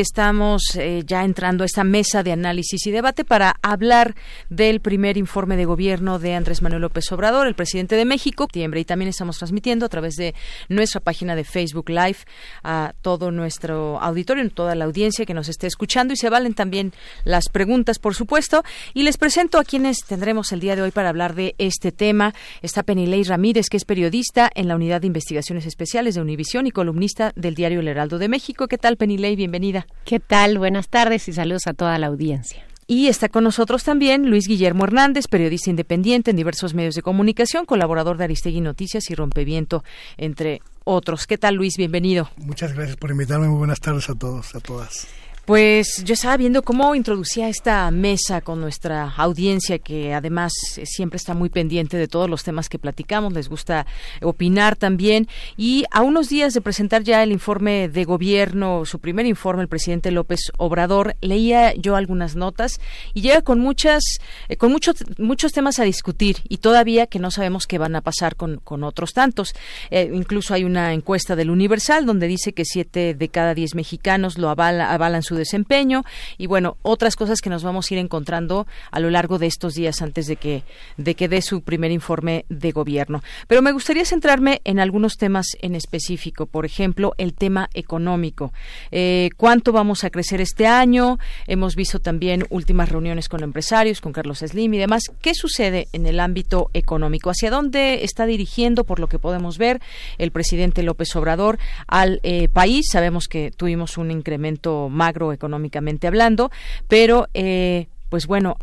Estamos 0.00 0.76
eh, 0.76 1.04
ya 1.06 1.24
entrando 1.24 1.62
a 1.62 1.66
esta 1.66 1.82
mesa 1.82 2.22
de 2.22 2.30
análisis 2.30 2.86
y 2.86 2.90
debate 2.90 3.24
para 3.24 3.56
hablar 3.62 4.14
del 4.50 4.80
primer 4.80 5.16
informe 5.16 5.56
de 5.56 5.64
gobierno 5.64 6.18
de 6.18 6.34
Andrés 6.34 6.60
Manuel 6.60 6.82
López 6.82 7.10
Obrador, 7.12 7.46
el 7.46 7.54
presidente 7.54 7.96
de 7.96 8.04
México, 8.04 8.46
y 8.52 8.84
también 8.84 9.08
estamos 9.08 9.38
transmitiendo 9.38 9.86
a 9.86 9.88
través 9.88 10.16
de 10.16 10.34
nuestra 10.68 11.00
página 11.00 11.34
de 11.34 11.44
Facebook 11.44 11.88
Live 11.88 12.18
a 12.62 12.92
todo 13.00 13.30
nuestro 13.30 13.98
auditorio, 14.00 14.48
toda 14.50 14.74
la 14.74 14.84
audiencia 14.84 15.24
que 15.24 15.32
nos 15.32 15.48
esté 15.48 15.66
escuchando 15.66 16.12
y 16.12 16.16
se 16.16 16.28
valen 16.28 16.52
también 16.52 16.92
las 17.24 17.48
preguntas, 17.48 17.98
por 17.98 18.14
supuesto. 18.14 18.64
Y 18.92 19.02
les 19.02 19.16
presento 19.16 19.58
a 19.58 19.64
quienes 19.64 20.04
tendremos 20.04 20.52
el 20.52 20.60
día 20.60 20.76
de 20.76 20.82
hoy 20.82 20.90
para 20.90 21.08
hablar 21.08 21.34
de 21.34 21.54
este 21.56 21.90
tema. 21.90 22.34
Está 22.60 22.82
Penilei 22.82 23.22
Ramírez, 23.22 23.70
que 23.70 23.78
es 23.78 23.86
periodista 23.86 24.50
en 24.54 24.68
la 24.68 24.76
Unidad 24.76 25.00
de 25.00 25.06
Investigaciones 25.06 25.64
Especiales 25.64 26.14
de 26.14 26.20
Univisión 26.20 26.66
y 26.66 26.70
columnista 26.70 27.32
del 27.34 27.54
diario 27.54 27.80
El 27.80 27.88
Heraldo 27.88 28.18
de 28.18 28.28
México. 28.28 28.68
¿Qué 28.68 28.76
tal, 28.76 28.98
Penilei? 28.98 29.36
Bienvenida. 29.36 29.85
¿Qué 30.04 30.20
tal? 30.20 30.58
Buenas 30.58 30.88
tardes 30.88 31.28
y 31.28 31.32
saludos 31.32 31.66
a 31.66 31.74
toda 31.74 31.98
la 31.98 32.06
audiencia. 32.06 32.64
Y 32.88 33.08
está 33.08 33.28
con 33.28 33.42
nosotros 33.42 33.82
también 33.82 34.30
Luis 34.30 34.46
Guillermo 34.46 34.84
Hernández, 34.84 35.26
periodista 35.26 35.70
independiente 35.70 36.30
en 36.30 36.36
diversos 36.36 36.72
medios 36.72 36.94
de 36.94 37.02
comunicación, 37.02 37.66
colaborador 37.66 38.16
de 38.16 38.24
Aristegui 38.24 38.60
Noticias 38.60 39.10
y 39.10 39.16
Rompeviento, 39.16 39.82
entre 40.16 40.62
otros. 40.84 41.26
¿Qué 41.26 41.36
tal, 41.36 41.56
Luis? 41.56 41.76
Bienvenido. 41.76 42.30
Muchas 42.36 42.74
gracias 42.74 42.96
por 42.96 43.10
invitarme. 43.10 43.48
Muy 43.48 43.58
buenas 43.58 43.80
tardes 43.80 44.08
a 44.08 44.14
todos, 44.14 44.54
a 44.54 44.60
todas. 44.60 45.08
Pues 45.46 46.02
yo 46.02 46.14
estaba 46.14 46.36
viendo 46.36 46.62
cómo 46.62 46.96
introducía 46.96 47.48
esta 47.48 47.88
mesa 47.92 48.40
con 48.40 48.60
nuestra 48.60 49.14
audiencia, 49.16 49.78
que 49.78 50.12
además 50.12 50.52
eh, 50.76 50.86
siempre 50.86 51.18
está 51.18 51.34
muy 51.34 51.50
pendiente 51.50 51.96
de 51.96 52.08
todos 52.08 52.28
los 52.28 52.42
temas 52.42 52.68
que 52.68 52.80
platicamos, 52.80 53.32
les 53.32 53.48
gusta 53.48 53.86
opinar 54.22 54.74
también. 54.74 55.28
Y 55.56 55.84
a 55.92 56.02
unos 56.02 56.28
días 56.28 56.52
de 56.52 56.60
presentar 56.60 57.04
ya 57.04 57.22
el 57.22 57.30
informe 57.30 57.88
de 57.88 58.04
gobierno, 58.04 58.84
su 58.86 58.98
primer 58.98 59.24
informe, 59.24 59.62
el 59.62 59.68
presidente 59.68 60.10
López 60.10 60.50
Obrador, 60.58 61.14
leía 61.20 61.72
yo 61.76 61.94
algunas 61.94 62.34
notas 62.34 62.80
y 63.14 63.20
llega 63.20 63.42
con 63.42 63.60
muchas, 63.60 64.02
eh, 64.48 64.56
con 64.56 64.72
muchos, 64.72 64.96
muchos 65.16 65.52
temas 65.52 65.78
a 65.78 65.84
discutir 65.84 66.38
y 66.48 66.56
todavía 66.56 67.06
que 67.06 67.20
no 67.20 67.30
sabemos 67.30 67.68
qué 67.68 67.78
van 67.78 67.94
a 67.94 68.00
pasar 68.00 68.34
con, 68.34 68.56
con 68.56 68.82
otros 68.82 69.12
tantos. 69.12 69.54
Eh, 69.92 70.10
incluso 70.12 70.54
hay 70.54 70.64
una 70.64 70.92
encuesta 70.92 71.36
del 71.36 71.50
Universal 71.50 72.04
donde 72.04 72.26
dice 72.26 72.52
que 72.52 72.64
siete 72.64 73.14
de 73.14 73.28
cada 73.28 73.54
diez 73.54 73.76
mexicanos 73.76 74.38
lo 74.38 74.50
avalan 74.50 75.22
su 75.22 75.35
desempeño 75.36 76.04
y 76.38 76.46
bueno, 76.46 76.76
otras 76.82 77.16
cosas 77.16 77.40
que 77.40 77.50
nos 77.50 77.62
vamos 77.62 77.90
a 77.90 77.94
ir 77.94 78.00
encontrando 78.00 78.66
a 78.90 79.00
lo 79.00 79.10
largo 79.10 79.38
de 79.38 79.46
estos 79.46 79.74
días 79.74 80.02
antes 80.02 80.26
de 80.26 80.36
que, 80.36 80.62
de 80.96 81.14
que 81.14 81.28
dé 81.28 81.42
su 81.42 81.62
primer 81.62 81.90
informe 81.90 82.44
de 82.48 82.72
gobierno. 82.72 83.22
Pero 83.46 83.62
me 83.62 83.72
gustaría 83.72 84.04
centrarme 84.04 84.60
en 84.64 84.80
algunos 84.80 85.16
temas 85.16 85.46
en 85.60 85.74
específico, 85.74 86.46
por 86.46 86.66
ejemplo, 86.66 87.14
el 87.18 87.34
tema 87.34 87.68
económico. 87.74 88.52
Eh, 88.90 89.30
¿Cuánto 89.36 89.72
vamos 89.72 90.04
a 90.04 90.10
crecer 90.10 90.40
este 90.40 90.66
año? 90.66 91.18
Hemos 91.46 91.76
visto 91.76 92.00
también 92.00 92.46
últimas 92.50 92.88
reuniones 92.88 93.28
con 93.28 93.42
empresarios, 93.42 94.00
con 94.00 94.12
Carlos 94.12 94.38
Slim 94.38 94.74
y 94.74 94.78
demás. 94.78 95.04
¿Qué 95.20 95.34
sucede 95.34 95.88
en 95.92 96.06
el 96.06 96.20
ámbito 96.20 96.70
económico? 96.74 97.30
¿Hacia 97.30 97.50
dónde 97.50 98.04
está 98.04 98.26
dirigiendo, 98.26 98.84
por 98.84 99.00
lo 99.00 99.08
que 99.08 99.18
podemos 99.18 99.58
ver, 99.58 99.80
el 100.18 100.30
presidente 100.30 100.82
López 100.82 101.14
Obrador 101.16 101.58
al 101.86 102.20
eh, 102.22 102.48
país? 102.48 102.86
Sabemos 102.90 103.28
que 103.28 103.50
tuvimos 103.50 103.98
un 103.98 104.10
incremento 104.10 104.88
magro 104.88 105.25
económicamente 105.32 106.06
hablando, 106.06 106.50
pero 106.88 107.28
eh, 107.34 107.88
pues 108.08 108.26
bueno, 108.26 108.56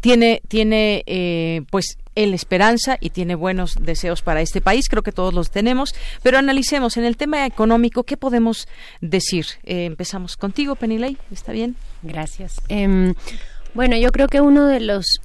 tiene 0.00 0.42
tiene 0.48 1.02
eh, 1.06 1.62
pues 1.70 1.98
el 2.14 2.34
esperanza 2.34 2.98
y 3.00 3.10
tiene 3.10 3.34
buenos 3.34 3.76
deseos 3.80 4.22
para 4.22 4.40
este 4.40 4.60
país, 4.60 4.88
creo 4.88 5.02
que 5.02 5.12
todos 5.12 5.32
los 5.32 5.50
tenemos, 5.50 5.94
pero 6.22 6.38
analicemos 6.38 6.96
en 6.96 7.04
el 7.04 7.16
tema 7.16 7.46
económico 7.46 8.02
qué 8.04 8.16
podemos 8.16 8.68
decir. 9.00 9.46
Eh, 9.64 9.86
empezamos 9.86 10.36
contigo, 10.36 10.76
Penilei, 10.76 11.16
¿está 11.30 11.52
bien? 11.52 11.76
Gracias. 12.02 12.60
Em, 12.68 13.14
bueno, 13.74 13.96
yo 13.96 14.10
creo 14.12 14.28
que 14.28 14.40
uno 14.40 14.66
de 14.66 14.80
los 14.80 15.20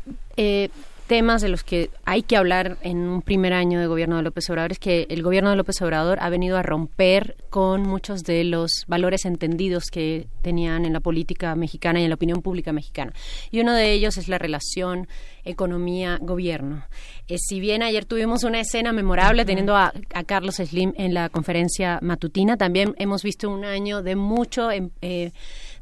temas 1.07 1.41
de 1.41 1.49
los 1.49 1.63
que 1.63 1.89
hay 2.05 2.21
que 2.21 2.37
hablar 2.37 2.77
en 2.81 2.97
un 2.97 3.21
primer 3.21 3.53
año 3.53 3.79
de 3.79 3.87
gobierno 3.87 4.17
de 4.17 4.23
López 4.23 4.49
Obrador 4.49 4.73
es 4.73 4.79
que 4.79 5.07
el 5.09 5.23
gobierno 5.23 5.49
de 5.49 5.55
López 5.55 5.81
Obrador 5.81 6.19
ha 6.21 6.29
venido 6.29 6.57
a 6.57 6.63
romper 6.63 7.37
con 7.49 7.83
muchos 7.83 8.23
de 8.23 8.43
los 8.43 8.83
valores 8.87 9.25
entendidos 9.25 9.85
que 9.91 10.27
tenían 10.41 10.85
en 10.85 10.93
la 10.93 10.99
política 10.99 11.55
mexicana 11.55 11.99
y 11.99 12.03
en 12.03 12.09
la 12.09 12.15
opinión 12.15 12.41
pública 12.41 12.73
mexicana. 12.73 13.13
Y 13.49 13.61
uno 13.61 13.73
de 13.73 13.93
ellos 13.93 14.17
es 14.17 14.27
la 14.27 14.37
relación 14.37 15.07
economía-gobierno. 15.45 16.83
Eh, 17.27 17.37
si 17.37 17.59
bien 17.59 17.81
ayer 17.81 18.05
tuvimos 18.05 18.43
una 18.43 18.59
escena 18.59 18.91
memorable 18.91 19.45
teniendo 19.45 19.75
a, 19.75 19.93
Carlos 20.25 20.55
Slim 20.55 20.93
en 20.97 21.13
la 21.13 21.29
conferencia 21.29 21.99
matutina, 22.01 22.57
también 22.57 22.93
hemos 22.97 23.23
visto 23.23 23.49
un 23.49 23.65
año 23.65 24.03
de 24.03 24.15
mucho... 24.15 24.71
Em, 24.71 24.91
eh, 25.01 25.31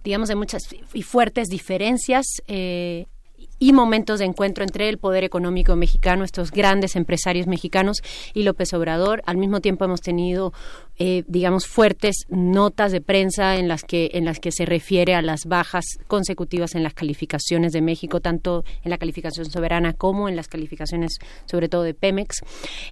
digamos, 0.03 0.29
de 0.29 0.35
muchas 0.35 0.61
y 0.93 1.01
fuertes 1.01 1.47
diferencias 1.47 2.25
eh, 2.47 3.07
y 3.59 3.73
momentos 3.73 4.19
de 4.19 4.25
encuentro 4.25 4.63
entre 4.63 4.89
el 4.89 4.97
poder 4.97 5.23
económico 5.23 5.75
mexicano, 5.75 6.23
estos 6.23 6.51
grandes 6.51 6.95
empresarios 6.95 7.47
mexicanos 7.47 8.01
y 8.33 8.43
López 8.43 8.73
Obrador. 8.73 9.21
Al 9.25 9.37
mismo 9.37 9.61
tiempo 9.61 9.85
hemos 9.85 10.01
tenido 10.01 10.53
eh, 10.97 11.23
digamos, 11.27 11.67
fuertes 11.67 12.25
notas 12.29 12.91
de 12.91 13.01
prensa 13.01 13.57
en 13.57 13.67
las 13.67 13.83
que 13.83 14.11
en 14.13 14.25
las 14.25 14.39
que 14.39 14.51
se 14.51 14.65
refiere 14.65 15.13
a 15.13 15.21
las 15.21 15.45
bajas 15.45 15.85
consecutivas 16.07 16.75
en 16.75 16.83
las 16.83 16.93
calificaciones 16.93 17.73
de 17.73 17.81
México, 17.81 18.21
tanto 18.21 18.63
en 18.83 18.89
la 18.89 18.97
calificación 18.97 19.49
soberana 19.49 19.93
como 19.93 20.29
en 20.29 20.35
las 20.35 20.47
calificaciones, 20.47 21.17
sobre 21.45 21.69
todo 21.69 21.83
de 21.83 21.93
Pemex. 21.93 22.41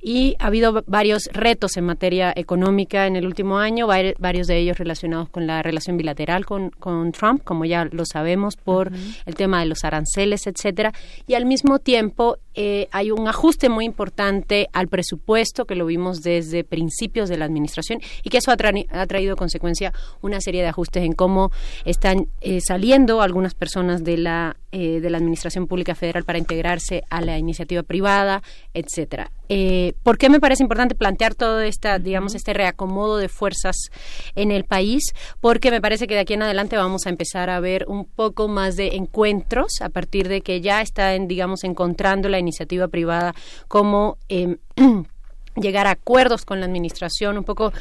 Y 0.02 0.36
ha 0.40 0.48
habido 0.48 0.84
varios 0.86 1.30
retos 1.32 1.78
en 1.78 1.86
materia 1.86 2.34
económica 2.36 3.08
en 3.08 3.16
el 3.16 3.26
último 3.26 3.58
año, 3.58 3.88
varios 3.88 4.48
de 4.48 4.58
ellos 4.58 4.78
relacionados 4.78 5.30
con 5.30 5.48
la 5.48 5.62
relación 5.62 5.98
bilateral 5.98 6.46
con, 6.46 6.70
con 6.72 7.12
Trump, 7.12 7.44
como 7.44 7.66
ya 7.66 7.86
lo 7.86 8.06
sabemos, 8.06 8.56
por 8.58 8.92
el 9.26 9.36
tema 9.36 9.62
de 9.62 9.68
los 9.68 9.84
aranceles, 9.84 10.48
etcétera. 10.48 10.92
Y 11.28 11.36
al 11.36 11.46
mismo 11.46 11.80
tiempo 11.80 12.38
eh, 12.56 12.88
hay 12.92 13.12
un 13.12 13.28
ajuste 13.28 13.70
muy 13.70 13.86
importante 13.86 14.70
al 14.74 14.88
presupuesto 14.88 15.66
que 15.66 15.76
lo 15.76 15.86
vimos 15.86 16.22
desde 16.22 16.64
principios 16.64 17.30
de 17.30 17.38
la 17.38 17.46
administración 17.46 17.93
y 18.24 18.30
que 18.30 18.38
eso 18.38 18.52
ha, 18.52 18.58
traído 19.08 19.36
consecuencia 19.36 19.94
una 20.22 20.42
serie 20.42 20.62
de 20.62 20.70
ajustes 20.70 21.04
en 21.04 21.14
cómo 21.14 21.52
están 21.86 22.28
eh, 22.42 22.60
saliendo 22.62 23.22
algunas 23.22 23.54
personas 23.54 24.04
de 24.04 24.18
la 24.18 24.56
eh, 24.72 25.02
de 25.02 25.10
la 25.12 25.20
administración 25.20 25.68
pública 25.68 25.94
federal 25.94 26.24
para 26.24 26.40
integrarse 26.40 27.04
a 27.12 27.22
la 27.22 27.38
iniciativa 27.38 27.84
privada, 27.84 28.42
etcétera. 28.74 29.30
¿Por 30.02 30.18
qué 30.18 30.30
me 30.30 30.40
parece 30.40 30.64
importante 30.64 30.96
plantear 30.96 31.36
todo 31.36 31.62
esta, 31.62 32.00
digamos, 32.00 32.34
este 32.34 32.54
reacomodo 32.54 33.18
de 33.18 33.30
fuerzas 33.30 33.76
en 34.34 34.50
el 34.50 34.64
país? 34.64 35.14
Porque 35.42 35.70
me 35.70 35.80
parece 35.80 36.08
que 36.08 36.16
de 36.16 36.22
aquí 36.22 36.34
en 36.34 36.42
adelante 36.42 36.76
vamos 36.76 37.06
a 37.06 37.10
empezar 37.10 37.52
a 37.52 37.60
ver 37.60 37.86
un 37.88 38.06
poco 38.06 38.48
más 38.48 38.76
de 38.76 38.96
encuentros 38.96 39.82
a 39.82 39.90
partir 39.90 40.28
de 40.28 40.42
que 40.42 40.62
ya 40.62 40.82
están, 40.82 41.28
digamos, 41.28 41.64
encontrando 41.64 42.30
la 42.30 42.40
iniciativa 42.40 42.88
privada 42.88 43.34
como 43.68 44.18
em, 44.30 44.58
llegar 45.56 45.88
a 45.88 45.92
acuerdos 45.92 46.46
con 46.46 46.60
la 46.60 46.66
administración, 46.66 47.38
un 47.38 47.44
poco, 47.44 47.74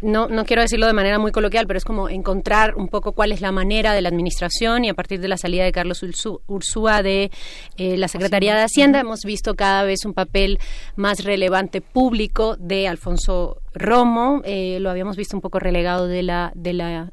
no, 0.00 0.28
no 0.28 0.44
quiero 0.44 0.62
decirlo 0.62 0.86
de 0.86 0.92
manera 0.92 1.18
muy 1.18 1.32
coloquial, 1.32 1.66
pero 1.66 1.78
es 1.78 1.84
como 1.84 2.08
encontrar 2.08 2.74
un 2.76 2.88
poco 2.88 3.12
cuál 3.12 3.32
es 3.32 3.40
la 3.40 3.52
manera 3.52 3.92
de 3.92 4.02
la 4.02 4.08
administración 4.08 4.84
y 4.84 4.88
a 4.88 4.94
partir 4.94 5.20
de 5.20 5.28
la 5.28 5.36
salida 5.36 5.64
de 5.64 5.72
Carlos 5.72 6.02
Ursúa 6.46 7.02
de 7.02 7.30
eh, 7.76 7.96
la 7.96 8.08
Secretaría 8.08 8.54
de 8.54 8.62
Hacienda 8.62 9.00
hemos 9.00 9.20
visto 9.24 9.54
cada 9.54 9.82
vez 9.84 10.04
un 10.04 10.14
papel 10.14 10.58
más 10.96 11.24
relevante 11.24 11.80
público 11.80 12.56
de 12.58 12.88
Alfonso 12.88 13.60
Romo, 13.74 14.42
eh, 14.44 14.78
lo 14.80 14.90
habíamos 14.90 15.16
visto 15.16 15.36
un 15.36 15.40
poco 15.40 15.58
relegado 15.58 16.06
de 16.06 16.22
la, 16.22 16.52
de 16.54 16.72
la 16.72 17.12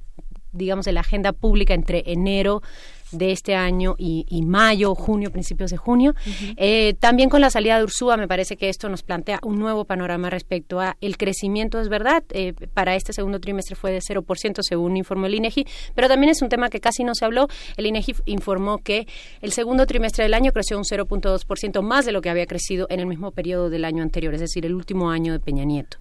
digamos, 0.55 0.85
de 0.85 0.93
la 0.93 1.01
agenda 1.01 1.33
pública 1.33 1.73
entre 1.73 2.03
enero 2.07 2.61
de 3.11 3.31
este 3.31 3.55
año 3.55 3.95
y, 3.97 4.41
mayo, 4.45 4.95
junio, 4.95 5.31
principios 5.31 5.71
de 5.71 5.77
junio. 5.77 6.13
Eh, 6.57 6.95
también 6.99 7.29
con 7.29 7.41
la 7.41 7.49
salida 7.49 7.77
de 7.77 7.83
Ursúa 7.83 8.17
me 8.17 8.27
parece 8.27 8.57
que 8.57 8.69
esto 8.69 8.89
nos 8.89 9.03
plantea 9.03 9.39
un 9.43 9.59
nuevo 9.59 9.85
panorama 9.85 10.29
respecto 10.29 10.79
a 10.79 10.97
el 11.01 11.17
crecimiento, 11.17 11.79
es 11.79 11.89
verdad, 11.89 12.23
eh, 12.31 12.53
para 12.73 12.95
este 12.95 13.13
segundo 13.13 13.39
trimestre 13.39 13.75
fue 13.75 13.91
de 13.91 13.99
0% 13.99 14.61
según 14.61 14.97
informó 14.97 15.27
el 15.27 15.35
INEGI, 15.35 15.65
pero 15.93 16.07
también 16.07 16.31
es 16.31 16.41
un 16.41 16.49
tema 16.49 16.69
que 16.69 16.79
casi 16.79 17.03
no 17.03 17.15
se 17.15 17.25
habló. 17.25 17.47
El 17.77 17.85
INEGI 17.85 18.15
informó 18.25 18.79
que 18.79 19.07
el 19.41 19.51
segundo 19.51 19.85
trimestre 19.85 20.23
del 20.23 20.33
año 20.33 20.51
creció 20.51 20.77
un 20.77 20.83
0.2% 20.83 21.81
más 21.81 22.05
de 22.05 22.11
lo 22.11 22.21
que 22.21 22.29
había 22.29 22.45
crecido 22.45 22.87
en 22.89 22.99
el 22.99 23.05
mismo 23.05 23.31
periodo 23.31 23.69
del 23.69 23.85
año 23.85 24.03
anterior, 24.03 24.33
es 24.33 24.41
decir, 24.41 24.65
el 24.65 24.75
último 24.75 25.09
año 25.09 25.33
de 25.33 25.39
Peña 25.39 25.63
Nieto. 25.65 25.97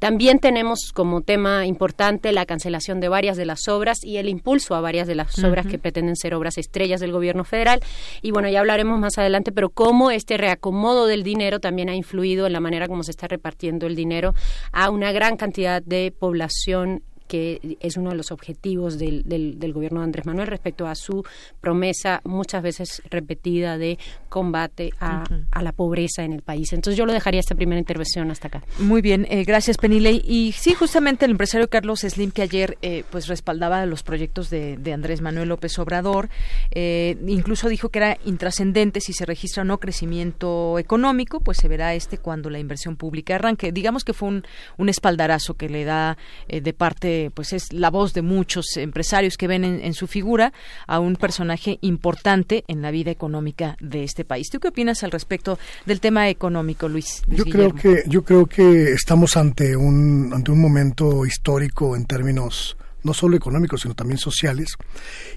También 0.00 0.38
tenemos 0.38 0.92
como 0.94 1.20
tema 1.20 1.66
importante 1.66 2.32
la 2.32 2.46
cancelación 2.46 3.00
de 3.00 3.10
varias 3.10 3.36
de 3.36 3.44
las 3.44 3.68
obras 3.68 3.98
y 4.02 4.16
el 4.16 4.30
impulso 4.30 4.74
a 4.74 4.80
varias 4.80 5.06
de 5.06 5.14
las 5.14 5.38
obras 5.44 5.66
que 5.66 5.78
pretenden 5.78 6.16
ser 6.16 6.34
obras 6.34 6.56
estrellas 6.56 7.00
del 7.00 7.12
gobierno 7.12 7.44
federal. 7.44 7.80
Y 8.22 8.30
bueno, 8.30 8.48
ya 8.48 8.60
hablaremos 8.60 8.98
más 8.98 9.18
adelante, 9.18 9.52
pero 9.52 9.68
cómo 9.68 10.10
este 10.10 10.38
reacomodo 10.38 11.06
del 11.06 11.22
dinero 11.22 11.60
también 11.60 11.90
ha 11.90 11.94
influido 11.94 12.46
en 12.46 12.54
la 12.54 12.60
manera 12.60 12.88
como 12.88 13.02
se 13.02 13.10
está 13.10 13.28
repartiendo 13.28 13.86
el 13.86 13.94
dinero 13.94 14.34
a 14.72 14.88
una 14.88 15.12
gran 15.12 15.36
cantidad 15.36 15.82
de 15.82 16.14
población 16.18 17.02
que 17.30 17.78
es 17.78 17.96
uno 17.96 18.10
de 18.10 18.16
los 18.16 18.32
objetivos 18.32 18.98
del, 18.98 19.22
del, 19.24 19.72
gobierno 19.72 20.00
de 20.00 20.06
Andrés 20.06 20.26
Manuel 20.26 20.48
respecto 20.48 20.88
a 20.88 20.96
su 20.96 21.24
promesa 21.60 22.20
muchas 22.24 22.60
veces 22.60 23.02
repetida 23.08 23.78
de 23.78 24.00
combate 24.28 24.90
a, 24.98 25.22
a, 25.52 25.62
la 25.62 25.70
pobreza 25.70 26.24
en 26.24 26.32
el 26.32 26.42
país. 26.42 26.72
Entonces 26.72 26.98
yo 26.98 27.06
lo 27.06 27.12
dejaría 27.12 27.38
esta 27.38 27.54
primera 27.54 27.78
intervención 27.78 28.32
hasta 28.32 28.48
acá. 28.48 28.64
Muy 28.80 29.00
bien, 29.00 29.28
eh, 29.30 29.44
gracias 29.44 29.76
Penilei. 29.76 30.24
Y 30.26 30.50
sí, 30.58 30.74
justamente 30.74 31.24
el 31.24 31.30
empresario 31.30 31.70
Carlos 31.70 32.00
Slim 32.00 32.32
que 32.32 32.42
ayer 32.42 32.78
eh, 32.82 33.04
pues 33.10 33.28
respaldaba 33.28 33.86
los 33.86 34.02
proyectos 34.02 34.50
de, 34.50 34.76
de 34.76 34.92
Andrés 34.92 35.20
Manuel 35.20 35.50
López 35.50 35.78
Obrador, 35.78 36.30
eh, 36.72 37.16
incluso 37.28 37.68
dijo 37.68 37.90
que 37.90 38.00
era 38.00 38.18
intrascendente 38.24 39.00
si 39.00 39.12
se 39.12 39.24
registra 39.24 39.62
o 39.62 39.64
no 39.64 39.78
crecimiento 39.78 40.80
económico, 40.80 41.38
pues 41.38 41.58
se 41.58 41.68
verá 41.68 41.94
este 41.94 42.18
cuando 42.18 42.50
la 42.50 42.58
inversión 42.58 42.96
pública 42.96 43.36
arranque. 43.36 43.70
Digamos 43.70 44.02
que 44.04 44.14
fue 44.14 44.28
un, 44.28 44.44
un 44.78 44.88
espaldarazo 44.88 45.54
que 45.54 45.68
le 45.68 45.84
da 45.84 46.16
eh, 46.48 46.60
de 46.60 46.72
parte, 46.72 47.19
pues 47.28 47.52
es 47.52 47.72
la 47.72 47.90
voz 47.90 48.14
de 48.14 48.22
muchos 48.22 48.76
empresarios 48.76 49.36
que 49.36 49.46
ven 49.46 49.64
en, 49.64 49.94
su 49.94 50.06
figura 50.06 50.52
a 50.86 51.00
un 51.00 51.16
personaje 51.16 51.78
importante 51.82 52.64
en 52.68 52.80
la 52.80 52.90
vida 52.90 53.10
económica 53.10 53.76
de 53.80 54.04
este 54.04 54.24
país. 54.24 54.48
¿Tú 54.48 54.60
qué 54.60 54.68
opinas 54.68 55.02
al 55.02 55.10
respecto 55.10 55.58
del 55.84 56.00
tema 56.00 56.28
económico, 56.28 56.88
Luis? 56.88 57.22
yo 57.26 57.44
creo 57.44 57.74
que 57.74 58.04
yo 58.06 58.22
creo 58.22 58.46
que 58.46 58.92
estamos 58.92 59.36
ante 59.36 59.76
un 59.76 60.30
ante 60.32 60.50
un 60.50 60.60
momento 60.60 61.26
histórico 61.26 61.96
en 61.96 62.06
términos 62.06 62.76
no 63.02 63.14
solo 63.14 63.36
económicos, 63.36 63.82
sino 63.82 63.94
también 63.94 64.18
sociales. 64.18 64.76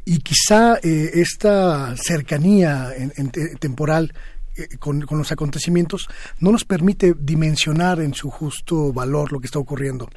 Y 0.06 0.20
quizá 0.20 0.78
eh, 0.84 1.12
esta 1.14 1.96
cercanía 1.98 2.94
en, 2.96 3.32
temporal 3.60 4.14
eh, 4.56 4.78
con, 4.78 5.02
con, 5.02 5.18
los 5.18 5.32
acontecimientos 5.32 6.08
no 6.40 6.52
nos 6.52 6.66
permite 6.66 7.16
dimensionar 7.18 8.02
en 8.02 8.14
su 8.14 8.30
justo 8.30 8.94
valor 8.94 9.32
lo 9.32 9.40
que 9.40 9.48
está 9.48 9.60
ocurriendo. 9.60 10.10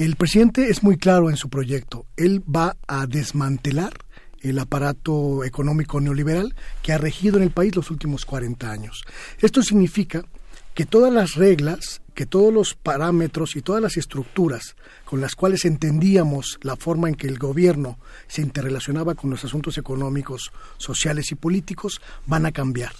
El 0.00 0.16
presidente 0.16 0.70
es 0.70 0.82
muy 0.82 0.96
claro 0.96 1.28
en 1.28 1.36
su 1.36 1.50
proyecto. 1.50 2.06
Él 2.16 2.42
va 2.42 2.78
a 2.88 3.06
desmantelar 3.06 3.92
el 4.40 4.58
aparato 4.58 5.44
económico 5.44 6.00
neoliberal 6.00 6.54
que 6.82 6.94
ha 6.94 6.96
regido 6.96 7.36
en 7.36 7.42
el 7.42 7.50
país 7.50 7.76
los 7.76 7.90
últimos 7.90 8.24
40 8.24 8.70
años. 8.70 9.02
Esto 9.40 9.62
significa 9.62 10.24
que 10.72 10.86
todas 10.86 11.12
las 11.12 11.34
reglas, 11.34 12.00
que 12.14 12.24
todos 12.24 12.50
los 12.50 12.72
parámetros 12.76 13.56
y 13.56 13.60
todas 13.60 13.82
las 13.82 13.98
estructuras 13.98 14.74
con 15.04 15.20
las 15.20 15.34
cuales 15.34 15.66
entendíamos 15.66 16.58
la 16.62 16.76
forma 16.76 17.10
en 17.10 17.14
que 17.14 17.26
el 17.26 17.38
gobierno 17.38 17.98
se 18.26 18.40
interrelacionaba 18.40 19.14
con 19.14 19.28
los 19.28 19.44
asuntos 19.44 19.76
económicos, 19.76 20.50
sociales 20.78 21.30
y 21.30 21.34
políticos 21.34 22.00
van 22.24 22.46
a 22.46 22.52
cambiar. 22.52 22.92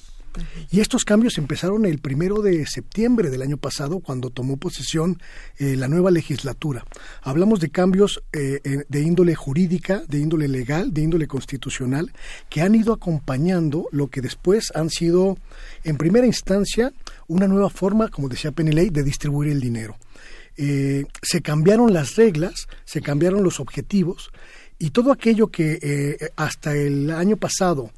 Y 0.71 0.81
estos 0.81 1.05
cambios 1.05 1.39
empezaron 1.39 1.85
el 1.87 1.99
primero 1.99 2.43
de 2.43 2.65
septiembre 2.67 3.31
del 3.31 3.43
año 3.43 3.57
pasado, 3.57 4.01
cuando 4.01 4.31
tomó 4.31 4.57
posesión 4.57 5.21
eh, 5.59 5.77
la 5.77 5.89
nueva 5.89 6.11
legislatura. 6.11 6.85
Hablamos 7.23 7.61
de 7.61 7.71
cambios 7.71 8.23
eh, 8.33 8.61
eh, 8.63 8.85
de 8.89 9.01
índole 9.03 9.35
jurídica, 9.35 10.03
de 10.07 10.19
índole 10.19 10.49
legal, 10.49 10.93
de 10.95 11.03
índole 11.03 11.27
constitucional, 11.27 12.13
que 12.49 12.63
han 12.63 12.75
ido 12.75 12.93
acompañando 12.93 13.89
lo 13.91 14.09
que 14.09 14.21
después 14.21 14.73
han 14.75 14.91
sido, 14.91 15.39
en 15.85 15.97
primera 15.97 16.27
instancia, 16.27 16.93
una 17.27 17.49
nueva 17.49 17.71
forma, 17.71 18.09
como 18.09 18.29
decía 18.29 18.53
Peneley, 18.53 18.91
de 18.91 19.03
distribuir 19.03 19.51
el 19.51 19.61
dinero. 19.61 19.97
se 20.57 21.41
cambiaron 21.43 21.93
las 21.93 22.17
reglas, 22.17 22.69
se 22.85 23.01
cambiaron 23.01 23.43
los 23.43 23.61
objetivos, 23.61 24.31
y 24.79 24.91
todo 24.91 25.13
aquello 25.13 25.49
que 25.49 26.31
hasta 26.37 26.75
el 26.75 27.11
año 27.11 27.37
pasado 27.37 27.91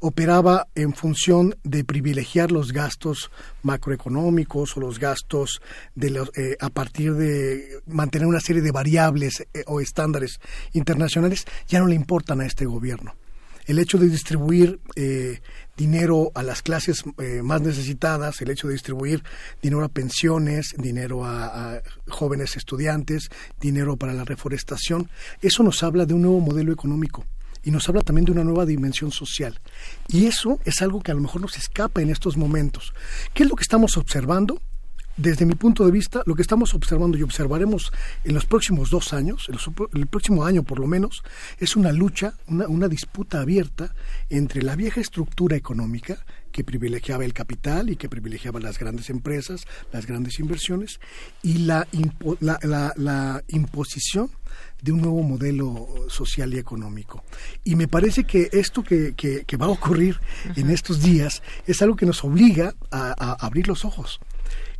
operaba 0.00 0.68
en 0.74 0.94
función 0.94 1.56
de 1.64 1.84
privilegiar 1.84 2.52
los 2.52 2.72
gastos 2.72 3.30
macroeconómicos 3.62 4.76
o 4.76 4.80
los 4.80 4.98
gastos 4.98 5.60
de 5.94 6.10
los, 6.10 6.30
eh, 6.36 6.56
a 6.60 6.70
partir 6.70 7.14
de 7.14 7.80
mantener 7.86 8.28
una 8.28 8.40
serie 8.40 8.62
de 8.62 8.70
variables 8.70 9.46
eh, 9.52 9.64
o 9.66 9.80
estándares 9.80 10.40
internacionales, 10.72 11.44
ya 11.66 11.80
no 11.80 11.86
le 11.86 11.94
importan 11.94 12.40
a 12.40 12.46
este 12.46 12.66
gobierno. 12.66 13.14
El 13.66 13.78
hecho 13.78 13.98
de 13.98 14.08
distribuir 14.08 14.80
eh, 14.96 15.40
dinero 15.76 16.32
a 16.34 16.42
las 16.42 16.62
clases 16.62 17.04
más 17.42 17.60
necesitadas, 17.60 18.40
el 18.40 18.50
hecho 18.50 18.66
de 18.66 18.72
distribuir 18.72 19.22
dinero 19.60 19.84
a 19.84 19.88
pensiones, 19.88 20.74
dinero 20.78 21.26
a, 21.26 21.82
jóvenes 22.08 22.56
estudiantes, 22.56 23.28
dinero 23.60 23.98
para 23.98 24.14
la 24.14 24.24
reforestación, 24.24 25.10
eso 25.42 25.62
nos 25.62 25.82
habla 25.82 26.06
de 26.06 26.14
un 26.14 26.22
nuevo 26.22 26.40
modelo 26.40 26.72
económico 26.72 27.26
y 27.68 27.70
nos 27.70 27.86
habla 27.86 28.00
también 28.00 28.24
de 28.24 28.32
una 28.32 28.44
nueva 28.44 28.64
dimensión 28.64 29.12
social. 29.12 29.60
Y 30.08 30.24
eso 30.24 30.58
es 30.64 30.80
algo 30.80 31.02
que 31.02 31.10
a 31.10 31.14
lo 31.14 31.20
mejor 31.20 31.42
nos 31.42 31.58
escapa 31.58 32.00
en 32.00 32.08
estos 32.08 32.38
momentos. 32.38 32.94
¿Qué 33.34 33.42
es 33.42 33.48
lo 33.50 33.56
que 33.56 33.62
estamos 33.62 33.98
observando? 33.98 34.62
Desde 35.18 35.44
mi 35.44 35.54
punto 35.54 35.84
de 35.84 35.90
vista, 35.90 36.22
lo 36.24 36.34
que 36.34 36.40
estamos 36.40 36.72
observando 36.72 37.18
y 37.18 37.22
observaremos 37.22 37.92
en 38.24 38.32
los 38.32 38.46
próximos 38.46 38.88
dos 38.88 39.12
años, 39.12 39.50
el 39.92 40.06
próximo 40.06 40.46
año 40.46 40.62
por 40.62 40.78
lo 40.78 40.86
menos, 40.86 41.22
es 41.58 41.76
una 41.76 41.92
lucha, 41.92 42.32
una, 42.46 42.88
disputa 42.88 43.42
abierta 43.42 43.94
entre 44.30 44.62
la 44.62 44.74
vieja 44.74 45.02
estructura 45.02 45.54
económica 45.54 46.24
que 46.52 46.64
privilegiaba 46.64 47.26
el 47.26 47.34
capital 47.34 47.90
y 47.90 47.96
que 47.96 48.08
privilegiaba 48.08 48.60
las 48.60 48.78
grandes 48.78 49.10
empresas, 49.10 49.66
las 49.92 50.06
grandes 50.06 50.38
inversiones, 50.38 51.00
y 51.42 51.58
la, 51.58 51.86
la 52.40 53.44
imposición 53.48 54.30
de 54.82 54.92
un 54.92 55.00
nuevo 55.00 55.22
modelo 55.22 55.88
social 56.08 56.54
y 56.54 56.58
económico. 56.58 57.24
Y 57.64 57.76
me 57.76 57.88
parece 57.88 58.24
que 58.24 58.48
esto 58.52 58.82
que, 58.82 59.14
que, 59.14 59.56
va 59.56 59.66
a 59.66 59.70
ocurrir 59.70 60.20
en 60.56 60.70
estos 60.70 61.02
días 61.02 61.42
es 61.66 61.82
algo 61.82 61.96
que 61.96 62.06
nos 62.06 62.22
obliga 62.24 62.74
a, 62.90 63.44
abrir 63.44 63.68
los 63.68 63.84
ojos. 63.84 64.20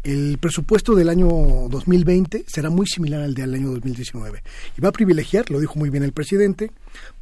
El 0.04 0.38
presupuesto 0.38 0.94
del 0.94 1.08
año 1.08 1.28
2020 1.28 2.44
será 2.46 2.70
muy 2.70 2.86
similar 2.86 3.22
al 3.22 3.34
del 3.34 3.54
año 3.54 3.70
2019 3.72 4.42
y 4.76 4.80
va 4.80 4.90
a 4.90 4.92
privilegiar, 4.92 5.50
lo 5.50 5.58
dijo 5.58 5.74
muy 5.76 5.90
bien 5.90 6.04
el 6.04 6.12
presidente, 6.12 6.70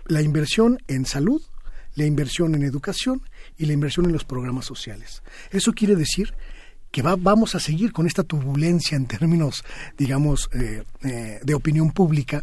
la 0.07 0.21
inversión 0.21 0.79
en 0.87 1.07
salud, 1.07 1.41
la 1.95 2.05
inversión 2.05 2.55
en 2.55 2.63
educación 2.63 3.23
y 3.57 3.65
la 3.65 3.73
inversión 3.73 4.05
en 4.05 4.13
los 4.13 4.25
programas 4.25 4.67
sociales. 4.67 5.23
Eso 5.51 5.73
quiere 5.73 5.97
decir 5.97 6.35
que 6.97 7.03
vamos 7.03 7.55
a 7.55 7.61
seguir 7.61 7.93
con 7.93 8.07
esta 8.07 8.23
turbulencia 8.23 8.97
en 8.97 9.05
términos, 9.05 9.65
digamos, 9.99 10.49
eh, 10.55 10.83
eh, 11.05 11.41
de 11.43 11.55
opinión 11.55 11.91
pública, 11.91 12.43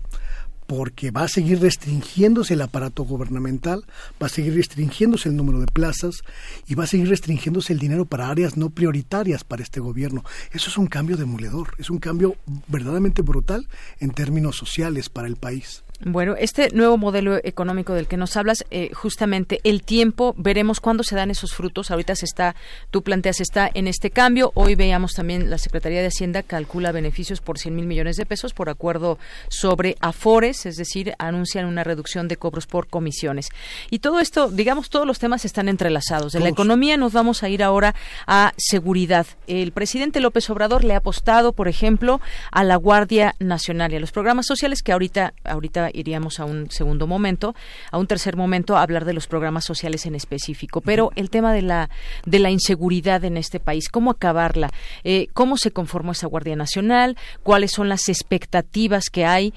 porque 0.67 1.09
va 1.09 1.23
a 1.23 1.27
seguir 1.27 1.59
restringiéndose 1.59 2.53
el 2.53 2.61
aparato 2.61 3.03
gubernamental, 3.03 3.84
va 4.21 4.27
a 4.27 4.30
seguir 4.30 4.53
restringiéndose 4.53 5.30
el 5.30 5.38
número 5.38 5.59
de 5.59 5.65
plazas 5.65 6.21
y 6.67 6.75
va 6.75 6.84
a 6.84 6.88
seguir 6.88 7.09
restringiéndose 7.09 7.73
el 7.73 7.80
dinero 7.80 8.05
para 8.05 8.30
áreas 8.30 8.55
no 8.55 8.69
prioritarias 8.69 9.43
para 9.43 9.63
este 9.63 9.80
gobierno. 9.80 10.23
Eso 10.51 10.69
es 10.69 10.77
un 10.77 10.85
cambio 10.85 11.17
demoledor, 11.17 11.69
es 11.80 11.89
un 11.89 11.97
cambio 11.97 12.35
verdaderamente 12.67 13.23
brutal 13.23 13.67
en 13.99 14.11
términos 14.11 14.55
sociales 14.55 15.09
para 15.09 15.27
el 15.27 15.35
país. 15.35 15.84
Bueno, 16.05 16.35
este 16.38 16.69
nuevo 16.71 16.97
modelo 16.97 17.38
económico 17.38 17.93
del 17.93 18.07
que 18.07 18.17
nos 18.17 18.35
hablas, 18.35 18.65
eh, 18.71 18.91
justamente 18.93 19.61
el 19.63 19.84
tiempo, 19.84 20.35
veremos 20.38 20.81
cuándo 20.81 21.01
se 21.01 21.15
dan 21.15 21.31
esos 21.31 21.53
frutos. 21.53 21.91
Ahorita 21.91 22.13
se 22.15 22.25
está, 22.25 22.55
tú 22.91 23.03
planteas, 23.03 23.39
está 23.39 23.71
en 23.73 23.88
este 23.88 24.11
cambio. 24.11 24.51
Hoy 24.53 24.75
veíamos 24.75 25.13
también 25.13 25.49
la 25.49 25.57
Secretaría 25.57 26.01
de 26.01 26.07
Hacienda 26.07 26.43
calcula 26.43 26.91
beneficios 26.91 27.39
por 27.39 27.57
100 27.57 27.73
mil 27.73 27.85
millones 27.85 28.17
de 28.17 28.25
pesos 28.25 28.53
por 28.53 28.69
acuerdo 28.69 29.17
sobre 29.47 29.95
Afores, 30.01 30.65
es 30.65 30.75
decir, 30.75 31.13
anuncian 31.19 31.65
una 31.65 31.85
reducción 31.85 32.27
de 32.27 32.35
cobros 32.35 32.67
por 32.67 32.88
comisiones. 32.88 33.47
Y 33.89 33.99
todo 33.99 34.19
esto, 34.19 34.51
digamos, 34.51 34.89
todos 34.89 35.07
los 35.07 35.19
temas 35.19 35.45
están 35.45 35.69
entrelazados. 35.69 36.34
De 36.34 36.41
la 36.41 36.49
economía 36.49 36.97
nos 36.97 37.13
vamos 37.13 37.43
a 37.43 37.49
ir 37.49 37.63
ahora 37.63 37.95
a 38.27 38.53
seguridad. 38.57 39.25
El 39.47 39.71
presidente 39.71 40.19
López 40.19 40.49
Obrador 40.49 40.84
le 40.84 40.95
ha 40.95 40.97
apostado, 40.97 41.53
por 41.53 41.69
ejemplo, 41.69 42.19
a 42.51 42.65
la 42.65 42.75
Guardia 42.75 43.35
Nacional 43.39 43.93
y 43.93 43.95
a 43.95 43.99
los 44.01 44.11
programas 44.11 44.47
sociales 44.47 44.84
que 44.84 44.91
ahorita, 44.91 45.34
ahorita 45.45 45.91
iríamos 45.94 46.40
a 46.40 46.45
un 46.45 46.70
segundo 46.72 47.07
momento, 47.07 47.56
a 47.91 47.98
un 47.98 48.07
tercer 48.07 48.36
momento 48.36 48.76
a 48.76 48.82
hablar 48.82 49.06
de 49.06 49.14
los 49.14 49.28
programas 49.28 49.65
sociales 49.65 50.06
en 50.06 50.15
específico. 50.15 50.82
Pero 50.82 51.11
el 51.15 51.30
tema 51.30 51.53
de 51.53 51.61
la 51.61 51.90
de 52.26 52.40
la 52.40 52.49
inseguridad 52.49 53.24
en 53.24 53.38
este 53.38 53.60
país, 53.60 53.90
cómo 53.90 54.11
acabarla, 54.11 54.72
eh, 55.03 55.28
cómo 55.34 55.57
se 55.57 55.72
conformó 55.72 56.11
esa 56.11 56.28
Guardia 56.28 56.56
Nacional, 56.56 57.18
cuáles 57.44 57.72
son 57.72 57.90
las 57.90 58.10
expectativas 58.10 59.10
que 59.10 59.26
hay 59.26 59.53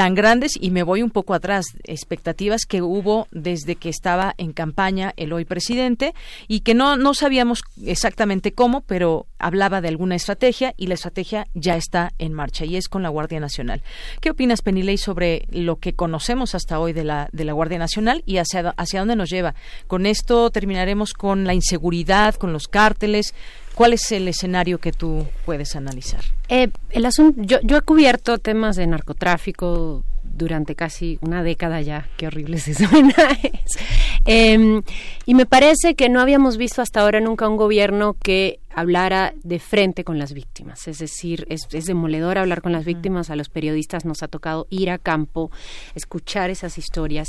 tan 0.00 0.14
grandes 0.14 0.52
y 0.58 0.70
me 0.70 0.82
voy 0.82 1.02
un 1.02 1.10
poco 1.10 1.34
atrás, 1.34 1.66
expectativas 1.84 2.64
que 2.64 2.80
hubo 2.80 3.28
desde 3.32 3.76
que 3.76 3.90
estaba 3.90 4.34
en 4.38 4.54
campaña 4.54 5.12
el 5.18 5.30
hoy 5.34 5.44
presidente 5.44 6.14
y 6.48 6.60
que 6.60 6.72
no, 6.72 6.96
no 6.96 7.12
sabíamos 7.12 7.62
exactamente 7.84 8.52
cómo, 8.52 8.80
pero 8.80 9.26
hablaba 9.38 9.82
de 9.82 9.88
alguna 9.88 10.14
estrategia 10.14 10.72
y 10.78 10.86
la 10.86 10.94
estrategia 10.94 11.48
ya 11.52 11.76
está 11.76 12.14
en 12.18 12.32
marcha 12.32 12.64
y 12.64 12.76
es 12.76 12.88
con 12.88 13.02
la 13.02 13.10
Guardia 13.10 13.40
Nacional. 13.40 13.82
¿Qué 14.22 14.30
opinas, 14.30 14.62
Penilei, 14.62 14.96
sobre 14.96 15.44
lo 15.50 15.76
que 15.76 15.92
conocemos 15.92 16.54
hasta 16.54 16.80
hoy 16.80 16.94
de 16.94 17.04
la, 17.04 17.28
de 17.32 17.44
la 17.44 17.52
Guardia 17.52 17.78
Nacional 17.78 18.22
y 18.24 18.38
hacia, 18.38 18.70
hacia 18.78 19.00
dónde 19.00 19.16
nos 19.16 19.28
lleva? 19.28 19.54
Con 19.86 20.06
esto 20.06 20.48
terminaremos 20.48 21.12
con 21.12 21.44
la 21.44 21.52
inseguridad, 21.52 22.36
con 22.36 22.54
los 22.54 22.68
cárteles. 22.68 23.34
¿Cuál 23.80 23.94
es 23.94 24.12
el 24.12 24.28
escenario 24.28 24.76
que 24.76 24.92
tú 24.92 25.26
puedes 25.46 25.74
analizar? 25.74 26.20
Eh, 26.50 26.68
el 26.90 27.06
asunto, 27.06 27.40
yo, 27.42 27.60
yo 27.62 27.78
he 27.78 27.80
cubierto 27.80 28.36
temas 28.36 28.76
de 28.76 28.86
narcotráfico 28.86 30.04
durante 30.22 30.74
casi 30.74 31.18
una 31.22 31.42
década 31.42 31.80
ya, 31.80 32.06
qué 32.18 32.26
horrible 32.26 32.58
se 32.58 32.74
suena. 32.86 33.14
eh, 34.26 34.82
y 35.24 35.34
me 35.34 35.46
parece 35.46 35.94
que 35.94 36.10
no 36.10 36.20
habíamos 36.20 36.58
visto 36.58 36.82
hasta 36.82 37.00
ahora 37.00 37.20
nunca 37.20 37.48
un 37.48 37.56
gobierno 37.56 38.16
que 38.22 38.60
hablara 38.68 39.32
de 39.44 39.58
frente 39.58 40.04
con 40.04 40.18
las 40.18 40.34
víctimas. 40.34 40.86
Es 40.86 40.98
decir, 40.98 41.46
es, 41.48 41.62
es, 41.72 41.86
demoledor 41.86 42.36
hablar 42.36 42.60
con 42.60 42.72
las 42.72 42.84
víctimas. 42.84 43.30
A 43.30 43.36
los 43.36 43.48
periodistas 43.48 44.04
nos 44.04 44.22
ha 44.22 44.28
tocado 44.28 44.66
ir 44.68 44.90
a 44.90 44.98
campo, 44.98 45.50
escuchar 45.94 46.50
esas 46.50 46.76
historias 46.76 47.28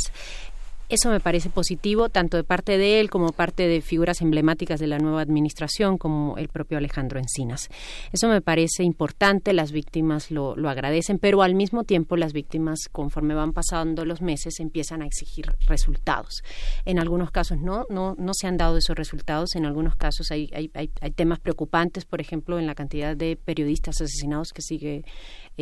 eso 0.92 1.10
me 1.10 1.22
parece 1.22 1.50
positivo, 1.50 2.10
tanto 2.10 2.36
de 2.38 2.44
parte 2.44 2.78
de 2.78 3.00
él 3.00 3.10
como 3.10 3.32
parte 3.32 3.68
de 3.68 3.82
figuras 3.82 4.22
emblemáticas 4.22 4.80
de 4.80 4.88
la 4.88 5.00
nueva 5.00 5.22
administración, 5.22 5.98
como 5.98 6.38
el 6.38 6.50
propio 6.50 6.78
Alejandro 6.78 7.18
Encinas. 7.18 7.70
Eso 8.12 8.28
me 8.28 8.42
parece 8.42 8.84
importante, 8.84 9.54
las 9.54 9.72
víctimas 9.72 10.32
lo, 10.32 10.56
lo 10.58 10.70
agradecen, 10.70 11.18
pero 11.18 11.44
al 11.44 11.56
mismo 11.56 11.86
tiempo 11.86 12.18
las 12.18 12.34
víctimas, 12.34 12.90
conforme 12.92 13.34
van 13.34 13.54
pasando 13.54 14.04
los 14.04 14.22
meses, 14.22 14.60
empiezan 14.60 15.02
a 15.02 15.06
exigir 15.06 15.46
resultados. 15.66 16.44
En 16.84 17.00
algunos 17.00 17.32
casos 17.32 17.58
no, 17.58 17.86
no, 17.90 18.16
no 18.20 18.34
se 18.34 18.48
han 18.48 18.58
dado 18.58 18.78
esos 18.78 18.98
resultados, 18.98 19.56
en 19.56 19.66
algunos 19.66 19.96
casos 19.96 20.30
hay, 20.32 20.50
hay, 20.54 20.70
hay, 20.74 21.12
temas 21.12 21.40
preocupantes, 21.40 22.04
por 22.04 22.20
ejemplo, 22.20 22.60
en 22.60 22.68
la 22.68 22.76
cantidad 22.76 23.16
de 23.16 23.38
periodistas 23.38 24.02
asesinados 24.02 24.52
que 24.54 24.62
sigue 24.62 25.06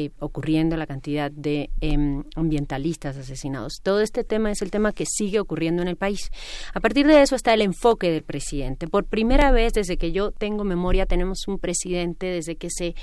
eh, 0.05 0.11
ocurriendo, 0.19 0.77
la 0.77 0.87
cantidad 0.87 1.29
de 1.29 1.71
em, 1.81 2.23
ambientalistas 2.35 3.17
asesinados. 3.17 3.79
Todo 3.83 3.99
este 3.99 4.23
tema 4.23 4.49
es 4.49 4.61
el 4.61 4.71
tema 4.71 4.93
que 4.93 5.05
sigue 5.05 5.41
ocurriendo 5.41 5.81
en 5.81 5.89
el 5.89 5.97
país. 5.97 6.31
A 6.73 6.79
partir 6.79 7.05
de 7.05 7.21
eso 7.21 7.35
está 7.35 7.53
el 7.53 7.61
enfoque 7.61 8.09
del 8.09 8.23
presidente. 8.23 8.87
Por 8.87 9.05
primera 9.05 9.51
vez 9.51 9.73
desde 9.73 9.97
que 9.97 10.13
yo 10.13 10.31
tengo 10.31 10.63
memoria 10.63 11.05
tenemos 11.05 11.47
un 11.49 11.59
presidente 11.59 12.27
desde 12.27 12.55
que 12.55 12.69
se 12.69 12.95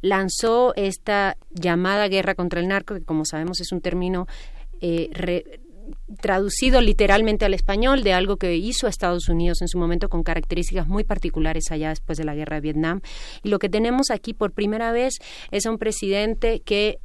lanzó 0.00 0.74
esta 0.76 1.36
llamada 1.50 2.06
guerra 2.06 2.36
contra 2.36 2.60
el 2.60 2.68
narco, 2.68 2.94
que 2.94 3.02
como 3.02 3.24
sabemos 3.24 3.60
es 3.60 3.72
un 3.72 3.80
término 3.80 4.28
eh, 4.80 5.10
traducido 6.20 6.80
literalmente 6.80 7.44
al 7.44 7.54
español 7.54 8.02
de 8.02 8.12
algo 8.12 8.36
que 8.36 8.56
hizo 8.56 8.86
Estados 8.86 9.28
Unidos 9.28 9.62
en 9.62 9.68
su 9.68 9.78
momento 9.78 10.08
con 10.08 10.22
características 10.22 10.86
muy 10.86 11.04
particulares 11.04 11.70
allá 11.70 11.90
después 11.90 12.18
de 12.18 12.24
la 12.24 12.34
guerra 12.34 12.56
de 12.56 12.60
Vietnam. 12.62 13.00
Y 13.42 13.48
lo 13.48 13.58
que 13.58 13.68
tenemos 13.68 14.10
aquí 14.10 14.34
por 14.34 14.52
primera 14.52 14.92
vez 14.92 15.18
es 15.50 15.66
a 15.66 15.70
un 15.70 15.78
presidente 15.78 16.60
que 16.60 16.98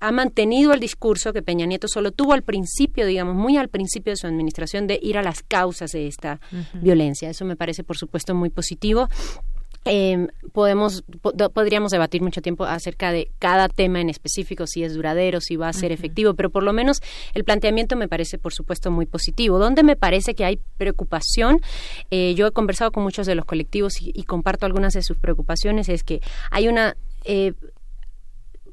ha 0.00 0.12
mantenido 0.12 0.72
el 0.72 0.80
discurso 0.80 1.32
que 1.32 1.42
Peña 1.42 1.66
Nieto 1.66 1.88
solo 1.88 2.12
tuvo 2.12 2.32
al 2.32 2.42
principio, 2.42 3.06
digamos, 3.06 3.34
muy 3.34 3.56
al 3.56 3.68
principio 3.68 4.12
de 4.12 4.16
su 4.16 4.26
administración, 4.26 4.86
de 4.86 4.98
ir 5.00 5.16
a 5.18 5.22
las 5.22 5.42
causas 5.42 5.92
de 5.92 6.06
esta 6.06 6.40
violencia. 6.74 7.30
Eso 7.30 7.44
me 7.44 7.56
parece, 7.56 7.84
por 7.84 7.96
supuesto, 7.96 8.34
muy 8.34 8.50
positivo. 8.50 9.08
Eh, 9.84 10.26
podemos 10.52 11.04
podríamos 11.54 11.92
debatir 11.92 12.20
mucho 12.20 12.42
tiempo 12.42 12.64
acerca 12.64 13.12
de 13.12 13.30
cada 13.38 13.68
tema 13.68 14.00
en 14.00 14.10
específico 14.10 14.66
si 14.66 14.82
es 14.82 14.94
duradero 14.94 15.40
si 15.40 15.56
va 15.56 15.68
a 15.68 15.72
ser 15.72 15.92
efectivo 15.92 16.34
pero 16.34 16.50
por 16.50 16.62
lo 16.62 16.72
menos 16.72 17.00
el 17.32 17.44
planteamiento 17.44 17.96
me 17.96 18.08
parece 18.08 18.38
por 18.38 18.52
supuesto 18.52 18.90
muy 18.90 19.06
positivo. 19.06 19.58
Donde 19.58 19.82
me 19.82 19.96
parece 19.96 20.34
que 20.34 20.44
hay 20.44 20.58
preocupación 20.76 21.60
eh, 22.10 22.34
yo 22.34 22.46
he 22.46 22.50
conversado 22.50 22.92
con 22.92 23.02
muchos 23.02 23.26
de 23.26 23.34
los 23.34 23.44
colectivos 23.44 23.94
y, 24.00 24.22
comparto 24.24 24.66
algunas 24.66 24.92
de 24.92 25.02
sus 25.02 25.16
preocupaciones 25.16 25.88
es 25.88 26.02
que 26.02 26.20
hay 26.50 26.68
una 26.68 26.96
eh, 27.24 27.54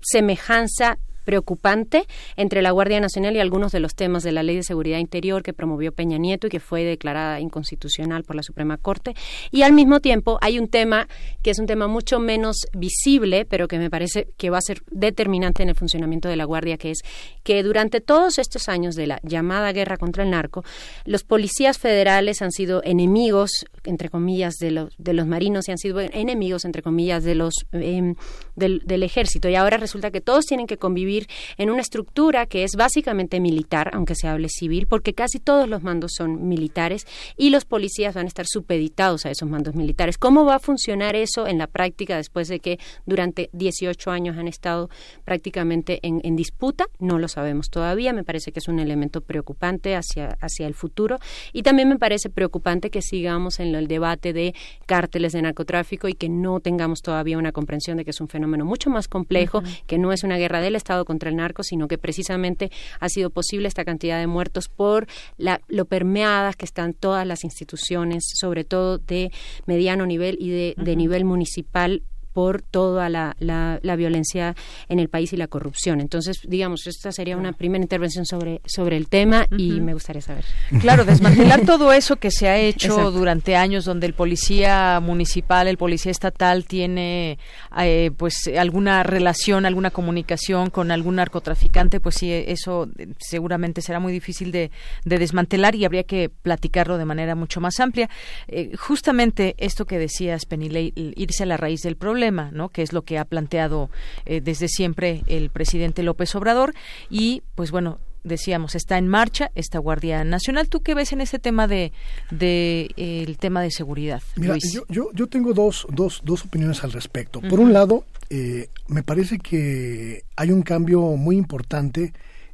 semejanza 0.02 0.98
preocupante 1.26 2.06
entre 2.38 2.62
la 2.62 2.72
Guardia 2.72 3.02
Nacional 3.02 3.36
y 3.36 3.40
algunos 3.40 3.72
de 3.72 3.82
los 3.82 3.96
temas 3.96 4.24
de 4.24 4.32
la 4.32 4.44
Ley 4.44 4.56
de 4.56 4.64
Seguridad 4.64 5.00
Interior 5.00 5.44
que 5.44 5.52
promovió 5.52 5.92
Peña 5.92 6.18
Nieto 6.18 6.48
y 6.48 6.50
que 6.50 6.60
fue 6.60 6.84
declarada 6.84 7.40
inconstitucional 7.40 8.24
por 8.24 8.36
la 8.36 8.44
Suprema 8.44 8.78
Corte. 8.78 9.16
Y 9.52 9.64
al 9.64 9.74
mismo 9.74 10.00
tiempo 10.00 10.38
hay 10.42 10.60
un 10.60 10.70
tema 10.70 11.08
que 11.42 11.52
es 11.52 11.60
un 11.60 11.66
tema 11.66 11.88
mucho 11.88 12.20
menos 12.20 12.68
visible, 12.74 13.46
pero 13.46 13.68
que 13.68 13.80
me 13.80 13.90
parece 13.90 14.28
que 14.38 14.50
va 14.50 14.60
a 14.60 14.62
ser 14.62 14.84
determinante 14.92 15.64
en 15.64 15.70
el 15.70 15.76
funcionamiento 15.76 16.30
de 16.30 16.36
la 16.36 16.46
Guardia, 16.46 16.78
que 16.78 16.92
es 16.92 17.00
que 17.44 17.64
durante 17.64 18.02
todos 18.02 18.38
estos 18.38 18.70
años 18.70 18.96
de 18.96 19.08
la 19.08 19.20
llamada 19.24 19.72
guerra 19.72 19.98
contra 19.98 20.24
el 20.24 20.30
narco, 20.30 20.64
los 21.06 21.24
policías 21.24 21.78
federales 21.78 22.42
han 22.42 22.52
sido 22.52 22.82
enemigos, 22.84 23.66
entre 23.86 24.10
comillas, 24.10 24.56
de 24.56 24.72
los, 24.72 24.96
de 24.98 25.14
los 25.14 25.28
marinos 25.28 25.68
y 25.68 25.72
han 25.72 25.78
sido 25.78 26.00
enemigos, 26.00 26.66
entre 26.66 26.82
comillas, 26.82 27.24
de 27.24 27.36
los, 27.36 27.54
em, 27.72 28.16
del, 28.56 29.04
ejército. 29.04 29.50
Y 29.50 29.56
ahora 29.56 29.78
resulta 29.78 30.12
que 30.12 30.22
todos 30.22 30.46
tienen 30.46 30.68
que 30.68 30.78
convivir 30.78 31.28
en 31.58 31.70
una 31.70 31.82
estructura 31.82 32.46
que 32.46 32.64
es 32.64 32.72
básicamente 32.76 33.40
militar, 33.40 33.92
aunque 33.94 34.16
se 34.16 34.28
hable 34.28 34.50
civil, 34.50 34.88
porque 34.88 35.14
casi 35.14 35.40
todos 35.40 35.70
los 35.70 35.84
mandos 35.84 36.14
son 36.16 36.48
militares 36.48 37.06
y 37.38 37.50
los 37.50 37.66
policías 37.66 38.16
van 38.16 38.26
a 38.26 38.28
estar 38.28 38.46
supeditados 38.48 39.26
a 39.26 39.32
esos 39.32 39.50
mandos 39.50 39.76
militares. 39.76 40.18
¿Cómo 40.18 40.46
va 40.46 40.56
a 40.56 40.60
funcionar 40.60 41.16
eso 41.16 41.48
en 41.48 41.58
la 41.58 41.68
práctica 41.68 42.18
después 42.18 42.48
de 42.48 42.60
que 42.60 42.80
durante 43.06 43.50
18 43.54 44.12
años 44.12 44.38
han 44.38 44.48
estado 44.48 44.90
prácticamente 45.24 46.00
en, 46.02 46.36
disputa? 46.36 46.86
No 47.00 47.20
lo 47.20 47.28
sabemos 47.28 47.70
todavía. 47.70 48.14
Me 48.14 48.24
parece 48.24 48.52
que 48.52 48.60
es 48.60 48.68
un 48.68 48.80
elemento 48.80 49.22
preocupante 49.22 49.96
hacia, 49.96 50.38
hacia 50.42 50.68
el 50.68 50.74
futuro 50.74 51.18
y 51.54 51.64
también 51.64 51.90
me 51.90 51.98
parece 51.98 52.30
preocupante 52.30 52.90
que 52.90 53.02
sigamos 53.02 53.60
en 53.60 53.72
el 53.78 53.88
debate 53.88 54.34
de 54.34 54.54
cárteles 54.86 55.34
de 55.34 55.42
narcotráfico 55.42 56.08
y 56.08 56.14
que 56.14 56.30
no 56.30 56.60
tengamos 56.60 57.02
todavía 57.02 57.38
una 57.38 57.52
comprensión 57.52 57.98
de 57.98 58.06
que 58.06 58.12
es 58.12 58.22
un 58.22 58.28
fenómeno 58.28 58.66
mucho 58.66 58.90
más 58.90 59.08
complejo, 59.08 59.62
que 59.88 59.98
no 59.98 60.12
es 60.12 60.24
una 60.24 60.38
guerra 60.38 60.62
del 60.62 60.76
Estado 60.76 61.06
contra 61.06 61.30
el 61.30 61.36
narco, 61.36 61.64
sino 61.64 61.88
que 61.88 61.98
precisamente 61.98 62.72
ha 63.00 63.10
sido 63.10 63.30
posible 63.30 63.68
esta 63.68 63.86
cantidad 63.86 64.20
de 64.20 64.28
muertos 64.28 64.70
por 64.70 65.08
la, 65.38 65.62
lo 65.68 65.86
permeadas 65.86 66.56
que 66.56 66.66
están 66.66 66.94
todas 66.94 67.26
las 67.26 67.44
instituciones, 67.44 68.26
sobre 68.36 68.64
todo 68.64 68.98
de 68.98 69.32
mediano 69.66 70.06
nivel 70.06 70.38
y 70.40 70.50
de, 70.50 70.76
de 70.78 70.96
nivel 70.96 71.26
municipal 71.26 72.04
por 72.36 72.62
toda 72.62 73.08
la, 73.08 73.34
la, 73.40 73.96
violencia 73.96 74.58
en 74.90 75.00
el 75.00 75.08
país 75.08 75.32
y 75.32 75.38
la 75.38 75.48
corrupción. 75.48 76.02
Entonces, 76.02 76.42
digamos, 76.46 76.86
esta 76.86 77.14
sería 77.14 77.38
una 77.38 77.54
primera 77.54 77.82
intervención 77.82 78.26
sobre, 78.26 78.60
sobre 78.66 78.98
el 78.98 79.08
tema 79.08 79.48
y 79.58 79.80
me 79.80 79.94
gustaría 79.94 80.22
saber. 80.22 80.44
Claro, 80.82 81.06
desmantelar 81.06 81.62
todo 81.66 81.94
eso 81.94 82.18
que 82.18 82.32
se 82.32 82.50
ha 82.50 82.58
hecho 82.58 83.10
durante 83.12 83.56
años, 83.56 83.86
donde 83.86 84.06
el 84.06 84.14
policía 84.14 85.00
municipal, 85.00 85.70
el 85.70 85.78
policía 85.78 86.12
estatal 86.12 86.66
tiene 86.66 87.40
eh, 87.80 88.12
pues 88.18 88.52
alguna 88.60 89.04
relación, 89.04 89.66
alguna 89.66 89.92
comunicación 89.92 90.72
con 90.72 90.92
algún 90.92 91.16
narcotraficante, 91.16 92.02
pues 92.02 92.16
sí, 92.16 92.34
eso 92.34 92.90
seguramente 93.18 93.82
será 93.82 94.02
muy 94.02 94.12
difícil 94.12 94.52
de, 94.52 94.72
de 95.06 95.20
desmantelar 95.20 95.74
y 95.76 95.86
habría 95.86 96.04
que 96.04 96.28
platicarlo 96.28 96.98
de 96.98 97.06
manera 97.06 97.34
mucho 97.34 97.62
más 97.62 97.80
amplia. 97.80 98.10
Eh, 98.50 98.76
justamente 98.76 99.56
esto 99.58 99.86
que 99.86 99.98
decías, 99.98 100.46
Penilei, 100.46 100.92
irse 101.16 101.44
a 101.44 101.46
la 101.46 101.56
raíz 101.56 101.80
del 101.82 101.96
problema 101.96 102.25
¿no? 102.32 102.70
que 102.70 102.82
es 102.82 102.94
lo 102.94 103.04
que 103.04 103.18
ha 103.18 103.26
planteado 103.26 103.90
eh, 104.26 104.42
desde 104.42 104.68
siempre 104.68 105.24
el 105.28 105.50
presidente 105.50 106.04
López 106.04 106.36
Obrador. 106.36 106.74
Y, 107.10 107.44
pues 107.56 107.72
bueno, 107.72 108.00
decíamos, 108.24 108.76
está 108.76 108.98
en 108.98 109.08
marcha 109.08 109.52
esta 109.56 109.80
Guardia 109.80 110.24
Nacional. 110.24 110.70
¿Tú 110.70 110.82
qué 110.82 110.96
ves 110.96 111.14
en 111.14 111.22
ese 111.22 111.40
tema 111.40 111.68
de, 111.68 111.92
de 112.32 112.92
el 112.98 113.38
tema 113.38 113.62
de 113.62 113.72
seguridad? 113.72 114.22
Mira, 114.36 114.58
yo, 114.72 114.84
yo, 114.90 115.10
yo, 115.14 115.28
tengo 115.28 115.54
dos, 115.54 115.88
dos, 115.92 116.22
dos 116.24 116.46
opiniones 116.46 116.84
al 116.84 116.92
respecto. 116.92 117.42
Por 117.42 117.60
un 117.60 117.74
lado, 117.74 118.06
eh, 118.30 118.70
me 118.88 119.04
parece 119.04 119.40
que 119.40 120.24
hay 120.36 120.52
un 120.52 120.64
cambio 120.64 121.02
muy 121.02 121.38
importante 121.38 122.14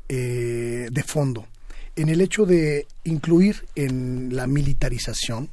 eh, 0.09 0.87
de 0.91 1.03
fondo 1.03 1.47
en 1.95 2.09
el 2.09 2.21
hecho 2.21 2.45
de 2.45 2.87
incluir 3.03 3.65
en 3.75 4.35
la 4.35 4.47
militarización, 4.47 5.49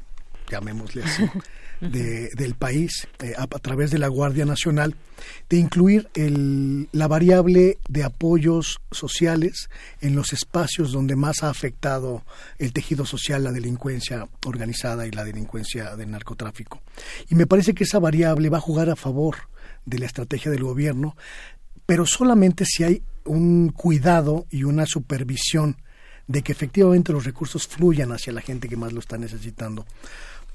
llamémosle 0.51 1.03
así, 1.03 1.25
de, 1.81 2.31
del 2.31 2.55
país 2.55 3.09
eh, 3.21 3.35
a, 3.37 3.47
través 3.47 3.91
de 3.91 3.99
la 3.99 4.09
Guardia 4.09 4.45
Nacional, 4.45 4.95
de 5.49 5.57
incluir 5.57 6.09
el, 6.15 6.89
la 6.93 7.09
variable 7.09 7.79
de 7.89 8.05
apoyos 8.05 8.81
sociales 8.91 9.69
en 10.01 10.15
los 10.15 10.33
espacios 10.33 10.93
donde 10.93 11.17
más 11.17 11.43
ha 11.43 11.51
afectado 11.51 12.25
el 12.59 12.73
tejido 12.73 13.05
social, 13.07 13.45
la 13.45 13.53
delincuencia 13.53 14.29
organizada 14.47 15.07
y 15.07 15.11
la 15.11 15.25
delincuencia 15.25 15.97
del 15.97 16.11
narcotráfico. 16.11 16.81
Y 17.29 17.35
me 17.35 17.47
parece 17.47 17.75
que 17.75 17.85
esa 17.85 17.99
variable 17.99 18.49
va 18.49 18.59
a 18.59 18.63
jugar 18.63 18.91
a 18.91 18.97
favor 18.97 19.37
de 19.87 19.99
la 19.99 20.07
estrategia 20.07 20.51
del 20.51 20.65
gobierno, 20.65 21.17
pero 21.87 22.07
solamente 22.07 22.65
si 22.65 22.85
hay 22.85 23.03
un 23.25 23.71
cuidado 23.71 24.47
y 24.51 24.65
una 24.65 24.87
supervisión 24.87 25.77
de 26.27 26.43
que 26.43 26.53
efectivamente 26.53 27.13
los 27.13 27.25
recursos 27.25 27.67
fluyan 27.67 28.13
hacia 28.13 28.33
la 28.33 28.43
gente 28.43 28.69
que 28.69 28.77
más 28.77 28.93
lo 28.93 29.01
está 29.01 29.17
necesitando 29.17 29.87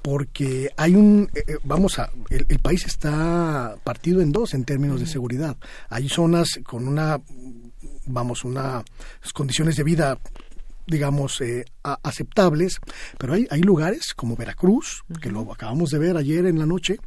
porque 0.04 0.68
hay 0.76 0.96
un, 0.96 1.30
eh, 1.34 1.44
eh, 1.48 1.56
vamos 1.64 1.98
a, 1.98 2.10
el, 2.28 2.58
país 2.58 2.84
está 2.84 3.74
partido 3.84 4.20
en 4.20 4.32
dos 4.32 4.52
en 4.52 4.64
términos 4.64 5.00
de 5.00 5.06
seguridad. 5.06 5.56
Hay 5.88 6.10
zonas 6.10 6.60
con 6.62 6.86
una, 6.86 7.22
vamos, 8.04 8.44
unas 8.44 8.84
condiciones 9.32 9.76
de 9.76 9.82
vida 9.82 10.18
digamos, 10.86 11.40
eh, 11.40 11.64
aceptables, 11.82 12.78
pero 13.16 13.32
hay, 13.32 13.46
hay 13.50 13.62
lugares 13.62 14.12
como 14.14 14.36
Veracruz, 14.36 15.02
que 15.22 15.30
lo 15.30 15.50
acabamos 15.50 15.88
de 15.88 15.98
ver 15.98 16.18
ayer 16.18 16.44
en 16.44 16.58
la 16.58 16.66
noche, 16.66 16.98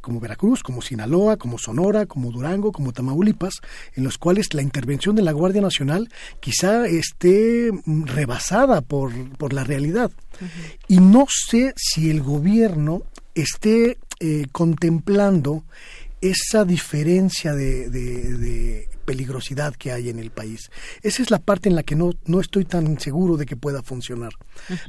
como 0.00 0.20
Veracruz, 0.20 0.62
como 0.62 0.82
Sinaloa, 0.82 1.36
como 1.36 1.58
Sonora, 1.58 2.06
como 2.06 2.30
Durango, 2.30 2.72
como 2.72 2.92
Tamaulipas, 2.92 3.54
en 3.94 4.04
los 4.04 4.18
cuales 4.18 4.54
la 4.54 4.62
intervención 4.62 5.16
de 5.16 5.22
la 5.22 5.32
Guardia 5.32 5.60
Nacional 5.60 6.08
quizá 6.40 6.86
esté 6.86 7.70
rebasada 7.86 8.80
por, 8.80 9.12
por 9.36 9.52
la 9.52 9.64
realidad. 9.64 10.10
Y 10.88 10.98
no 10.98 11.26
sé 11.28 11.74
si 11.76 12.10
el 12.10 12.22
gobierno 12.22 13.02
esté 13.34 13.98
eh, 14.20 14.46
contemplando 14.52 15.64
esa 16.20 16.64
diferencia 16.64 17.54
de, 17.54 18.88
peligrosidad 19.10 19.74
que 19.74 19.90
hay 19.90 20.08
en 20.08 20.20
el 20.20 20.30
país. 20.30 20.70
Esa 21.02 21.20
es 21.20 21.32
la 21.32 21.40
parte 21.40 21.68
en 21.68 21.74
la 21.74 21.82
que 21.82 21.96
no, 21.96 22.12
no 22.26 22.38
estoy 22.38 22.64
tan 22.64 23.00
seguro 23.00 23.36
de 23.36 23.44
que 23.44 23.56
pueda 23.56 23.82
funcionar. 23.82 24.30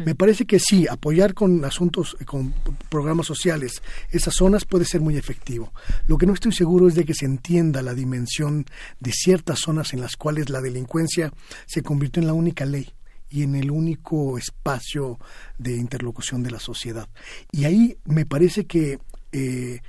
Me 0.05 0.13
parece 0.13 0.45
que 0.45 0.59
sí, 0.59 0.85
apoyar 0.87 1.33
con 1.33 1.65
asuntos, 1.65 2.15
con 2.25 2.53
programas 2.89 3.25
sociales 3.25 3.81
esas 4.11 4.35
zonas 4.35 4.63
puede 4.65 4.85
ser 4.85 5.01
muy 5.01 5.17
efectivo. 5.17 5.73
Lo 6.05 6.19
que 6.19 6.27
no 6.27 6.33
estoy 6.33 6.51
seguro 6.51 6.87
es 6.87 6.93
de 6.93 7.03
que 7.03 7.15
se 7.15 7.25
entienda 7.25 7.81
la 7.81 7.95
dimensión 7.95 8.65
de 8.99 9.11
ciertas 9.11 9.57
zonas 9.57 9.91
en 9.93 10.01
las 10.01 10.15
cuales 10.17 10.51
la 10.51 10.61
delincuencia 10.61 11.33
se 11.65 11.81
convirtió 11.81 12.21
en 12.21 12.27
la 12.27 12.33
única 12.33 12.65
ley 12.65 12.93
y 13.27 13.41
en 13.41 13.55
el 13.55 13.71
único 13.71 14.37
espacio 14.37 15.17
de 15.57 15.77
interlocución 15.77 16.43
de 16.43 16.51
la 16.51 16.59
sociedad. 16.59 17.09
Y 17.51 17.65
ahí 17.65 17.97
me 18.05 18.27
parece 18.27 18.67
que 18.67 18.99
eh, 19.31 19.79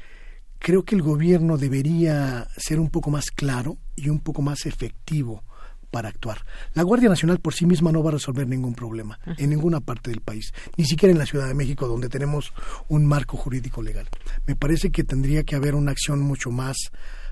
creo 0.58 0.84
que 0.84 0.94
el 0.94 1.02
gobierno 1.02 1.58
debería 1.58 2.48
ser 2.56 2.80
un 2.80 2.88
poco 2.88 3.10
más 3.10 3.30
claro 3.30 3.76
y 3.96 4.08
un 4.08 4.20
poco 4.20 4.42
más 4.42 4.66
efectivo 4.66 5.42
para 5.90 6.08
actuar. 6.08 6.38
La 6.74 6.82
Guardia 6.82 7.10
Nacional 7.10 7.38
por 7.38 7.54
sí 7.54 7.66
misma 7.66 7.92
no 7.92 8.02
va 8.02 8.10
a 8.10 8.14
resolver 8.14 8.48
ningún 8.48 8.74
problema 8.74 9.18
en 9.36 9.50
ninguna 9.50 9.80
parte 9.80 10.10
del 10.10 10.22
país, 10.22 10.52
ni 10.76 10.86
siquiera 10.86 11.12
en 11.12 11.18
la 11.18 11.26
Ciudad 11.26 11.46
de 11.46 11.54
México, 11.54 11.86
donde 11.86 12.08
tenemos 12.08 12.52
un 12.88 13.06
marco 13.06 13.36
jurídico 13.36 13.82
legal. 13.82 14.08
Me 14.46 14.56
parece 14.56 14.90
que 14.90 15.04
tendría 15.04 15.44
que 15.44 15.54
haber 15.54 15.74
una 15.74 15.92
acción 15.92 16.20
mucho 16.20 16.50
más 16.50 16.76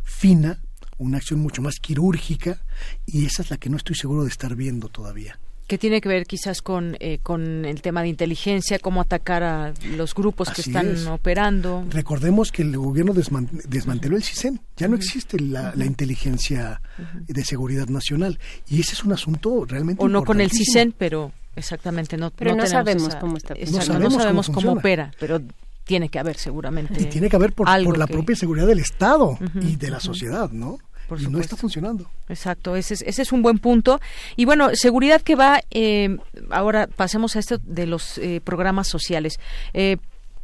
fina, 0.03 0.61
una 0.99 1.17
acción 1.17 1.41
mucho 1.41 1.63
más 1.63 1.77
quirúrgica, 1.81 2.63
y 3.07 3.25
esa 3.25 3.43
es 3.43 3.51
la 3.51 3.57
que 3.57 3.71
no 3.71 3.79
estoy 3.79 3.97
seguro 3.97 4.25
de 4.25 4.31
estar 4.31 4.55
viendo 4.55 4.89
todavía 4.89 5.39
que 5.71 5.79
tiene 5.79 6.01
que 6.01 6.09
ver 6.09 6.27
quizás 6.27 6.63
con, 6.63 6.97
eh, 6.99 7.21
con 7.23 7.65
el 7.65 7.81
tema 7.81 8.03
de 8.03 8.09
inteligencia, 8.09 8.81
cómo 8.81 9.01
atacar 9.01 9.45
a 9.45 9.73
los 9.97 10.17
grupos 10.17 10.51
que 10.51 10.63
están 10.63 11.07
operando. 11.07 11.85
Recordemos 11.91 12.51
que 12.51 12.63
el 12.63 12.77
gobierno 12.77 13.13
desmanteló 13.15 14.17
el 14.17 14.25
CISEN, 14.25 14.61
ya 14.77 14.89
no 14.89 14.97
existe 14.97 15.39
la, 15.39 15.73
inteligencia 15.77 16.83
de 17.29 17.45
seguridad 17.45 17.87
nacional 17.87 18.41
y 18.69 18.81
ese 18.81 18.95
es 18.95 19.05
un 19.05 19.13
asunto 19.13 19.65
realmente 19.65 20.03
O 20.03 20.09
no 20.09 20.25
con 20.25 20.41
el 20.41 20.51
CISEN, 20.51 20.93
pero 20.99 21.31
exactamente 21.55 22.17
no. 22.17 22.33
Pero 22.33 22.57
no, 22.57 22.67
sabemos 22.67 23.15
cómo 23.15 23.37
está. 23.37 23.55
no 23.55 24.11
sabemos, 24.11 24.51
cómo, 24.51 24.73
opera, 24.73 25.13
pero 25.21 25.41
tiene 25.85 26.09
que 26.09 26.19
haber 26.19 26.37
seguramente. 26.37 27.01
Y 27.01 27.05
tiene 27.05 27.29
que 27.29 27.37
haber 27.37 27.53
por, 27.53 27.69
por 27.85 27.97
la 27.97 28.09
propia 28.09 28.35
seguridad 28.35 28.67
del 28.67 28.81
Estado 28.81 29.39
y 29.63 29.77
de 29.77 29.89
la 29.89 30.01
sociedad, 30.01 30.51
¿no? 30.51 30.81
Y 31.19 31.27
no 31.27 31.41
está 31.41 31.57
funcionando. 31.57 32.09
Exacto, 32.29 32.77
ese 32.77 32.95
es, 32.95 33.03
ese 33.03 33.23
es 33.23 33.33
un 33.33 33.43
buen 33.43 33.59
punto. 33.59 34.01
Y 34.37 34.45
bueno, 34.45 34.71
seguridad 34.75 35.23
que 35.23 35.35
va, 35.35 35.61
eh, 35.71 36.17
ahora 36.51 36.87
pasemos 36.87 37.37
a 37.37 37.39
esto 37.39 37.59
de 37.59 37.87
los 37.87 38.19
eh, 38.19 38.41
programas 38.45 38.89
sociales. 38.89 39.39
Eh, 39.73 39.97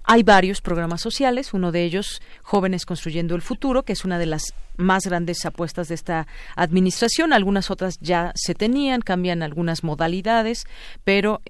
hay 0.09 0.23
varios 0.23 0.61
programas 0.61 1.01
sociales, 1.01 1.53
uno 1.53 1.73
de 1.73 1.83
ellos 1.83 2.23
Jóvenes 2.43 2.87
Construyendo 2.87 3.35
el 3.35 3.43
Futuro, 3.43 3.83
que 3.83 3.93
es 3.93 4.05
una 4.05 4.21
de 4.21 4.27
las 4.27 4.55
más 4.77 5.05
grandes 5.05 5.45
apuestas 5.45 5.89
de 5.89 5.97
esta 5.97 6.29
administración. 6.55 7.33
Algunas 7.33 7.73
otras 7.73 7.99
ya 8.01 8.31
se 8.37 8.55
tenían, 8.55 9.01
cambian 9.01 9.43
algunas 9.43 9.83
modalidades, 9.83 10.65
pero 11.03 11.41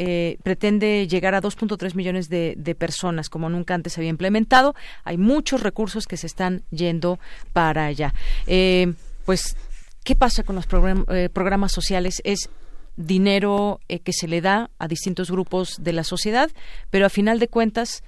pretende 0.42 1.06
llegar 1.06 1.34
a 1.34 1.42
2.3 1.42 1.94
millones 1.96 2.30
de, 2.30 2.54
de, 2.56 2.74
personas, 2.74 3.28
como 3.28 3.50
nunca 3.50 3.74
antes 3.74 3.92
se 3.92 4.00
había 4.00 4.08
implementado. 4.08 4.74
Hay 5.04 5.18
muchos 5.18 5.62
recursos 5.62 6.06
que 6.06 6.16
se 6.16 6.26
están 6.26 6.62
yendo 6.70 7.18
para 7.52 7.84
allá. 7.84 8.14
Eh, 8.46 8.94
pues, 9.26 9.56
¿qué 10.04 10.14
pasa 10.14 10.42
con 10.44 10.56
los 10.56 10.66
eh, 11.08 11.28
programas 11.30 11.72
sociales? 11.72 12.22
Es 12.24 12.48
dinero 12.96 13.80
eh, 13.88 13.98
que 13.98 14.12
se 14.12 14.28
le 14.28 14.40
da 14.40 14.70
a 14.78 14.88
distintos 14.88 15.30
grupos 15.30 15.76
de 15.80 15.92
la 15.92 16.04
sociedad, 16.04 16.50
pero 16.90 17.04
a 17.04 17.10
final 17.10 17.38
de 17.38 17.48
cuentas, 17.48 18.02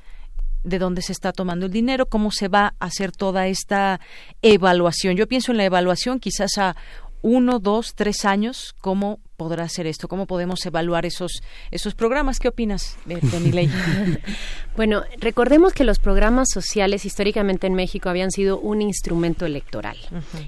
de 0.65 0.79
dónde 0.79 1.03
se 1.03 1.13
está 1.13 1.33
tomando 1.33 1.67
el 1.67 1.73
dinero, 1.73 2.07
cómo 2.07 2.31
se 2.31 2.49
va 2.49 2.75
a 2.79 2.87
hacer 2.87 3.13
toda 3.13 3.47
esta 3.49 4.01
evaluación. 4.43 5.17
Yo 5.17 5.29
pienso 5.29 5.53
en 5.53 5.59
la 5.59 5.65
evaluación 5.65 6.21
quizás 6.21 6.57
a 6.57 6.77
uno, 7.23 7.59
dos, 7.59 7.95
tres 7.95 8.25
años, 8.25 8.75
cómo 8.81 9.19
podrá 9.37 9.69
ser 9.69 9.87
esto, 9.87 10.09
cómo 10.09 10.27
podemos 10.27 10.65
evaluar 10.67 11.07
esos 11.07 11.43
esos 11.71 11.95
programas. 11.95 12.41
¿Qué 12.41 12.49
opinas, 12.49 12.97
Ley? 13.07 13.71
bueno, 14.77 15.03
recordemos 15.19 15.73
que 15.73 15.85
los 15.85 15.99
programas 16.01 16.49
sociales 16.53 17.05
históricamente 17.05 17.67
en 17.67 17.75
México 17.75 18.09
habían 18.09 18.31
sido 18.31 18.59
un 18.59 18.83
instrumento 18.83 19.47
electoral, 19.47 19.97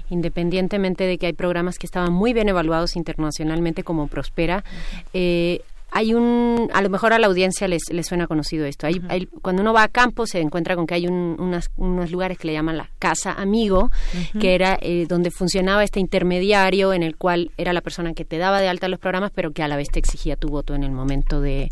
independientemente 0.09 1.05
de 1.05 1.17
que 1.17 1.27
hay 1.27 1.33
programas 1.33 1.77
que 1.77 1.85
estaban 1.85 2.11
muy 2.11 2.33
bien 2.33 2.49
evaluados 2.49 2.95
internacionalmente 2.95 3.83
como 3.83 4.07
Prospera 4.07 4.63
hay 5.91 6.13
un, 6.13 6.69
a 6.73 6.81
lo 6.81 6.89
mejor 6.89 7.11
a 7.11 7.19
la 7.19 7.27
audiencia 7.27 7.67
les, 7.67 7.83
les 7.91 8.07
suena 8.07 8.25
conocido 8.25 8.65
esto. 8.65 8.87
Hay, 8.87 9.27
cuando 9.41 9.61
uno 9.61 9.73
va 9.73 9.83
a 9.83 9.87
campo 9.89 10.25
se 10.25 10.39
encuentra 10.39 10.75
con 10.75 10.87
que 10.87 10.95
hay 10.95 11.07
unas, 11.07 11.69
unos 11.75 12.11
lugares 12.11 12.37
que 12.37 12.47
le 12.47 12.53
llaman 12.53 12.77
la 12.77 12.89
casa 12.97 13.33
amigo, 13.33 13.91
que 14.39 14.55
era 14.55 14.79
eh, 14.81 15.05
donde 15.07 15.31
funcionaba 15.31 15.83
este 15.83 15.99
intermediario 15.99 16.93
en 16.93 17.03
el 17.03 17.17
cual 17.17 17.51
era 17.57 17.73
la 17.73 17.81
persona 17.81 18.13
que 18.13 18.23
te 18.23 18.37
daba 18.37 18.61
de 18.61 18.69
alta 18.69 18.87
los 18.87 18.99
programas, 18.99 19.31
pero 19.35 19.51
que 19.51 19.63
a 19.63 19.67
la 19.67 19.75
vez 19.75 19.89
te 19.89 19.99
exigía 19.99 20.37
tu 20.37 20.47
voto 20.47 20.75
en 20.75 20.83
el 20.83 20.91
momento 20.91 21.41
de, 21.41 21.69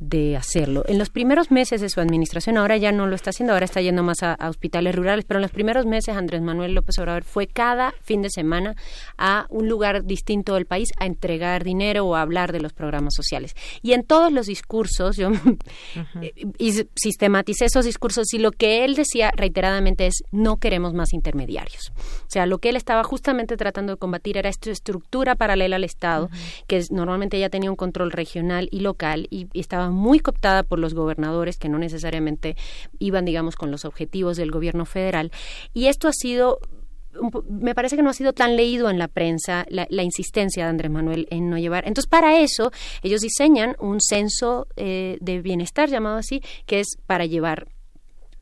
de 0.00 0.34
hacerlo. 0.34 0.82
En 0.88 0.98
los 0.98 1.10
primeros 1.10 1.50
meses 1.50 1.82
de 1.82 1.90
su 1.90 2.00
administración, 2.00 2.56
ahora 2.56 2.78
ya 2.78 2.90
no 2.90 3.06
lo 3.06 3.14
está 3.14 3.30
haciendo, 3.30 3.52
ahora 3.52 3.66
está 3.66 3.82
yendo 3.82 4.02
más 4.02 4.22
a, 4.22 4.36
hospitales 4.48 4.94
rurales, 4.94 5.26
pero 5.26 5.38
en 5.38 5.42
los 5.42 5.50
primeros 5.50 5.84
meses 5.84 6.16
Andrés 6.16 6.40
Manuel 6.40 6.72
López 6.72 6.98
Obrador 6.98 7.22
fue 7.22 7.46
cada 7.46 7.92
fin 8.02 8.22
de 8.22 8.30
semana 8.30 8.74
a 9.18 9.46
un 9.50 9.68
lugar 9.68 10.04
distinto 10.04 10.54
del 10.54 10.64
país 10.64 10.88
a 10.98 11.04
entregar 11.04 11.64
dinero 11.64 12.06
o 12.06 12.16
a 12.16 12.22
hablar 12.22 12.50
de 12.52 12.60
los 12.60 12.72
programas 12.72 13.14
sociales. 13.14 13.54
Y 13.82 13.92
en 13.92 14.02
todos 14.02 14.32
los 14.32 14.46
discursos, 14.46 15.18
yo 15.18 15.30
y 16.58 16.72
sistematicé 16.94 17.66
esos 17.66 17.84
discursos 17.84 18.32
y 18.32 18.38
lo 18.38 18.52
que 18.52 18.84
él 18.84 18.94
decía 18.94 19.32
reiteradamente 19.36 20.06
es 20.06 20.22
no 20.32 20.56
queremos 20.56 20.94
más 20.94 21.12
intermediarios. 21.12 21.92
O 21.96 22.30
sea, 22.30 22.46
lo 22.46 22.58
que 22.58 22.70
él 22.70 22.76
estaba 22.76 23.04
justamente 23.04 23.58
tratando 23.58 23.92
de 23.92 23.98
combatir 23.98 24.38
era 24.38 24.48
esta 24.48 24.70
estructura 24.70 25.34
paralela 25.34 25.76
al 25.76 25.84
Estado, 25.84 26.30
que 26.66 26.82
normalmente 26.90 27.38
ya 27.38 27.50
tenía 27.50 27.70
un 27.70 27.76
control 27.76 28.12
regional 28.12 28.68
y 28.70 28.80
local 28.80 29.26
y, 29.30 29.48
y 29.52 29.60
estaba 29.60 29.89
muy 29.90 30.20
cooptada 30.20 30.62
por 30.62 30.78
los 30.78 30.94
gobernadores 30.94 31.58
que 31.58 31.68
no 31.68 31.78
necesariamente 31.78 32.56
iban, 32.98 33.24
digamos, 33.24 33.56
con 33.56 33.70
los 33.70 33.84
objetivos 33.84 34.36
del 34.36 34.50
gobierno 34.50 34.84
federal. 34.84 35.30
Y 35.74 35.86
esto 35.86 36.08
ha 36.08 36.12
sido 36.12 36.60
me 37.48 37.74
parece 37.74 37.96
que 37.96 38.02
no 38.02 38.10
ha 38.10 38.14
sido 38.14 38.32
tan 38.32 38.56
leído 38.56 38.88
en 38.88 38.98
la 38.98 39.08
prensa 39.08 39.66
la, 39.68 40.02
insistencia 40.02 40.64
de 40.64 40.70
Andrés 40.70 40.90
Manuel 40.90 41.26
en 41.30 41.50
no 41.50 41.58
llevar. 41.58 41.86
Entonces, 41.86 42.08
para 42.08 42.40
eso, 42.40 42.70
ellos 43.02 43.20
diseñan 43.20 43.76
un 43.80 44.00
censo 44.00 44.68
eh, 44.76 45.18
de 45.20 45.42
bienestar, 45.42 45.88
llamado 45.88 46.18
así, 46.18 46.40
que 46.66 46.80
es 46.80 46.98
para 47.06 47.26
llevar 47.26 47.68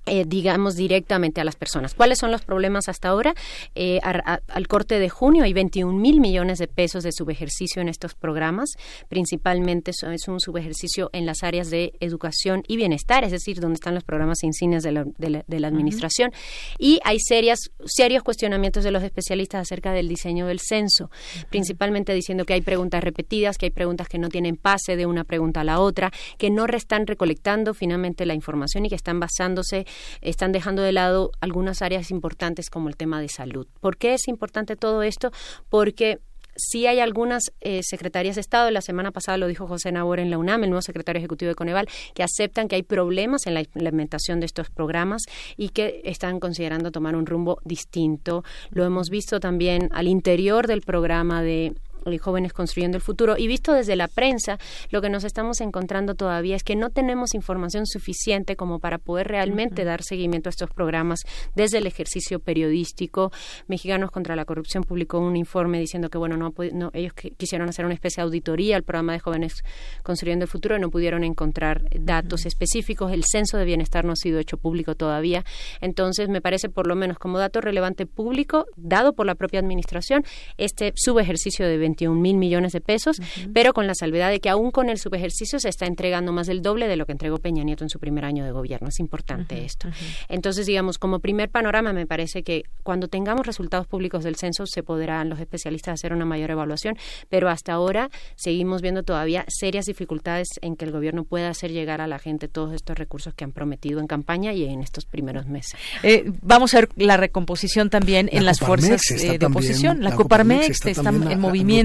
eh, 0.09 0.25
digamos, 0.27 0.77
directamente 0.77 1.41
a 1.41 1.45
las 1.45 1.57
personas. 1.57 1.95
¿Cuáles 1.95 2.19
son 2.19 2.31
los 2.31 2.43
problemas 2.43 2.89
hasta 2.89 3.09
ahora? 3.09 3.35
Eh, 3.75 4.01
al 4.03 4.69
corte 4.69 4.99
de 4.99 5.09
junio 5.09 5.45
hay 5.45 5.53
21 5.53 5.99
mil 5.99 6.21
millones 6.21 6.59
de 6.59 6.69
pesos 6.69 7.05
de 7.05 7.13
subejercicio 7.13 7.83
en 7.83 7.89
estos 7.89 8.15
programas. 8.15 8.71
Principalmente 9.09 9.91
es 9.91 10.29
un 10.29 10.41
subejercicio 10.41 11.11
en 11.13 11.27
las 11.27 11.43
áreas 11.43 11.71
de 11.71 11.93
educación 12.01 12.63
y 12.67 12.77
bienestar, 12.77 13.25
es 13.25 13.33
decir, 13.33 13.61
donde 13.61 13.75
están 13.75 13.95
los 13.95 14.05
programas 14.05 14.43
insignias 14.43 14.83
de 14.83 14.93
la, 14.93 15.05
de 15.19 15.61
la, 15.61 15.69
administración. 15.69 16.31
Y 16.79 17.01
hay 17.05 17.19
serias, 17.21 17.59
serios 17.85 18.23
cuestionamientos 18.23 18.85
de 18.85 18.91
los 18.91 19.03
especialistas 19.03 19.63
acerca 19.63 19.93
del 19.93 20.09
diseño 20.09 20.47
del 20.47 20.61
censo, 20.61 21.11
principalmente 21.51 22.15
diciendo 22.15 22.45
que 22.45 22.55
hay 22.55 22.63
preguntas 22.63 23.05
repetidas, 23.05 23.59
que 23.59 23.67
hay 23.67 23.71
preguntas 23.71 24.09
que 24.09 24.19
no 24.19 24.29
tienen 24.29 24.57
pase 24.57 24.97
de 24.97 25.07
una 25.07 25.25
pregunta 25.25 25.61
a 25.61 25.65
la 25.65 25.81
otra, 25.81 26.11
que 26.39 26.51
no 26.51 26.67
están 26.67 27.07
recolectando 27.07 27.75
finalmente 27.75 28.27
la 28.27 28.35
información 28.35 28.87
y 28.87 28.89
que 28.89 28.95
están 28.95 29.21
basándose 29.21 29.87
están 30.21 30.53
dejando 30.53 30.83
de 30.83 30.93
lado 30.93 31.31
algunas 31.41 31.83
áreas 31.83 32.11
importantes 32.11 32.71
como 32.71 32.89
el 32.89 32.97
tema 32.97 33.21
de 33.21 33.29
salud. 33.29 33.67
¿Por 33.81 33.97
qué 33.97 34.15
es 34.15 34.29
importante 34.29 34.77
todo 34.77 35.03
esto? 35.03 35.31
Porque 35.69 36.21
sí 36.59 36.87
hay 36.87 37.01
algunas 37.01 37.53
eh, 37.61 37.81
secretarías 37.83 38.35
de 38.35 38.41
Estado, 38.41 38.71
la 38.71 38.81
semana 38.81 39.13
pasada 39.13 39.39
lo 39.39 39.47
dijo 39.47 39.67
José 39.67 39.93
Nabor 39.93 40.19
en 40.21 40.31
la 40.31 40.39
UNAM, 40.39 40.65
el 40.65 40.71
nuevo 40.71 40.83
secretario 40.83 41.19
ejecutivo 41.19 41.49
de 41.49 41.55
Coneval, 41.55 41.89
que 42.15 42.23
aceptan 42.23 42.69
que 42.69 42.75
hay 42.75 42.83
problemas 42.83 43.47
en 43.47 43.55
la 43.55 43.61
implementación 43.61 44.41
de 44.41 44.47
estos 44.47 44.69
programas 44.69 45.23
y 45.57 45.71
que 45.71 46.03
están 46.05 46.41
considerando 46.41 46.91
tomar 46.91 47.17
un 47.17 47.27
rumbo 47.27 47.59
distinto. 47.65 48.45
Lo 48.71 48.85
hemos 48.85 49.09
visto 49.09 49.41
también 49.41 49.89
al 49.93 50.09
interior 50.09 50.67
del 50.67 50.83
programa 50.83 51.43
de 51.43 51.75
y 52.07 52.19
jóvenes 52.19 52.53
construyendo 52.53 52.97
el 52.97 53.03
futuro. 53.03 53.37
Y 53.37 53.47
visto 53.47 53.73
desde 53.73 53.97
la 53.97 54.09
prensa, 54.09 54.59
lo 54.91 55.01
que 55.01 55.11
nos 55.11 55.25
estamos 55.25 55.61
encontrando 55.61 56.15
todavía 56.15 56.57
es 56.57 56.65
que 56.65 56.77
no 56.77 56.91
tenemos 56.91 57.35
información 57.35 57.87
suficiente 57.87 58.57
como 58.57 58.79
para 58.79 58.99
poder 58.99 59.29
realmente 59.29 59.85
dar 59.85 60.03
seguimiento 60.03 60.49
a 60.49 60.51
estos 60.51 60.71
programas 60.71 61.21
desde 61.55 61.79
el 61.79 61.87
ejercicio 61.87 62.41
periodístico. 62.41 63.33
Mexicanos 63.67 64.11
contra 64.11 64.37
la 64.37 64.45
Corrupción 64.45 64.85
publicó 64.85 65.19
un 65.19 65.37
informe 65.37 65.79
diciendo 65.79 66.09
que, 66.09 66.19
bueno, 66.19 66.37
no, 66.37 66.55
no 66.73 66.91
ellos 66.95 67.13
quisieron 67.15 67.69
hacer 67.69 67.85
una 67.85 67.95
especie 67.95 68.23
de 68.23 68.27
auditoría 68.27 68.77
al 68.77 68.83
programa 68.83 69.13
de 69.13 69.21
jóvenes 69.21 69.63
construyendo 70.03 70.45
el 70.45 70.49
futuro 70.49 70.77
y 70.77 70.81
no 70.81 70.91
pudieron 70.91 71.25
encontrar 71.25 71.85
datos 72.01 72.47
específicos. 72.47 73.13
El 73.13 73.25
censo 73.25 73.57
de 73.59 73.65
bienestar 73.65 74.05
no 74.05 74.13
ha 74.13 74.17
sido 74.17 74.39
hecho 74.39 74.57
público 74.57 74.95
todavía. 74.95 75.45
Entonces, 75.81 76.29
me 76.29 76.41
parece, 76.41 76.69
por 76.69 76.87
lo 76.87 76.95
menos 76.95 77.19
como 77.19 77.39
dato 77.39 77.61
relevante 77.61 78.07
público, 78.07 78.67
dado 78.77 79.13
por 79.13 79.27
la 79.27 79.35
propia 79.35 79.61
administración, 79.61 80.25
este 80.57 80.93
subejercicio 80.97 81.67
de 81.67 81.79
21 81.89 82.21
mil 82.21 82.37
millones 82.37 82.73
de 82.73 82.81
pesos, 82.81 83.21
pero 83.53 83.73
con 83.73 83.87
la 83.87 83.95
salvedad 83.95 84.31
de 84.31 84.41
que 84.41 84.49
aún 84.49 84.71
con 84.71 84.91
el 84.91 84.99
subejercicio 84.99 85.59
se 85.59 85.69
está 85.69 85.87
entregando 85.87 86.33
más 86.33 86.47
del 86.47 86.63
doble 86.63 86.89
de 86.89 86.97
lo 86.97 87.07
que 87.07 87.13
entregó 87.13 87.39
Peña 87.39 87.65
Nieto 87.65 87.85
en 87.85 87.91
su 87.91 87.99
primer 87.99 88.25
año 88.25 88.45
de 88.45 88.53
gobierno. 88.53 88.89
Es 88.89 89.01
importante 89.01 89.65
esto. 89.65 89.89
Entonces, 90.29 90.67
digamos, 90.67 90.99
como 90.99 91.21
primer 91.21 91.49
panorama, 91.51 91.93
me 91.93 92.07
parece 92.07 92.43
que 92.43 92.65
cuando 92.83 93.09
tengamos 93.09 93.47
resultados 93.47 93.87
públicos 93.87 94.25
del 94.25 94.37
censo 94.37 94.67
se 94.67 94.83
podrán 94.83 95.29
los 95.29 95.41
especialistas 95.41 95.95
hacer 95.95 96.13
una 96.13 96.25
mayor 96.25 96.51
evaluación, 96.51 96.97
pero 97.29 97.49
hasta 97.49 97.73
ahora 97.73 98.11
seguimos 98.37 98.83
viendo 98.83 99.03
todavía 99.03 99.45
serias 99.49 99.87
dificultades 99.87 100.49
en 100.61 100.77
que 100.77 100.85
el 100.85 100.93
gobierno 100.93 101.25
pueda 101.25 101.49
hacer 101.49 101.73
llegar 101.73 102.01
a 102.01 102.07
la 102.07 102.19
gente 102.19 102.49
todos 102.49 102.75
estos 102.75 102.99
recursos 102.99 103.35
que 103.35 103.45
han 103.45 103.53
prometido 103.53 104.01
en 104.01 104.07
campaña 104.07 104.53
y 104.53 104.65
en 104.65 104.83
estos 104.83 105.07
primeros 105.07 105.47
meses. 105.47 105.79
Eh, 106.03 106.31
vamos 106.43 106.75
a 106.75 106.81
ver 106.81 106.89
la 106.97 107.17
recomposición 107.17 107.91
también 107.91 108.29
en 108.33 108.45
las 108.45 108.61
fuerzas 108.61 109.01
eh, 109.11 109.39
de 109.39 109.47
oposición. 109.47 110.03
La, 110.03 110.15
Coparmex, 110.15 110.85
está, 110.87 111.11
en 111.11 111.41
movimiento, 111.41 111.78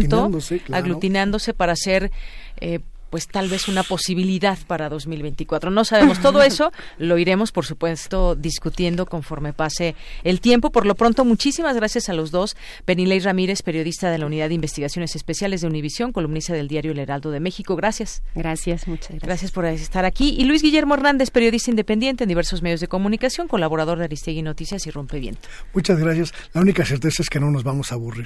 aglutinándose, 0.71 1.53
para 1.53 1.73
hacer 1.73 2.11
eh, 2.59 2.79
pues 3.13 3.27
tal 3.27 3.47
vez 3.47 3.67
una 3.67 3.83
posibilidad 3.83 4.57
para 4.65 4.89
2024. 4.89 5.69
No 5.69 5.85
sabemos 5.85 6.19
todo 6.19 6.41
eso, 6.41 6.71
lo 6.97 7.19
iremos 7.19 7.51
por 7.51 7.63
supuesto 7.63 8.33
discutiendo 8.33 9.05
conforme 9.05 9.53
pase 9.53 9.93
el 10.23 10.41
tiempo. 10.41 10.71
Por 10.71 10.87
lo 10.87 10.95
pronto, 10.95 11.23
muchísimas 11.23 11.75
gracias 11.75 12.09
a 12.09 12.13
los 12.13 12.31
dos. 12.31 12.57
Penilei 12.85 13.19
Ramírez, 13.19 13.61
periodista 13.61 14.09
de 14.09 14.17
la 14.17 14.25
Unidad 14.25 14.47
de 14.47 14.55
Investigaciones 14.55 15.15
Especiales 15.15 15.61
de 15.61 15.67
Univisión, 15.67 16.11
columnista 16.11 16.53
del 16.53 16.67
diario 16.67 16.91
El 16.91 16.97
Heraldo 16.97 17.29
de 17.29 17.39
México. 17.39 17.75
Gracias. 17.75 18.23
Gracias, 18.33 18.87
muchas 18.87 19.09
gracias. 19.09 19.27
Gracias 19.27 19.51
por 19.51 19.65
estar 19.65 20.05
aquí. 20.05 20.35
Y 20.35 20.45
Luis 20.45 20.63
Guillermo 20.63 20.95
Hernández, 20.95 21.29
periodista 21.29 21.69
independiente 21.69 22.23
en 22.23 22.29
diversos 22.29 22.63
medios 22.63 22.79
de 22.79 22.87
comunicación, 22.87 23.47
colaborador 23.47 23.99
de 23.99 24.05
Aristegui 24.05 24.41
Noticias 24.41 24.87
y 24.87 24.89
Rompeviento. 24.89 25.47
Muchas 25.75 25.99
gracias. 25.99 26.33
La 26.53 26.61
única 26.61 26.83
certeza 26.83 27.21
es 27.21 27.29
que 27.29 27.39
no 27.39 27.51
nos 27.51 27.63
vamos 27.63 27.91
a 27.91 27.93
aburrir. 27.93 28.25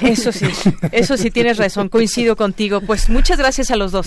Eso 0.00 0.30
sí, 0.30 0.46
eso 0.92 1.16
sí 1.16 1.32
tienes 1.32 1.56
razón, 1.56 1.88
coincido 1.88 2.36
contigo. 2.36 2.80
Pues 2.82 3.10
muchas 3.10 3.36
gracias 3.36 3.72
a 3.72 3.76
los 3.76 3.90
dos. 3.90 4.06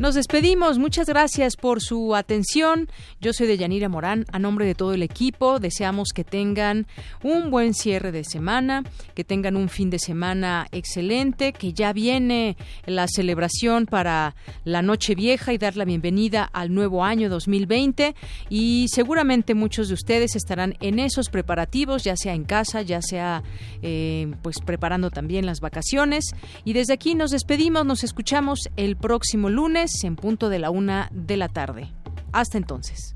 Nos 0.00 0.14
despedimos. 0.14 0.78
Muchas 0.78 1.06
gracias 1.06 1.56
por 1.56 1.82
su 1.82 2.16
atención. 2.16 2.88
Yo 3.20 3.34
soy 3.34 3.46
Deyanira 3.46 3.90
Morán. 3.90 4.24
A 4.32 4.38
nombre 4.38 4.64
de 4.64 4.74
todo 4.74 4.94
el 4.94 5.02
equipo, 5.02 5.60
deseamos 5.60 6.12
que 6.14 6.24
tengan 6.24 6.86
un 7.22 7.50
buen 7.50 7.74
cierre 7.74 8.10
de 8.10 8.24
semana, 8.24 8.82
que 9.14 9.24
tengan 9.24 9.56
un 9.56 9.68
fin 9.68 9.90
de 9.90 9.98
semana 9.98 10.68
excelente, 10.72 11.52
que 11.52 11.74
ya 11.74 11.92
viene 11.92 12.56
la 12.86 13.08
celebración 13.08 13.84
para 13.84 14.34
la 14.64 14.80
Noche 14.80 15.14
Vieja 15.14 15.52
y 15.52 15.58
dar 15.58 15.76
la 15.76 15.84
bienvenida 15.84 16.44
al 16.44 16.72
nuevo 16.72 17.04
año 17.04 17.28
2020. 17.28 18.14
Y 18.48 18.86
seguramente 18.88 19.54
muchos 19.54 19.88
de 19.88 19.94
ustedes 19.94 20.34
estarán 20.34 20.78
en 20.80 20.98
esos 20.98 21.28
preparativos, 21.28 22.04
ya 22.04 22.16
sea 22.16 22.32
en 22.32 22.44
casa, 22.44 22.80
ya 22.80 23.02
sea 23.02 23.42
eh, 23.82 24.32
pues 24.40 24.60
preparando 24.64 25.10
también 25.10 25.44
las 25.44 25.60
vacaciones. 25.60 26.24
Y 26.64 26.72
desde 26.72 26.94
aquí 26.94 27.14
nos 27.14 27.32
despedimos. 27.32 27.84
Nos 27.84 28.02
escuchamos 28.02 28.70
el 28.78 28.96
próximo 28.96 29.50
lunes 29.90 30.04
en 30.04 30.16
punto 30.16 30.48
de 30.48 30.58
la 30.58 30.70
una 30.70 31.08
de 31.12 31.36
la 31.36 31.48
tarde. 31.48 31.88
Hasta 32.32 32.58
entonces. 32.58 33.12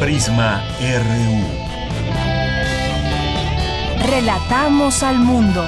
Prisma 0.00 0.62
RU. 0.80 1.42
Relatamos 4.06 5.02
al 5.02 5.18
mundo. 5.18 5.64